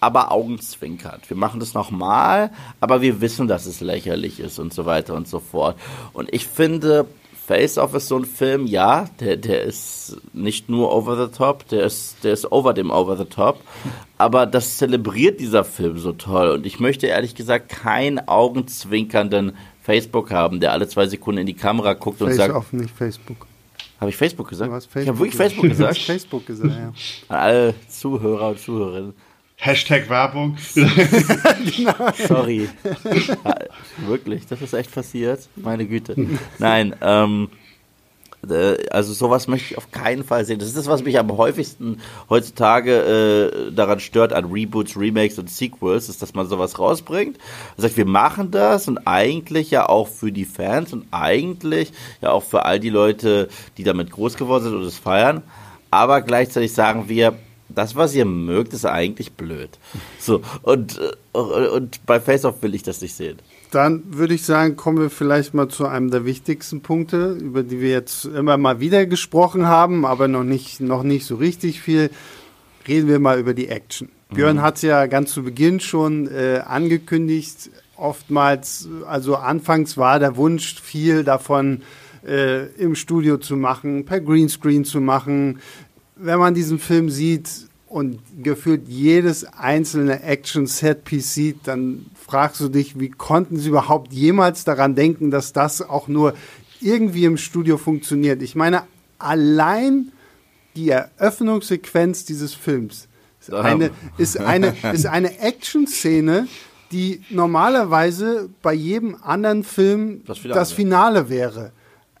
aber 0.00 0.32
augenzwinkert. 0.32 1.28
Wir 1.28 1.36
machen 1.36 1.60
das 1.60 1.74
nochmal, 1.74 2.50
aber 2.80 3.02
wir 3.02 3.20
wissen, 3.20 3.48
dass 3.48 3.66
es 3.66 3.80
lächerlich 3.80 4.40
ist 4.40 4.58
und 4.58 4.72
so 4.72 4.86
weiter 4.86 5.14
und 5.14 5.28
so 5.28 5.40
fort. 5.40 5.76
Und 6.14 6.32
ich 6.32 6.46
finde, 6.46 7.06
Face 7.46 7.76
Off 7.78 7.94
ist 7.94 8.08
so 8.08 8.16
ein 8.16 8.24
Film, 8.24 8.66
ja, 8.66 9.06
der, 9.20 9.36
der 9.36 9.62
ist 9.62 10.18
nicht 10.34 10.68
nur 10.68 10.94
over 10.94 11.22
the 11.22 11.32
top, 11.34 11.66
der 11.68 11.84
ist, 11.84 12.16
der 12.22 12.32
ist 12.34 12.50
over 12.52 12.74
dem 12.74 12.90
over 12.90 13.16
the 13.16 13.24
top, 13.24 13.60
aber 14.18 14.44
das 14.44 14.76
zelebriert 14.76 15.40
dieser 15.40 15.64
Film 15.64 15.98
so 15.98 16.12
toll 16.12 16.50
und 16.50 16.66
ich 16.66 16.80
möchte 16.80 17.06
ehrlich 17.06 17.34
gesagt 17.34 17.70
keinen 17.70 18.26
augenzwinkernden 18.26 19.56
Facebook 19.88 20.30
haben, 20.30 20.60
der 20.60 20.72
alle 20.72 20.86
zwei 20.86 21.06
Sekunden 21.06 21.40
in 21.40 21.46
die 21.46 21.54
Kamera 21.54 21.94
guckt 21.94 22.18
Face 22.18 22.28
und 22.28 22.34
sagt. 22.34 22.54
Off, 22.54 22.74
nicht 22.74 22.94
Facebook. 22.94 23.46
Habe 23.98 24.10
ich 24.10 24.16
Facebook 24.18 24.46
gesagt? 24.50 24.70
Facebook 24.70 25.02
ich 25.02 25.08
habe 25.08 25.18
wirklich 25.18 25.34
Facebook 25.34 25.68
gesagt. 25.70 25.96
Du 25.96 25.98
hast 25.98 26.06
Facebook 26.06 26.46
gesagt, 26.46 26.74
ja. 26.74 26.92
An 27.28 27.38
alle 27.38 27.74
Zuhörer 27.88 28.50
und 28.50 28.60
Zuhörerinnen. 28.60 29.14
Hashtag 29.56 30.10
Werbung. 30.10 30.58
Sorry. 32.28 32.68
Wirklich, 34.06 34.46
das 34.46 34.60
ist 34.60 34.74
echt 34.74 34.94
passiert. 34.94 35.48
Meine 35.56 35.86
Güte. 35.86 36.14
Nein, 36.58 36.94
ähm, 37.00 37.48
äh, 37.50 37.57
also 38.42 39.12
sowas 39.12 39.48
möchte 39.48 39.72
ich 39.72 39.78
auf 39.78 39.90
keinen 39.90 40.24
Fall 40.24 40.44
sehen. 40.44 40.58
Das 40.58 40.68
ist 40.68 40.76
das, 40.76 40.86
was 40.86 41.02
mich 41.02 41.18
am 41.18 41.36
häufigsten 41.36 42.00
heutzutage 42.30 43.68
äh, 43.68 43.72
daran 43.72 44.00
stört 44.00 44.32
an 44.32 44.46
Reboots, 44.46 44.96
Remakes 44.96 45.38
und 45.38 45.50
Sequels, 45.50 46.08
ist, 46.08 46.22
dass 46.22 46.34
man 46.34 46.48
sowas 46.48 46.78
rausbringt. 46.78 47.36
Man 47.76 47.82
sagt, 47.82 47.96
wir 47.96 48.06
machen 48.06 48.50
das 48.50 48.86
und 48.88 48.98
eigentlich 49.06 49.70
ja 49.70 49.88
auch 49.88 50.08
für 50.08 50.30
die 50.30 50.44
Fans 50.44 50.92
und 50.92 51.06
eigentlich 51.10 51.92
ja 52.22 52.30
auch 52.30 52.44
für 52.44 52.64
all 52.64 52.78
die 52.78 52.90
Leute, 52.90 53.48
die 53.76 53.84
damit 53.84 54.10
groß 54.10 54.36
geworden 54.36 54.64
sind 54.64 54.74
und 54.76 54.84
es 54.84 54.98
feiern. 54.98 55.42
Aber 55.90 56.22
gleichzeitig 56.22 56.72
sagen 56.72 57.08
wir, 57.08 57.34
das, 57.68 57.96
was 57.96 58.14
ihr 58.14 58.24
mögt, 58.24 58.72
ist 58.72 58.86
eigentlich 58.86 59.32
blöd. 59.32 59.70
So, 60.18 60.42
und, 60.62 60.98
äh, 60.98 61.38
und 61.38 62.04
bei 62.06 62.20
Face 62.20 62.44
Off 62.44 62.62
will 62.62 62.74
ich 62.74 62.82
das 62.82 63.00
nicht 63.00 63.14
sehen. 63.14 63.38
Dann 63.70 64.02
würde 64.16 64.34
ich 64.34 64.44
sagen, 64.44 64.76
kommen 64.76 64.98
wir 64.98 65.10
vielleicht 65.10 65.52
mal 65.52 65.68
zu 65.68 65.86
einem 65.86 66.10
der 66.10 66.24
wichtigsten 66.24 66.80
Punkte, 66.80 67.32
über 67.32 67.62
die 67.62 67.80
wir 67.80 67.90
jetzt 67.90 68.24
immer 68.24 68.56
mal 68.56 68.80
wieder 68.80 69.04
gesprochen 69.04 69.66
haben, 69.66 70.06
aber 70.06 70.26
noch 70.26 70.44
nicht, 70.44 70.80
noch 70.80 71.02
nicht 71.02 71.26
so 71.26 71.36
richtig 71.36 71.80
viel. 71.80 72.10
Reden 72.86 73.08
wir 73.08 73.18
mal 73.18 73.38
über 73.38 73.52
die 73.52 73.68
Action. 73.68 74.08
Mhm. 74.30 74.34
Björn 74.34 74.62
hat 74.62 74.76
es 74.76 74.82
ja 74.82 75.06
ganz 75.06 75.32
zu 75.32 75.42
Beginn 75.42 75.80
schon 75.80 76.28
äh, 76.28 76.62
angekündigt. 76.64 77.70
Oftmals, 77.96 78.88
also 79.06 79.36
anfangs 79.36 79.98
war 79.98 80.18
der 80.18 80.36
Wunsch, 80.36 80.80
viel 80.80 81.24
davon 81.24 81.82
äh, 82.26 82.66
im 82.74 82.94
Studio 82.94 83.36
zu 83.36 83.56
machen, 83.56 84.04
per 84.04 84.20
Greenscreen 84.20 84.84
zu 84.84 85.00
machen, 85.00 85.58
wenn 86.16 86.38
man 86.38 86.54
diesen 86.54 86.78
Film 86.78 87.10
sieht 87.10 87.48
und 87.86 88.20
gefühlt 88.42 88.88
jedes 88.88 89.44
einzelne 89.44 90.22
Action-Set-Piece 90.22 91.34
sieht, 91.34 91.56
dann 91.64 92.06
fragst 92.28 92.60
du 92.60 92.68
dich, 92.68 93.00
wie 93.00 93.08
konnten 93.08 93.56
sie 93.56 93.70
überhaupt 93.70 94.12
jemals 94.12 94.64
daran 94.64 94.94
denken, 94.94 95.30
dass 95.30 95.52
das 95.52 95.82
auch 95.82 96.08
nur 96.08 96.34
irgendwie 96.80 97.24
im 97.24 97.38
Studio 97.38 97.78
funktioniert? 97.78 98.42
Ich 98.42 98.54
meine, 98.54 98.82
allein 99.18 100.12
die 100.76 100.90
Eröffnungssequenz 100.90 102.24
dieses 102.24 102.54
Films 102.54 103.08
ist 103.40 103.54
eine, 103.54 103.90
ist 104.18 104.38
eine, 104.38 104.74
ist 104.92 105.06
eine 105.06 105.40
Action-Szene, 105.40 106.46
die 106.92 107.22
normalerweise 107.30 108.48
bei 108.62 108.74
jedem 108.74 109.16
anderen 109.22 109.64
Film 109.64 110.22
das 110.26 110.38
Finale, 110.38 110.60
das 110.60 110.72
Finale 110.72 111.28
wäre. 111.30 111.72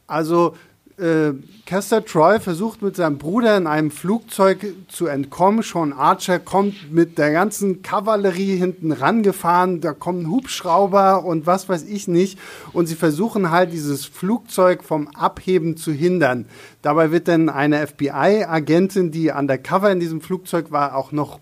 Also 0.06 0.56
äh, 0.98 1.32
Caster 1.64 2.04
Troy 2.04 2.40
versucht 2.40 2.82
mit 2.82 2.96
seinem 2.96 3.18
Bruder 3.18 3.56
in 3.56 3.66
einem 3.66 3.90
Flugzeug 3.90 4.74
zu 4.88 5.06
entkommen. 5.06 5.62
Sean 5.62 5.92
Archer 5.92 6.38
kommt 6.38 6.92
mit 6.92 7.18
der 7.18 7.30
ganzen 7.30 7.82
Kavallerie 7.82 8.56
hinten 8.56 8.92
rangefahren. 8.92 9.80
Da 9.80 9.92
kommen 9.92 10.30
Hubschrauber 10.30 11.24
und 11.24 11.46
was 11.46 11.68
weiß 11.68 11.84
ich 11.84 12.08
nicht. 12.08 12.38
Und 12.72 12.86
sie 12.86 12.94
versuchen 12.94 13.50
halt 13.50 13.72
dieses 13.72 14.06
Flugzeug 14.06 14.82
vom 14.82 15.08
Abheben 15.08 15.76
zu 15.76 15.92
hindern. 15.92 16.46
Dabei 16.82 17.12
wird 17.12 17.28
dann 17.28 17.48
eine 17.48 17.86
FBI-Agentin, 17.86 19.10
die 19.10 19.30
undercover 19.30 19.92
in 19.92 20.00
diesem 20.00 20.20
Flugzeug 20.20 20.70
war, 20.70 20.96
auch 20.96 21.12
noch 21.12 21.38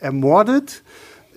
ermordet. 0.00 0.82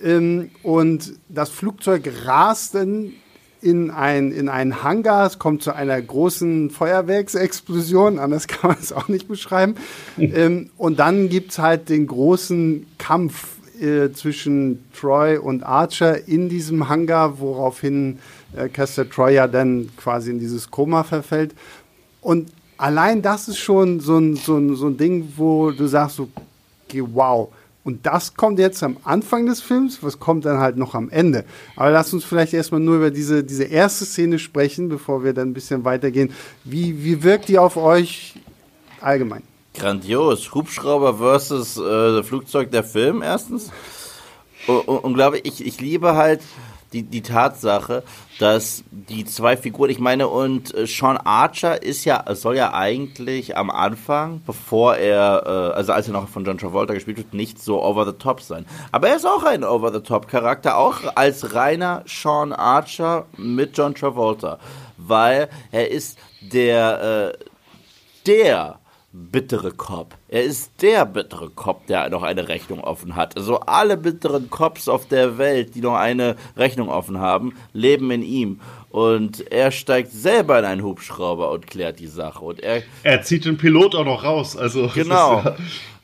Ähm, 0.02 0.50
und 0.62 1.14
das 1.28 1.50
Flugzeug 1.50 2.08
rast 2.24 2.76
dann 2.76 3.14
in, 3.60 3.90
ein, 3.90 4.32
in 4.32 4.48
einen 4.48 4.82
Hangar. 4.82 5.26
Es 5.26 5.38
kommt 5.38 5.62
zu 5.62 5.74
einer 5.74 6.00
großen 6.00 6.70
Feuerwerksexplosion, 6.70 8.18
anders 8.18 8.46
kann 8.48 8.70
man 8.70 8.78
es 8.80 8.92
auch 8.92 9.08
nicht 9.08 9.28
beschreiben. 9.28 9.74
ähm, 10.18 10.70
und 10.76 10.98
dann 10.98 11.28
gibt 11.28 11.52
es 11.52 11.58
halt 11.58 11.88
den 11.88 12.06
großen 12.06 12.86
Kampf 12.98 13.58
äh, 13.80 14.12
zwischen 14.12 14.84
Troy 14.92 15.38
und 15.38 15.62
Archer 15.62 16.26
in 16.26 16.48
diesem 16.48 16.88
Hangar, 16.88 17.38
woraufhin 17.40 18.18
äh, 18.56 18.68
Caster 18.68 19.08
Troy 19.08 19.34
ja 19.34 19.46
dann 19.46 19.90
quasi 19.96 20.30
in 20.30 20.40
dieses 20.40 20.70
Koma 20.70 21.04
verfällt. 21.04 21.54
Und 22.20 22.50
allein 22.76 23.22
das 23.22 23.48
ist 23.48 23.58
schon 23.58 24.00
so 24.00 24.18
ein, 24.18 24.36
so 24.36 24.56
ein, 24.56 24.74
so 24.74 24.86
ein 24.86 24.96
Ding, 24.96 25.32
wo 25.36 25.70
du 25.70 25.86
sagst 25.86 26.16
so, 26.16 26.28
okay, 26.86 27.02
wow, 27.12 27.48
und 27.88 28.04
das 28.04 28.34
kommt 28.34 28.58
jetzt 28.58 28.82
am 28.82 28.98
Anfang 29.04 29.46
des 29.46 29.62
Films, 29.62 30.02
was 30.02 30.20
kommt 30.20 30.44
dann 30.44 30.58
halt 30.58 30.76
noch 30.76 30.94
am 30.94 31.08
Ende. 31.08 31.46
Aber 31.74 31.90
lass 31.90 32.12
uns 32.12 32.22
vielleicht 32.22 32.52
erstmal 32.52 32.82
nur 32.82 32.96
über 32.96 33.10
diese, 33.10 33.42
diese 33.42 33.64
erste 33.64 34.04
Szene 34.04 34.38
sprechen, 34.38 34.90
bevor 34.90 35.24
wir 35.24 35.32
dann 35.32 35.48
ein 35.48 35.54
bisschen 35.54 35.86
weitergehen. 35.86 36.30
Wie, 36.64 37.02
wie 37.02 37.22
wirkt 37.22 37.48
die 37.48 37.58
auf 37.58 37.78
euch 37.78 38.34
allgemein? 39.00 39.42
Grandios. 39.72 40.54
Hubschrauber 40.54 41.14
versus 41.14 41.78
äh, 41.78 42.22
Flugzeug 42.22 42.70
der 42.70 42.84
Film 42.84 43.22
erstens. 43.22 43.72
Und, 44.66 44.86
und, 44.86 44.98
und 44.98 45.14
glaube 45.14 45.38
ich, 45.38 45.64
ich 45.64 45.80
liebe 45.80 46.14
halt 46.14 46.42
die, 46.92 47.02
die 47.02 47.22
Tatsache, 47.22 48.02
dass 48.38 48.84
die 48.90 49.24
zwei 49.24 49.56
Figuren, 49.56 49.90
ich 49.90 49.98
meine, 49.98 50.28
und 50.28 50.74
äh, 50.74 50.86
Sean 50.86 51.16
Archer 51.18 51.82
ist 51.82 52.04
ja, 52.04 52.24
soll 52.34 52.56
ja 52.56 52.72
eigentlich 52.72 53.56
am 53.56 53.70
Anfang, 53.70 54.40
bevor 54.46 54.96
er, 54.96 55.42
äh, 55.44 55.76
also 55.76 55.92
als 55.92 56.08
er 56.08 56.14
noch 56.14 56.28
von 56.28 56.44
John 56.44 56.58
Travolta 56.58 56.94
gespielt 56.94 57.18
wird, 57.18 57.34
nicht 57.34 57.62
so 57.62 57.82
over 57.82 58.06
the 58.06 58.12
top 58.12 58.40
sein. 58.40 58.64
Aber 58.92 59.08
er 59.08 59.16
ist 59.16 59.26
auch 59.26 59.42
ein 59.42 59.64
over 59.64 59.92
the 59.92 60.00
top 60.00 60.28
Charakter, 60.28 60.76
auch 60.76 61.00
als 61.14 61.54
reiner 61.54 62.04
Sean 62.06 62.52
Archer 62.52 63.26
mit 63.36 63.76
John 63.76 63.94
Travolta, 63.94 64.58
weil 64.96 65.48
er 65.70 65.90
ist 65.90 66.18
der, 66.40 67.34
äh, 67.34 67.44
der 68.26 68.78
bittere 69.12 69.72
Cop. 69.72 70.16
Er 70.28 70.44
ist 70.44 70.82
der 70.82 71.06
bittere 71.06 71.50
Cop, 71.50 71.86
der 71.86 72.08
noch 72.10 72.22
eine 72.22 72.48
Rechnung 72.48 72.80
offen 72.80 73.16
hat. 73.16 73.36
Also 73.36 73.60
alle 73.60 73.96
bitteren 73.96 74.50
Cops 74.50 74.88
auf 74.88 75.08
der 75.08 75.38
Welt, 75.38 75.74
die 75.74 75.80
noch 75.80 75.94
eine 75.94 76.36
Rechnung 76.56 76.88
offen 76.88 77.18
haben, 77.18 77.54
leben 77.72 78.10
in 78.10 78.22
ihm. 78.22 78.60
Und 78.90 79.50
er 79.50 79.70
steigt 79.70 80.12
selber 80.12 80.58
in 80.58 80.64
einen 80.64 80.82
Hubschrauber 80.82 81.50
und 81.50 81.66
klärt 81.66 82.00
die 82.00 82.06
Sache. 82.06 82.44
Und 82.44 82.60
er, 82.60 82.82
er 83.02 83.22
zieht 83.22 83.44
den 83.44 83.58
Pilot 83.58 83.94
auch 83.94 84.04
noch 84.04 84.24
raus. 84.24 84.56
Also 84.56 84.90
genau. 84.94 85.42
Ja 85.44 85.56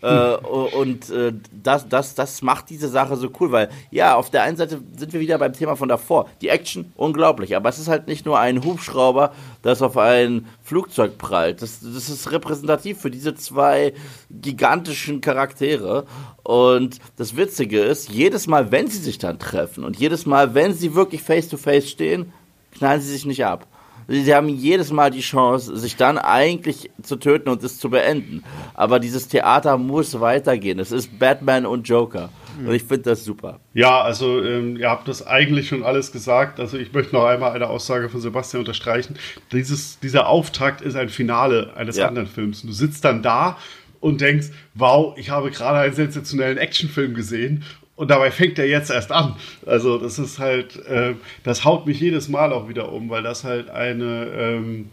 äh, 0.05 0.37
und 0.77 1.09
äh, 1.11 1.33
das, 1.51 1.89
das, 1.89 2.15
das 2.15 2.43
macht 2.43 2.69
diese 2.69 2.89
Sache 2.89 3.17
so 3.17 3.31
cool, 3.41 3.53
weil 3.53 3.71
ja, 3.91 4.17
auf 4.17 4.29
der 4.29 4.43
einen 4.43 4.59
Seite 4.59 4.83
sind 4.97 5.13
wir 5.15 5.21
wieder 5.21 5.39
beim 5.39 5.55
Thema 5.55 5.77
von 5.77 5.89
davor. 5.89 6.29
Die 6.43 6.49
Action, 6.49 6.93
unglaublich, 6.97 7.57
aber 7.57 7.71
es 7.71 7.79
ist 7.79 7.89
halt 7.89 8.07
nicht 8.07 8.27
nur 8.27 8.39
ein 8.39 8.63
Hubschrauber, 8.65 9.33
das 9.63 9.81
auf 9.81 9.97
ein 9.97 10.47
Flugzeug 10.63 11.17
prallt. 11.17 11.63
Das, 11.63 11.81
das 11.81 12.11
ist 12.11 12.31
repräsentativ 12.31 13.01
für 13.01 13.11
diese 13.11 13.35
zwei 13.35 13.95
gigantischen 14.31 15.23
Charaktere. 15.23 16.05
Und 16.43 16.99
das 17.17 17.37
Witzige 17.37 17.81
ist, 17.81 18.11
jedes 18.11 18.47
Mal, 18.47 18.71
wenn 18.71 18.89
sie 18.89 18.99
sich 18.99 19.17
dann 19.17 19.39
treffen 19.39 19.85
und 19.85 19.97
jedes 19.97 20.27
Mal, 20.27 20.55
wenn 20.55 20.75
sie 20.75 20.95
wirklich 20.95 21.23
face-to-face 21.23 21.85
-face 21.85 21.89
stehen, 21.89 22.33
knallen 22.77 23.01
sie 23.01 23.11
sich 23.11 23.25
nicht 23.25 23.47
ab. 23.47 23.67
Sie 24.09 24.35
haben 24.35 24.49
jedes 24.49 24.93
Mal 24.93 25.11
die 25.11 25.21
Chance, 25.21 25.77
sich 25.77 25.97
dann 25.97 26.19
eigentlich 26.19 26.91
zu 27.03 27.17
töten 27.17 27.49
und 27.49 27.63
es 27.63 27.79
zu 27.79 27.91
beenden. 27.91 28.45
Aber 28.75 29.01
dieses 29.01 29.29
Theater 29.29 29.79
muss 29.79 30.21
weitergehen. 30.21 30.79
Es 30.79 30.93
ist 30.93 31.19
Batman 31.19 31.67
und 31.67 31.89
Joker. 31.89 32.31
Und 32.59 32.73
ich 32.73 32.85
finde 32.85 33.11
das 33.11 33.25
super. 33.25 33.61
Ja, 33.73 34.01
also 34.01 34.43
ähm, 34.43 34.77
ihr 34.77 34.89
habt 34.89 35.09
das 35.09 35.27
eigentlich 35.27 35.69
schon 35.69 35.83
alles 35.83 36.13
gesagt. 36.13 36.61
Also 36.61 36.79
ich 36.79 36.93
möchte 36.93 37.15
noch 37.15 37.25
einmal 37.25 37.53
eine 37.53 37.69
Aussage 37.69 38.09
von 38.09 38.21
Sebastian 38.21 38.61
unterstreichen. 38.61 39.17
Dieses, 39.53 39.99
dieser 39.99 40.29
Auftakt 40.29 40.81
ist 40.81 40.97
ein 40.97 41.09
Finale 41.09 41.73
eines 41.77 41.97
ja. 41.97 42.07
anderen 42.07 42.29
Films. 42.29 42.63
Du 42.63 42.73
sitzt 42.73 43.05
dann 43.05 43.23
da 43.23 43.59
und 44.01 44.21
denkst, 44.21 44.49
wow, 44.75 45.17
ich 45.17 45.31
habe 45.31 45.51
gerade 45.51 45.79
einen 45.79 45.95
sensationellen 45.95 46.59
Actionfilm 46.59 47.15
gesehen 47.15 47.65
und 47.97 48.11
dabei 48.11 48.31
fängt 48.31 48.59
er 48.59 48.67
jetzt 48.67 48.91
erst 48.91 49.13
an. 49.13 49.37
Also 49.67 49.99
das 49.99 50.19
ist 50.19 50.39
halt, 50.39 50.77
äh, 50.87 51.15
das 51.43 51.65
haut 51.65 51.87
mich 51.87 52.01
jedes 52.01 52.29
Mal 52.29 52.53
auch 52.53 52.69
wieder 52.69 52.93
um, 52.93 53.09
weil 53.11 53.23
das 53.23 53.45
halt 53.45 53.71
eine, 53.71 54.27
ähm, 54.37 54.91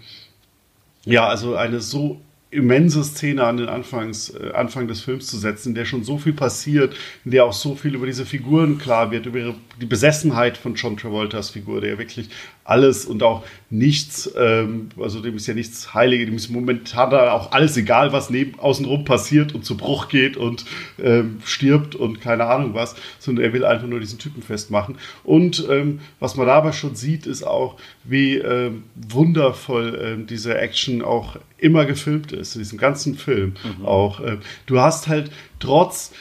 ja, 1.05 1.27
also 1.27 1.55
eine 1.55 1.81
so 1.81 2.21
immense 2.51 3.03
Szene 3.03 3.45
an 3.45 3.57
den 3.57 3.69
Anfangs, 3.69 4.29
äh, 4.29 4.51
Anfang 4.53 4.87
des 4.87 5.01
Films 5.01 5.27
zu 5.27 5.37
setzen, 5.37 5.69
in 5.69 5.75
der 5.75 5.85
schon 5.85 6.03
so 6.03 6.17
viel 6.17 6.33
passiert, 6.33 6.95
in 7.23 7.31
der 7.31 7.45
auch 7.45 7.53
so 7.53 7.75
viel 7.75 7.95
über 7.95 8.05
diese 8.05 8.25
Figuren 8.25 8.77
klar 8.77 9.09
wird, 9.09 9.25
über 9.25 9.39
ihre, 9.39 9.55
die 9.79 9.85
Besessenheit 9.85 10.57
von 10.57 10.75
John 10.75 10.97
Travoltas 10.97 11.49
Figur, 11.49 11.79
der 11.79 11.97
wirklich 11.97 12.29
alles 12.71 13.05
und 13.05 13.21
auch 13.21 13.43
nichts, 13.69 14.31
ähm, 14.37 14.89
also 14.99 15.21
dem 15.21 15.35
ist 15.35 15.45
ja 15.45 15.53
nichts 15.53 15.93
Heilige, 15.93 16.25
dem 16.25 16.35
ist 16.35 16.49
momentan 16.49 17.09
da 17.09 17.33
auch 17.33 17.51
alles 17.51 17.75
egal, 17.75 18.13
was 18.13 18.29
neben, 18.29 18.59
außenrum 18.59 19.03
passiert 19.03 19.53
und 19.53 19.65
zu 19.65 19.75
Bruch 19.75 20.07
geht 20.07 20.37
und 20.37 20.65
ähm, 21.01 21.41
stirbt 21.43 21.95
und 21.95 22.21
keine 22.21 22.45
Ahnung 22.45 22.73
was, 22.73 22.95
sondern 23.19 23.45
er 23.45 23.53
will 23.53 23.65
einfach 23.65 23.87
nur 23.87 23.99
diesen 23.99 24.19
Typen 24.19 24.41
festmachen. 24.41 24.95
Und 25.23 25.67
ähm, 25.69 25.99
was 26.19 26.35
man 26.35 26.47
dabei 26.47 26.71
schon 26.71 26.95
sieht, 26.95 27.25
ist 27.25 27.43
auch, 27.43 27.75
wie 28.05 28.37
ähm, 28.37 28.83
wundervoll 28.95 29.99
ähm, 30.01 30.27
diese 30.27 30.57
Action 30.57 31.01
auch 31.01 31.37
immer 31.57 31.85
gefilmt 31.85 32.31
ist, 32.31 32.55
in 32.55 32.61
diesem 32.61 32.77
ganzen 32.77 33.15
Film 33.15 33.55
mhm. 33.79 33.85
auch. 33.85 34.21
Äh, 34.21 34.37
du 34.65 34.79
hast 34.79 35.07
halt 35.07 35.31
trotz 35.59 36.11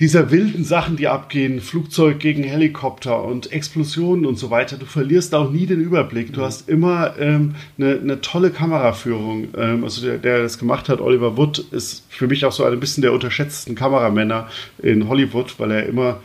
dieser 0.00 0.32
wilden 0.32 0.64
Sachen, 0.64 0.96
die 0.96 1.06
abgehen, 1.06 1.60
Flugzeug 1.60 2.18
gegen 2.18 2.42
Helikopter 2.42 3.22
und 3.22 3.52
Explosionen 3.52 4.26
und 4.26 4.36
so 4.36 4.50
weiter, 4.50 4.76
du 4.76 4.86
verlierst 4.86 5.34
auch 5.34 5.50
nie 5.50 5.66
den 5.66 5.80
Überblick. 5.80 6.32
Du 6.32 6.40
mhm. 6.40 6.44
hast 6.44 6.68
immer 6.68 7.14
ähm, 7.18 7.54
eine, 7.78 8.00
eine, 8.00 8.20
tolle 8.20 8.50
Kameraführung. 8.50 9.48
Ähm, 9.56 9.84
also 9.84 10.04
der, 10.04 10.18
der 10.18 10.42
das 10.42 10.58
gemacht 10.58 10.88
hat, 10.88 11.00
Oliver 11.00 11.36
Wood, 11.36 11.58
ist 11.70 12.04
für 12.08 12.26
mich 12.26 12.44
auch 12.44 12.52
so 12.52 12.64
ein 12.64 12.80
bisschen 12.80 13.02
der 13.02 13.12
unterschätzten 13.12 13.76
Kameramänner 13.76 14.48
in 14.82 15.08
Hollywood, 15.08 15.58
weil 15.58 15.70
er 15.70 15.86
immer 15.86 16.20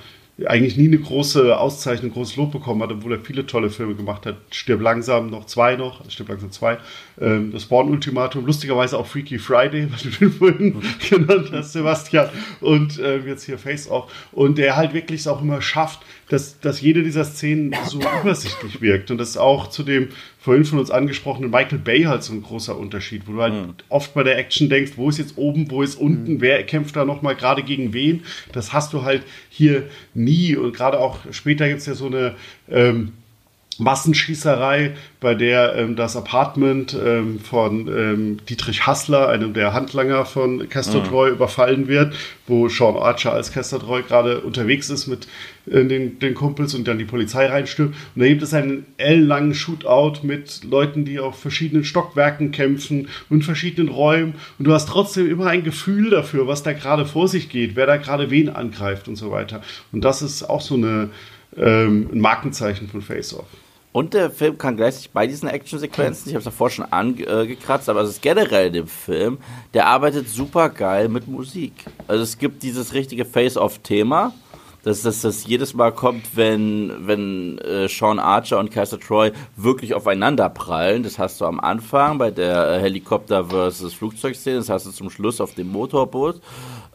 eigentlich 0.46 0.78
nie 0.78 0.88
eine 0.88 1.00
große 1.00 1.58
Auszeichnung, 1.58 2.12
ein 2.12 2.14
großes 2.14 2.36
Lob 2.36 2.52
bekommen 2.52 2.82
hat, 2.82 2.92
obwohl 2.92 3.14
er 3.14 3.20
viele 3.20 3.46
tolle 3.46 3.70
Filme 3.70 3.96
gemacht 3.96 4.26
hat. 4.26 4.38
Stirb 4.52 4.82
langsam, 4.82 5.30
noch 5.30 5.46
zwei 5.46 5.76
noch, 5.76 6.00
also 6.00 6.12
Stirb 6.12 6.30
langsam 6.30 6.52
zwei. 6.52 6.78
Ähm, 7.20 7.52
das 7.52 7.66
Born-Ultimatum, 7.66 8.46
lustigerweise 8.46 8.98
auch 8.98 9.08
Freaky 9.08 9.40
Friday, 9.40 9.88
was 9.92 10.04
du 10.04 10.10
den 10.10 10.32
vorhin 10.32 10.82
genannt 11.10 11.50
hast, 11.52 11.74
Sebastian. 11.74 12.30
Und 12.62 13.00
äh, 13.00 13.20
jetzt 13.20 13.44
hier 13.44 13.58
Face 13.58 13.90
Off. 13.90 14.12
Und 14.32 14.58
der 14.58 14.76
halt 14.76 14.94
wirklich 14.94 15.22
es 15.22 15.28
auch 15.28 15.42
immer 15.42 15.62
schafft, 15.62 16.00
dass, 16.30 16.60
dass 16.60 16.80
jede 16.80 17.04
dieser 17.04 17.26
Szenen 17.26 17.76
so 17.88 18.00
übersichtlich 18.22 18.82
wirkt. 18.82 19.12
Und 19.12 19.18
das 19.18 19.30
ist 19.30 19.38
auch 19.38 19.68
zu 19.68 19.84
dem 19.84 20.10
vorhin 20.40 20.64
von 20.64 20.80
uns 20.80 20.90
angesprochenen 20.90 21.52
Michael 21.52 21.80
Bay 21.80 22.04
halt 22.04 22.24
so 22.24 22.34
ein 22.34 22.42
großer 22.42 22.78
Unterschied, 22.78 23.28
wo 23.28 23.34
du 23.34 23.42
halt 23.42 23.54
mhm. 23.54 23.74
oft 23.90 24.14
bei 24.14 24.24
der 24.24 24.38
Action 24.38 24.70
denkst, 24.70 24.94
wo 24.96 25.10
ist 25.10 25.18
jetzt 25.18 25.38
oben, 25.38 25.70
wo 25.70 25.82
ist 25.82 25.96
unten, 25.96 26.36
mhm. 26.36 26.42
wer 26.42 26.64
kämpft 26.64 26.96
da 26.96 27.04
nochmal 27.04 27.36
gerade 27.36 27.62
gegen 27.62 27.94
wen. 27.94 28.24
Das 28.54 28.72
hast 28.72 28.94
du 28.94 29.04
halt 29.04 29.24
hier 29.50 29.90
nie. 30.14 30.29
Und 30.58 30.76
gerade 30.76 31.00
auch 31.00 31.20
später 31.32 31.68
gibt 31.68 31.82
es 31.82 31.86
ja 31.86 31.94
so 31.94 32.08
eine 32.08 32.36
ähm, 32.70 33.14
Massenschießerei, 33.80 34.96
bei 35.20 35.36
der 35.36 35.76
ähm, 35.76 35.96
das 35.96 36.16
Apartment 36.16 36.96
ähm, 37.02 37.40
von 37.40 37.88
ähm, 37.88 38.38
Dietrich 38.48 38.86
Hassler, 38.86 39.30
einem 39.30 39.54
der 39.54 39.74
Handlanger 39.74 40.26
von 40.26 40.70
Castor 40.70 41.02
mhm. 41.02 41.08
Troy, 41.08 41.30
überfallen 41.30 41.88
wird, 41.88 42.16
wo 42.46 42.68
Sean 42.68 42.96
Archer 42.98 43.34
als 43.34 43.52
Castor 43.52 43.80
Troy 43.80 44.04
gerade 44.04 44.42
unterwegs 44.42 44.90
ist 44.90 45.08
mit 45.08 45.28
äh, 45.68 45.86
den, 45.86 46.20
den 46.20 46.36
Kumpels 46.36 46.76
und 46.76 46.88
dann 46.88 46.98
die 46.98 47.06
Polizei 47.06 47.48
reinstürmt. 47.48 47.96
Und 48.16 48.22
da 48.22 48.28
gibt 48.28 48.42
es 48.42 48.54
einen 48.54 48.86
ellenlangen 48.98 49.54
Shootout 49.54 50.24
mit 50.24 50.64
Leuten, 50.64 51.06
die 51.06 51.20
auf 51.20 51.40
verschiedenen 51.40 51.84
Stockwerken 51.84 52.52
kämpfen 52.52 53.08
und 53.30 53.44
verschiedenen 53.44 53.90
Räumen. 53.90 54.36
Und 54.58 54.66
du 54.66 54.74
hast 54.74 54.90
trotzdem 54.90 55.30
immer 55.30 55.48
ein 55.48 55.64
Gefühl 55.64 56.10
dafür, 56.10 56.48
was 56.48 56.64
da 56.64 56.74
gerade 56.74 57.06
vor 57.06 57.28
sich 57.28 57.50
geht, 57.50 57.76
wer 57.76 57.86
da 57.86 57.98
gerade 57.98 58.30
wen 58.30 58.50
angreift 58.50 59.08
und 59.08 59.16
so 59.16 59.32
weiter. 59.32 59.62
Und 59.92 60.04
das 60.04 60.22
ist 60.22 60.44
auch 60.44 60.62
so 60.62 60.76
eine, 60.76 61.12
ähm, 61.56 62.10
ein 62.12 62.20
Markenzeichen 62.20 62.90
von 62.90 63.02
Face 63.02 63.34
Off. 63.34 63.48
Und 63.92 64.14
der 64.14 64.30
Film 64.30 64.58
kann 64.58 64.78
gleichzeitig 64.78 65.12
bei 65.12 65.26
diesen 65.26 65.50
Actionsequenzen, 65.50 66.30
ich 66.30 66.36
habe 66.36 66.40
es 66.40 66.46
davor 66.46 66.70
schon 66.70 66.86
angekratzt, 66.86 67.90
aber 67.90 68.02
es 68.02 68.12
ist 68.12 68.22
generell 68.22 68.68
in 68.68 68.74
dem 68.74 68.88
Film, 68.88 69.40
der 69.74 69.88
arbeitet 69.88 70.30
super 70.30 70.70
geil 70.70 71.10
mit 71.10 71.28
Musik. 71.28 71.74
Also 72.08 72.22
es 72.22 72.38
gibt 72.38 72.62
dieses 72.62 72.94
richtige 72.94 73.26
Face-Off-Thema, 73.26 74.34
dass 74.84 75.02
das, 75.02 75.22
das 75.22 75.46
jedes 75.46 75.74
Mal 75.74 75.92
kommt, 75.92 76.38
wenn, 76.38 77.08
wenn 77.08 77.58
äh, 77.60 77.90
Sean 77.90 78.20
Archer 78.20 78.60
und 78.60 78.72
Castor 78.72 79.00
Troy 79.00 79.32
wirklich 79.58 79.94
aufeinander 79.94 80.50
prallen. 80.50 81.04
Das 81.04 81.20
hast 81.20 81.42
du 81.42 81.46
am 81.46 81.60
Anfang 81.60 82.18
bei 82.18 82.32
der 82.32 82.70
äh, 82.70 82.80
Helikopter 82.80 83.46
versus 83.46 83.94
Flugzeugszene, 83.94 84.58
das 84.58 84.70
hast 84.70 84.86
du 84.86 84.92
zum 84.92 85.10
Schluss 85.10 85.42
auf 85.42 85.56
dem 85.56 85.68
Motorboot. 85.72 86.42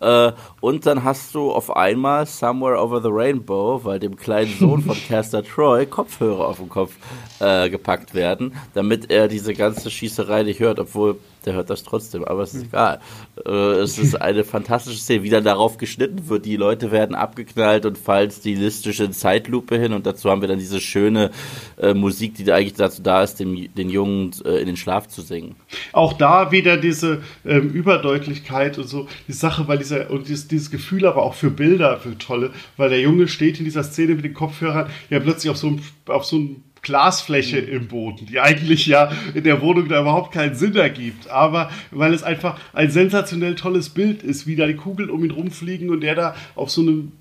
Äh, 0.05 0.33
und 0.61 0.87
dann 0.87 1.03
hast 1.03 1.35
du 1.35 1.51
auf 1.51 1.75
einmal 1.75 2.27
Somewhere 2.27 2.79
Over 2.79 3.01
the 3.01 3.09
Rainbow, 3.11 3.81
weil 3.85 3.99
dem 3.99 4.17
kleinen 4.17 4.55
Sohn 4.59 4.83
von 4.83 4.97
Castor 5.09 5.43
Troy 5.43 5.87
Kopfhörer 5.87 6.47
auf 6.47 6.59
den 6.59 6.69
Kopf 6.69 6.93
äh, 7.41 7.71
gepackt 7.71 8.15
werden, 8.15 8.55
damit 8.75 9.11
er 9.11 9.29
diese 9.29 9.55
ganze 9.55 9.91
Schießerei 9.91 10.43
nicht 10.43 10.61
hört, 10.61 10.79
obwohl 10.79 11.17
der 11.45 11.55
hört 11.55 11.71
das 11.71 11.83
trotzdem, 11.83 12.25
aber 12.25 12.43
es 12.43 12.55
ist 12.55 12.63
hm. 12.63 12.69
egal. 12.69 13.01
Äh, 13.47 13.51
es 13.81 13.99
ist 13.99 14.21
eine 14.21 14.45
fantastische 14.55 14.99
Szene, 14.99 15.23
wie 15.23 15.31
dann 15.31 15.45
darauf 15.45 15.77
geschnitten 15.77 16.29
wird. 16.29 16.47
Die 16.47 16.57
Leute 16.57 16.91
werden 16.91 17.15
abgeknallt 17.15 17.87
und 17.87 17.99
fallen 17.99 18.31
stilistisch 18.31 19.01
in 19.01 19.13
Zeitlupe 19.13 19.77
hin 19.77 19.93
und 19.93 20.07
dazu 20.07 20.31
haben 20.31 20.41
wir 20.41 20.49
dann 20.49 20.59
diese 20.59 20.81
schöne 20.81 21.31
äh, 21.77 21.95
Musik, 21.95 22.35
die 22.35 22.45
da 22.45 22.57
eigentlich 22.57 22.75
dazu 22.75 23.03
da 23.03 23.23
ist, 23.23 23.41
dem, 23.41 23.73
den 23.75 23.91
Jungen 23.91 24.31
äh, 24.45 24.59
in 24.61 24.67
den 24.67 24.77
Schlaf 24.77 25.09
zu 25.09 25.23
singen. 25.23 25.57
Auch 25.93 26.13
da 26.15 26.51
wieder 26.51 26.77
diese 26.77 27.23
ähm, 27.45 27.71
Überdeutlichkeit 27.71 28.79
und 28.79 28.89
so, 28.89 29.09
die 29.29 29.33
Sache, 29.33 29.69
weil 29.69 29.79
dieser, 29.79 29.94
und 30.03 30.29
dieses, 30.29 30.49
dieses 30.49 30.71
Gefühl 30.71 31.07
aber 31.07 31.23
auch 31.23 31.35
für 31.35 31.51
Bilder, 31.51 31.99
für 31.99 32.17
tolle, 32.19 32.51
weil 32.77 32.91
der 32.91 33.01
Junge 33.01 33.29
steht 33.29 33.59
in 33.59 33.65
dieser 33.65 33.85
Szene 33.85 34.15
mit 34.15 34.25
den 34.25 34.35
Kopfhörern, 34.35 34.89
ja 35.11 35.21
plötzlich 35.21 35.51
auf 35.51 35.57
so 35.57 35.69
einem, 35.69 35.81
auf 36.07 36.25
so 36.25 36.37
einem 36.37 36.63
Glasfläche 36.85 37.61
mhm. 37.63 37.69
im 37.69 37.89
Boden, 37.89 38.27
die 38.27 38.39
eigentlich 38.39 38.87
ja 38.87 39.11
in 39.35 39.43
der 39.43 39.61
Wohnung 39.61 39.89
da 39.89 40.01
überhaupt 40.01 40.33
keinen 40.33 40.55
Sinn 40.55 40.77
ergibt. 40.77 41.29
Aber 41.29 41.71
weil 41.91 42.15
es 42.15 42.23
einfach 42.23 42.61
ein 42.73 42.91
sensationell 42.91 43.57
tolles 43.57 43.91
Bild 43.91 44.23
ist, 44.23 44.47
wie 44.47 44.55
da 44.55 44.67
die 44.67 44.77
Kugeln 44.77 45.11
um 45.11 45.25
ihn 45.25 45.33
rumfliegen 45.33 45.91
und 45.91 46.03
der 46.03 46.15
da 46.15 46.37
auf 46.55 46.71
so 46.71 46.83
einem 46.83 47.13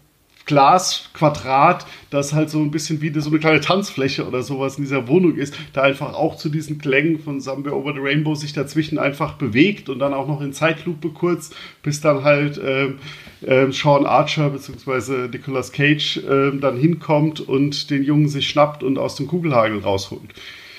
Glasquadrat, 0.45 1.85
das 2.09 2.33
halt 2.33 2.49
so 2.49 2.59
ein 2.59 2.71
bisschen 2.71 3.01
wie 3.01 3.17
so 3.19 3.29
eine 3.29 3.39
kleine 3.39 3.61
Tanzfläche 3.61 4.27
oder 4.27 4.43
sowas 4.43 4.77
in 4.77 4.83
dieser 4.83 5.07
Wohnung 5.07 5.35
ist, 5.35 5.55
da 5.71 5.81
einfach 5.81 6.13
auch 6.13 6.35
zu 6.37 6.49
diesen 6.49 6.77
Klängen 6.77 7.19
von 7.19 7.39
Somewhere 7.39 7.75
Over 7.75 7.93
the 7.93 7.99
Rainbow 7.99 8.35
sich 8.35 8.53
dazwischen 8.53 8.99
einfach 8.99 9.33
bewegt 9.33 9.89
und 9.89 9.99
dann 9.99 10.13
auch 10.13 10.27
noch 10.27 10.41
in 10.41 10.53
Zeitlupe 10.53 11.09
kurz, 11.09 11.51
bis 11.81 12.01
dann 12.01 12.23
halt 12.23 12.59
ähm, 12.63 12.99
äh, 13.41 13.71
Sean 13.71 14.05
Archer 14.05 14.49
bzw. 14.49 15.29
Nicolas 15.29 15.71
Cage 15.71 16.17
äh, 16.17 16.51
dann 16.59 16.77
hinkommt 16.77 17.39
und 17.39 17.89
den 17.89 18.03
Jungen 18.03 18.27
sich 18.27 18.49
schnappt 18.49 18.83
und 18.83 18.97
aus 18.97 19.15
dem 19.15 19.27
Kugelhagel 19.27 19.79
rausholt. 19.79 20.33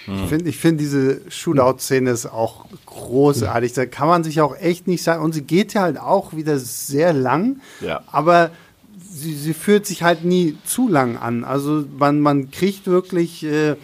Ich 0.07 0.29
finde, 0.29 0.51
ich 0.51 0.59
find 0.59 0.79
diese 0.81 1.23
Shootout-Szene 1.31 2.11
ist 2.11 2.27
auch 2.27 2.67
großartig. 2.85 3.73
Da 3.73 3.87
kann 3.87 4.07
man 4.07 4.23
sich 4.23 4.41
auch 4.43 4.55
echt 4.57 4.87
nicht 4.87 5.03
sagen. 5.03 5.23
Und 5.25 5.33
sie 5.33 5.43
geht 5.43 5.73
ja 5.73 5.83
halt 5.83 5.99
auch 5.99 6.35
wieder 6.35 6.59
sehr 6.59 7.15
lang. 7.15 7.61
Ja. 7.81 8.03
Aber 8.09 8.51
sie, 9.15 9.35
sie 9.35 9.55
fühlt 9.55 9.87
sich 9.87 10.03
halt 10.03 10.25
nie 10.25 10.57
zu 10.65 10.89
lang 10.89 11.17
an. 11.17 11.45
Also 11.45 11.85
man, 11.99 12.21
man 12.21 12.51
kriegt 12.51 12.87
wirklich, 12.87 13.45
äh, 13.45 13.77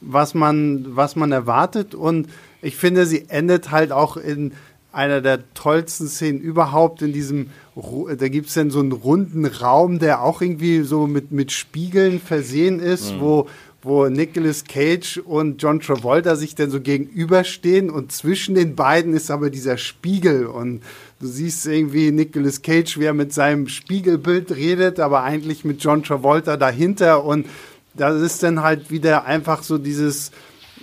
was, 0.00 0.34
man, 0.34 0.96
was 0.96 1.16
man 1.16 1.30
erwartet. 1.32 1.94
Und 1.94 2.28
ich 2.62 2.76
finde, 2.76 3.06
sie 3.06 3.26
endet 3.28 3.70
halt 3.70 3.92
auch 3.92 4.16
in 4.16 4.52
einer 4.90 5.20
der 5.20 5.52
tollsten 5.52 6.08
Szenen 6.08 6.40
überhaupt 6.40 7.02
in 7.02 7.12
diesem, 7.12 7.50
da 7.76 8.28
gibt 8.28 8.48
es 8.48 8.54
dann 8.54 8.70
so 8.70 8.80
einen 8.80 8.92
runden 8.92 9.44
Raum, 9.44 9.98
der 9.98 10.22
auch 10.22 10.40
irgendwie 10.40 10.82
so 10.82 11.06
mit, 11.06 11.30
mit 11.30 11.52
Spiegeln 11.52 12.20
versehen 12.20 12.80
ist, 12.80 13.14
mhm. 13.14 13.20
wo, 13.20 13.48
wo 13.82 14.08
Nicolas 14.08 14.64
Cage 14.64 15.18
und 15.18 15.62
John 15.62 15.80
Travolta 15.80 16.36
sich 16.36 16.54
dann 16.54 16.70
so 16.70 16.80
gegenüberstehen 16.80 17.90
und 17.90 18.12
zwischen 18.12 18.54
den 18.54 18.74
beiden 18.74 19.12
ist 19.12 19.30
aber 19.30 19.50
dieser 19.50 19.76
Spiegel 19.76 20.46
und 20.46 20.82
du 21.20 21.26
siehst 21.26 21.66
irgendwie 21.66 22.10
Nicolas 22.12 22.62
Cage, 22.62 22.98
wie 22.98 23.04
er 23.04 23.14
mit 23.14 23.32
seinem 23.32 23.68
Spiegelbild 23.68 24.52
redet, 24.52 25.00
aber 25.00 25.22
eigentlich 25.22 25.64
mit 25.64 25.82
John 25.82 26.02
Travolta 26.02 26.56
dahinter 26.56 27.24
und 27.24 27.46
das 27.94 28.20
ist 28.20 28.42
dann 28.42 28.62
halt 28.62 28.90
wieder 28.90 29.24
einfach 29.24 29.62
so 29.62 29.78
dieses, 29.78 30.30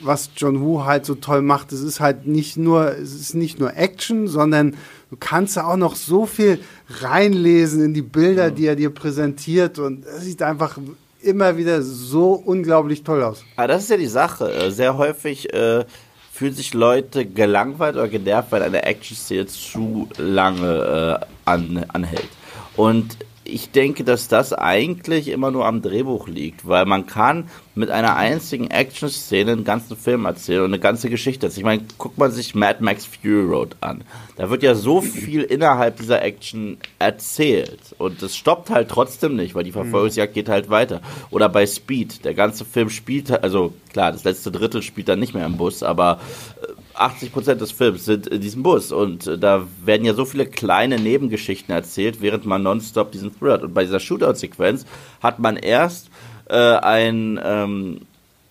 was 0.02 0.32
John 0.36 0.62
Woo 0.62 0.84
halt 0.84 1.06
so 1.06 1.16
toll 1.16 1.42
macht, 1.42 1.72
es 1.72 1.82
ist 1.82 2.00
halt 2.00 2.28
nicht 2.28 2.58
nur, 2.58 2.92
es 2.98 3.14
ist 3.14 3.36
nicht 3.36 3.60
nur 3.60 3.76
Action, 3.78 4.28
sondern 4.28 4.76
du 5.10 5.18
kannst 5.18 5.56
da 5.56 5.66
auch 5.66 5.78
noch 5.78 5.96
so 5.96 6.26
viel 6.26 6.60
reinlesen 6.90 7.84
in 7.84 7.94
die 7.94 8.02
Bilder, 8.02 8.52
die 8.52 8.66
er 8.66 8.76
dir 8.76 8.90
präsentiert 8.90 9.80
und 9.80 10.06
es 10.06 10.24
sieht 10.24 10.42
einfach 10.42 10.78
immer 11.22 11.58
wieder 11.58 11.82
so 11.82 12.34
unglaublich 12.34 13.04
toll 13.04 13.24
aus. 13.24 13.44
Aber 13.56 13.68
das 13.68 13.84
ist 13.84 13.90
ja 13.90 13.98
die 13.98 14.06
Sache. 14.08 14.52
Äh, 14.52 14.72
sehr 14.72 14.98
häufig 14.98 15.52
äh, 15.54 15.86
fühlen 16.36 16.54
sich 16.54 16.74
Leute 16.74 17.26
gelangweilt 17.26 17.96
oder 17.96 18.10
genervt, 18.10 18.52
weil 18.52 18.62
eine 18.62 18.84
Action-Szene 18.84 19.46
zu 19.46 20.10
lange 20.18 21.22
äh, 21.22 21.26
an, 21.46 21.86
anhält. 21.94 22.28
Und 22.76 23.16
ich 23.48 23.70
denke, 23.70 24.04
dass 24.04 24.28
das 24.28 24.54
eigentlich 24.54 25.28
immer 25.28 25.52
nur 25.52 25.66
am 25.66 25.84
Drehbuch 25.84 26.28
liegt, 26.28 26.68
weil 26.68 26.86
man 26.86 27.06
kann 27.06 27.48
mit 27.76 27.92
einer 27.92 28.16
einzigen 28.16 28.72
Action-Szene 28.72 29.52
einen 29.52 29.64
ganzen 29.64 29.96
Film 29.96 30.26
erzählen 30.26 30.62
und 30.62 30.74
eine 30.74 30.80
ganze 30.80 31.10
Geschichte. 31.10 31.48
Ich 31.48 31.64
meine, 31.64 31.84
guckt 32.00 32.18
man 32.18 32.32
sich 32.32 32.56
Mad 32.56 32.84
Max 32.84 33.06
Fury 33.06 33.46
Road 33.46 33.76
an. 33.82 34.04
Da 34.36 34.50
wird 34.50 34.64
ja 34.64 34.74
so 34.74 35.00
viel 35.02 35.42
innerhalb 35.44 35.98
dieser 35.98 36.24
Action 36.24 36.78
erzählt 36.98 37.96
und 38.00 38.22
das 38.22 38.36
stoppt 38.36 38.72
halt 38.72 38.90
trotzdem 38.90 39.36
nicht, 39.36 39.54
weil 39.54 39.64
die 39.64 39.72
Verfolgungsjagd 39.72 40.34
geht 40.34 40.50
halt 40.50 40.70
weiter. 40.70 41.02
Oder 41.30 41.48
bei 41.48 41.68
Speed, 41.68 42.26
der 42.26 42.34
ganze 42.34 42.66
Film 42.66 42.90
spielt, 42.90 43.32
also 43.44 43.74
klar, 43.94 44.12
das 44.12 44.24
letzte 44.24 44.52
Drittel 44.52 44.82
spielt 44.82 45.08
dann 45.08 45.20
nicht 45.20 45.36
mehr 45.36 45.46
im 45.46 45.58
Bus, 45.58 45.84
aber 45.84 46.20
äh, 46.62 46.68
80 46.96 47.32
Prozent 47.32 47.62
des 47.62 47.72
Films 47.72 48.06
sind 48.06 48.28
in 48.28 48.42
diesem 48.42 48.64
Bus 48.64 48.92
und 48.92 49.28
äh, 49.28 49.38
da 49.38 49.68
werden 49.84 50.06
ja 50.06 50.14
so 50.14 50.26
viele 50.26 50.46
kleine 50.46 51.00
Nebengeschichten 51.00 51.74
erzählt, 51.74 52.22
während 52.22 52.46
man 52.46 52.64
nonstop 52.64 53.12
diesen 53.12 53.38
Thriller 53.38 53.54
hat. 53.54 53.64
Und 53.64 53.74
bei 53.74 53.84
dieser 53.84 54.00
Shootout-Sequenz 54.00 54.86
hat 55.22 55.40
man 55.40 55.58
erst 55.58 56.10
äh, 56.50 56.56
ein 56.56 57.40
ähm, 57.44 58.02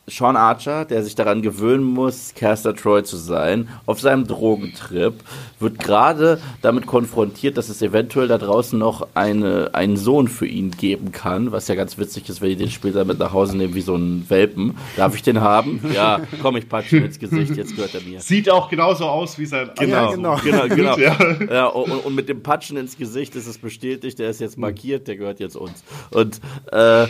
Sean 0.06 0.36
Archer, 0.36 0.84
der 0.84 1.02
sich 1.02 1.14
daran 1.14 1.40
gewöhnen 1.40 1.84
muss, 1.84 2.34
Caster 2.36 2.74
Troy 2.74 3.02
zu 3.04 3.16
sein, 3.16 3.68
auf 3.86 4.00
seinem 4.00 4.26
Drogentrip, 4.26 5.14
wird 5.60 5.78
gerade 5.78 6.40
damit 6.60 6.86
konfrontiert, 6.86 7.56
dass 7.56 7.70
es 7.70 7.80
eventuell 7.80 8.28
da 8.28 8.36
draußen 8.36 8.78
noch 8.78 9.08
eine, 9.14 9.70
einen 9.72 9.96
Sohn 9.96 10.28
für 10.28 10.46
ihn 10.46 10.72
geben 10.72 11.10
kann, 11.10 11.52
was 11.52 11.68
ja 11.68 11.74
ganz 11.74 11.96
witzig 11.96 12.28
ist, 12.28 12.42
wenn 12.42 12.50
die 12.50 12.56
den 12.56 12.70
später 12.70 13.04
mit 13.06 13.18
nach 13.18 13.32
Hause 13.32 13.56
nehmen 13.56 13.74
wie 13.74 13.80
so 13.80 13.94
einen 13.94 14.28
Welpen. 14.28 14.76
Darf 14.96 15.14
ich 15.14 15.22
den 15.22 15.40
haben? 15.40 15.80
Ja, 15.94 16.22
komm, 16.42 16.56
ich 16.56 16.68
patsche 16.68 16.96
ins 16.96 17.20
Gesicht, 17.20 17.56
jetzt 17.56 17.76
gehört 17.76 17.94
er 17.94 18.00
mir. 18.00 18.18
Sieht 18.18 18.50
auch 18.50 18.68
genauso 18.68 19.04
aus 19.04 19.38
wie 19.38 19.46
sein 19.46 19.70
Genau, 19.78 20.10
ja, 20.10 20.10
genau, 20.10 20.36
genau. 20.42 20.68
genau. 20.68 20.98
ja. 20.98 21.16
ja 21.48 21.66
und, 21.66 21.92
und, 21.92 22.14
mit 22.16 22.28
dem 22.28 22.42
Patschen 22.42 22.76
ins 22.76 22.96
Gesicht 22.96 23.36
ist 23.36 23.46
es 23.46 23.58
bestätigt, 23.58 24.18
der 24.18 24.30
ist 24.30 24.40
jetzt 24.40 24.58
markiert, 24.58 25.06
der 25.06 25.16
gehört 25.16 25.38
jetzt 25.38 25.56
uns. 25.56 25.84
Und 26.10 26.40
äh, 26.72 27.06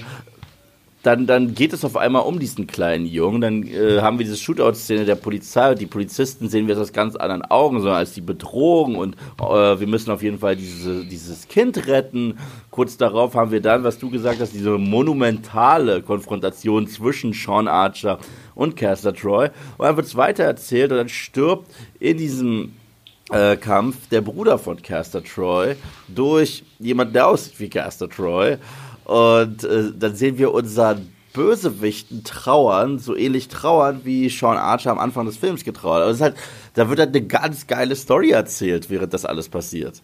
dann, 1.04 1.26
dann 1.26 1.54
geht 1.54 1.74
es 1.74 1.84
auf 1.84 1.98
einmal 1.98 2.22
um 2.22 2.38
diesen 2.38 2.66
kleinen 2.66 3.04
Jungen. 3.04 3.42
Dann 3.42 3.62
äh, 3.62 4.00
haben 4.00 4.18
wir 4.18 4.24
diese 4.24 4.38
Shootout-Szene 4.38 5.04
der 5.04 5.16
Polizei 5.16 5.70
und 5.70 5.78
die 5.78 5.86
Polizisten 5.86 6.48
sehen 6.48 6.66
wir 6.66 6.78
aus 6.78 6.94
ganz 6.94 7.14
anderen 7.14 7.42
Augen, 7.42 7.78
sondern 7.80 7.98
als 7.98 8.14
die 8.14 8.22
Bedrohung 8.22 8.96
und 8.96 9.14
äh, 9.38 9.78
wir 9.78 9.86
müssen 9.86 10.10
auf 10.10 10.22
jeden 10.22 10.38
Fall 10.38 10.56
diese, 10.56 11.04
dieses 11.04 11.46
Kind 11.46 11.86
retten. 11.86 12.38
Kurz 12.70 12.96
darauf 12.96 13.34
haben 13.34 13.50
wir 13.50 13.60
dann, 13.60 13.84
was 13.84 13.98
du 13.98 14.08
gesagt 14.08 14.40
hast, 14.40 14.54
diese 14.54 14.78
monumentale 14.78 16.00
Konfrontation 16.00 16.86
zwischen 16.86 17.34
Sean 17.34 17.68
Archer 17.68 18.18
und 18.54 18.74
Caster 18.74 19.12
Troy. 19.12 19.50
Und 19.76 19.86
dann 19.86 19.96
wird 19.96 20.06
es 20.06 20.16
weiter 20.16 20.44
erzählt 20.44 20.90
und 20.90 20.96
dann 20.96 21.10
stirbt 21.10 21.70
in 22.00 22.16
diesem 22.16 22.72
äh, 23.30 23.56
Kampf 23.56 24.08
der 24.08 24.22
Bruder 24.22 24.58
von 24.58 24.80
Caster 24.80 25.22
Troy 25.22 25.76
durch 26.08 26.64
jemanden, 26.78 27.12
der 27.12 27.28
aussieht 27.28 27.60
wie 27.60 27.68
Caster 27.68 28.08
Troy. 28.08 28.56
Und 29.04 29.64
äh, 29.64 29.92
dann 29.96 30.14
sehen 30.14 30.38
wir 30.38 30.52
unseren 30.52 31.12
Bösewichten 31.34 32.22
trauern, 32.24 32.98
so 32.98 33.16
ähnlich 33.16 33.48
trauern, 33.48 34.02
wie 34.04 34.28
Sean 34.28 34.56
Archer 34.56 34.92
am 34.92 34.98
Anfang 34.98 35.26
des 35.26 35.36
Films 35.36 35.64
getrauert. 35.64 36.02
Also 36.02 36.24
halt, 36.24 36.36
da 36.74 36.88
wird 36.88 37.00
halt 37.00 37.14
eine 37.14 37.26
ganz 37.26 37.66
geile 37.66 37.96
Story 37.96 38.30
erzählt, 38.30 38.88
während 38.88 39.12
das 39.12 39.24
alles 39.24 39.48
passiert. 39.48 40.00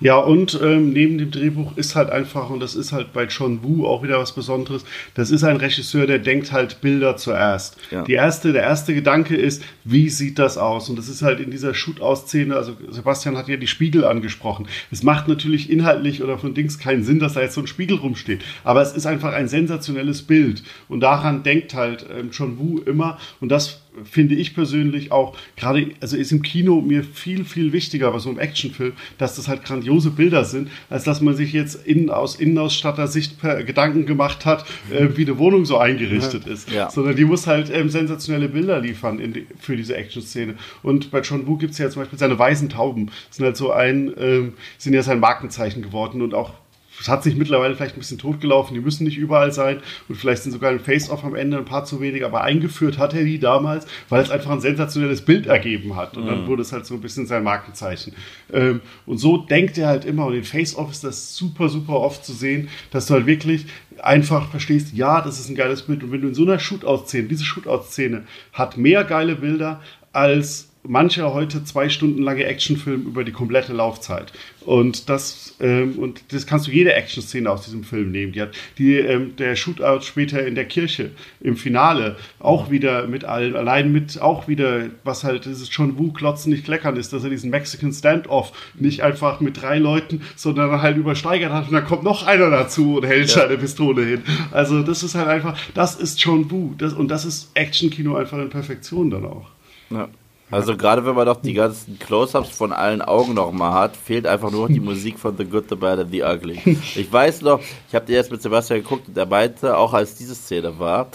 Ja, 0.00 0.18
und 0.18 0.60
ähm, 0.62 0.92
neben 0.92 1.18
dem 1.18 1.30
Drehbuch 1.30 1.76
ist 1.76 1.96
halt 1.96 2.10
einfach, 2.10 2.50
und 2.50 2.60
das 2.60 2.74
ist 2.74 2.92
halt 2.92 3.12
bei 3.12 3.24
John 3.24 3.62
Woo 3.62 3.86
auch 3.86 4.02
wieder 4.02 4.18
was 4.18 4.34
Besonderes, 4.34 4.84
das 5.14 5.30
ist 5.30 5.44
ein 5.44 5.56
Regisseur, 5.56 6.06
der 6.06 6.18
denkt 6.18 6.52
halt 6.52 6.80
Bilder 6.80 7.16
zuerst. 7.16 7.76
Ja. 7.90 8.02
Die 8.02 8.12
erste, 8.12 8.52
der 8.52 8.62
erste 8.62 8.94
Gedanke 8.94 9.36
ist, 9.36 9.62
wie 9.84 10.10
sieht 10.10 10.38
das 10.38 10.58
aus? 10.58 10.88
Und 10.88 10.96
das 10.96 11.08
ist 11.08 11.22
halt 11.22 11.40
in 11.40 11.50
dieser 11.50 11.74
Shootout-Szene, 11.74 12.54
also 12.54 12.76
Sebastian 12.90 13.36
hat 13.36 13.48
ja 13.48 13.56
die 13.56 13.66
Spiegel 13.66 14.04
angesprochen. 14.04 14.68
Es 14.90 15.02
macht 15.02 15.28
natürlich 15.28 15.70
inhaltlich 15.70 16.22
oder 16.22 16.38
von 16.38 16.54
Dings 16.54 16.78
keinen 16.78 17.02
Sinn, 17.02 17.18
dass 17.18 17.34
da 17.34 17.40
jetzt 17.40 17.54
so 17.54 17.62
ein 17.62 17.66
Spiegel 17.66 17.96
rumsteht. 17.96 18.42
Aber 18.64 18.82
es 18.82 18.92
ist 18.92 19.06
einfach 19.06 19.32
ein 19.32 19.48
sensationelles 19.48 20.22
Bild. 20.22 20.62
Und 20.88 21.00
daran 21.00 21.42
denkt 21.42 21.74
halt 21.74 22.06
ähm, 22.14 22.30
John 22.32 22.58
Woo 22.58 22.80
immer. 22.84 23.18
Und 23.40 23.50
das 23.50 23.80
finde 24.04 24.34
ich 24.34 24.54
persönlich 24.54 25.12
auch 25.12 25.36
gerade, 25.56 25.88
also 26.00 26.16
ist 26.16 26.32
im 26.32 26.42
Kino 26.42 26.80
mir 26.80 27.04
viel, 27.04 27.44
viel 27.44 27.72
wichtiger 27.72 28.10
bei 28.10 28.18
so 28.18 28.28
einem 28.28 28.38
Actionfilm, 28.38 28.92
dass 29.18 29.36
das 29.36 29.48
halt 29.48 29.64
grandiose 29.64 30.10
Bilder 30.10 30.44
sind, 30.44 30.70
als 30.90 31.04
dass 31.04 31.20
man 31.20 31.34
sich 31.34 31.52
jetzt 31.52 31.86
in, 31.86 32.10
aus 32.10 32.36
Innenausstatter-Sicht 32.36 33.40
Gedanken 33.66 34.06
gemacht 34.06 34.44
hat, 34.44 34.66
äh, 34.90 35.08
wie 35.16 35.22
eine 35.22 35.38
Wohnung 35.38 35.64
so 35.64 35.78
eingerichtet 35.78 36.46
ist. 36.46 36.70
Ja. 36.70 36.90
Sondern 36.90 37.16
die 37.16 37.24
muss 37.24 37.46
halt 37.46 37.70
ähm, 37.72 37.88
sensationelle 37.88 38.48
Bilder 38.48 38.80
liefern 38.80 39.18
die, 39.32 39.46
für 39.58 39.76
diese 39.76 39.96
Action-Szene. 39.96 40.54
Und 40.82 41.10
bei 41.10 41.20
John 41.20 41.46
Woo 41.46 41.56
gibt 41.56 41.72
es 41.72 41.78
ja 41.78 41.90
zum 41.90 42.02
Beispiel 42.02 42.18
seine 42.18 42.38
weißen 42.38 42.68
Tauben, 42.68 43.10
sind 43.30 43.44
halt 43.44 43.56
so 43.56 43.72
ein, 43.72 44.12
ähm, 44.18 44.54
sind 44.78 44.94
ja 44.94 45.02
sein 45.02 45.20
Markenzeichen 45.20 45.82
geworden 45.82 46.22
und 46.22 46.34
auch 46.34 46.52
es 47.00 47.08
hat 47.08 47.22
sich 47.22 47.36
mittlerweile 47.36 47.74
vielleicht 47.74 47.96
ein 47.96 48.00
bisschen 48.00 48.18
totgelaufen, 48.18 48.74
die 48.74 48.80
müssen 48.80 49.04
nicht 49.04 49.18
überall 49.18 49.52
sein 49.52 49.80
und 50.08 50.16
vielleicht 50.16 50.42
sind 50.42 50.52
sogar 50.52 50.72
im 50.72 50.80
Face-Off 50.80 51.24
am 51.24 51.34
Ende 51.34 51.58
ein 51.58 51.64
paar 51.64 51.84
zu 51.84 52.00
wenig, 52.00 52.24
aber 52.24 52.42
eingeführt 52.42 52.98
hat 52.98 53.14
er 53.14 53.24
die 53.24 53.38
damals, 53.38 53.86
weil 54.08 54.22
es 54.22 54.30
einfach 54.30 54.50
ein 54.50 54.60
sensationelles 54.60 55.22
Bild 55.22 55.46
ergeben 55.46 55.96
hat 55.96 56.16
und 56.16 56.24
mhm. 56.24 56.28
dann 56.28 56.46
wurde 56.46 56.62
es 56.62 56.72
halt 56.72 56.86
so 56.86 56.94
ein 56.94 57.00
bisschen 57.00 57.26
sein 57.26 57.42
Markenzeichen. 57.42 58.14
Ähm, 58.52 58.80
und 59.04 59.18
so 59.18 59.38
denkt 59.38 59.78
er 59.78 59.88
halt 59.88 60.04
immer 60.04 60.26
und 60.26 60.34
in 60.34 60.44
Face-Off 60.44 60.90
ist 60.90 61.04
das 61.04 61.36
super, 61.36 61.68
super 61.68 62.00
oft 62.00 62.24
zu 62.24 62.32
sehen, 62.32 62.68
dass 62.90 63.06
du 63.06 63.14
halt 63.14 63.26
wirklich 63.26 63.66
einfach 64.02 64.50
verstehst, 64.50 64.94
ja, 64.94 65.20
das 65.20 65.38
ist 65.40 65.48
ein 65.48 65.54
geiles 65.54 65.82
Bild 65.82 66.02
und 66.02 66.12
wenn 66.12 66.20
du 66.20 66.28
in 66.28 66.34
so 66.34 66.42
einer 66.42 66.58
Shootout-Szene, 66.58 67.28
diese 67.28 67.44
Shootout-Szene 67.44 68.24
hat 68.52 68.76
mehr 68.76 69.04
geile 69.04 69.36
Bilder 69.36 69.80
als 70.12 70.68
mancher 70.86 71.32
heute 71.34 71.64
zwei 71.64 71.88
Stunden 71.88 72.22
lange 72.22 72.44
Actionfilm 72.44 73.02
über 73.02 73.24
die 73.24 73.32
komplette 73.32 73.72
Laufzeit. 73.72 74.32
Und 74.66 75.08
das, 75.08 75.54
ähm, 75.60 75.98
und 75.98 76.32
das 76.32 76.46
kannst 76.46 76.66
du 76.66 76.72
jede 76.72 76.92
Action-Szene 76.92 77.48
aus 77.48 77.64
diesem 77.64 77.84
Film 77.84 78.10
nehmen. 78.10 78.32
Die 78.32 78.42
hat 78.42 78.50
die, 78.78 78.96
ähm, 78.96 79.36
der 79.36 79.54
Shootout 79.54 80.02
später 80.02 80.44
in 80.44 80.56
der 80.56 80.64
Kirche 80.64 81.10
im 81.40 81.56
Finale 81.56 82.16
auch 82.40 82.70
wieder 82.70 83.06
mit 83.06 83.24
allen, 83.24 83.54
allein 83.54 83.92
mit 83.92 84.20
auch 84.20 84.48
wieder, 84.48 84.86
was 85.04 85.22
halt, 85.22 85.46
ist 85.46 85.72
schon 85.72 85.98
Wu 85.98 86.12
klotzen 86.12 86.52
nicht 86.52 86.64
kleckern 86.64 86.96
ist, 86.96 87.12
dass 87.12 87.22
er 87.22 87.30
diesen 87.30 87.50
Mexican 87.50 87.92
Standoff 87.92 88.52
nicht 88.74 89.02
einfach 89.02 89.40
mit 89.40 89.62
drei 89.62 89.78
Leuten, 89.78 90.22
sondern 90.34 90.82
halt 90.82 90.96
übersteigert 90.96 91.52
hat 91.52 91.68
und 91.68 91.72
dann 91.72 91.84
kommt 91.84 92.02
noch 92.02 92.26
einer 92.26 92.50
dazu 92.50 92.96
und 92.96 93.06
hält 93.06 93.28
ja. 93.28 93.42
seine 93.42 93.58
Pistole 93.58 94.04
hin. 94.04 94.22
Also 94.50 94.82
das 94.82 95.04
ist 95.04 95.14
halt 95.14 95.28
einfach, 95.28 95.56
das 95.74 95.94
ist 95.94 96.20
John 96.20 96.50
Wu. 96.50 96.74
Das, 96.76 96.92
und 96.92 97.08
das 97.08 97.24
ist 97.24 97.50
Action-Kino 97.54 98.16
einfach 98.16 98.38
in 98.38 98.50
Perfektion 98.50 99.10
dann 99.10 99.24
auch. 99.24 99.48
Ja. 99.90 100.08
Also 100.50 100.76
gerade 100.76 101.04
wenn 101.04 101.16
man 101.16 101.26
doch 101.26 101.40
die 101.40 101.54
ganzen 101.54 101.98
Close-Ups 101.98 102.50
von 102.50 102.72
allen 102.72 103.02
Augen 103.02 103.34
noch 103.34 103.50
mal 103.50 103.72
hat, 103.72 103.96
fehlt 103.96 104.26
einfach 104.26 104.52
nur 104.52 104.68
die 104.68 104.78
Musik 104.78 105.18
von 105.18 105.36
The 105.36 105.44
Good, 105.44 105.64
The 105.68 105.74
Bad 105.74 105.98
and 105.98 106.10
The 106.12 106.22
Ugly. 106.22 106.60
Ich 106.96 107.12
weiß 107.12 107.42
noch, 107.42 107.60
ich 107.88 107.94
habe 107.94 108.06
dir 108.06 108.14
jetzt 108.14 108.30
mit 108.30 108.42
Sebastian 108.42 108.82
geguckt 108.82 109.08
und 109.08 109.16
er 109.16 109.26
meinte, 109.26 109.76
auch 109.76 109.92
als 109.92 110.14
diese 110.14 110.36
Szene 110.36 110.78
war, 110.78 111.08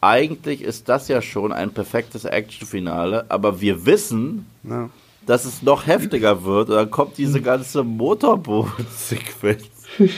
eigentlich 0.00 0.62
ist 0.62 0.88
das 0.88 1.08
ja 1.08 1.20
schon 1.20 1.52
ein 1.52 1.72
perfektes 1.72 2.24
Action-Finale, 2.24 3.26
aber 3.28 3.60
wir 3.60 3.84
wissen, 3.84 4.46
ja. 4.62 4.90
dass 5.26 5.44
es 5.44 5.62
noch 5.62 5.86
heftiger 5.88 6.44
wird 6.44 6.70
und 6.70 6.76
dann 6.76 6.90
kommt 6.90 7.18
diese 7.18 7.40
ganze 7.40 7.82
Motorboot-Sequenz. 7.82 9.64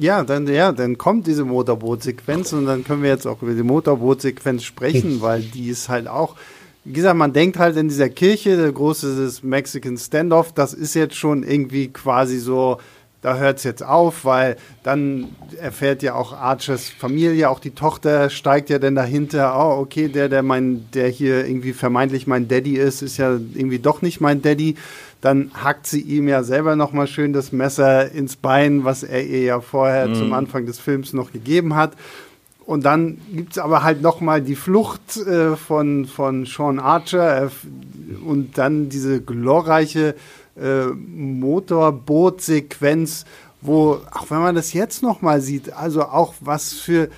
Ja, 0.00 0.22
dann, 0.22 0.46
ja, 0.46 0.70
dann 0.70 0.96
kommt 0.96 1.26
diese 1.26 1.44
Motorboot-Sequenz 1.44 2.52
und 2.52 2.66
dann 2.66 2.84
können 2.84 3.02
wir 3.02 3.10
jetzt 3.10 3.26
auch 3.26 3.42
über 3.42 3.52
die 3.52 3.64
Motorboot-Sequenz 3.64 4.62
sprechen, 4.62 5.20
weil 5.20 5.42
die 5.42 5.68
ist 5.70 5.88
halt 5.88 6.06
auch 6.06 6.36
wie 6.88 6.94
gesagt, 6.94 7.18
man 7.18 7.34
denkt 7.34 7.58
halt 7.58 7.76
in 7.76 7.88
dieser 7.88 8.08
Kirche, 8.08 8.56
der 8.56 8.72
große 8.72 9.30
Mexican 9.42 9.98
Standoff, 9.98 10.52
das 10.54 10.72
ist 10.72 10.94
jetzt 10.94 11.16
schon 11.16 11.42
irgendwie 11.42 11.88
quasi 11.88 12.38
so, 12.38 12.78
da 13.20 13.36
hört 13.36 13.58
es 13.58 13.64
jetzt 13.64 13.82
auf, 13.84 14.24
weil 14.24 14.56
dann 14.84 15.26
erfährt 15.60 16.02
ja 16.02 16.14
auch 16.14 16.32
Archers 16.32 16.88
Familie, 16.88 17.50
auch 17.50 17.60
die 17.60 17.72
Tochter 17.72 18.30
steigt 18.30 18.70
ja 18.70 18.78
dann 18.78 18.94
dahinter, 18.94 19.54
oh, 19.54 19.82
okay, 19.82 20.08
der, 20.08 20.30
der 20.30 20.42
mein, 20.42 20.86
der 20.94 21.08
hier 21.08 21.46
irgendwie 21.46 21.74
vermeintlich 21.74 22.26
mein 22.26 22.48
Daddy 22.48 22.76
ist, 22.76 23.02
ist 23.02 23.18
ja 23.18 23.32
irgendwie 23.32 23.80
doch 23.80 24.00
nicht 24.00 24.22
mein 24.22 24.40
Daddy. 24.40 24.76
Dann 25.20 25.50
hackt 25.52 25.86
sie 25.86 26.00
ihm 26.00 26.26
ja 26.26 26.42
selber 26.42 26.74
nochmal 26.74 27.06
schön 27.06 27.34
das 27.34 27.52
Messer 27.52 28.10
ins 28.12 28.36
Bein, 28.36 28.84
was 28.84 29.02
er 29.02 29.26
ihr 29.26 29.42
ja 29.42 29.60
vorher 29.60 30.08
mhm. 30.08 30.14
zum 30.14 30.32
Anfang 30.32 30.64
des 30.64 30.78
Films 30.78 31.12
noch 31.12 31.32
gegeben 31.32 31.74
hat. 31.74 31.92
Und 32.68 32.84
dann 32.84 33.18
gibt 33.32 33.52
es 33.52 33.58
aber 33.58 33.82
halt 33.82 34.02
nochmal 34.02 34.42
die 34.42 34.54
Flucht 34.54 35.16
äh, 35.16 35.56
von, 35.56 36.04
von 36.04 36.44
Sean 36.44 36.78
Archer 36.78 37.44
äh, 37.44 37.48
und 38.22 38.58
dann 38.58 38.90
diese 38.90 39.22
glorreiche 39.22 40.14
äh, 40.54 40.84
Motorboot-Sequenz, 40.84 43.24
wo, 43.62 44.02
auch 44.12 44.26
wenn 44.28 44.40
man 44.40 44.54
das 44.54 44.74
jetzt 44.74 45.02
nochmal 45.02 45.40
sieht, 45.40 45.72
also 45.72 46.02
auch 46.02 46.34
was 46.40 46.74
für 46.74 47.08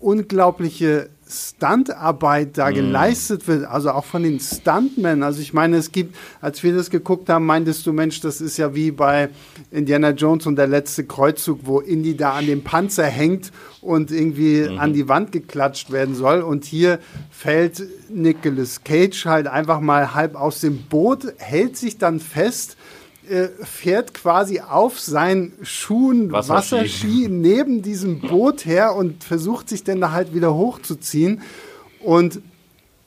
unglaubliche 0.00 1.10
Stuntarbeit 1.28 2.56
da 2.56 2.70
mm. 2.70 2.74
geleistet 2.74 3.46
wird, 3.46 3.66
also 3.66 3.90
auch 3.90 4.04
von 4.04 4.22
den 4.22 4.40
Stuntmen. 4.40 5.22
Also 5.22 5.40
ich 5.40 5.52
meine, 5.52 5.76
es 5.76 5.92
gibt, 5.92 6.16
als 6.40 6.62
wir 6.62 6.74
das 6.74 6.88
geguckt 6.90 7.28
haben, 7.28 7.44
meintest 7.44 7.86
du, 7.86 7.92
Mensch, 7.92 8.20
das 8.20 8.40
ist 8.40 8.56
ja 8.56 8.74
wie 8.74 8.90
bei 8.90 9.28
Indiana 9.70 10.10
Jones 10.10 10.46
und 10.46 10.56
der 10.56 10.66
letzte 10.66 11.04
Kreuzzug, 11.04 11.60
wo 11.64 11.80
Indy 11.80 12.16
da 12.16 12.32
an 12.32 12.46
dem 12.46 12.64
Panzer 12.64 13.06
hängt 13.06 13.52
und 13.82 14.10
irgendwie 14.10 14.68
mhm. 14.68 14.78
an 14.78 14.92
die 14.94 15.08
Wand 15.08 15.32
geklatscht 15.32 15.92
werden 15.92 16.14
soll. 16.14 16.40
Und 16.40 16.64
hier 16.64 16.98
fällt 17.30 17.82
Nicolas 18.08 18.82
Cage 18.84 19.26
halt 19.26 19.46
einfach 19.46 19.80
mal 19.80 20.14
halb 20.14 20.34
aus 20.34 20.60
dem 20.60 20.82
Boot, 20.84 21.26
hält 21.36 21.76
sich 21.76 21.98
dann 21.98 22.20
fest, 22.20 22.77
äh, 23.30 23.48
fährt 23.64 24.14
quasi 24.14 24.60
auf 24.60 24.98
seinen 25.00 25.52
Schuhen 25.62 26.32
Wasserski. 26.32 26.76
Wasserski 26.76 27.28
neben 27.28 27.82
diesem 27.82 28.20
Boot 28.20 28.64
her 28.64 28.94
und 28.94 29.24
versucht 29.24 29.68
sich 29.68 29.84
dann 29.84 30.00
da 30.00 30.12
halt 30.12 30.34
wieder 30.34 30.54
hochzuziehen. 30.54 31.42
Und 32.00 32.40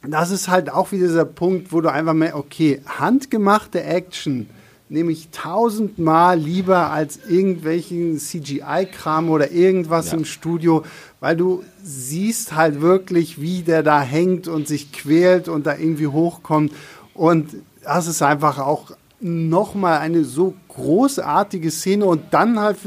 das 0.08 0.32
ist 0.32 0.48
halt 0.48 0.72
auch 0.72 0.92
wieder 0.92 1.08
dieser 1.08 1.26
Punkt, 1.26 1.72
wo 1.72 1.82
du 1.82 1.92
einfach 1.92 2.14
mehr, 2.14 2.36
okay, 2.36 2.82
handgemachte 2.86 3.84
Action 3.84 4.50
nehme 4.90 5.14
ich 5.14 5.30
tausendmal 5.32 6.38
lieber 6.38 6.90
als 6.92 7.20
irgendwelchen 7.30 8.18
CGI-Kram 8.20 9.30
oder 9.30 9.50
irgendwas 9.52 10.12
Ja. 10.12 10.18
im 10.18 10.26
Studio, 10.26 10.84
weil 11.22 11.38
du 11.38 11.64
siehst 11.82 12.54
halt 12.56 12.82
wirklich, 12.82 13.40
wie 13.40 13.62
der 13.62 13.84
da 13.84 14.02
hängt 14.02 14.50
und 14.50 14.68
sich 14.68 14.92
quält 14.92 15.48
und 15.48 15.66
da 15.66 15.78
irgendwie 15.78 16.08
hochkommt. 16.08 16.74
Und 17.14 17.56
das 17.84 18.08
ist 18.08 18.22
einfach 18.22 18.60
auch 18.60 18.92
nochmal 19.22 20.00
eine 20.00 20.24
so 20.24 20.56
großartige 20.70 21.72
Szene 21.72 22.06
und 22.06 22.22
dann 22.32 22.60
halt 22.60 22.78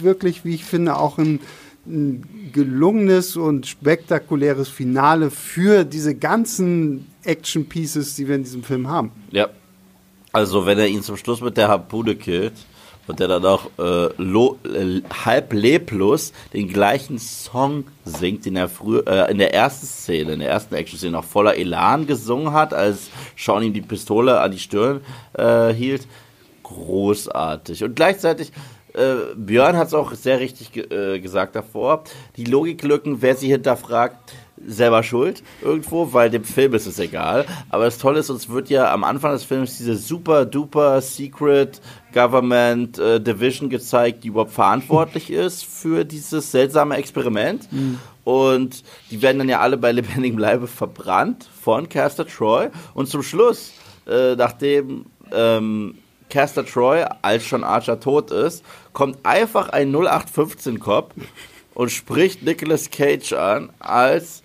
wirklich, 0.00 0.44
wie 0.44 0.54
ich 0.54 0.64
finde, 0.64 0.96
auch 0.96 1.18
ein, 1.18 1.40
ein 1.86 2.50
gelungenes 2.52 3.36
und 3.36 3.66
spektakuläres 3.66 4.68
Finale 4.68 5.30
für 5.30 5.84
diese 5.84 6.14
ganzen 6.14 7.06
Action-Pieces, 7.24 8.16
die 8.16 8.28
wir 8.28 8.36
in 8.36 8.42
diesem 8.42 8.62
Film 8.62 8.88
haben. 8.88 9.12
Ja. 9.30 9.48
Also, 10.32 10.66
wenn 10.66 10.78
er 10.78 10.88
ihn 10.88 11.02
zum 11.02 11.16
Schluss 11.16 11.40
mit 11.40 11.56
der 11.56 11.68
Harpune 11.68 12.16
killt 12.16 12.54
und 13.06 13.20
der 13.20 13.28
dann 13.28 13.44
auch 13.44 13.66
äh, 13.78 14.08
lo, 14.16 14.58
äh, 14.64 15.02
halb 15.24 15.52
leblos 15.52 16.32
den 16.52 16.68
gleichen 16.68 17.18
Song 17.18 17.84
singt, 18.04 18.46
den 18.46 18.56
er 18.56 18.68
früher 18.68 19.06
äh, 19.06 19.30
in 19.30 19.38
der 19.38 19.54
ersten 19.54 19.86
Szene, 19.86 20.32
in 20.32 20.40
der 20.40 20.50
ersten 20.50 20.74
Action-Szene 20.74 21.12
noch 21.12 21.24
voller 21.24 21.56
Elan 21.56 22.06
gesungen 22.06 22.52
hat, 22.52 22.72
als 22.74 23.10
Sean 23.36 23.62
ihm 23.62 23.72
die 23.72 23.82
Pistole 23.82 24.40
an 24.40 24.50
die 24.50 24.58
Stirn 24.58 25.00
äh, 25.34 25.72
hielt. 25.72 26.06
Großartig. 26.62 27.84
Und 27.84 27.94
gleichzeitig 27.94 28.52
äh, 28.94 29.34
Björn 29.36 29.76
hat 29.76 29.88
es 29.88 29.94
auch 29.94 30.14
sehr 30.14 30.40
richtig 30.40 30.72
ge 30.72 30.84
äh, 30.84 31.20
gesagt 31.20 31.56
davor. 31.56 32.04
Die 32.36 32.44
Logiklücken, 32.44 33.22
wer 33.22 33.36
sie 33.36 33.48
hinterfragt, 33.48 34.32
selber 34.66 35.02
schuld 35.02 35.42
irgendwo, 35.62 36.12
weil 36.12 36.30
dem 36.30 36.44
Film 36.44 36.74
ist 36.74 36.86
es 36.86 36.98
egal. 36.98 37.44
Aber 37.70 37.84
das 37.84 37.98
Tolle 37.98 38.20
ist, 38.20 38.30
uns 38.30 38.48
wird 38.48 38.70
ja 38.70 38.92
am 38.92 39.04
Anfang 39.04 39.32
des 39.32 39.44
Films 39.44 39.76
diese 39.78 39.96
super 39.96 40.44
duper 40.44 41.00
Secret 41.00 41.80
Government 42.12 42.98
äh, 42.98 43.20
Division 43.20 43.68
gezeigt, 43.68 44.24
die 44.24 44.28
überhaupt 44.28 44.52
verantwortlich 44.52 45.30
ist 45.32 45.64
für 45.64 46.04
dieses 46.04 46.50
seltsame 46.50 46.96
Experiment. 46.96 47.68
Und 48.24 48.82
die 49.10 49.20
werden 49.20 49.38
dann 49.38 49.48
ja 49.48 49.60
alle 49.60 49.76
bei 49.76 49.92
lebendigem 49.92 50.38
Leibe 50.38 50.66
verbrannt 50.66 51.48
von 51.60 51.88
Caster 51.88 52.26
Troy. 52.26 52.68
Und 52.94 53.08
zum 53.08 53.22
Schluss, 53.22 53.72
äh, 54.06 54.34
nachdem 54.34 55.06
ähm, 55.32 55.98
Caster 56.30 56.64
Troy, 56.64 57.04
als 57.22 57.44
schon 57.44 57.64
Archer 57.64 58.00
tot 58.00 58.30
ist, 58.30 58.64
kommt 58.92 59.18
einfach 59.24 59.68
ein 59.68 59.94
0815-Cop 59.94 61.12
und 61.74 61.90
spricht 61.90 62.42
Nicolas 62.42 62.90
Cage 62.90 63.34
an 63.34 63.70
als 63.78 64.43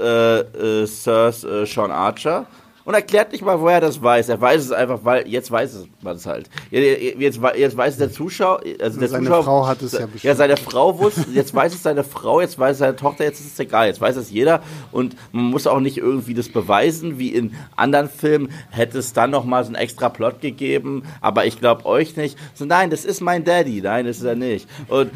äh, 0.00 0.40
äh, 0.40 0.86
Sir 0.86 1.28
äh, 1.28 1.66
Sean 1.66 1.90
Archer 1.90 2.46
und 2.84 2.94
erklärt 2.94 3.32
nicht 3.32 3.44
mal, 3.44 3.60
woher 3.60 3.76
er 3.76 3.80
das 3.80 4.02
weiß. 4.02 4.28
Er 4.28 4.40
weiß 4.40 4.60
es 4.60 4.72
einfach, 4.72 5.00
weil 5.04 5.28
jetzt 5.28 5.50
weiß 5.50 5.86
man 6.02 6.16
es 6.16 6.26
halt. 6.26 6.48
Jetzt, 6.70 7.40
jetzt 7.56 7.76
weiß 7.76 7.92
es 7.92 7.98
der 7.98 8.10
Zuschauer, 8.10 8.60
also 8.80 8.98
der 8.98 9.08
Seine 9.08 9.26
Zuschauer, 9.26 9.44
Frau 9.44 9.66
hat 9.66 9.82
es 9.82 9.92
ja 9.92 10.00
bestimmt. 10.00 10.24
Ja, 10.24 10.34
seine 10.34 10.56
Frau 10.56 10.98
wusste, 10.98 11.26
jetzt 11.32 11.54
weiß 11.54 11.74
es 11.74 11.82
seine 11.82 12.04
Frau, 12.04 12.40
jetzt 12.40 12.58
weiß 12.58 12.72
es 12.72 12.78
seine 12.78 12.96
Tochter, 12.96 13.24
jetzt 13.24 13.40
ist 13.40 13.52
es 13.52 13.58
egal, 13.58 13.86
jetzt 13.86 14.00
weiß 14.00 14.16
es 14.16 14.30
jeder 14.30 14.62
und 14.90 15.16
man 15.30 15.44
muss 15.44 15.66
auch 15.66 15.80
nicht 15.80 15.98
irgendwie 15.98 16.34
das 16.34 16.48
beweisen, 16.48 17.18
wie 17.18 17.28
in 17.28 17.54
anderen 17.76 18.08
Filmen 18.08 18.50
hätte 18.70 18.98
es 18.98 19.12
dann 19.12 19.30
noch 19.30 19.44
mal 19.44 19.62
so 19.64 19.68
einen 19.68 19.76
extra 19.76 20.08
Plot 20.08 20.40
gegeben, 20.40 21.04
aber 21.20 21.46
ich 21.46 21.60
glaube 21.60 21.86
euch 21.86 22.16
nicht. 22.16 22.36
So, 22.54 22.64
nein, 22.64 22.90
das 22.90 23.04
ist 23.04 23.20
mein 23.20 23.44
Daddy, 23.44 23.80
nein, 23.80 24.06
das 24.06 24.18
ist 24.18 24.24
er 24.24 24.34
nicht. 24.34 24.68
Und 24.88 25.12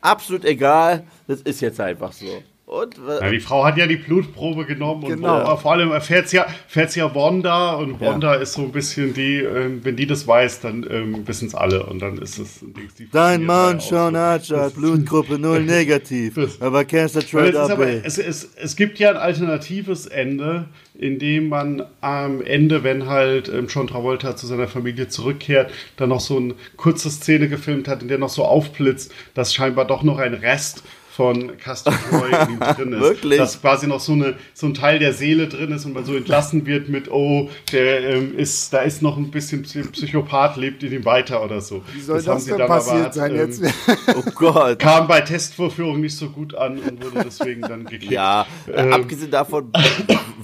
absolut 0.00 0.44
egal, 0.44 1.04
das 1.26 1.40
ist 1.40 1.60
jetzt 1.60 1.80
einfach 1.80 2.12
so. 2.12 2.26
Und 2.66 2.96
äh, 2.96 3.20
Ja, 3.24 3.30
die 3.30 3.40
Frau 3.40 3.62
hat 3.64 3.76
ja 3.76 3.86
die 3.86 3.96
Blutprobe 3.96 4.64
genommen 4.64 5.04
Genau. 5.04 5.52
und 5.52 5.60
vor 5.60 5.72
allem 5.72 5.92
erfährt 5.92 6.32
ja, 6.32 6.44
erfährt's 6.44 6.94
ja 6.94 7.14
Wanda 7.14 7.74
und 7.74 8.00
Ja. 8.00 8.06
Wanda 8.12 8.34
ist 8.36 8.54
so 8.54 8.62
ein 8.62 8.72
bisschen 8.72 9.12
die, 9.12 9.36
ähm, 9.36 9.80
wenn 9.84 9.96
die 9.96 10.06
das 10.06 10.26
weiß, 10.26 10.60
dann 10.60 10.86
ähm, 10.90 11.28
wissen 11.28 11.46
es 11.48 11.54
alle 11.54 11.84
und 11.84 12.00
dann 12.00 12.16
ist 12.16 12.38
es 12.38 12.60
die 12.98 13.08
Dein 13.12 13.44
Mann, 13.44 13.80
Sean. 13.80 14.16
Archer, 14.16 14.62
hat 14.62 14.74
Blutgruppe 14.76 15.38
0 15.38 15.60
negativ, 15.64 16.38
aber 16.60 16.86
Cancer 16.86 17.20
Trade 17.20 17.60
AB. 17.60 17.80
es, 18.02 18.16
es, 18.16 18.48
es 18.56 18.76
gibt 18.76 18.98
ja 18.98 19.10
ein 19.10 19.16
alternatives 19.18 20.06
Ende, 20.06 20.66
in 20.98 21.18
dem 21.18 21.48
man 21.50 21.82
am 22.00 22.40
Ende, 22.40 22.82
wenn 22.82 23.06
halt 23.06 23.48
ähm, 23.50 23.66
John 23.68 23.88
Travolta 23.88 24.36
zu 24.36 24.46
seiner 24.46 24.68
Familie 24.68 25.08
zurückkehrt, 25.08 25.70
dann 25.98 26.08
noch 26.08 26.20
so 26.20 26.38
eine 26.38 26.54
kurze 26.78 27.10
Szene 27.10 27.48
gefilmt 27.50 27.88
hat, 27.88 28.00
in 28.00 28.08
der 28.08 28.16
noch 28.18 28.30
so 28.30 28.44
aufblitzt, 28.44 29.12
dass 29.34 29.52
scheinbar 29.52 29.84
doch 29.86 30.02
noch 30.02 30.18
ein 30.18 30.32
Rest 30.32 30.82
von 31.16 31.56
Castor 31.58 31.94
Troy 32.10 32.30
drin 32.74 32.92
ist. 32.92 33.00
Wirklich? 33.00 33.38
Dass 33.38 33.60
quasi 33.60 33.86
noch 33.86 34.00
so, 34.00 34.12
eine, 34.12 34.34
so 34.52 34.66
ein 34.66 34.74
Teil 34.74 34.98
der 34.98 35.12
Seele 35.12 35.46
drin 35.46 35.70
ist 35.70 35.84
und 35.84 35.92
man 35.92 36.04
so 36.04 36.16
entlassen 36.16 36.66
wird 36.66 36.88
mit, 36.88 37.08
oh, 37.08 37.48
der 37.70 38.00
ähm, 38.16 38.36
ist, 38.36 38.72
da 38.72 38.80
ist 38.80 39.00
noch 39.00 39.16
ein 39.16 39.30
bisschen 39.30 39.64
Psy- 39.64 39.88
Psychopath, 39.92 40.56
lebt 40.56 40.82
in 40.82 40.92
ihm 40.92 41.04
weiter 41.04 41.44
oder 41.44 41.60
so. 41.60 41.82
Wie 41.92 42.00
soll 42.00 42.16
das, 42.16 42.26
haben 42.26 42.40
sie 42.40 42.50
denn 42.56 42.66
passiert 42.66 43.04
hat, 43.04 43.14
sein 43.14 43.30
ähm, 43.30 43.36
jetzt? 43.36 43.62
oh 44.16 44.22
Gott. 44.34 44.80
kam 44.80 45.06
bei 45.06 45.20
Testvorführungen 45.20 46.00
nicht 46.00 46.16
so 46.16 46.30
gut 46.30 46.54
an 46.56 46.78
und 46.80 47.04
wurde 47.04 47.24
deswegen 47.24 47.60
dann 47.62 47.84
gekickt. 47.84 48.10
Ja, 48.10 48.44
äh, 48.66 48.72
Ähm. 48.72 48.92
abgesehen 48.92 49.30
davon 49.30 49.70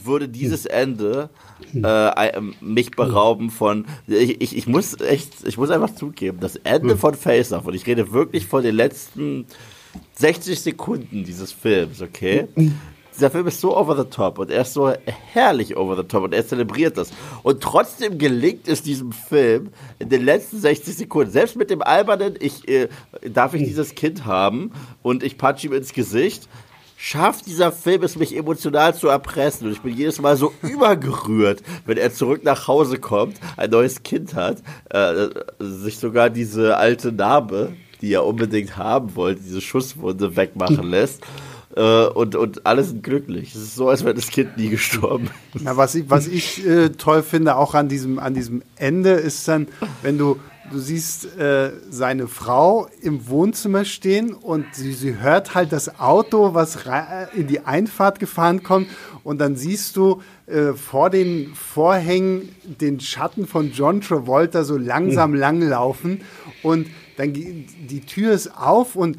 würde 0.05 0.29
dieses 0.29 0.67
Ende 0.67 1.31
äh, 1.75 2.41
mich 2.61 2.93
berauben 2.93 3.51
von. 3.51 3.87
Ich, 4.07 4.41
ich, 4.41 4.57
ich 4.57 4.67
muss 4.69 5.01
echt, 5.01 5.33
ich 5.45 5.59
muss 5.59 5.71
einfach 5.71 5.95
zugeben, 5.97 6.39
das 6.41 6.55
Ende 6.57 6.97
von 6.97 7.15
Face 7.15 7.53
Off, 7.53 7.67
und 7.67 7.75
ich 7.75 7.87
rede 7.89 8.13
wirklich 8.13 8.47
von 8.47 8.63
den 8.63 8.77
letzten 8.77 9.47
60 10.15 10.61
Sekunden 10.61 11.25
dieses 11.25 11.53
Films, 11.53 12.03
okay? 12.03 12.49
Dieser 13.15 13.31
Film 13.31 13.47
ist 13.49 13.61
so 13.61 13.77
over 13.77 13.97
the 13.97 14.09
top 14.09 14.39
und 14.39 14.51
er 14.51 14.63
ist 14.63 14.73
so 14.73 14.93
herrlich 15.33 15.77
over 15.77 15.97
the 15.97 16.05
top 16.05 16.25
und 16.25 16.33
er 16.33 16.47
zelebriert 16.47 16.97
das. 16.97 17.11
Und 17.43 17.61
trotzdem 17.63 18.19
gelingt 18.19 18.69
es 18.69 18.83
diesem 18.83 19.13
Film 19.13 19.71
in 19.99 20.09
den 20.09 20.25
letzten 20.25 20.59
60 20.59 20.97
Sekunden, 20.97 21.31
selbst 21.31 21.57
mit 21.57 21.71
dem 21.71 21.83
albernen, 21.83 22.37
ich, 22.41 22.69
äh, 22.69 22.89
darf 23.23 23.55
ich 23.55 23.65
dieses 23.65 23.95
Kind 23.95 24.25
haben 24.25 24.73
und 25.03 25.23
ich 25.23 25.37
punch 25.39 25.65
ihm 25.65 25.73
ins 25.73 25.93
Gesicht, 25.93 26.49
schafft 26.97 27.47
dieser 27.47 27.73
Film 27.73 28.03
es, 28.03 28.17
mich 28.17 28.37
emotional 28.37 28.95
zu 28.95 29.09
erpressen. 29.09 29.67
Und 29.67 29.73
ich 29.73 29.81
bin 29.81 29.97
jedes 29.97 30.21
Mal 30.21 30.37
so 30.37 30.53
übergerührt, 30.63 31.63
wenn 31.87 31.97
er 31.97 32.13
zurück 32.13 32.45
nach 32.45 32.69
Hause 32.69 32.99
kommt, 32.99 33.39
ein 33.57 33.71
neues 33.71 34.03
Kind 34.03 34.35
hat, 34.35 34.63
äh, 34.91 35.29
sich 35.59 35.99
sogar 35.99 36.31
diese 36.31 36.77
alte 36.77 37.11
Narbe, 37.11 37.73
die 38.01 38.13
er 38.13 38.25
unbedingt 38.25 38.77
haben 38.77 39.15
wollte, 39.17 39.43
diese 39.43 39.61
Schusswunde 39.61 40.37
wegmachen 40.37 40.83
lässt. 40.91 41.23
Äh, 41.77 42.07
und, 42.07 42.35
und 42.35 42.67
alle 42.67 42.83
sind 42.83 43.03
glücklich. 43.05 43.55
Es 43.55 43.63
ist 43.63 43.77
so, 43.77 43.89
als 43.89 44.03
wäre 44.05 44.15
das 44.15 44.27
Kind 44.29 44.57
nie 44.57 44.71
gestorben. 44.71 45.31
Na, 45.61 45.77
was 45.77 45.95
ich, 45.95 46.11
was 46.11 46.27
ich 46.27 46.67
äh, 46.67 46.89
toll 46.91 47.23
finde, 47.23 47.57
auch 47.57 47.75
an 47.75 47.89
diesem, 47.89 48.19
an 48.19 48.35
diesem 48.35 48.63
Ende, 48.77 49.11
ist 49.11 49.47
dann, 49.47 49.69
wenn 50.03 50.19
du, 50.19 50.37
du 50.73 50.79
siehst 50.81 51.37
äh, 51.39 51.71
seine 51.89 52.27
Frau 52.27 52.89
im 53.03 53.29
Wohnzimmer 53.29 53.85
stehen 53.85 54.33
und 54.35 54.65
sie, 54.73 54.93
sie 54.93 55.19
hört 55.21 55.55
halt 55.55 55.71
das 55.71 56.01
Auto, 56.01 56.55
was 56.55 56.87
rei- 56.87 57.29
in 57.37 57.47
die 57.47 57.61
Einfahrt 57.61 58.19
gefahren 58.19 58.65
kommt 58.65 58.89
und 59.23 59.41
dann 59.41 59.55
siehst 59.55 59.95
du 59.97 60.23
äh, 60.49 60.73
vor 60.73 61.09
den 61.11 61.55
Vorhängen 61.55 62.49
den 62.65 62.99
Schatten 62.99 63.47
von 63.47 63.71
John 63.71 64.01
Travolta 64.01 64.65
so 64.65 64.77
langsam 64.77 65.35
langlaufen 65.37 66.23
und 66.65 66.89
dann 67.21 67.33
die 67.33 68.01
Tür 68.07 68.33
ist 68.33 68.57
auf 68.57 68.97
und 68.97 69.19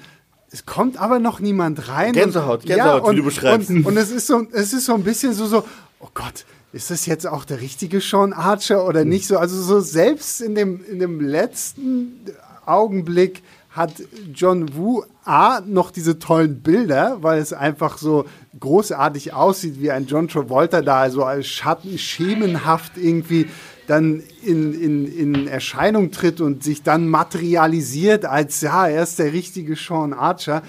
es 0.51 0.65
kommt 0.65 0.97
aber 0.97 1.19
noch 1.19 1.39
niemand 1.39 1.87
rein. 1.87 2.11
Gänsehaut, 2.11 2.61
und, 2.61 2.65
Gänsehaut, 2.65 3.03
wie 3.03 3.09
und, 3.09 3.15
du 3.17 3.23
beschreibst. 3.23 3.69
Und, 3.69 3.85
und 3.85 3.97
es 3.97 4.11
ist 4.11 4.27
so, 4.27 4.45
es 4.51 4.73
ist 4.73 4.85
so 4.85 4.93
ein 4.93 5.03
bisschen 5.03 5.33
so, 5.33 5.45
so, 5.45 5.63
oh 5.99 6.09
Gott, 6.13 6.45
ist 6.73 6.91
das 6.91 7.05
jetzt 7.05 7.25
auch 7.25 7.45
der 7.45 7.61
richtige 7.61 8.01
Sean 8.01 8.33
Archer 8.33 8.85
oder 8.85 9.05
nicht 9.05 9.27
so? 9.27 9.37
Also 9.37 9.61
so 9.61 9.79
selbst 9.79 10.41
in 10.41 10.55
dem, 10.55 10.83
in 10.85 10.99
dem 10.99 11.21
letzten 11.21 12.25
Augenblick 12.65 13.41
hat 13.71 13.93
John 14.33 14.75
Woo 14.75 15.03
A 15.23 15.61
noch 15.65 15.91
diese 15.91 16.19
tollen 16.19 16.61
Bilder, 16.61 17.17
weil 17.21 17.39
es 17.39 17.53
einfach 17.53 17.97
so 17.97 18.25
großartig 18.59 19.33
aussieht, 19.33 19.79
wie 19.79 19.91
ein 19.91 20.07
John 20.07 20.27
Travolta 20.27 20.81
da, 20.81 20.99
also 20.99 21.23
als 21.23 21.47
Schatten, 21.47 21.97
schemenhaft 21.97 22.97
irgendwie 22.97 23.47
dann 23.91 24.23
in, 24.41 24.73
in, 24.73 25.05
in 25.05 25.47
Erscheinung 25.47 26.11
tritt 26.11 26.39
und 26.39 26.63
sich 26.63 26.81
dann 26.81 27.09
materialisiert 27.09 28.23
als, 28.23 28.61
ja, 28.61 28.87
er 28.87 29.03
ist 29.03 29.19
der 29.19 29.33
richtige 29.33 29.75
Sean 29.75 30.13
Archer. 30.13 30.63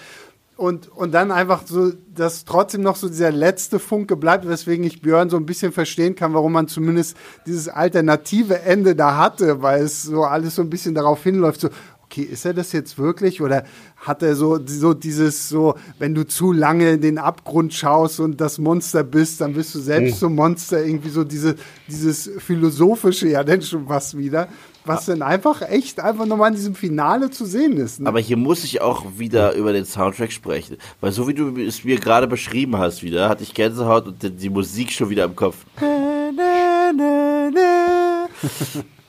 Und, 0.57 0.89
und 0.89 1.13
dann 1.13 1.31
einfach 1.31 1.63
so, 1.65 1.93
dass 2.15 2.45
trotzdem 2.45 2.83
noch 2.83 2.97
so 2.97 3.09
dieser 3.09 3.31
letzte 3.31 3.79
Funke 3.79 4.17
bleibt, 4.17 4.47
weswegen 4.47 4.85
ich 4.85 5.03
Björn 5.03 5.31
so 5.31 5.37
ein 5.37 5.47
bisschen 5.47 5.73
verstehen 5.73 6.15
kann, 6.15 6.35
warum 6.35 6.53
man 6.53 6.69
zumindest 6.69 7.17
dieses 7.47 7.69
alternative 7.69 8.61
Ende 8.61 8.95
da 8.95 9.17
hatte, 9.17 9.63
weil 9.63 9.85
es 9.85 10.03
so 10.03 10.25
alles 10.25 10.57
so 10.57 10.63
ein 10.63 10.71
bisschen 10.71 10.95
darauf 10.95 11.23
hinläuft, 11.23 11.61
so, 11.61 11.69
okay, 12.13 12.23
ist 12.23 12.45
er 12.45 12.53
das 12.53 12.73
jetzt 12.73 12.99
wirklich 12.99 13.41
oder 13.41 13.65
hat 13.97 14.23
er 14.23 14.37
so, 14.37 14.59
so 14.67 14.93
dieses 14.93 15.49
so, 15.49 15.75
wenn 15.99 16.15
du 16.15 16.27
zu 16.27 16.53
lange 16.53 16.91
in 16.93 17.01
den 17.01 17.19
Abgrund 17.19 17.73
schaust 17.73 18.21
und 18.21 18.41
das 18.41 18.59
Monster 18.59 19.03
bist, 19.03 19.41
dann 19.41 19.55
bist 19.55 19.75
du 19.75 19.81
selbst 19.81 20.21
so 20.21 20.29
Monster, 20.29 20.85
irgendwie 20.85 21.09
so 21.09 21.25
diese, 21.25 21.57
dieses 21.89 22.31
philosophische, 22.39 23.29
ja, 23.29 23.43
denn 23.43 23.63
schon 23.63 23.89
was 23.89 24.17
wieder, 24.17 24.49
was 24.85 25.07
dann 25.07 25.23
einfach 25.23 25.63
echt 25.63 26.01
einfach 26.01 26.27
nochmal 26.27 26.51
in 26.51 26.57
diesem 26.57 26.75
Finale 26.75 27.31
zu 27.31 27.47
sehen 27.47 27.77
ist. 27.79 28.01
Ne? 28.01 28.09
Aber 28.09 28.21
hier 28.21 28.37
muss 28.37 28.63
ich 28.65 28.81
auch 28.83 29.05
wieder 29.17 29.55
über 29.55 29.73
den 29.73 29.85
Soundtrack 29.85 30.33
sprechen. 30.33 30.77
Weil 31.01 31.13
so 31.13 31.29
wie 31.29 31.35
du 31.35 31.57
es 31.57 31.85
mir 31.85 31.99
gerade 31.99 32.27
beschrieben 32.27 32.77
hast 32.77 33.03
wieder, 33.03 33.29
hatte 33.29 33.43
ich 33.45 33.55
Gänsehaut 33.55 34.07
und 34.09 34.23
die- 34.23 34.31
die 34.31 34.51
Musik 34.51 34.91
schon 34.93 35.09
wieder 35.09 35.25
im 35.25 35.37
Kopf. 35.37 35.57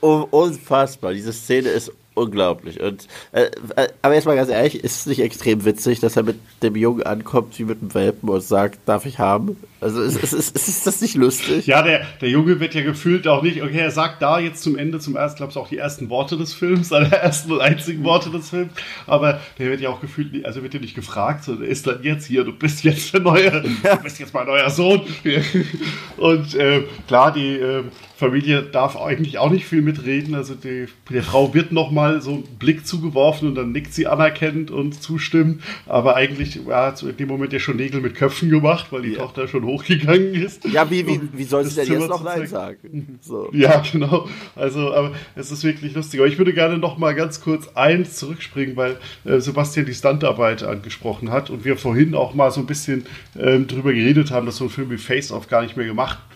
unfassbar. 0.00 1.12
Diese 1.12 1.32
Szene 1.32 1.70
ist 1.70 1.90
unglaublich. 2.14 2.80
Und, 2.80 3.06
äh, 3.32 3.50
äh, 3.76 3.88
aber 4.02 4.14
erstmal 4.14 4.36
ganz 4.36 4.48
ehrlich, 4.48 4.82
ist 4.82 5.00
es 5.00 5.06
nicht 5.06 5.20
extrem 5.20 5.64
witzig, 5.64 6.00
dass 6.00 6.16
er 6.16 6.22
mit 6.22 6.36
dem 6.62 6.76
Jungen 6.76 7.02
ankommt 7.02 7.58
wie 7.58 7.64
mit 7.64 7.80
dem 7.80 7.94
Welpen 7.94 8.28
und 8.28 8.42
sagt, 8.42 8.78
darf 8.86 9.06
ich 9.06 9.18
haben? 9.18 9.56
Also 9.80 10.00
ist, 10.00 10.16
ist, 10.16 10.32
ist, 10.32 10.56
ist 10.56 10.86
das 10.86 11.02
nicht 11.02 11.14
lustig? 11.14 11.66
Ja, 11.66 11.82
der, 11.82 12.06
der 12.22 12.30
Junge 12.30 12.58
wird 12.58 12.74
ja 12.74 12.82
gefühlt 12.82 13.28
auch 13.28 13.42
nicht, 13.42 13.62
okay, 13.62 13.80
er 13.80 13.90
sagt 13.90 14.22
da 14.22 14.38
jetzt 14.38 14.62
zum 14.62 14.78
Ende, 14.78 14.98
zum 14.98 15.14
ersten, 15.14 15.36
glaube 15.36 15.50
ich, 15.50 15.58
auch 15.58 15.68
die 15.68 15.76
ersten 15.76 16.08
Worte 16.08 16.38
des 16.38 16.54
Films, 16.54 16.88
seine 16.88 17.12
ersten 17.14 17.52
und 17.52 17.60
einzigen 17.60 18.02
Worte 18.02 18.30
des 18.30 18.48
Films, 18.48 18.72
aber 19.06 19.40
der 19.58 19.68
wird 19.68 19.82
ja 19.82 19.90
auch 19.90 20.00
gefühlt, 20.00 20.46
also 20.46 20.62
wird 20.62 20.72
ja 20.72 20.80
nicht 20.80 20.94
gefragt, 20.94 21.44
sondern 21.44 21.66
ist 21.66 21.86
dann 21.86 22.02
jetzt 22.02 22.26
hier, 22.26 22.44
du 22.44 22.52
bist 22.52 22.82
jetzt 22.84 23.12
der 23.12 23.20
neue, 23.20 23.50
du 23.50 23.96
bist 24.02 24.18
jetzt 24.18 24.32
mein 24.32 24.46
neuer 24.46 24.70
Sohn. 24.70 25.02
und 26.16 26.54
äh, 26.54 26.84
klar, 27.06 27.32
die 27.32 27.56
äh, 27.56 27.82
Familie 28.16 28.62
darf 28.62 28.96
eigentlich 28.96 29.36
auch 29.36 29.50
nicht 29.50 29.66
viel 29.66 29.82
mitreden, 29.82 30.34
also 30.34 30.54
die, 30.54 30.86
der 31.10 31.22
Frau 31.22 31.52
wird 31.52 31.72
nochmal 31.72 32.03
so 32.20 32.30
einen 32.32 32.44
Blick 32.58 32.86
zugeworfen 32.86 33.48
und 33.48 33.54
dann 33.54 33.72
nickt 33.72 33.94
sie 33.94 34.06
anerkennend 34.06 34.70
und 34.70 35.02
zustimmt, 35.02 35.62
aber 35.86 36.16
eigentlich 36.16 36.60
ja, 36.66 36.88
in 36.90 37.16
dem 37.16 37.28
Moment 37.28 37.52
ja 37.52 37.58
schon 37.58 37.76
Nägel 37.76 38.00
mit 38.00 38.14
Köpfen 38.14 38.50
gemacht, 38.50 38.86
weil 38.90 39.02
die 39.02 39.12
ja. 39.12 39.18
Tochter 39.18 39.48
schon 39.48 39.64
hochgegangen 39.64 40.34
ist. 40.34 40.64
Ja, 40.64 40.90
wie, 40.90 41.06
wie, 41.06 41.20
wie 41.32 41.44
soll 41.44 41.64
sie 41.64 41.76
denn 41.76 41.86
Zimmer 41.86 42.00
jetzt 42.00 42.08
noch 42.08 42.24
Nein 42.24 42.46
sagen? 42.46 43.18
So. 43.20 43.48
Ja, 43.52 43.82
genau. 43.92 44.28
Also, 44.54 44.92
aber 44.92 45.12
es 45.34 45.50
ist 45.50 45.64
wirklich 45.64 45.94
lustig. 45.94 46.20
Aber 46.20 46.28
ich 46.28 46.38
würde 46.38 46.52
gerne 46.52 46.78
noch 46.78 46.98
mal 46.98 47.14
ganz 47.14 47.40
kurz 47.40 47.68
eins 47.74 48.16
zurückspringen, 48.16 48.76
weil 48.76 48.96
äh, 49.24 49.40
Sebastian 49.40 49.86
die 49.86 49.94
Standarbeit 49.94 50.62
angesprochen 50.62 51.30
hat 51.30 51.50
und 51.50 51.64
wir 51.64 51.76
vorhin 51.76 52.14
auch 52.14 52.34
mal 52.34 52.50
so 52.50 52.60
ein 52.60 52.66
bisschen 52.66 53.06
ähm, 53.38 53.66
drüber 53.66 53.92
geredet 53.92 54.30
haben, 54.30 54.46
dass 54.46 54.56
so 54.56 54.64
ein 54.64 54.70
Film 54.70 54.90
wie 54.90 54.98
Face 54.98 55.32
Off 55.32 55.48
gar 55.48 55.62
nicht 55.62 55.76
mehr 55.76 55.86
gemacht 55.86 56.18
wird 56.18 56.33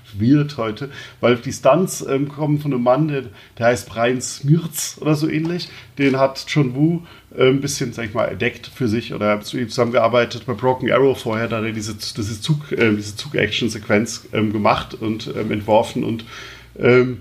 heute, 0.56 0.90
weil 1.20 1.36
die 1.36 1.52
Stunts 1.52 2.04
ähm, 2.08 2.28
kommen 2.28 2.58
von 2.58 2.72
einem 2.72 2.82
Mann, 2.82 3.08
der, 3.08 3.24
der, 3.58 3.66
heißt 3.66 3.88
Brian 3.88 4.20
Smirz 4.20 4.98
oder 5.00 5.14
so 5.14 5.28
ähnlich. 5.28 5.68
Den 5.98 6.18
hat 6.18 6.44
John 6.48 6.74
Woo 6.74 7.02
äh, 7.36 7.48
ein 7.48 7.60
bisschen, 7.60 7.92
sag 7.92 8.06
ich 8.06 8.14
mal, 8.14 8.26
entdeckt 8.26 8.66
für 8.66 8.88
sich 8.88 9.14
oder 9.14 9.40
zu 9.40 9.58
ihm 9.58 9.68
zusammengearbeitet 9.68 10.46
bei 10.46 10.54
Broken 10.54 10.90
Arrow 10.90 11.18
vorher, 11.18 11.48
da 11.48 11.58
hat 11.58 11.64
er 11.64 11.72
diese, 11.72 11.94
diese 11.94 12.40
Zug, 12.40 12.72
äh, 12.72 12.98
Zug-Action-Sequenz 12.98 14.28
ähm, 14.32 14.52
gemacht 14.52 14.94
und 14.94 15.32
ähm, 15.36 15.50
entworfen 15.50 16.04
und 16.04 16.24
ähm, 16.78 17.20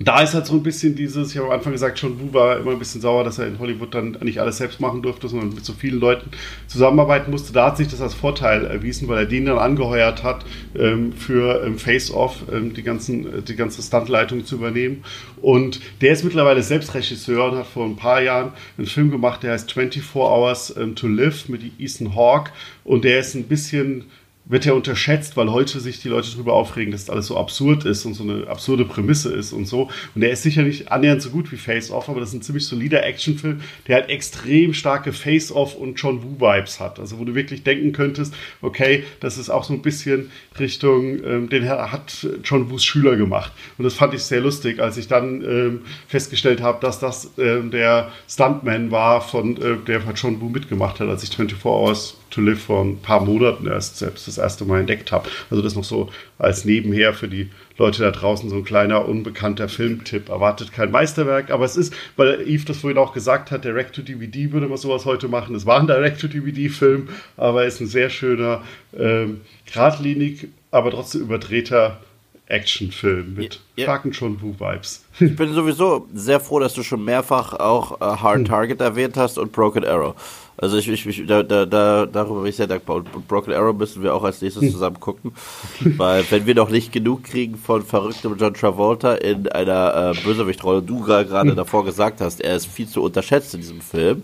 da 0.00 0.22
ist 0.22 0.34
halt 0.34 0.46
so 0.46 0.54
ein 0.54 0.62
bisschen 0.62 0.96
dieses, 0.96 1.30
ich 1.30 1.36
habe 1.36 1.48
am 1.48 1.54
Anfang 1.54 1.72
gesagt, 1.72 2.00
schon 2.00 2.18
Wu 2.18 2.32
war 2.32 2.58
immer 2.58 2.72
ein 2.72 2.80
bisschen 2.80 3.00
sauer, 3.00 3.22
dass 3.22 3.38
er 3.38 3.46
in 3.46 3.60
Hollywood 3.60 3.94
dann 3.94 4.18
nicht 4.22 4.40
alles 4.40 4.58
selbst 4.58 4.80
machen 4.80 5.02
durfte, 5.02 5.28
sondern 5.28 5.54
mit 5.54 5.64
so 5.64 5.72
vielen 5.72 6.00
Leuten 6.00 6.30
zusammenarbeiten 6.66 7.30
musste. 7.30 7.52
Da 7.52 7.66
hat 7.66 7.76
sich 7.76 7.86
das 7.86 8.00
als 8.00 8.12
Vorteil 8.12 8.64
erwiesen, 8.64 9.06
weil 9.06 9.18
er 9.18 9.26
den 9.26 9.46
dann 9.46 9.58
angeheuert 9.58 10.24
hat, 10.24 10.44
ähm, 10.76 11.12
für 11.12 11.64
ähm, 11.64 11.78
Face-Off 11.78 12.42
ähm, 12.52 12.74
die, 12.74 12.82
ganzen, 12.82 13.44
die 13.44 13.54
ganze 13.54 13.82
Stuntleitung 13.82 14.44
zu 14.44 14.56
übernehmen. 14.56 15.04
Und 15.40 15.80
der 16.00 16.12
ist 16.12 16.24
mittlerweile 16.24 16.64
selbst 16.64 16.92
Regisseur 16.94 17.52
und 17.52 17.58
hat 17.58 17.66
vor 17.66 17.84
ein 17.84 17.96
paar 17.96 18.20
Jahren 18.20 18.52
einen 18.76 18.88
Film 18.88 19.12
gemacht, 19.12 19.44
der 19.44 19.52
heißt 19.52 19.72
24 19.72 20.16
Hours 20.16 20.74
to 20.96 21.06
Live 21.06 21.48
mit 21.48 21.62
Ethan 21.78 22.16
Hawke. 22.16 22.50
Und 22.82 23.04
der 23.04 23.20
ist 23.20 23.34
ein 23.34 23.44
bisschen 23.44 24.06
wird 24.46 24.66
ja 24.66 24.74
unterschätzt, 24.74 25.36
weil 25.36 25.50
heute 25.50 25.80
sich 25.80 26.00
die 26.00 26.08
Leute 26.08 26.30
darüber 26.30 26.52
aufregen, 26.52 26.92
dass 26.92 27.06
das 27.06 27.10
alles 27.10 27.26
so 27.26 27.38
absurd 27.38 27.84
ist 27.86 28.04
und 28.04 28.14
so 28.14 28.24
eine 28.24 28.46
absurde 28.46 28.84
Prämisse 28.84 29.32
ist 29.32 29.52
und 29.52 29.66
so. 29.66 29.90
Und 30.14 30.20
der 30.20 30.30
ist 30.30 30.42
sicher 30.42 30.62
nicht 30.62 30.92
annähernd 30.92 31.22
so 31.22 31.30
gut 31.30 31.50
wie 31.50 31.56
Face 31.56 31.90
Off, 31.90 32.10
aber 32.10 32.20
das 32.20 32.30
ist 32.30 32.34
ein 32.34 32.42
ziemlich 32.42 32.66
solider 32.66 33.04
Actionfilm, 33.04 33.62
der 33.88 33.96
halt 33.96 34.10
extrem 34.10 34.74
starke 34.74 35.12
Face 35.12 35.50
Off 35.50 35.74
und 35.74 35.94
John 35.94 36.22
Woo 36.22 36.40
Vibes 36.40 36.78
hat. 36.78 37.00
Also 37.00 37.18
wo 37.18 37.24
du 37.24 37.34
wirklich 37.34 37.62
denken 37.62 37.92
könntest, 37.92 38.34
okay, 38.60 39.04
das 39.20 39.38
ist 39.38 39.48
auch 39.48 39.64
so 39.64 39.72
ein 39.72 39.80
bisschen 39.80 40.30
Richtung, 40.58 41.24
ähm, 41.24 41.48
den 41.48 41.66
hat 41.68 42.26
John 42.44 42.70
Woos 42.70 42.84
Schüler 42.84 43.16
gemacht. 43.16 43.52
Und 43.78 43.84
das 43.84 43.94
fand 43.94 44.12
ich 44.12 44.24
sehr 44.24 44.42
lustig, 44.42 44.78
als 44.78 44.98
ich 44.98 45.08
dann 45.08 45.42
ähm, 45.42 45.80
festgestellt 46.06 46.60
habe, 46.60 46.80
dass 46.80 46.98
das 46.98 47.30
ähm, 47.38 47.70
der 47.70 48.10
Stuntman 48.28 48.90
war, 48.90 49.22
von 49.22 49.56
äh, 49.56 49.76
der 49.86 50.02
John 50.14 50.40
Woo 50.42 50.50
mitgemacht 50.50 51.00
hat, 51.00 51.08
als 51.08 51.22
ich 51.22 51.30
24 51.30 51.64
Hours 51.64 52.18
to 52.30 52.40
Live 52.40 52.64
vor 52.64 52.84
ein 52.84 52.98
paar 52.98 53.24
Monaten 53.24 53.66
erst 53.66 53.96
selbst 53.98 54.33
das 54.36 54.44
erste 54.44 54.64
Mal 54.64 54.80
entdeckt 54.80 55.12
habe. 55.12 55.28
Also 55.50 55.62
das 55.62 55.74
noch 55.74 55.84
so 55.84 56.10
als 56.38 56.64
nebenher 56.64 57.14
für 57.14 57.28
die 57.28 57.50
Leute 57.76 58.02
da 58.02 58.10
draußen 58.10 58.48
so 58.48 58.56
ein 58.56 58.64
kleiner 58.64 59.08
unbekannter 59.08 59.68
Filmtipp. 59.68 60.28
Erwartet 60.28 60.72
kein 60.72 60.90
Meisterwerk, 60.90 61.50
aber 61.50 61.64
es 61.64 61.76
ist, 61.76 61.92
weil 62.16 62.40
Yves 62.46 62.64
das 62.66 62.78
vorhin 62.78 62.98
auch 62.98 63.12
gesagt 63.12 63.50
hat, 63.50 63.64
Direct-to-DVD 63.64 64.52
würde 64.52 64.68
man 64.68 64.78
sowas 64.78 65.04
heute 65.04 65.28
machen. 65.28 65.54
Es 65.54 65.66
war 65.66 65.80
ein 65.80 65.86
Direct-to-DVD-Film, 65.86 67.08
aber 67.36 67.64
es 67.64 67.74
ist 67.74 67.80
ein 67.80 67.86
sehr 67.88 68.10
schöner, 68.10 68.62
ähm, 68.96 69.40
geradlinig, 69.66 70.48
aber 70.70 70.90
trotzdem 70.90 71.22
überdrehter 71.22 72.00
Actionfilm 72.46 73.34
mit 73.34 73.60
ja. 73.76 73.86
Fucking 73.86 74.12
schon 74.12 74.40
Woo-Vibes. 74.40 75.04
Ich 75.18 75.34
bin 75.34 75.54
sowieso 75.54 76.06
sehr 76.12 76.40
froh, 76.40 76.58
dass 76.58 76.74
du 76.74 76.82
schon 76.82 77.02
mehrfach 77.04 77.54
auch 77.54 78.00
äh, 78.00 78.04
Hard 78.04 78.38
hm. 78.38 78.44
Target 78.44 78.80
erwähnt 78.80 79.16
hast 79.16 79.38
und 79.38 79.52
Broken 79.52 79.84
Arrow. 79.84 80.14
Also 80.56 80.76
ich, 80.76 80.88
ich, 80.88 81.06
ich 81.06 81.26
da, 81.26 81.42
da, 81.42 81.64
da, 81.64 82.06
darüber 82.06 82.42
bin 82.42 82.50
ich 82.50 82.56
sehr 82.56 82.66
dankbar. 82.66 82.96
Und 82.96 83.28
Broken 83.28 83.52
Arrow 83.52 83.74
müssen 83.74 84.02
wir 84.02 84.14
auch 84.14 84.24
als 84.24 84.42
nächstes 84.42 84.64
hm. 84.64 84.70
zusammen 84.72 85.00
gucken. 85.00 85.32
Weil 85.80 86.24
wenn 86.30 86.46
wir 86.46 86.54
noch 86.54 86.68
nicht 86.68 86.92
genug 86.92 87.24
kriegen 87.24 87.56
von 87.56 87.82
verrücktem 87.82 88.36
John 88.36 88.52
Travolta 88.52 89.14
in 89.14 89.48
einer 89.48 90.14
äh, 90.14 90.20
Bösewichtrolle, 90.22 90.82
du 90.82 91.00
gerade 91.00 91.50
hm. 91.50 91.56
davor 91.56 91.84
gesagt 91.84 92.20
hast, 92.20 92.42
er 92.42 92.56
ist 92.56 92.66
viel 92.66 92.88
zu 92.88 93.02
unterschätzt 93.02 93.54
in 93.54 93.60
diesem 93.60 93.80
Film. 93.80 94.22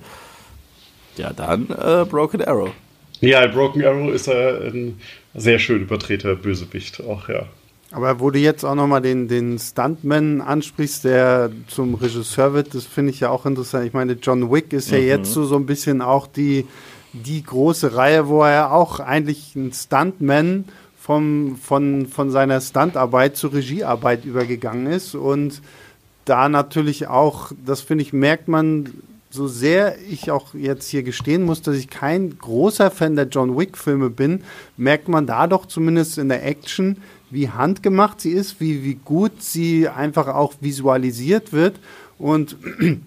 Ja, 1.16 1.32
dann 1.32 1.70
äh, 1.70 2.04
Broken 2.04 2.44
Arrow. 2.44 2.70
Ja, 3.20 3.46
Broken 3.46 3.84
Arrow 3.84 4.12
ist 4.12 4.28
äh, 4.28 4.68
ein 4.68 5.00
sehr 5.34 5.58
schön 5.58 5.82
übertreter 5.82 6.36
Bösewicht 6.36 7.02
auch, 7.02 7.28
ja. 7.28 7.46
Aber 7.92 8.20
wo 8.20 8.30
du 8.30 8.38
jetzt 8.38 8.64
auch 8.64 8.76
nochmal 8.76 9.02
den, 9.02 9.26
den 9.26 9.58
Stuntman 9.58 10.40
ansprichst, 10.40 11.04
der 11.04 11.50
zum 11.66 11.94
Regisseur 11.94 12.54
wird, 12.54 12.74
das 12.74 12.84
finde 12.84 13.10
ich 13.10 13.20
ja 13.20 13.30
auch 13.30 13.46
interessant. 13.46 13.86
Ich 13.86 13.92
meine, 13.92 14.12
John 14.12 14.50
Wick 14.50 14.72
ist 14.72 14.90
mhm. 14.90 14.98
ja 14.98 15.02
jetzt 15.02 15.32
so, 15.32 15.44
so 15.44 15.56
ein 15.56 15.66
bisschen 15.66 16.00
auch 16.00 16.28
die, 16.28 16.66
die 17.12 17.42
große 17.42 17.96
Reihe, 17.96 18.28
wo 18.28 18.44
er 18.44 18.72
auch 18.72 19.00
eigentlich 19.00 19.56
ein 19.56 19.72
Stuntman 19.72 20.66
vom, 21.00 21.56
von, 21.56 22.06
von 22.06 22.30
seiner 22.30 22.60
Stuntarbeit 22.60 23.36
zur 23.36 23.54
Regiearbeit 23.54 24.24
übergegangen 24.24 24.86
ist. 24.86 25.16
Und 25.16 25.60
da 26.24 26.48
natürlich 26.48 27.08
auch, 27.08 27.50
das 27.64 27.80
finde 27.80 28.02
ich, 28.02 28.12
merkt 28.12 28.46
man, 28.46 28.90
so 29.30 29.46
sehr 29.46 29.96
ich 30.08 30.30
auch 30.30 30.54
jetzt 30.54 30.88
hier 30.88 31.02
gestehen 31.02 31.44
muss, 31.44 31.62
dass 31.62 31.76
ich 31.76 31.88
kein 31.88 32.36
großer 32.38 32.90
Fan 32.90 33.16
der 33.16 33.28
John 33.28 33.56
Wick-Filme 33.56 34.10
bin, 34.10 34.42
merkt 34.76 35.08
man 35.08 35.26
da 35.26 35.46
doch 35.46 35.66
zumindest 35.66 36.18
in 36.18 36.28
der 36.28 36.44
Action, 36.44 36.96
wie 37.30 37.50
handgemacht 37.50 38.20
sie 38.20 38.30
ist, 38.30 38.60
wie, 38.60 38.84
wie 38.84 38.94
gut 38.94 39.42
sie 39.42 39.88
einfach 39.88 40.28
auch 40.28 40.54
visualisiert 40.60 41.52
wird. 41.52 41.78
Und 42.18 42.56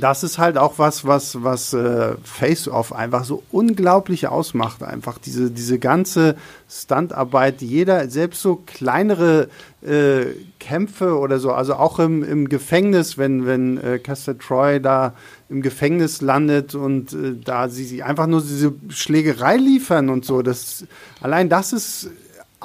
das 0.00 0.24
ist 0.24 0.38
halt 0.38 0.56
auch 0.56 0.78
was, 0.78 1.04
was, 1.04 1.42
was 1.42 1.72
äh, 1.74 2.14
Face-Off 2.22 2.92
einfach 2.92 3.24
so 3.24 3.42
unglaublich 3.50 4.28
ausmacht. 4.28 4.82
Einfach 4.82 5.18
diese, 5.18 5.50
diese 5.50 5.78
ganze 5.78 6.36
Stuntarbeit, 6.68 7.60
jeder, 7.62 8.08
selbst 8.08 8.40
so 8.42 8.62
kleinere 8.64 9.48
äh, 9.82 10.26
Kämpfe 10.58 11.18
oder 11.18 11.38
so, 11.38 11.52
also 11.52 11.74
auch 11.74 11.98
im, 11.98 12.22
im 12.22 12.48
Gefängnis, 12.48 13.18
wenn, 13.18 13.46
wenn 13.46 13.78
äh, 13.78 13.98
Caster 13.98 14.38
Troy 14.38 14.80
da 14.80 15.14
im 15.48 15.60
Gefängnis 15.60 16.22
landet 16.22 16.74
und 16.74 17.12
äh, 17.12 17.34
da 17.44 17.68
sie, 17.68 17.84
sie 17.84 18.02
einfach 18.02 18.26
nur 18.26 18.40
diese 18.40 18.72
Schlägerei 18.88 19.56
liefern 19.56 20.08
und 20.08 20.24
so, 20.24 20.42
das, 20.42 20.86
allein 21.20 21.48
das 21.48 21.72
ist 21.72 22.10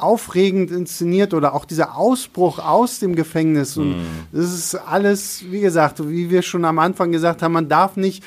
aufregend 0.01 0.71
inszeniert 0.71 1.33
oder 1.33 1.53
auch 1.53 1.65
dieser 1.65 1.97
Ausbruch 1.97 2.59
aus 2.59 2.99
dem 2.99 3.15
Gefängnis. 3.15 3.77
Und 3.77 3.95
das 4.31 4.53
ist 4.53 4.75
alles, 4.75 5.43
wie 5.49 5.61
gesagt, 5.61 6.07
wie 6.07 6.29
wir 6.29 6.41
schon 6.41 6.65
am 6.65 6.79
Anfang 6.79 7.11
gesagt 7.11 7.41
haben, 7.41 7.53
man 7.53 7.69
darf 7.69 7.95
nicht 7.95 8.23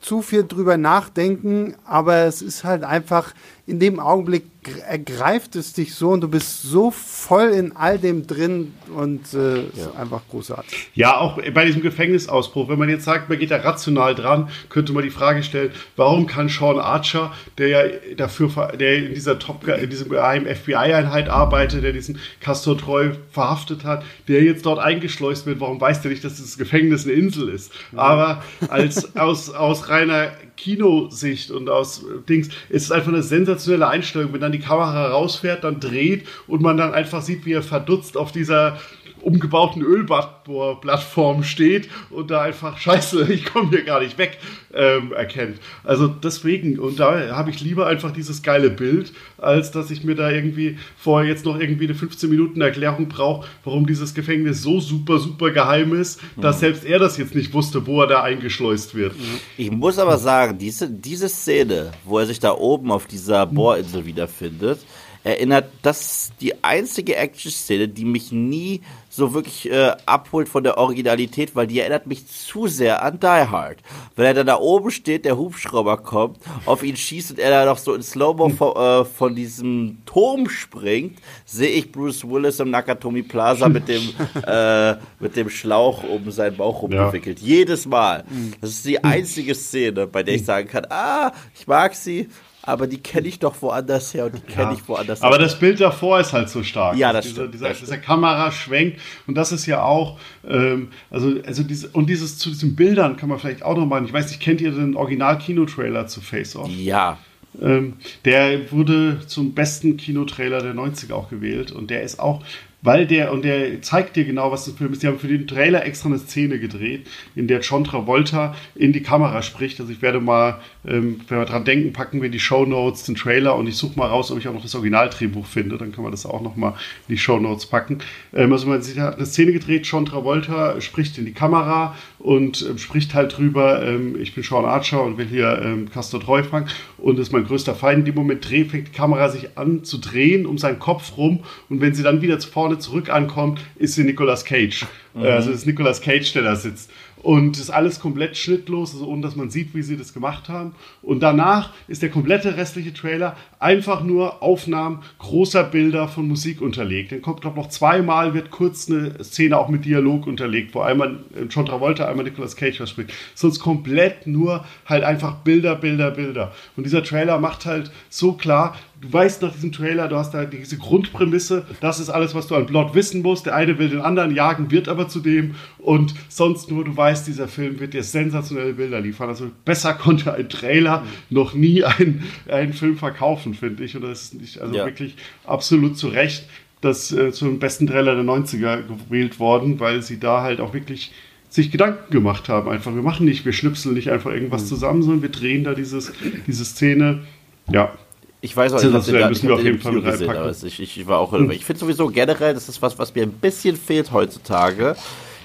zu 0.00 0.22
viel 0.22 0.44
drüber 0.44 0.76
nachdenken, 0.76 1.74
aber 1.84 2.24
es 2.24 2.42
ist 2.42 2.64
halt 2.64 2.84
einfach 2.84 3.34
in 3.66 3.80
dem 3.80 3.98
Augenblick 3.98 4.44
ergreift 4.86 5.56
es 5.56 5.72
dich 5.72 5.94
so 5.94 6.10
und 6.10 6.20
du 6.20 6.28
bist 6.28 6.62
so 6.62 6.90
voll 6.90 7.50
in 7.50 7.76
all 7.76 7.98
dem 7.98 8.26
drin 8.26 8.74
und 8.94 9.32
äh, 9.34 9.56
ja. 9.56 9.62
ist 9.76 9.96
einfach 9.96 10.22
großartig. 10.30 10.90
Ja, 10.94 11.18
auch 11.18 11.40
bei 11.52 11.64
diesem 11.64 11.82
Gefängnisausbruch, 11.82 12.68
wenn 12.68 12.78
man 12.78 12.88
jetzt 12.88 13.04
sagt, 13.04 13.28
man 13.28 13.38
geht 13.38 13.50
da 13.50 13.56
rational 13.56 14.14
dran, 14.14 14.48
könnte 14.68 14.92
man 14.92 15.02
die 15.02 15.10
Frage 15.10 15.42
stellen, 15.42 15.72
warum 15.96 16.26
kann 16.26 16.48
Sean 16.48 16.78
Archer, 16.78 17.32
der 17.58 17.68
ja 17.68 17.82
dafür, 18.16 18.72
der 18.78 18.96
in 18.98 19.14
dieser 19.14 19.38
Top, 19.38 19.66
in 19.66 19.90
diesem 19.90 20.08
geheimen 20.08 20.46
FBI-Einheit 20.54 21.28
arbeitet, 21.28 21.84
der 21.84 21.92
diesen 21.92 22.18
Castor 22.40 22.78
Treu 22.78 23.12
verhaftet 23.30 23.84
hat, 23.84 24.04
der 24.28 24.42
jetzt 24.42 24.66
dort 24.66 24.78
eingeschleust 24.78 25.46
wird, 25.46 25.60
warum 25.60 25.80
weiß 25.80 26.02
der 26.02 26.10
nicht, 26.10 26.24
dass 26.24 26.36
das 26.36 26.58
Gefängnis 26.58 27.04
eine 27.04 27.14
Insel 27.14 27.48
ist? 27.48 27.72
Aber 27.94 28.42
als 28.68 29.16
aus, 29.16 29.50
aus 29.50 29.88
reiner 29.88 30.30
Kinosicht 30.56 31.50
und 31.50 31.68
aus 31.68 32.04
Dings. 32.28 32.48
Ist 32.68 32.84
es 32.84 32.92
einfach 32.92 33.12
eine 33.12 33.22
sensationelle 33.22 33.88
Einstellung, 33.88 34.32
wenn 34.32 34.40
dann 34.40 34.52
die 34.52 34.58
Kamera 34.58 35.08
rausfährt, 35.08 35.64
dann 35.64 35.80
dreht 35.80 36.26
und 36.46 36.62
man 36.62 36.76
dann 36.76 36.94
einfach 36.94 37.22
sieht, 37.22 37.44
wie 37.46 37.52
er 37.52 37.62
verdutzt 37.62 38.16
auf 38.16 38.32
dieser 38.32 38.78
umgebauten 39.26 39.82
Ölbohrplattform 39.82 41.42
steht 41.42 41.88
und 42.10 42.30
da 42.30 42.42
einfach 42.42 42.78
Scheiße, 42.86 43.30
ich 43.32 43.44
komme 43.44 43.70
hier 43.70 43.82
gar 43.82 44.00
nicht 44.00 44.18
weg 44.18 44.38
ähm, 44.72 45.12
erkennt. 45.12 45.58
Also 45.82 46.06
deswegen, 46.06 46.78
und 46.78 47.00
da 47.00 47.34
habe 47.36 47.50
ich 47.50 47.60
lieber 47.60 47.88
einfach 47.88 48.12
dieses 48.12 48.42
geile 48.42 48.70
Bild, 48.70 49.12
als 49.36 49.72
dass 49.72 49.90
ich 49.90 50.04
mir 50.04 50.14
da 50.14 50.30
irgendwie 50.30 50.78
vorher 50.96 51.28
jetzt 51.28 51.44
noch 51.44 51.58
irgendwie 51.58 51.84
eine 51.84 51.94
15 51.94 52.30
Minuten 52.30 52.60
Erklärung 52.60 53.08
brauche, 53.08 53.48
warum 53.64 53.86
dieses 53.86 54.14
Gefängnis 54.14 54.62
so 54.62 54.80
super, 54.80 55.18
super 55.18 55.50
geheim 55.50 55.92
ist, 55.94 56.20
dass 56.36 56.56
mhm. 56.56 56.60
selbst 56.60 56.84
er 56.84 57.00
das 57.00 57.16
jetzt 57.16 57.34
nicht 57.34 57.52
wusste, 57.52 57.84
wo 57.86 58.02
er 58.02 58.06
da 58.06 58.22
eingeschleust 58.22 58.94
wird. 58.94 59.14
Ich 59.56 59.72
muss 59.72 59.98
aber 59.98 60.18
sagen, 60.18 60.56
diese, 60.56 60.88
diese 60.88 61.28
Szene, 61.28 61.90
wo 62.04 62.20
er 62.20 62.26
sich 62.26 62.38
da 62.38 62.52
oben 62.52 62.92
auf 62.92 63.06
dieser 63.06 63.46
Bohrinsel 63.46 64.06
wiederfindet, 64.06 64.78
erinnert, 65.26 65.70
das 65.82 66.00
ist 66.00 66.32
die 66.40 66.62
einzige 66.62 67.16
Action-Szene, 67.16 67.88
die 67.88 68.04
mich 68.04 68.30
nie 68.30 68.80
so 69.16 69.32
wirklich 69.32 69.70
äh, 69.70 69.92
abholt 70.04 70.48
von 70.48 70.62
der 70.62 70.76
Originalität, 70.76 71.56
weil 71.56 71.66
die 71.66 71.80
erinnert 71.80 72.06
mich 72.06 72.26
zu 72.26 72.66
sehr 72.66 73.02
an 73.02 73.18
Die 73.18 73.26
Hard. 73.26 73.78
Wenn 74.14 74.26
er 74.26 74.34
dann 74.34 74.46
da 74.46 74.58
oben 74.58 74.90
steht, 74.90 75.24
der 75.24 75.38
Hubschrauber 75.38 75.96
kommt, 75.96 76.38
auf 76.66 76.82
ihn 76.82 76.96
schießt 76.96 77.32
und 77.32 77.38
er 77.38 77.50
da 77.50 77.64
noch 77.64 77.78
so 77.78 77.94
in 77.94 78.02
Slow-Mo 78.02 78.50
von, 78.50 78.76
äh, 78.76 79.04
von 79.04 79.34
diesem 79.34 79.98
Turm 80.04 80.48
springt, 80.48 81.18
sehe 81.46 81.70
ich 81.70 81.90
Bruce 81.90 82.28
Willis 82.28 82.60
im 82.60 82.70
Nakatomi 82.70 83.22
Plaza 83.22 83.68
mit 83.68 83.88
dem, 83.88 84.02
äh, 84.46 84.96
mit 85.18 85.34
dem 85.34 85.48
Schlauch 85.48 86.04
um 86.04 86.30
seinen 86.30 86.56
Bauch 86.56 86.82
rumgewickelt. 86.82 87.40
Ja. 87.40 87.46
Jedes 87.46 87.86
Mal. 87.86 88.24
Das 88.60 88.70
ist 88.70 88.84
die 88.84 89.02
einzige 89.02 89.54
Szene, 89.54 90.06
bei 90.06 90.22
der 90.22 90.34
ich 90.34 90.44
sagen 90.44 90.68
kann, 90.68 90.86
ah, 90.90 91.32
ich 91.54 91.66
mag 91.66 91.94
sie, 91.94 92.28
aber 92.66 92.86
die 92.86 92.98
kenne 92.98 93.28
ich 93.28 93.38
doch 93.38 93.62
woanders 93.62 94.12
her 94.12 94.26
und 94.26 94.34
die 94.34 94.40
kenne 94.40 94.72
ja. 94.72 94.72
ich 94.72 94.88
woanders 94.88 95.20
her. 95.20 95.26
Aber 95.26 95.38
das 95.38 95.58
Bild 95.58 95.80
davor 95.80 96.20
ist 96.20 96.32
halt 96.32 96.50
so 96.50 96.62
stark. 96.62 96.96
Ja, 96.96 97.12
das 97.12 97.24
dieser, 97.24 97.34
stimmt. 97.36 97.54
Dieser, 97.54 97.68
das 97.68 97.78
dieser 97.80 97.98
Kamera 97.98 98.50
schwenkt 98.50 99.00
und 99.26 99.36
das 99.36 99.52
ist 99.52 99.66
ja 99.66 99.82
auch, 99.82 100.18
ähm, 100.46 100.88
also, 101.10 101.32
also 101.46 101.62
diese, 101.62 101.88
und 101.88 102.10
dieses 102.10 102.38
zu 102.38 102.50
diesen 102.50 102.76
Bildern 102.76 103.16
kann 103.16 103.28
man 103.28 103.38
vielleicht 103.38 103.62
auch 103.62 103.76
noch 103.76 103.86
machen. 103.86 104.04
Ich 104.04 104.12
weiß 104.12 104.28
nicht, 104.28 104.40
kennt 104.40 104.60
ihr 104.60 104.72
den 104.72 104.96
Original-Kinotrailer 104.96 106.08
zu 106.08 106.20
Face 106.20 106.56
Off? 106.56 106.68
Ja. 106.68 107.18
Ähm, 107.62 107.94
der 108.24 108.70
wurde 108.72 109.20
zum 109.26 109.54
besten 109.54 109.96
Kinotrailer 109.96 110.60
der 110.60 110.74
90er 110.74 111.14
auch 111.14 111.30
gewählt 111.30 111.72
und 111.72 111.90
der 111.90 112.02
ist 112.02 112.18
auch 112.18 112.42
weil 112.82 113.06
der, 113.06 113.32
und 113.32 113.44
der 113.44 113.82
zeigt 113.82 114.16
dir 114.16 114.24
genau, 114.24 114.52
was 114.52 114.64
das 114.64 114.74
Film 114.74 114.92
ist. 114.92 115.02
Die 115.02 115.06
haben 115.06 115.18
für 115.18 115.28
den 115.28 115.46
Trailer 115.46 115.84
extra 115.84 116.08
eine 116.08 116.18
Szene 116.18 116.58
gedreht, 116.58 117.06
in 117.34 117.48
der 117.48 117.60
John 117.60 117.84
Travolta 117.84 118.54
in 118.74 118.92
die 118.92 119.02
Kamera 119.02 119.42
spricht. 119.42 119.80
Also 119.80 119.92
ich 119.92 120.02
werde 120.02 120.20
mal, 120.20 120.60
ähm, 120.86 121.20
wenn 121.28 121.38
wir 121.38 121.46
dran 121.46 121.64
denken, 121.64 121.92
packen 121.92 122.22
wir 122.22 122.28
die 122.28 122.38
Show 122.38 122.64
Notes 122.64 123.04
den 123.04 123.14
Trailer 123.14 123.56
und 123.56 123.66
ich 123.66 123.76
suche 123.76 123.98
mal 123.98 124.06
raus, 124.06 124.30
ob 124.30 124.38
ich 124.38 124.46
auch 124.48 124.54
noch 124.54 124.62
das 124.62 124.74
Originaldrehbuch 124.74 125.46
finde. 125.46 125.78
Dann 125.78 125.92
können 125.92 126.06
wir 126.06 126.10
das 126.10 126.26
auch 126.26 126.42
noch 126.42 126.56
mal 126.56 126.74
in 127.08 127.14
die 127.14 127.18
Show 127.18 127.38
Notes 127.40 127.66
packen. 127.66 127.98
Ähm, 128.32 128.52
also 128.52 128.66
man 128.68 128.80
hat 128.80 129.16
eine 129.16 129.26
Szene 129.26 129.52
gedreht, 129.52 129.86
John 129.86 130.06
Travolta 130.06 130.80
spricht 130.80 131.18
in 131.18 131.24
die 131.24 131.32
Kamera 131.32 131.96
und 132.26 132.66
ähm, 132.68 132.76
spricht 132.76 133.14
halt 133.14 133.38
drüber, 133.38 133.86
ähm, 133.86 134.20
ich 134.20 134.34
bin 134.34 134.42
Sean 134.42 134.64
Archer 134.64 135.00
und 135.00 135.16
will 135.16 135.26
hier 135.26 135.62
ähm, 135.62 135.88
Castor 135.88 136.20
Treu 136.20 136.42
fangen 136.42 136.68
und 136.98 137.20
das 137.20 137.28
ist 137.28 137.32
mein 137.32 137.44
größter 137.44 137.76
Feind. 137.76 138.00
In 138.00 138.04
dem 138.06 138.14
Moment 138.16 138.50
dreht, 138.50 138.72
fängt 138.72 138.88
die 138.88 138.92
Kamera 138.92 139.28
sich 139.28 139.56
an 139.56 139.84
zu 139.84 139.98
drehen 139.98 140.44
um 140.44 140.58
seinen 140.58 140.80
Kopf 140.80 141.16
rum 141.16 141.44
und 141.68 141.80
wenn 141.80 141.94
sie 141.94 142.02
dann 142.02 142.22
wieder 142.22 142.40
vorne 142.40 142.80
zurück 142.80 143.10
ankommt, 143.10 143.60
ist 143.76 143.94
sie 143.94 144.02
Nicolas 144.02 144.44
Cage. 144.44 144.86
Mhm. 145.14 145.22
Also 145.22 145.52
ist 145.52 145.66
Nicolas 145.66 146.00
Cage, 146.00 146.32
der 146.32 146.42
da 146.42 146.56
sitzt. 146.56 146.90
Und 147.26 147.58
ist 147.58 147.70
alles 147.70 147.98
komplett 147.98 148.36
schnittlos, 148.36 148.94
also 148.94 149.08
ohne 149.08 149.22
dass 149.22 149.34
man 149.34 149.50
sieht, 149.50 149.74
wie 149.74 149.82
sie 149.82 149.96
das 149.96 150.14
gemacht 150.14 150.48
haben. 150.48 150.76
Und 151.02 151.24
danach 151.24 151.70
ist 151.88 152.02
der 152.02 152.08
komplette 152.08 152.56
restliche 152.56 152.94
Trailer 152.94 153.36
einfach 153.58 154.04
nur 154.04 154.44
Aufnahmen 154.44 155.00
großer 155.18 155.64
Bilder 155.64 156.06
von 156.06 156.28
Musik 156.28 156.60
unterlegt. 156.60 157.10
Dann 157.10 157.22
kommt, 157.22 157.40
glaube 157.40 157.58
noch 157.58 157.68
zweimal 157.68 158.32
wird 158.32 158.52
kurz 158.52 158.88
eine 158.88 159.24
Szene 159.24 159.58
auch 159.58 159.68
mit 159.68 159.84
Dialog 159.84 160.28
unterlegt, 160.28 160.72
wo 160.76 160.82
einmal 160.82 161.18
John 161.50 161.66
Travolta, 161.66 162.06
einmal 162.06 162.26
Nicolas 162.26 162.54
Cage 162.54 162.78
was 162.78 162.90
spricht. 162.90 163.10
Sonst 163.34 163.58
komplett 163.58 164.28
nur 164.28 164.64
halt 164.84 165.02
einfach 165.02 165.38
Bilder, 165.38 165.74
Bilder, 165.74 166.12
Bilder. 166.12 166.52
Und 166.76 166.84
dieser 166.84 167.02
Trailer 167.02 167.40
macht 167.40 167.66
halt 167.66 167.90
so 168.08 168.34
klar, 168.34 168.76
du 169.00 169.12
weißt 169.12 169.42
nach 169.42 169.52
diesem 169.52 169.72
Trailer, 169.72 170.08
du 170.08 170.16
hast 170.16 170.32
da 170.32 170.44
diese 170.44 170.78
Grundprämisse, 170.78 171.66
das 171.80 172.00
ist 172.00 172.08
alles, 172.08 172.34
was 172.34 172.46
du 172.46 172.54
an 172.54 172.66
Plot 172.66 172.94
wissen 172.94 173.22
musst. 173.22 173.46
Der 173.46 173.54
eine 173.54 173.78
will 173.78 173.88
den 173.88 174.00
anderen 174.00 174.34
jagen, 174.34 174.70
wird 174.70 174.88
aber 174.88 175.08
zu 175.08 175.20
dem 175.20 175.54
und 175.78 176.14
sonst 176.28 176.70
nur, 176.70 176.84
du 176.84 176.96
weißt, 176.96 177.26
dieser 177.26 177.48
Film 177.48 177.78
wird 177.80 177.94
dir 177.94 178.02
sensationelle 178.02 178.74
Bilder 178.74 179.00
liefern. 179.00 179.28
Also 179.28 179.50
besser 179.64 179.94
konnte 179.94 180.32
ein 180.34 180.48
Trailer 180.48 181.04
noch 181.30 181.54
nie 181.54 181.84
einen, 181.84 182.24
einen 182.48 182.72
Film 182.72 182.96
verkaufen, 182.96 183.54
finde 183.54 183.84
ich. 183.84 183.96
Und 183.96 184.02
das 184.02 184.22
ist 184.22 184.34
nicht, 184.34 184.60
also 184.60 184.74
ja. 184.74 184.86
wirklich 184.86 185.16
absolut 185.44 185.98
zu 185.98 186.08
Recht 186.08 186.48
das 186.82 187.10
äh, 187.10 187.32
zum 187.32 187.58
besten 187.58 187.86
Trailer 187.86 188.14
der 188.14 188.24
90er 188.24 188.82
gewählt 188.82 189.40
worden, 189.40 189.80
weil 189.80 190.02
sie 190.02 190.20
da 190.20 190.42
halt 190.42 190.60
auch 190.60 190.74
wirklich 190.74 191.12
sich 191.48 191.70
Gedanken 191.70 192.12
gemacht 192.12 192.48
haben. 192.48 192.68
Einfach, 192.68 192.94
wir 192.94 193.02
machen 193.02 193.24
nicht, 193.24 193.44
wir 193.44 193.52
schnipseln 193.52 193.94
nicht 193.94 194.10
einfach 194.10 194.30
irgendwas 194.30 194.64
mhm. 194.64 194.66
zusammen, 194.66 195.02
sondern 195.02 195.22
wir 195.22 195.30
drehen 195.30 195.64
da 195.64 195.74
dieses, 195.74 196.12
diese 196.46 196.64
Szene. 196.64 197.22
Ja, 197.70 197.92
ich 198.40 198.56
weiß 198.56 198.72
auch, 198.74 198.78
ich 198.78 198.92
habe 198.92 199.04
den, 199.04 199.14
da, 199.14 199.30
ich 199.30 199.44
hab 199.44 199.62
den 199.62 199.80
Kino 199.80 200.02
gesehen, 200.02 200.30
aber 200.30 200.50
ich, 200.50 200.80
ich, 200.80 201.00
ich 201.00 201.06
war 201.06 201.18
auch, 201.18 201.32
hm. 201.32 201.50
ich 201.50 201.64
finde 201.64 201.80
sowieso 201.80 202.08
generell, 202.08 202.54
das 202.54 202.68
ist 202.68 202.82
was, 202.82 202.98
was 202.98 203.14
mir 203.14 203.22
ein 203.22 203.32
bisschen 203.32 203.76
fehlt 203.76 204.12
heutzutage, 204.12 204.96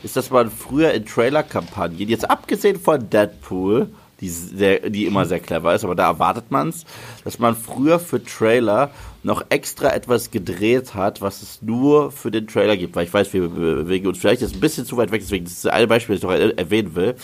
ist, 0.03 0.15
dass 0.15 0.29
man 0.29 0.51
früher 0.51 0.91
in 0.91 1.05
Trailer-Kampagnen, 1.05 2.09
jetzt 2.09 2.29
abgesehen 2.29 2.79
von 2.79 3.09
Deadpool, 3.09 3.87
die, 4.19 4.29
sehr, 4.29 4.89
die 4.89 5.05
immer 5.05 5.25
sehr 5.25 5.39
clever 5.39 5.73
ist, 5.73 5.83
aber 5.83 5.95
da 5.95 6.05
erwartet 6.05 6.51
man 6.51 6.69
es, 6.69 6.85
dass 7.23 7.39
man 7.39 7.55
früher 7.55 7.99
für 7.99 8.23
Trailer 8.23 8.91
noch 9.23 9.43
extra 9.49 9.89
etwas 9.89 10.31
gedreht 10.31 10.93
hat, 10.93 11.21
was 11.21 11.41
es 11.41 11.61
nur 11.61 12.11
für 12.11 12.29
den 12.29 12.47
Trailer 12.47 12.77
gibt, 12.77 12.95
weil 12.95 13.05
ich 13.05 13.13
weiß, 13.13 13.33
wir 13.33 13.49
bewegen 13.49 14.07
uns 14.07 14.19
vielleicht 14.19 14.41
jetzt 14.41 14.55
ein 14.55 14.59
bisschen 14.59 14.85
zu 14.85 14.97
weit 14.97 15.11
weg, 15.11 15.21
deswegen 15.21 15.45
das 15.45 15.53
ist 15.53 15.67
ein 15.67 15.87
Beispiel, 15.87 16.15
das 16.15 16.23
ich 16.23 16.29
noch 16.29 16.57
erwähnen 16.57 16.95
will. 16.95 17.15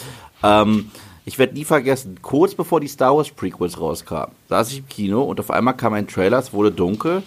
Ähm, 0.44 0.92
ich 1.28 1.38
werde 1.38 1.56
nie 1.56 1.66
vergessen, 1.66 2.20
kurz 2.22 2.56
bevor 2.56 2.80
die 2.80 2.88
Star 2.88 3.14
Wars 3.14 3.30
Prequels 3.30 3.78
rauskamen, 3.82 4.34
saß 4.48 4.72
ich 4.72 4.78
im 4.80 4.88
Kino 4.88 5.24
und 5.24 5.42
auf 5.42 5.52
einmal 5.52 5.76
kam 5.76 5.92
ein 5.92 6.08
Trailer, 6.08 6.40
es 6.40 6.54
wurde 6.54 6.72
dunkel 6.72 7.22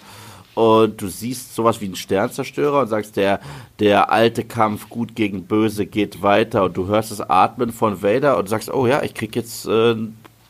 und 0.54 1.02
du 1.02 1.08
siehst 1.08 1.54
sowas 1.54 1.82
wie 1.82 1.84
einen 1.84 1.96
Sternzerstörer 1.96 2.80
und 2.80 2.88
sagst, 2.88 3.16
der, 3.16 3.40
der 3.78 4.10
alte 4.10 4.42
Kampf 4.42 4.88
gut 4.88 5.14
gegen 5.14 5.44
böse 5.44 5.84
geht 5.84 6.22
weiter 6.22 6.64
und 6.64 6.78
du 6.78 6.86
hörst 6.86 7.10
das 7.10 7.20
Atmen 7.20 7.72
von 7.72 8.02
Vader 8.02 8.38
und 8.38 8.48
sagst, 8.48 8.72
oh 8.72 8.86
ja, 8.86 9.02
ich 9.02 9.12
krieg 9.12 9.36
jetzt 9.36 9.66
äh, 9.66 9.94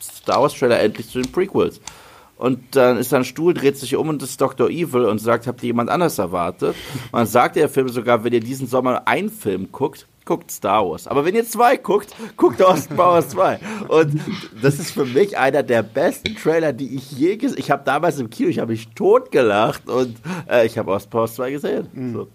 Star 0.01 0.41
Wars 0.41 0.53
Trailer 0.53 0.79
endlich 0.79 1.09
zu 1.09 1.21
den 1.21 1.29
Prequels. 1.29 1.81
Und 2.41 2.75
dann 2.75 2.97
ist 2.97 3.13
ein 3.13 3.23
Stuhl, 3.23 3.53
dreht 3.53 3.77
sich 3.77 3.95
um 3.95 4.09
und 4.09 4.23
ist 4.23 4.41
Dr. 4.41 4.67
Evil 4.67 5.05
und 5.05 5.19
sagt, 5.19 5.45
habt 5.45 5.61
ihr 5.61 5.67
jemand 5.67 5.91
anders 5.91 6.17
erwartet? 6.17 6.75
Und 7.11 7.19
dann 7.19 7.27
sagt 7.27 7.55
der 7.55 7.69
Film 7.69 7.87
sogar, 7.87 8.23
wenn 8.23 8.33
ihr 8.33 8.39
diesen 8.39 8.65
Sommer 8.65 9.07
einen 9.07 9.29
Film 9.29 9.71
guckt, 9.71 10.07
guckt 10.25 10.49
Star 10.49 10.83
Wars. 10.89 11.05
Aber 11.05 11.23
wenn 11.23 11.35
ihr 11.35 11.45
zwei 11.45 11.77
guckt, 11.77 12.15
guckt 12.37 12.59
Austin 12.63 12.97
Powers 12.97 13.29
2. 13.29 13.59
Und 13.89 14.19
das 14.59 14.79
ist 14.79 14.89
für 14.89 15.05
mich 15.05 15.37
einer 15.37 15.61
der 15.61 15.83
besten 15.83 16.35
Trailer, 16.35 16.73
die 16.73 16.95
ich 16.95 17.11
je 17.11 17.35
gesehen 17.35 17.51
habe. 17.51 17.59
Ich 17.59 17.69
habe 17.69 17.83
damals 17.85 18.17
im 18.17 18.31
Kino, 18.31 18.49
ich 18.49 18.57
habe 18.57 18.71
mich 18.71 18.87
totgelacht 18.95 19.87
und 19.87 20.17
äh, 20.49 20.65
ich 20.65 20.79
habe 20.79 20.91
Austin 20.91 21.11
Powers 21.11 21.35
2 21.35 21.51
gesehen. 21.51 21.87
Mhm. 21.93 22.13
So. 22.13 22.27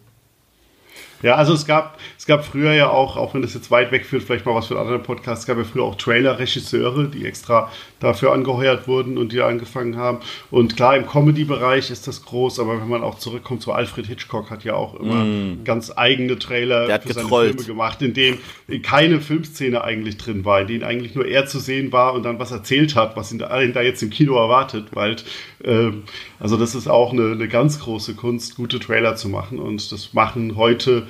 Ja, 1.23 1.35
also 1.35 1.55
es 1.55 1.67
gab, 1.67 1.99
es 2.27 2.29
gab 2.29 2.45
früher 2.45 2.73
ja 2.73 2.91
auch, 2.91 3.17
auch 3.17 3.35
wenn 3.35 3.43
das 3.43 3.55
jetzt 3.55 3.71
weit 3.71 3.93
wegführt, 3.93 4.25
vielleicht 4.25 4.45
mal 4.47 4.55
was 4.57 4.67
für 4.67 4.75
einen 4.75 4.83
anderen 4.83 5.05
Podcast, 5.05 5.43
es 5.43 5.47
gab 5.47 5.59
ja 5.59 5.63
früher 5.63 5.85
auch 5.85 5.95
Trailer-Regisseure, 5.95 7.07
die 7.07 7.25
extra 7.25 7.71
dafür 8.01 8.33
angeheuert 8.33 8.89
wurden 8.89 9.17
und 9.17 9.31
die 9.31 9.41
angefangen 9.41 9.97
haben. 9.97 10.19
Und 10.51 10.75
klar, 10.75 10.97
im 10.97 11.07
Comedy-Bereich 11.07 11.89
ist 11.89 12.09
das 12.09 12.25
groß, 12.25 12.59
aber 12.59 12.81
wenn 12.81 12.89
man 12.89 13.05
auch 13.05 13.21
zurückkommt 13.21 13.63
zu 13.63 13.71
Alfred 13.71 14.09
Hitchcock, 14.09 14.51
hat 14.51 14.65
ja 14.65 14.75
auch 14.75 14.99
immer 14.99 15.25
mm. 15.25 15.63
ganz 15.63 15.93
eigene 15.95 16.37
Trailer 16.37 16.99
für 16.99 17.13
seine 17.13 17.29
Filme 17.29 17.63
gemacht, 17.63 18.03
in 18.03 18.13
denen 18.13 18.39
keine 18.83 19.21
Filmszene 19.21 19.85
eigentlich 19.85 20.17
drin 20.17 20.45
war, 20.45 20.63
in 20.63 20.67
denen 20.67 20.83
eigentlich 20.83 21.15
nur 21.15 21.29
er 21.29 21.47
zu 21.47 21.61
sehen 21.61 21.93
war 21.93 22.13
und 22.13 22.25
dann 22.25 22.41
was 22.41 22.51
erzählt 22.51 22.97
hat, 22.97 23.17
was 23.17 23.31
ihn 23.31 23.39
da, 23.39 23.63
ihn 23.63 23.73
da 23.73 23.83
jetzt 23.83 24.03
im 24.03 24.11
Kino 24.11 24.35
erwartet, 24.35 24.89
weil 24.95 25.15
ähm, 25.63 26.03
also 26.41 26.57
das 26.57 26.75
ist 26.75 26.89
auch 26.89 27.13
eine, 27.13 27.31
eine 27.31 27.47
ganz 27.47 27.79
große 27.79 28.15
Kunst, 28.17 28.57
gute 28.57 28.81
Trailer 28.81 29.15
zu 29.15 29.29
machen 29.29 29.61
und 29.61 29.93
das 29.93 30.13
machen 30.13 30.57
heute 30.57 31.07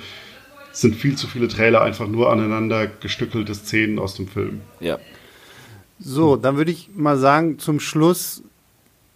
sind 0.79 0.95
viel 0.95 1.15
zu 1.15 1.27
viele 1.27 1.47
Trailer 1.47 1.81
einfach 1.81 2.07
nur 2.07 2.31
aneinander 2.31 2.85
gestückelte 2.85 3.55
Szenen 3.55 3.97
aus 3.97 4.13
dem 4.13 4.27
Film. 4.27 4.61
Ja. 4.79 4.99
So, 5.99 6.35
dann 6.35 6.57
würde 6.57 6.71
ich 6.71 6.91
mal 6.95 7.17
sagen, 7.17 7.57
zum 7.57 7.79
Schluss 7.79 8.43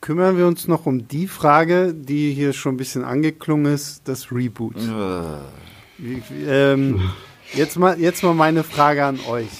kümmern 0.01 0.37
wir 0.37 0.47
uns 0.47 0.67
noch 0.67 0.87
um 0.87 1.07
die 1.07 1.27
Frage, 1.27 1.93
die 1.93 2.33
hier 2.33 2.53
schon 2.53 2.73
ein 2.73 2.77
bisschen 2.77 3.03
angeklungen 3.03 3.71
ist, 3.71 4.01
das 4.05 4.31
Reboot. 4.31 4.75
Wie, 5.99 6.23
ähm, 6.47 7.11
jetzt, 7.53 7.77
mal, 7.77 7.99
jetzt 7.99 8.23
mal 8.23 8.33
meine 8.33 8.63
Frage 8.63 9.05
an 9.05 9.19
euch. 9.29 9.51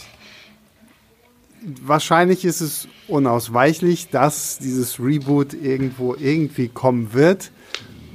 Wahrscheinlich 1.84 2.44
ist 2.44 2.62
es 2.62 2.88
unausweichlich, 3.08 4.10
dass 4.10 4.58
dieses 4.58 5.00
Reboot 5.00 5.54
irgendwo 5.54 6.16
irgendwie 6.16 6.70
kommen 6.70 7.14
wird. 7.14 7.52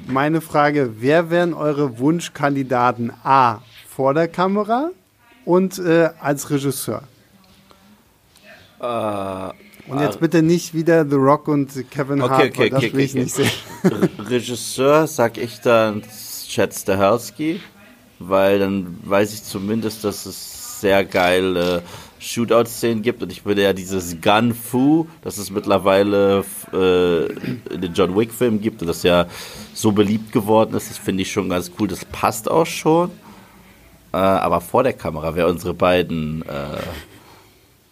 Meine 0.09 0.41
Frage, 0.41 0.95
wer 0.99 1.31
wären 1.31 1.55
eure 1.55 2.01
Wunschkandidaten 2.01 3.13
A 3.23 3.63
vor 3.97 4.13
der 4.13 4.29
Kamera 4.29 4.91
und 5.47 5.79
äh, 5.79 6.11
als 6.21 6.51
Regisseur? 6.51 7.03
Uh, 8.79 9.53
und 9.89 10.01
jetzt 10.01 10.21
bitte 10.21 10.43
nicht 10.43 10.75
wieder 10.75 11.09
The 11.09 11.15
Rock 11.15 11.49
und 11.49 11.91
Kevin 11.91 12.21
okay, 12.21 12.31
Hart, 12.31 12.45
okay, 12.51 12.69
das 12.69 12.79
okay, 12.83 12.93
will 12.93 13.01
ich 13.01 13.15
nicht 13.15 13.35
sehen. 13.35 13.51
Regisseur 14.19 15.07
sag 15.07 15.39
ich 15.39 15.61
dann 15.61 16.03
Chad 16.47 16.75
Stahelski. 16.75 17.61
weil 18.19 18.59
dann 18.59 18.99
weiß 19.03 19.33
ich 19.33 19.45
zumindest, 19.45 20.05
dass 20.05 20.27
es 20.27 20.81
sehr 20.83 21.03
geile 21.07 21.83
Shootout-Szenen 22.19 23.01
gibt 23.01 23.23
und 23.23 23.33
ich 23.33 23.47
würde 23.47 23.63
ja 23.63 23.73
dieses 23.73 24.21
Gun 24.21 24.53
Fu, 24.55 25.07
das 25.23 25.39
es 25.39 25.51
mittlerweile 25.51 26.45
äh, 26.71 27.27
in 27.73 27.81
den 27.81 27.95
John 27.95 28.15
Wick-Filmen 28.15 28.61
gibt 28.61 28.83
und 28.83 28.89
das 28.89 29.03
ja 29.05 29.27
so 29.73 29.93
beliebt 29.93 30.33
geworden 30.33 30.75
ist, 30.75 30.91
das 30.91 30.99
finde 30.99 31.23
ich 31.23 31.33
schon 31.33 31.49
ganz 31.49 31.71
cool. 31.79 31.89
Das 31.89 32.05
passt 32.05 32.51
auch 32.51 32.67
schon. 32.67 33.11
Äh, 34.17 34.19
aber 34.19 34.63
vor 34.63 34.83
der 34.83 34.95
Kamera, 34.95 35.35
wer 35.35 35.47
unsere 35.47 35.75
beiden. 35.75 36.41
Äh, 36.43 36.81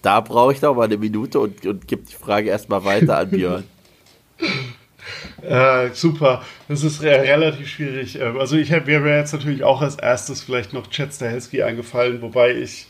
da 0.01 0.21
brauche 0.21 0.55
ich 0.55 0.63
noch 0.63 0.75
mal 0.75 0.85
eine 0.85 0.97
Minute 0.97 1.39
und, 1.39 1.67
und 1.67 1.87
gebe 1.87 2.03
die 2.03 2.15
Frage 2.15 2.49
erstmal 2.49 2.85
weiter 2.85 3.19
an 3.19 3.31
Björn. 3.31 3.65
Äh, 5.43 5.91
super, 5.93 6.43
das 6.69 6.83
ist 6.83 7.03
re 7.03 7.11
relativ 7.11 7.69
schwierig. 7.69 8.19
Ähm, 8.19 8.39
also 8.39 8.57
ich 8.57 8.73
habe 8.73 8.99
mir 8.99 9.19
jetzt 9.19 9.35
natürlich 9.35 9.63
auch 9.63 9.83
als 9.83 9.97
erstes 9.97 10.43
vielleicht 10.43 10.73
noch 10.73 10.89
Chad 10.89 11.13
Stahelski 11.13 11.63
eingefallen, 11.63 12.23
wobei 12.23 12.55
ich 12.55 12.87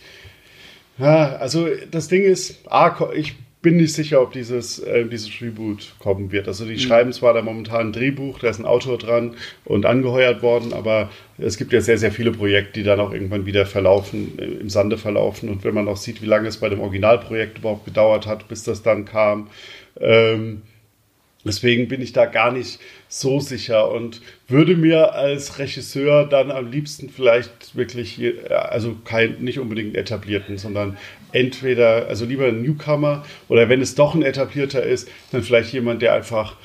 ja, 0.97 1.35
also 1.37 1.67
das 1.91 2.07
Ding 2.07 2.23
ist, 2.23 2.61
A, 2.71 2.97
ich 3.15 3.35
bin 3.65 3.79
nicht 3.79 3.95
sicher, 3.95 4.23
ob 4.23 4.33
dieses, 4.33 4.79
äh, 4.79 5.07
dieses 5.07 5.41
Reboot 5.41 5.95
kommen 5.99 6.31
wird. 6.31 6.47
Also 6.47 6.67
die 6.67 6.75
mhm. 6.75 6.79
schreiben 6.79 7.13
zwar 7.13 7.35
da 7.35 7.43
momentan 7.43 7.89
ein 7.89 7.93
Drehbuch, 7.93 8.39
da 8.39 8.49
ist 8.49 8.61
ein 8.61 8.67
Autor 8.67 8.99
dran 8.99 9.35
und 9.65 9.87
angeheuert 9.87 10.43
worden, 10.43 10.73
aber 10.73 11.11
es 11.39 11.57
gibt 11.57 11.73
ja 11.73 11.81
sehr, 11.81 11.99
sehr 11.99 12.13
viele 12.13 12.31
Projekte, 12.31 12.75
die 12.75 12.85
dann 12.85 13.01
auch 13.01 13.13
irgendwann 13.13 13.47
wieder 13.47 13.67
verlaufen, 13.67 14.39
äh, 14.39 14.45
im 14.45 14.69
Sande 14.69 14.99
verlaufen. 14.99 15.49
Und 15.49 15.65
wenn 15.65 15.75
man 15.75 15.89
auch 15.89 15.97
sieht, 15.97 16.23
wie 16.23 16.27
lange 16.27 16.47
es 16.47 16.59
bei 16.59 16.69
dem 16.69 16.81
Originalprojekt 16.81 17.59
überhaupt 17.59 17.87
gedauert 17.87 18.27
hat, 18.27 18.47
bis 18.47 18.63
das 18.63 18.83
dann 18.83 19.07
kam, 19.07 19.49
ähm, 19.99 20.63
Deswegen 21.45 21.89
bin 21.89 22.01
ich 22.01 22.13
da 22.13 22.25
gar 22.25 22.51
nicht 22.51 22.81
so 23.21 23.39
sicher 23.39 23.93
und 23.93 24.21
würde 24.49 24.77
mir 24.77 25.15
als 25.15 25.61
Regisseur 25.61 26.27
dann 26.27 26.51
am 26.51 26.71
liebsten 26.71 27.09
vielleicht 27.09 27.77
wirklich, 27.77 28.21
also 28.51 28.97
kein, 29.05 29.41
nicht 29.41 29.61
unbedingt 29.61 29.97
etablierten, 29.97 30.59
sondern 30.59 30.99
entweder, 31.31 32.09
also 32.09 32.25
lieber 32.25 32.47
ein 32.47 32.63
Newcomer 32.63 33.25
oder 33.49 33.69
wenn 33.69 33.81
es 33.81 33.95
doch 33.95 34.15
ein 34.15 34.23
etablierter 34.23 34.83
ist, 34.83 35.09
dann 35.31 35.45
vielleicht 35.45 35.73
jemand, 35.73 36.03
der 36.03 36.13
einfach, 36.13 36.57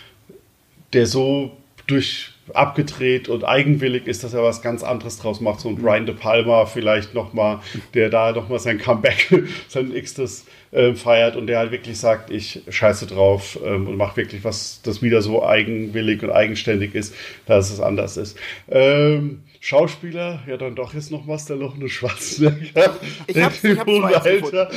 der 0.93 1.05
so 1.05 1.55
durch 1.85 2.31
abgedreht 2.55 3.29
und 3.29 3.43
eigenwillig 3.43 4.07
ist, 4.07 4.23
dass 4.23 4.33
er 4.33 4.43
was 4.43 4.61
ganz 4.61 4.83
anderes 4.83 5.19
draus 5.19 5.41
macht. 5.41 5.59
So 5.59 5.69
ein 5.69 5.75
Brian 5.75 6.05
De 6.05 6.15
Palma 6.15 6.65
vielleicht 6.65 7.13
nochmal, 7.13 7.59
der 7.93 8.09
da 8.09 8.31
nochmal 8.31 8.59
sein 8.59 8.77
Comeback, 8.77 9.27
sein 9.67 9.93
Xtes 9.93 10.45
äh, 10.71 10.93
feiert 10.93 11.35
und 11.35 11.47
der 11.47 11.59
halt 11.59 11.71
wirklich 11.71 11.97
sagt, 11.97 12.29
ich 12.29 12.61
scheiße 12.69 13.07
drauf 13.07 13.59
ähm, 13.65 13.87
und 13.87 13.97
mache 13.97 14.17
wirklich 14.17 14.43
was, 14.43 14.81
das 14.83 15.01
wieder 15.01 15.21
so 15.21 15.45
eigenwillig 15.45 16.23
und 16.23 16.31
eigenständig 16.31 16.95
ist, 16.95 17.15
dass 17.45 17.71
es 17.71 17.79
anders 17.79 18.17
ist. 18.17 18.37
Ähm, 18.69 19.41
Schauspieler, 19.61 20.41
ja 20.47 20.57
dann 20.57 20.75
doch 20.75 20.93
jetzt 20.93 21.11
noch 21.11 21.27
was, 21.27 21.45
der 21.45 21.57
noch 21.57 21.75
eine 21.75 21.89
Schwarzenegger. 21.89 22.95
Ich 23.27 23.37
hab's, 23.37 23.63
ich 23.63 23.77
hab's 23.77 23.91
Alter. 24.25 24.69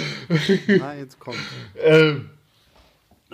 Na, 0.67 0.95
jetzt 0.97 1.21
kommt. 1.21 1.37
ähm, 1.85 2.31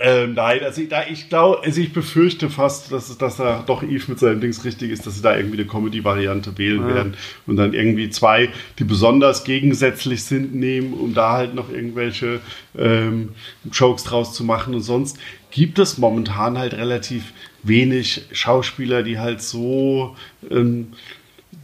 ähm, 0.00 0.34
nein, 0.34 0.60
also 0.62 0.80
ich, 0.80 0.90
ich 1.10 1.28
glaube, 1.28 1.62
also 1.64 1.80
ich 1.80 1.92
befürchte 1.92 2.50
fast, 2.50 2.92
dass, 2.92 3.18
dass 3.18 3.36
da 3.36 3.64
doch 3.66 3.82
Eve 3.82 4.04
mit 4.08 4.18
seinem 4.18 4.40
Dings 4.40 4.64
richtig 4.64 4.90
ist, 4.90 5.06
dass 5.06 5.16
sie 5.16 5.22
da 5.22 5.36
irgendwie 5.36 5.58
eine 5.58 5.66
Comedy-Variante 5.66 6.56
wählen 6.58 6.88
ja. 6.88 6.94
werden 6.94 7.14
und 7.46 7.56
dann 7.56 7.74
irgendwie 7.74 8.08
zwei, 8.10 8.48
die 8.78 8.84
besonders 8.84 9.44
gegensätzlich 9.44 10.24
sind, 10.24 10.54
nehmen, 10.54 10.94
um 10.94 11.14
da 11.14 11.32
halt 11.32 11.54
noch 11.54 11.70
irgendwelche 11.70 12.40
ähm, 12.76 13.30
Jokes 13.70 14.04
draus 14.04 14.34
zu 14.34 14.44
machen. 14.44 14.74
Und 14.74 14.82
sonst 14.82 15.18
gibt 15.50 15.78
es 15.78 15.98
momentan 15.98 16.58
halt 16.58 16.74
relativ 16.74 17.32
wenig 17.62 18.26
Schauspieler, 18.32 19.02
die 19.02 19.18
halt 19.18 19.42
so 19.42 20.16
ähm, 20.50 20.88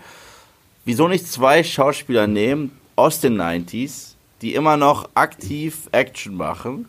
wieso 0.84 1.08
nicht 1.08 1.26
zwei 1.26 1.64
Schauspieler 1.64 2.28
nehmen 2.28 2.70
aus 2.94 3.18
den 3.18 3.36
90s, 3.36 4.12
die 4.42 4.54
immer 4.54 4.76
noch 4.76 5.08
aktiv 5.14 5.88
Action 5.90 6.36
machen? 6.36 6.88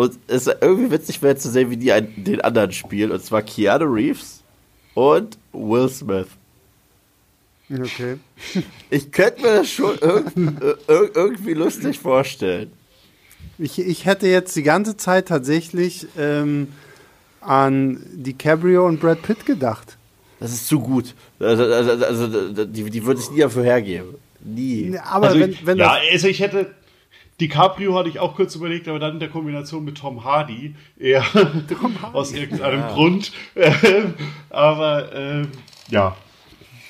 Und 0.00 0.18
es 0.28 0.46
ist 0.46 0.56
irgendwie 0.62 0.92
witzig 0.92 1.20
wäre 1.20 1.36
zu 1.36 1.50
sehen, 1.50 1.68
wie 1.68 1.76
die 1.76 1.92
einen, 1.92 2.24
den 2.24 2.40
anderen 2.40 2.72
spielen. 2.72 3.10
Und 3.10 3.22
zwar 3.22 3.42
Keanu 3.42 3.84
Reeves 3.84 4.42
und 4.94 5.36
Will 5.52 5.90
Smith. 5.90 6.28
Okay. 7.70 8.16
Ich 8.88 9.12
könnte 9.12 9.42
mir 9.42 9.56
das 9.56 9.68
schon 9.68 9.98
irgendwie, 10.00 10.72
irgendwie 10.88 11.52
lustig 11.52 11.98
vorstellen. 11.98 12.72
Ich, 13.58 13.78
ich 13.78 14.06
hätte 14.06 14.26
jetzt 14.26 14.56
die 14.56 14.62
ganze 14.62 14.96
Zeit 14.96 15.28
tatsächlich 15.28 16.06
ähm, 16.16 16.68
an 17.42 18.02
DiCaprio 18.10 18.86
und 18.86 19.00
Brad 19.00 19.20
Pitt 19.20 19.44
gedacht. 19.44 19.98
Das 20.38 20.50
ist 20.50 20.66
zu 20.66 20.80
gut. 20.80 21.14
Also, 21.38 21.64
also, 21.64 22.06
also 22.06 22.64
die, 22.64 22.88
die 22.88 23.04
würde 23.04 23.20
ich 23.20 23.30
nie 23.30 23.40
dafür 23.40 23.64
hergeben. 23.64 24.14
Nie. 24.42 24.98
Aber 25.04 25.26
also 25.28 25.40
wenn, 25.40 25.58
wenn 25.64 25.76
ja, 25.76 25.98
also 26.10 26.26
ich 26.26 26.40
hätte, 26.40 26.74
DiCaprio 27.40 27.96
hatte 27.96 28.08
ich 28.08 28.18
auch 28.18 28.36
kurz 28.36 28.54
überlegt, 28.54 28.88
aber 28.88 28.98
dann 28.98 29.14
in 29.14 29.20
der 29.20 29.30
Kombination 29.30 29.84
mit 29.84 29.98
Tom 29.98 30.24
Hardy 30.24 30.74
eher 30.98 31.22
Tom 31.68 32.00
Hardy. 32.02 32.16
aus 32.16 32.32
irgendeinem 32.32 32.80
ja. 32.80 32.92
Grund. 32.92 33.32
aber 34.50 35.14
ähm, 35.14 35.48
ja. 35.88 36.16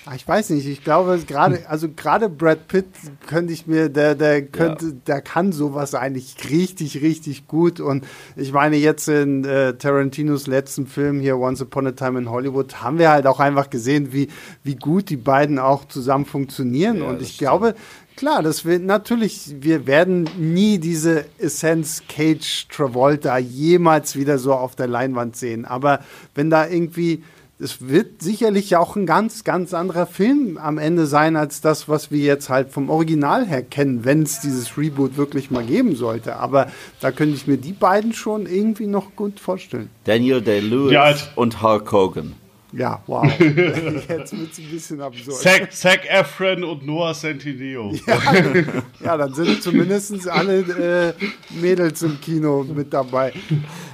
Ah, 0.06 0.14
ich 0.16 0.26
weiß 0.26 0.50
nicht, 0.50 0.66
ich 0.66 0.82
glaube 0.82 1.20
gerade, 1.26 1.68
also 1.68 1.88
gerade 1.88 2.30
Brad 2.30 2.68
Pitt 2.68 2.86
könnte 3.26 3.52
ich 3.52 3.66
mir, 3.66 3.90
der, 3.90 4.14
der 4.14 4.42
könnte, 4.42 4.86
ja. 4.86 4.92
der 5.06 5.20
kann 5.20 5.52
sowas 5.52 5.94
eigentlich 5.94 6.34
richtig, 6.50 7.02
richtig 7.02 7.46
gut. 7.46 7.80
Und 7.80 8.04
ich 8.34 8.50
meine, 8.52 8.76
jetzt 8.76 9.08
in 9.08 9.44
äh, 9.44 9.74
Tarantinos 9.74 10.46
letzten 10.46 10.86
Film 10.86 11.20
hier, 11.20 11.36
Once 11.36 11.62
Upon 11.62 11.86
a 11.86 11.92
Time 11.92 12.18
in 12.18 12.30
Hollywood, 12.30 12.82
haben 12.82 12.98
wir 12.98 13.10
halt 13.10 13.26
auch 13.26 13.40
einfach 13.40 13.68
gesehen, 13.70 14.12
wie, 14.12 14.28
wie 14.64 14.74
gut 14.74 15.10
die 15.10 15.16
beiden 15.16 15.58
auch 15.58 15.84
zusammen 15.84 16.24
funktionieren. 16.24 16.98
Ja, 16.98 17.04
und 17.04 17.20
ich 17.20 17.36
glaube, 17.36 17.74
Klar, 18.16 18.42
das 18.42 18.64
wird 18.64 18.82
natürlich, 18.82 19.54
wir 19.60 19.86
werden 19.86 20.28
nie 20.36 20.78
diese 20.78 21.24
Essenz 21.38 22.02
Cage 22.08 22.68
Travolta 22.68 23.38
jemals 23.38 24.16
wieder 24.16 24.38
so 24.38 24.52
auf 24.52 24.76
der 24.76 24.88
Leinwand 24.88 25.36
sehen. 25.36 25.64
Aber 25.64 26.00
wenn 26.34 26.50
da 26.50 26.66
irgendwie, 26.68 27.22
es 27.58 27.88
wird 27.88 28.22
sicherlich 28.22 28.70
ja 28.70 28.78
auch 28.78 28.96
ein 28.96 29.06
ganz, 29.06 29.44
ganz 29.44 29.72
anderer 29.72 30.06
Film 30.06 30.58
am 30.58 30.78
Ende 30.78 31.06
sein, 31.06 31.36
als 31.36 31.60
das, 31.60 31.88
was 31.88 32.10
wir 32.10 32.20
jetzt 32.20 32.50
halt 32.50 32.70
vom 32.70 32.90
Original 32.90 33.46
her 33.46 33.62
kennen, 33.62 34.04
wenn 34.04 34.22
es 34.22 34.40
dieses 34.40 34.76
Reboot 34.76 35.16
wirklich 35.16 35.50
mal 35.50 35.64
geben 35.64 35.96
sollte. 35.96 36.36
Aber 36.36 36.70
da 37.00 37.12
könnte 37.12 37.36
ich 37.36 37.46
mir 37.46 37.56
die 37.56 37.72
beiden 37.72 38.12
schon 38.12 38.46
irgendwie 38.46 38.86
noch 38.86 39.16
gut 39.16 39.40
vorstellen. 39.40 39.88
Daniel 40.04 40.42
Day-Lewis 40.42 40.92
ja, 40.92 41.14
und 41.36 41.62
Hulk 41.62 41.90
Hogan. 41.92 42.34
Ja, 42.72 43.02
wow. 43.06 43.24
Jetzt 43.38 44.08
wird 44.08 44.52
es 44.52 44.58
ein 44.58 44.70
bisschen 44.70 45.00
absurd. 45.00 45.36
Zac, 45.36 45.72
Zac 45.72 46.08
Efron 46.08 46.64
und 46.64 46.86
Noah 46.86 47.14
Centineo. 47.14 47.92
Ja, 48.06 48.64
ja, 49.04 49.16
dann 49.16 49.34
sind 49.34 49.62
zumindest 49.62 50.28
alle 50.28 50.60
äh, 50.60 51.12
Mädels 51.60 52.02
im 52.02 52.20
Kino 52.20 52.64
mit 52.64 52.92
dabei. 52.92 53.32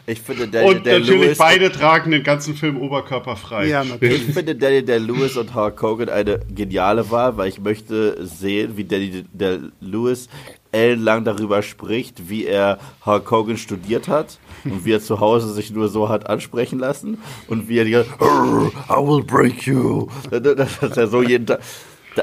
Ich 0.06 0.20
finde, 0.20 0.48
Daniel 0.48 0.76
und 0.76 0.86
der 0.86 1.00
natürlich 1.00 1.20
Lewis 1.20 1.38
beide 1.38 1.70
tragen 1.70 2.10
den 2.10 2.22
ganzen 2.22 2.54
Film 2.54 2.80
oberkörperfrei. 2.80 3.66
Ja, 3.66 3.84
natürlich. 3.84 4.28
Ich 4.28 4.34
finde 4.34 4.54
Daniel 4.54 4.82
der 4.82 5.00
Lewis 5.00 5.36
und 5.36 5.54
Hulk 5.54 5.80
Hogan 5.82 6.08
eine 6.08 6.40
geniale 6.48 7.10
Wahl, 7.10 7.36
weil 7.36 7.48
ich 7.48 7.60
möchte 7.60 8.24
sehen, 8.24 8.76
wie 8.76 8.84
Daniel 8.84 9.24
der 9.32 9.58
Lewis 9.80 10.28
ellenlang 10.76 11.24
darüber 11.24 11.62
spricht, 11.62 12.28
wie 12.28 12.44
er 12.44 12.78
Hulk 13.04 13.30
Hogan 13.30 13.56
studiert 13.56 14.08
hat 14.08 14.38
und 14.64 14.84
wie 14.84 14.92
er 14.92 15.00
zu 15.00 15.20
Hause 15.20 15.52
sich 15.52 15.70
nur 15.70 15.88
so 15.88 16.08
hat 16.08 16.28
ansprechen 16.28 16.78
lassen 16.78 17.18
und 17.48 17.68
wie 17.68 17.78
er 17.78 17.84
die 17.84 17.92
ganze, 17.92 18.10
I 18.20 18.94
will 18.94 19.24
break 19.24 19.66
you. 19.66 20.08
Das 20.30 20.82
ist 20.82 20.96
ja 20.96 21.07
so 21.07 21.22
jeden 21.22 21.46
Tag. 21.46 21.61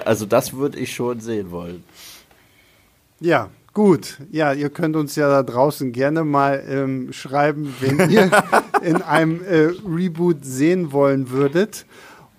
Also 0.05 0.25
das 0.25 0.53
würde 0.53 0.77
ich 0.79 0.93
schon 0.93 1.19
sehen 1.19 1.51
wollen. 1.51 1.83
Ja, 3.19 3.49
Gut, 3.75 4.19
ja, 4.29 4.53
ihr 4.53 4.69
könnt 4.69 4.95
uns 4.95 5.15
ja 5.15 5.27
da 5.27 5.41
draußen 5.41 5.93
gerne 5.93 6.23
mal 6.23 6.63
ähm, 6.69 7.11
schreiben, 7.11 7.73
wenn 7.79 8.07
ihr 8.11 8.29
in 8.83 9.01
einem 9.01 9.43
äh, 9.43 9.71
Reboot 9.83 10.45
sehen 10.45 10.91
wollen 10.91 11.31
würdet. 11.31 11.87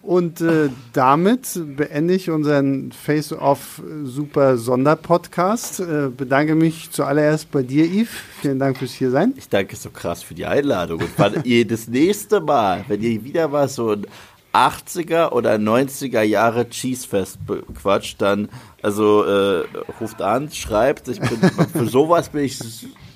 Und 0.05 0.43
äh, 0.43 0.69
damit 0.93 1.49
beende 1.77 2.13
ich 2.13 2.29
unseren 2.29 2.93
Face-Off 2.93 3.81
Super 4.05 4.59
Sonderpodcast. 4.59 5.81
Äh, 5.81 6.11
bedanke 6.15 6.55
mich 6.55 6.91
zuallererst 6.91 7.51
bei 7.51 7.63
dir, 7.63 7.87
Yves. 7.87 8.11
Vielen 8.43 8.59
Dank 8.59 8.77
fürs 8.77 8.93
hier 8.93 9.11
sein. 9.11 9.33
Ich 9.37 9.49
danke 9.49 9.77
so 9.77 9.89
krass 9.89 10.23
für 10.23 10.35
die 10.35 10.45
Einladung. 10.45 11.01
Und 11.01 11.11
wann 11.17 11.41
ihr 11.45 11.67
das 11.67 11.89
nächste 11.89 12.43
Mal, 12.43 12.85
wenn 12.89 13.01
ihr 13.01 13.25
wieder 13.25 13.49
mal 13.49 13.67
so 13.67 13.93
ein 13.93 14.07
80er 14.53 15.33
oder 15.33 15.55
90er 15.55 16.21
Jahre 16.21 16.69
Cheesefest 16.69 17.39
quatscht, 17.75 18.21
dann 18.21 18.51
also 18.83 19.25
äh, 19.25 19.65
ruft 20.01 20.21
an, 20.21 20.51
schreibt, 20.51 21.09
ich 21.09 21.19
bin 21.19 21.41
für 21.73 21.87
sowas 21.87 22.29
bin 22.29 22.45
ich 22.45 22.59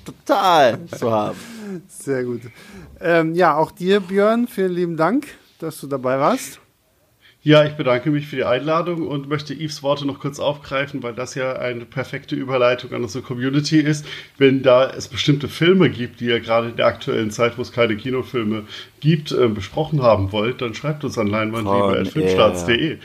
total 0.03 0.85
zu 0.87 1.11
haben. 1.11 1.37
Sehr 1.87 2.23
gut. 2.23 2.41
Ähm, 2.99 3.35
ja, 3.35 3.55
auch 3.55 3.69
dir, 3.69 3.99
Björn, 3.99 4.47
vielen 4.47 4.73
lieben 4.73 4.97
Dank, 4.97 5.27
dass 5.59 5.79
du 5.79 5.85
dabei 5.85 6.19
warst. 6.19 6.59
Ja, 7.41 7.63
ich 7.63 7.75
bedanke 7.75 8.11
mich 8.11 8.27
für 8.27 8.35
die 8.35 8.43
Einladung 8.43 9.07
und 9.07 9.29
möchte 9.29 9.53
Yves 9.53 9.81
Worte 9.81 10.05
noch 10.05 10.19
kurz 10.19 10.39
aufgreifen, 10.39 11.01
weil 11.03 11.13
das 11.13 11.35
ja 11.35 11.53
eine 11.53 11.85
perfekte 11.85 12.35
Überleitung 12.35 12.91
an 12.91 13.03
unsere 13.03 13.23
Community 13.23 13.79
ist. 13.79 14.05
Wenn 14.37 14.61
da 14.61 14.89
es 14.89 15.07
bestimmte 15.07 15.47
Filme 15.47 15.89
gibt, 15.89 16.19
die 16.19 16.25
ihr 16.25 16.41
gerade 16.41 16.69
in 16.69 16.75
der 16.75 16.87
aktuellen 16.87 17.31
Zeit, 17.31 17.57
wo 17.57 17.61
es 17.61 17.71
keine 17.71 17.95
Kinofilme 17.95 18.63
gibt, 18.99 19.31
äh, 19.31 19.47
besprochen 19.47 20.03
haben 20.03 20.33
wollt, 20.33 20.61
dann 20.61 20.73
schreibt 20.73 21.05
uns 21.05 21.17
an 21.17 21.27
leinwandliebe.filmstarts.de. 21.27 22.97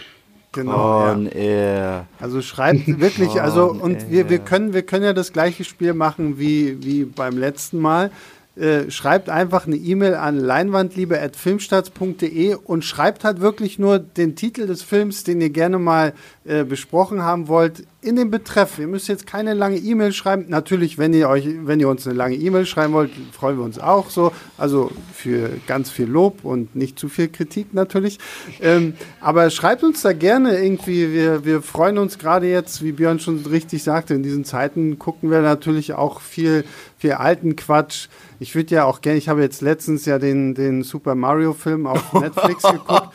Genau. 0.51 1.13
On 1.13 1.27
ja. 1.27 1.33
air. 1.33 2.07
Also 2.19 2.43
schreibt 2.43 2.87
wirklich, 3.01 3.41
also 3.41 3.71
und 3.71 4.11
wir, 4.11 4.31
wir 4.31 4.39
können 4.39 4.73
wir 4.73 4.83
können 4.83 5.05
ja 5.05 5.13
das 5.13 5.33
gleiche 5.33 5.63
Spiel 5.63 5.95
machen 5.95 6.39
wie 6.39 6.83
wie 6.83 7.05
beim 7.05 7.39
letzten 7.39 7.79
Mal. 7.79 8.11
Äh, 8.57 8.91
schreibt 8.91 9.31
einfach 9.31 9.67
eine 9.67 9.75
E-Mail 9.75 10.15
an 10.15 10.39
leinwandliebe.filmstarts.de 10.39 12.55
und 12.55 12.85
schreibt 12.85 13.25
halt 13.25 13.41
wirklich 13.41 13.81
nur 13.81 13.99
den 13.99 14.37
Titel 14.37 14.69
des 14.69 14.83
Films, 14.83 15.25
den 15.25 15.41
ihr 15.41 15.51
gerne 15.51 15.81
mal 15.81 16.13
äh, 16.45 16.63
besprochen 16.63 17.23
haben 17.23 17.49
wollt, 17.49 17.85
in 18.01 18.15
den 18.17 18.31
Betreff. 18.31 18.79
Ihr 18.79 18.87
müsst 18.87 19.09
jetzt 19.09 19.27
keine 19.27 19.55
lange 19.55 19.79
E-Mail 19.79 20.13
schreiben. 20.13 20.45
Natürlich, 20.49 20.99
wenn 20.99 21.15
ihr 21.15 21.29
euch, 21.29 21.49
wenn 21.65 21.81
ihr 21.81 21.89
uns 21.89 22.07
eine 22.07 22.15
lange 22.15 22.37
E-Mail 22.37 22.67
schreiben 22.67 22.93
wollt, 22.93 23.11
freuen 23.33 23.57
wir 23.57 23.65
uns 23.65 23.79
auch 23.79 24.11
so. 24.11 24.31
Also 24.59 24.93
für 25.13 25.49
ganz 25.67 25.91
viel 25.91 26.07
Lob 26.07 26.45
und 26.45 26.77
nicht 26.77 26.99
zu 26.99 27.09
viel 27.09 27.29
Kritik 27.29 27.73
natürlich. 27.73 28.19
Ähm, 28.61 28.95
aber 29.21 29.49
schreibt 29.51 29.83
uns 29.83 30.03
da 30.03 30.13
gerne 30.13 30.63
irgendwie. 30.63 31.13
Wir, 31.13 31.45
wir 31.45 31.63
freuen 31.63 31.99
uns 31.99 32.19
gerade 32.19 32.47
jetzt, 32.47 32.85
wie 32.85 32.93
Björn 32.93 33.21
schon 33.21 33.39
richtig 33.47 33.83
sagte, 33.83 34.15
in 34.15 34.23
diesen 34.23 34.45
Zeiten 34.45 34.99
gucken 34.99 35.31
wir 35.31 35.41
natürlich 35.41 35.95
auch 35.95 36.21
viel, 36.21 36.65
viel 37.05 37.13
alten 37.13 37.55
Quatsch. 37.55 38.09
Ich 38.41 38.55
würde 38.55 38.75
ja 38.77 38.85
auch 38.85 39.03
gerne, 39.03 39.19
ich 39.19 39.29
habe 39.29 39.43
jetzt 39.43 39.61
letztens 39.61 40.07
ja 40.07 40.19
den, 40.19 40.55
den 40.55 40.83
Super 40.83 41.15
Mario 41.15 41.53
Film 41.53 41.87
auf 41.87 42.13
Netflix 42.15 42.63
geguckt 42.63 43.11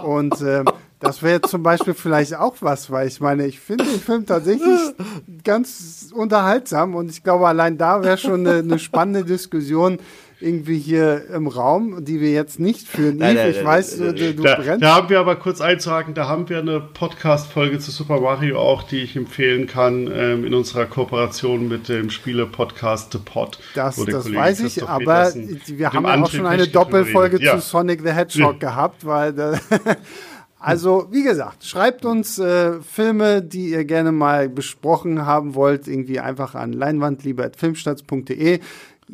und 0.00 0.40
äh, 0.42 0.62
das 1.00 1.24
wäre 1.24 1.42
zum 1.42 1.64
Beispiel 1.64 1.94
vielleicht 1.94 2.36
auch 2.36 2.54
was, 2.60 2.88
weil 2.92 3.08
ich 3.08 3.20
meine, 3.20 3.44
ich 3.46 3.58
finde 3.58 3.82
den 3.82 3.98
Film 3.98 4.26
tatsächlich 4.26 4.78
ganz 5.44 6.12
unterhaltsam 6.14 6.94
und 6.94 7.10
ich 7.10 7.24
glaube, 7.24 7.48
allein 7.48 7.76
da 7.76 8.04
wäre 8.04 8.16
schon 8.16 8.46
eine, 8.46 8.60
eine, 8.60 8.78
spannende 8.78 9.24
Diskussion 9.24 9.98
irgendwie 10.42 10.78
hier 10.78 11.28
im 11.30 11.46
Raum, 11.46 12.04
die 12.04 12.20
wir 12.20 12.32
jetzt 12.32 12.60
nicht 12.60 12.88
führen. 12.88 13.16
Nein, 13.16 13.36
nein, 13.36 13.50
ich 13.50 13.56
nein, 13.56 13.66
weiß, 13.66 13.96
du, 13.96 14.12
du 14.12 14.42
da, 14.42 14.56
brennst. 14.56 14.82
Da 14.82 14.96
haben 14.96 15.08
wir 15.08 15.20
aber 15.20 15.36
kurz 15.36 15.60
einzuhaken, 15.60 16.14
da 16.14 16.28
haben 16.28 16.48
wir 16.48 16.58
eine 16.58 16.80
Podcast-Folge 16.80 17.78
zu 17.78 17.90
Super 17.90 18.20
Mario 18.20 18.58
auch, 18.58 18.82
die 18.82 18.98
ich 18.98 19.16
empfehlen 19.16 19.66
kann, 19.66 20.10
ähm, 20.12 20.44
in 20.44 20.54
unserer 20.54 20.86
Kooperation 20.86 21.68
mit 21.68 21.88
dem 21.88 22.10
Spiele-Podcast 22.10 23.12
The 23.12 23.18
Pod. 23.18 23.58
Das, 23.74 23.96
das 23.96 24.32
weiß 24.32 24.60
ich, 24.60 24.82
aber 24.82 25.32
wir 25.34 25.92
haben 25.92 26.04
ja 26.04 26.22
auch 26.22 26.30
schon 26.30 26.46
eine 26.46 26.66
Doppelfolge 26.66 27.42
ja. 27.42 27.54
zu 27.54 27.60
Sonic 27.60 28.02
the 28.02 28.10
Hedgehog 28.10 28.54
ja. 28.54 28.58
gehabt, 28.70 29.06
weil 29.06 29.32
Also, 30.64 31.08
wie 31.10 31.24
gesagt, 31.24 31.64
schreibt 31.64 32.04
uns 32.04 32.38
äh, 32.38 32.80
Filme, 32.82 33.42
die 33.42 33.70
ihr 33.70 33.84
gerne 33.84 34.12
mal 34.12 34.48
besprochen 34.48 35.26
haben 35.26 35.56
wollt, 35.56 35.88
irgendwie 35.88 36.20
einfach 36.20 36.54
an 36.54 36.72
leinwandliebe.filmstarts.de. 36.72 38.60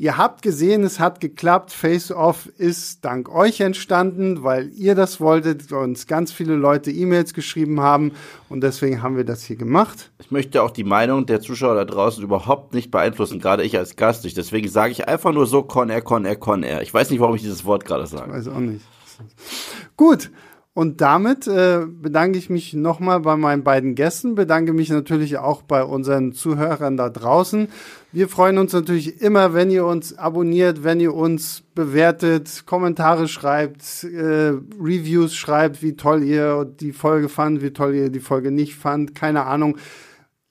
Ihr 0.00 0.16
habt 0.16 0.42
gesehen, 0.42 0.84
es 0.84 1.00
hat 1.00 1.20
geklappt. 1.20 1.72
Face 1.72 2.12
Off 2.12 2.46
ist 2.56 3.04
dank 3.04 3.28
euch 3.28 3.58
entstanden, 3.58 4.44
weil 4.44 4.70
ihr 4.76 4.94
das 4.94 5.20
wolltet, 5.20 5.72
uns 5.72 6.06
ganz 6.06 6.30
viele 6.30 6.54
Leute 6.54 6.92
E-Mails 6.92 7.34
geschrieben 7.34 7.80
haben 7.80 8.12
und 8.48 8.60
deswegen 8.60 9.02
haben 9.02 9.16
wir 9.16 9.24
das 9.24 9.42
hier 9.42 9.56
gemacht. 9.56 10.12
Ich 10.20 10.30
möchte 10.30 10.62
auch 10.62 10.70
die 10.70 10.84
Meinung 10.84 11.26
der 11.26 11.40
Zuschauer 11.40 11.74
da 11.74 11.84
draußen 11.84 12.22
überhaupt 12.22 12.74
nicht 12.74 12.92
beeinflussen, 12.92 13.40
gerade 13.40 13.64
ich 13.64 13.76
als 13.76 13.96
Gast 13.96 14.22
nicht. 14.22 14.36
Deswegen 14.36 14.68
sage 14.68 14.92
ich 14.92 15.08
einfach 15.08 15.32
nur 15.32 15.46
so 15.48 15.64
Con 15.64 15.90
Air, 15.90 16.02
Con 16.02 16.24
Air, 16.24 16.36
Con 16.36 16.62
Air. 16.62 16.82
Ich 16.82 16.94
weiß 16.94 17.10
nicht, 17.10 17.18
warum 17.18 17.34
ich 17.34 17.42
dieses 17.42 17.64
Wort 17.64 17.84
gerade 17.84 18.06
sage. 18.06 18.30
Ich 18.30 18.36
weiß 18.36 18.48
auch 18.54 18.60
nicht. 18.60 18.84
Gut, 19.96 20.30
und 20.78 21.00
damit 21.00 21.48
äh, 21.48 21.86
bedanke 21.90 22.38
ich 22.38 22.50
mich 22.50 22.72
nochmal 22.72 23.18
bei 23.18 23.36
meinen 23.36 23.64
beiden 23.64 23.96
Gästen, 23.96 24.36
bedanke 24.36 24.72
mich 24.72 24.90
natürlich 24.90 25.36
auch 25.36 25.62
bei 25.62 25.82
unseren 25.82 26.34
Zuhörern 26.34 26.96
da 26.96 27.10
draußen. 27.10 27.66
Wir 28.12 28.28
freuen 28.28 28.58
uns 28.58 28.72
natürlich 28.74 29.20
immer, 29.20 29.54
wenn 29.54 29.72
ihr 29.72 29.84
uns 29.84 30.16
abonniert, 30.16 30.84
wenn 30.84 31.00
ihr 31.00 31.14
uns 31.14 31.64
bewertet, 31.74 32.62
Kommentare 32.64 33.26
schreibt, 33.26 34.04
äh, 34.04 34.52
Reviews 34.80 35.34
schreibt, 35.34 35.82
wie 35.82 35.96
toll 35.96 36.22
ihr 36.22 36.64
die 36.64 36.92
Folge 36.92 37.28
fand, 37.28 37.60
wie 37.60 37.72
toll 37.72 37.96
ihr 37.96 38.10
die 38.10 38.20
Folge 38.20 38.52
nicht 38.52 38.76
fand, 38.76 39.16
keine 39.16 39.46
Ahnung. 39.46 39.78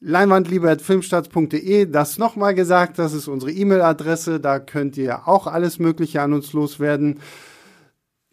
Leinwandliebe.filmstarts.de, 0.02 1.86
das 1.86 2.18
nochmal 2.18 2.54
gesagt, 2.54 2.99
das 2.99 3.14
ist 3.14 3.30
unsere 3.30 3.54
E-Mail-Adresse, 3.54 4.41
da 4.41 4.60
könnt 4.60 4.98
ihr 4.98 5.26
auch 5.26 5.48
alles 5.48 5.80
Mögliche 5.80 6.22
an 6.22 6.34
uns 6.34 6.52
loswerden 6.52 7.22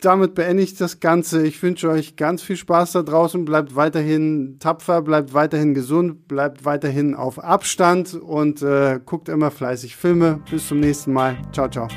damit 0.05 0.35
beende 0.35 0.63
ich 0.63 0.75
das 0.75 1.01
Ganze. 1.01 1.47
Ich 1.47 1.63
wünsche 1.63 1.89
euch 1.89 2.17
ganz 2.17 2.43
viel 2.43 2.57
Spaß 2.57 2.93
da 2.93 3.03
draußen. 3.03 3.45
Bleibt 3.45 3.77
weiterhin 3.77 4.59
tapfer, 4.59 5.03
bleibt 5.03 5.35
weiterhin 5.35 5.75
gesund, 5.75 6.29
bleibt 6.29 6.65
weiterhin 6.65 7.15
auf 7.15 7.43
Abstand 7.43 8.15
und 8.15 8.63
äh, 8.63 9.01
guckt 9.05 9.29
immer 9.29 9.51
fleißig 9.51 9.97
Filme. 9.97 10.41
Bis 10.51 10.69
zum 10.69 10.81
nächsten 10.81 11.13
Mal. 11.13 11.37
Ciao, 11.53 11.69
ciao. 11.69 11.89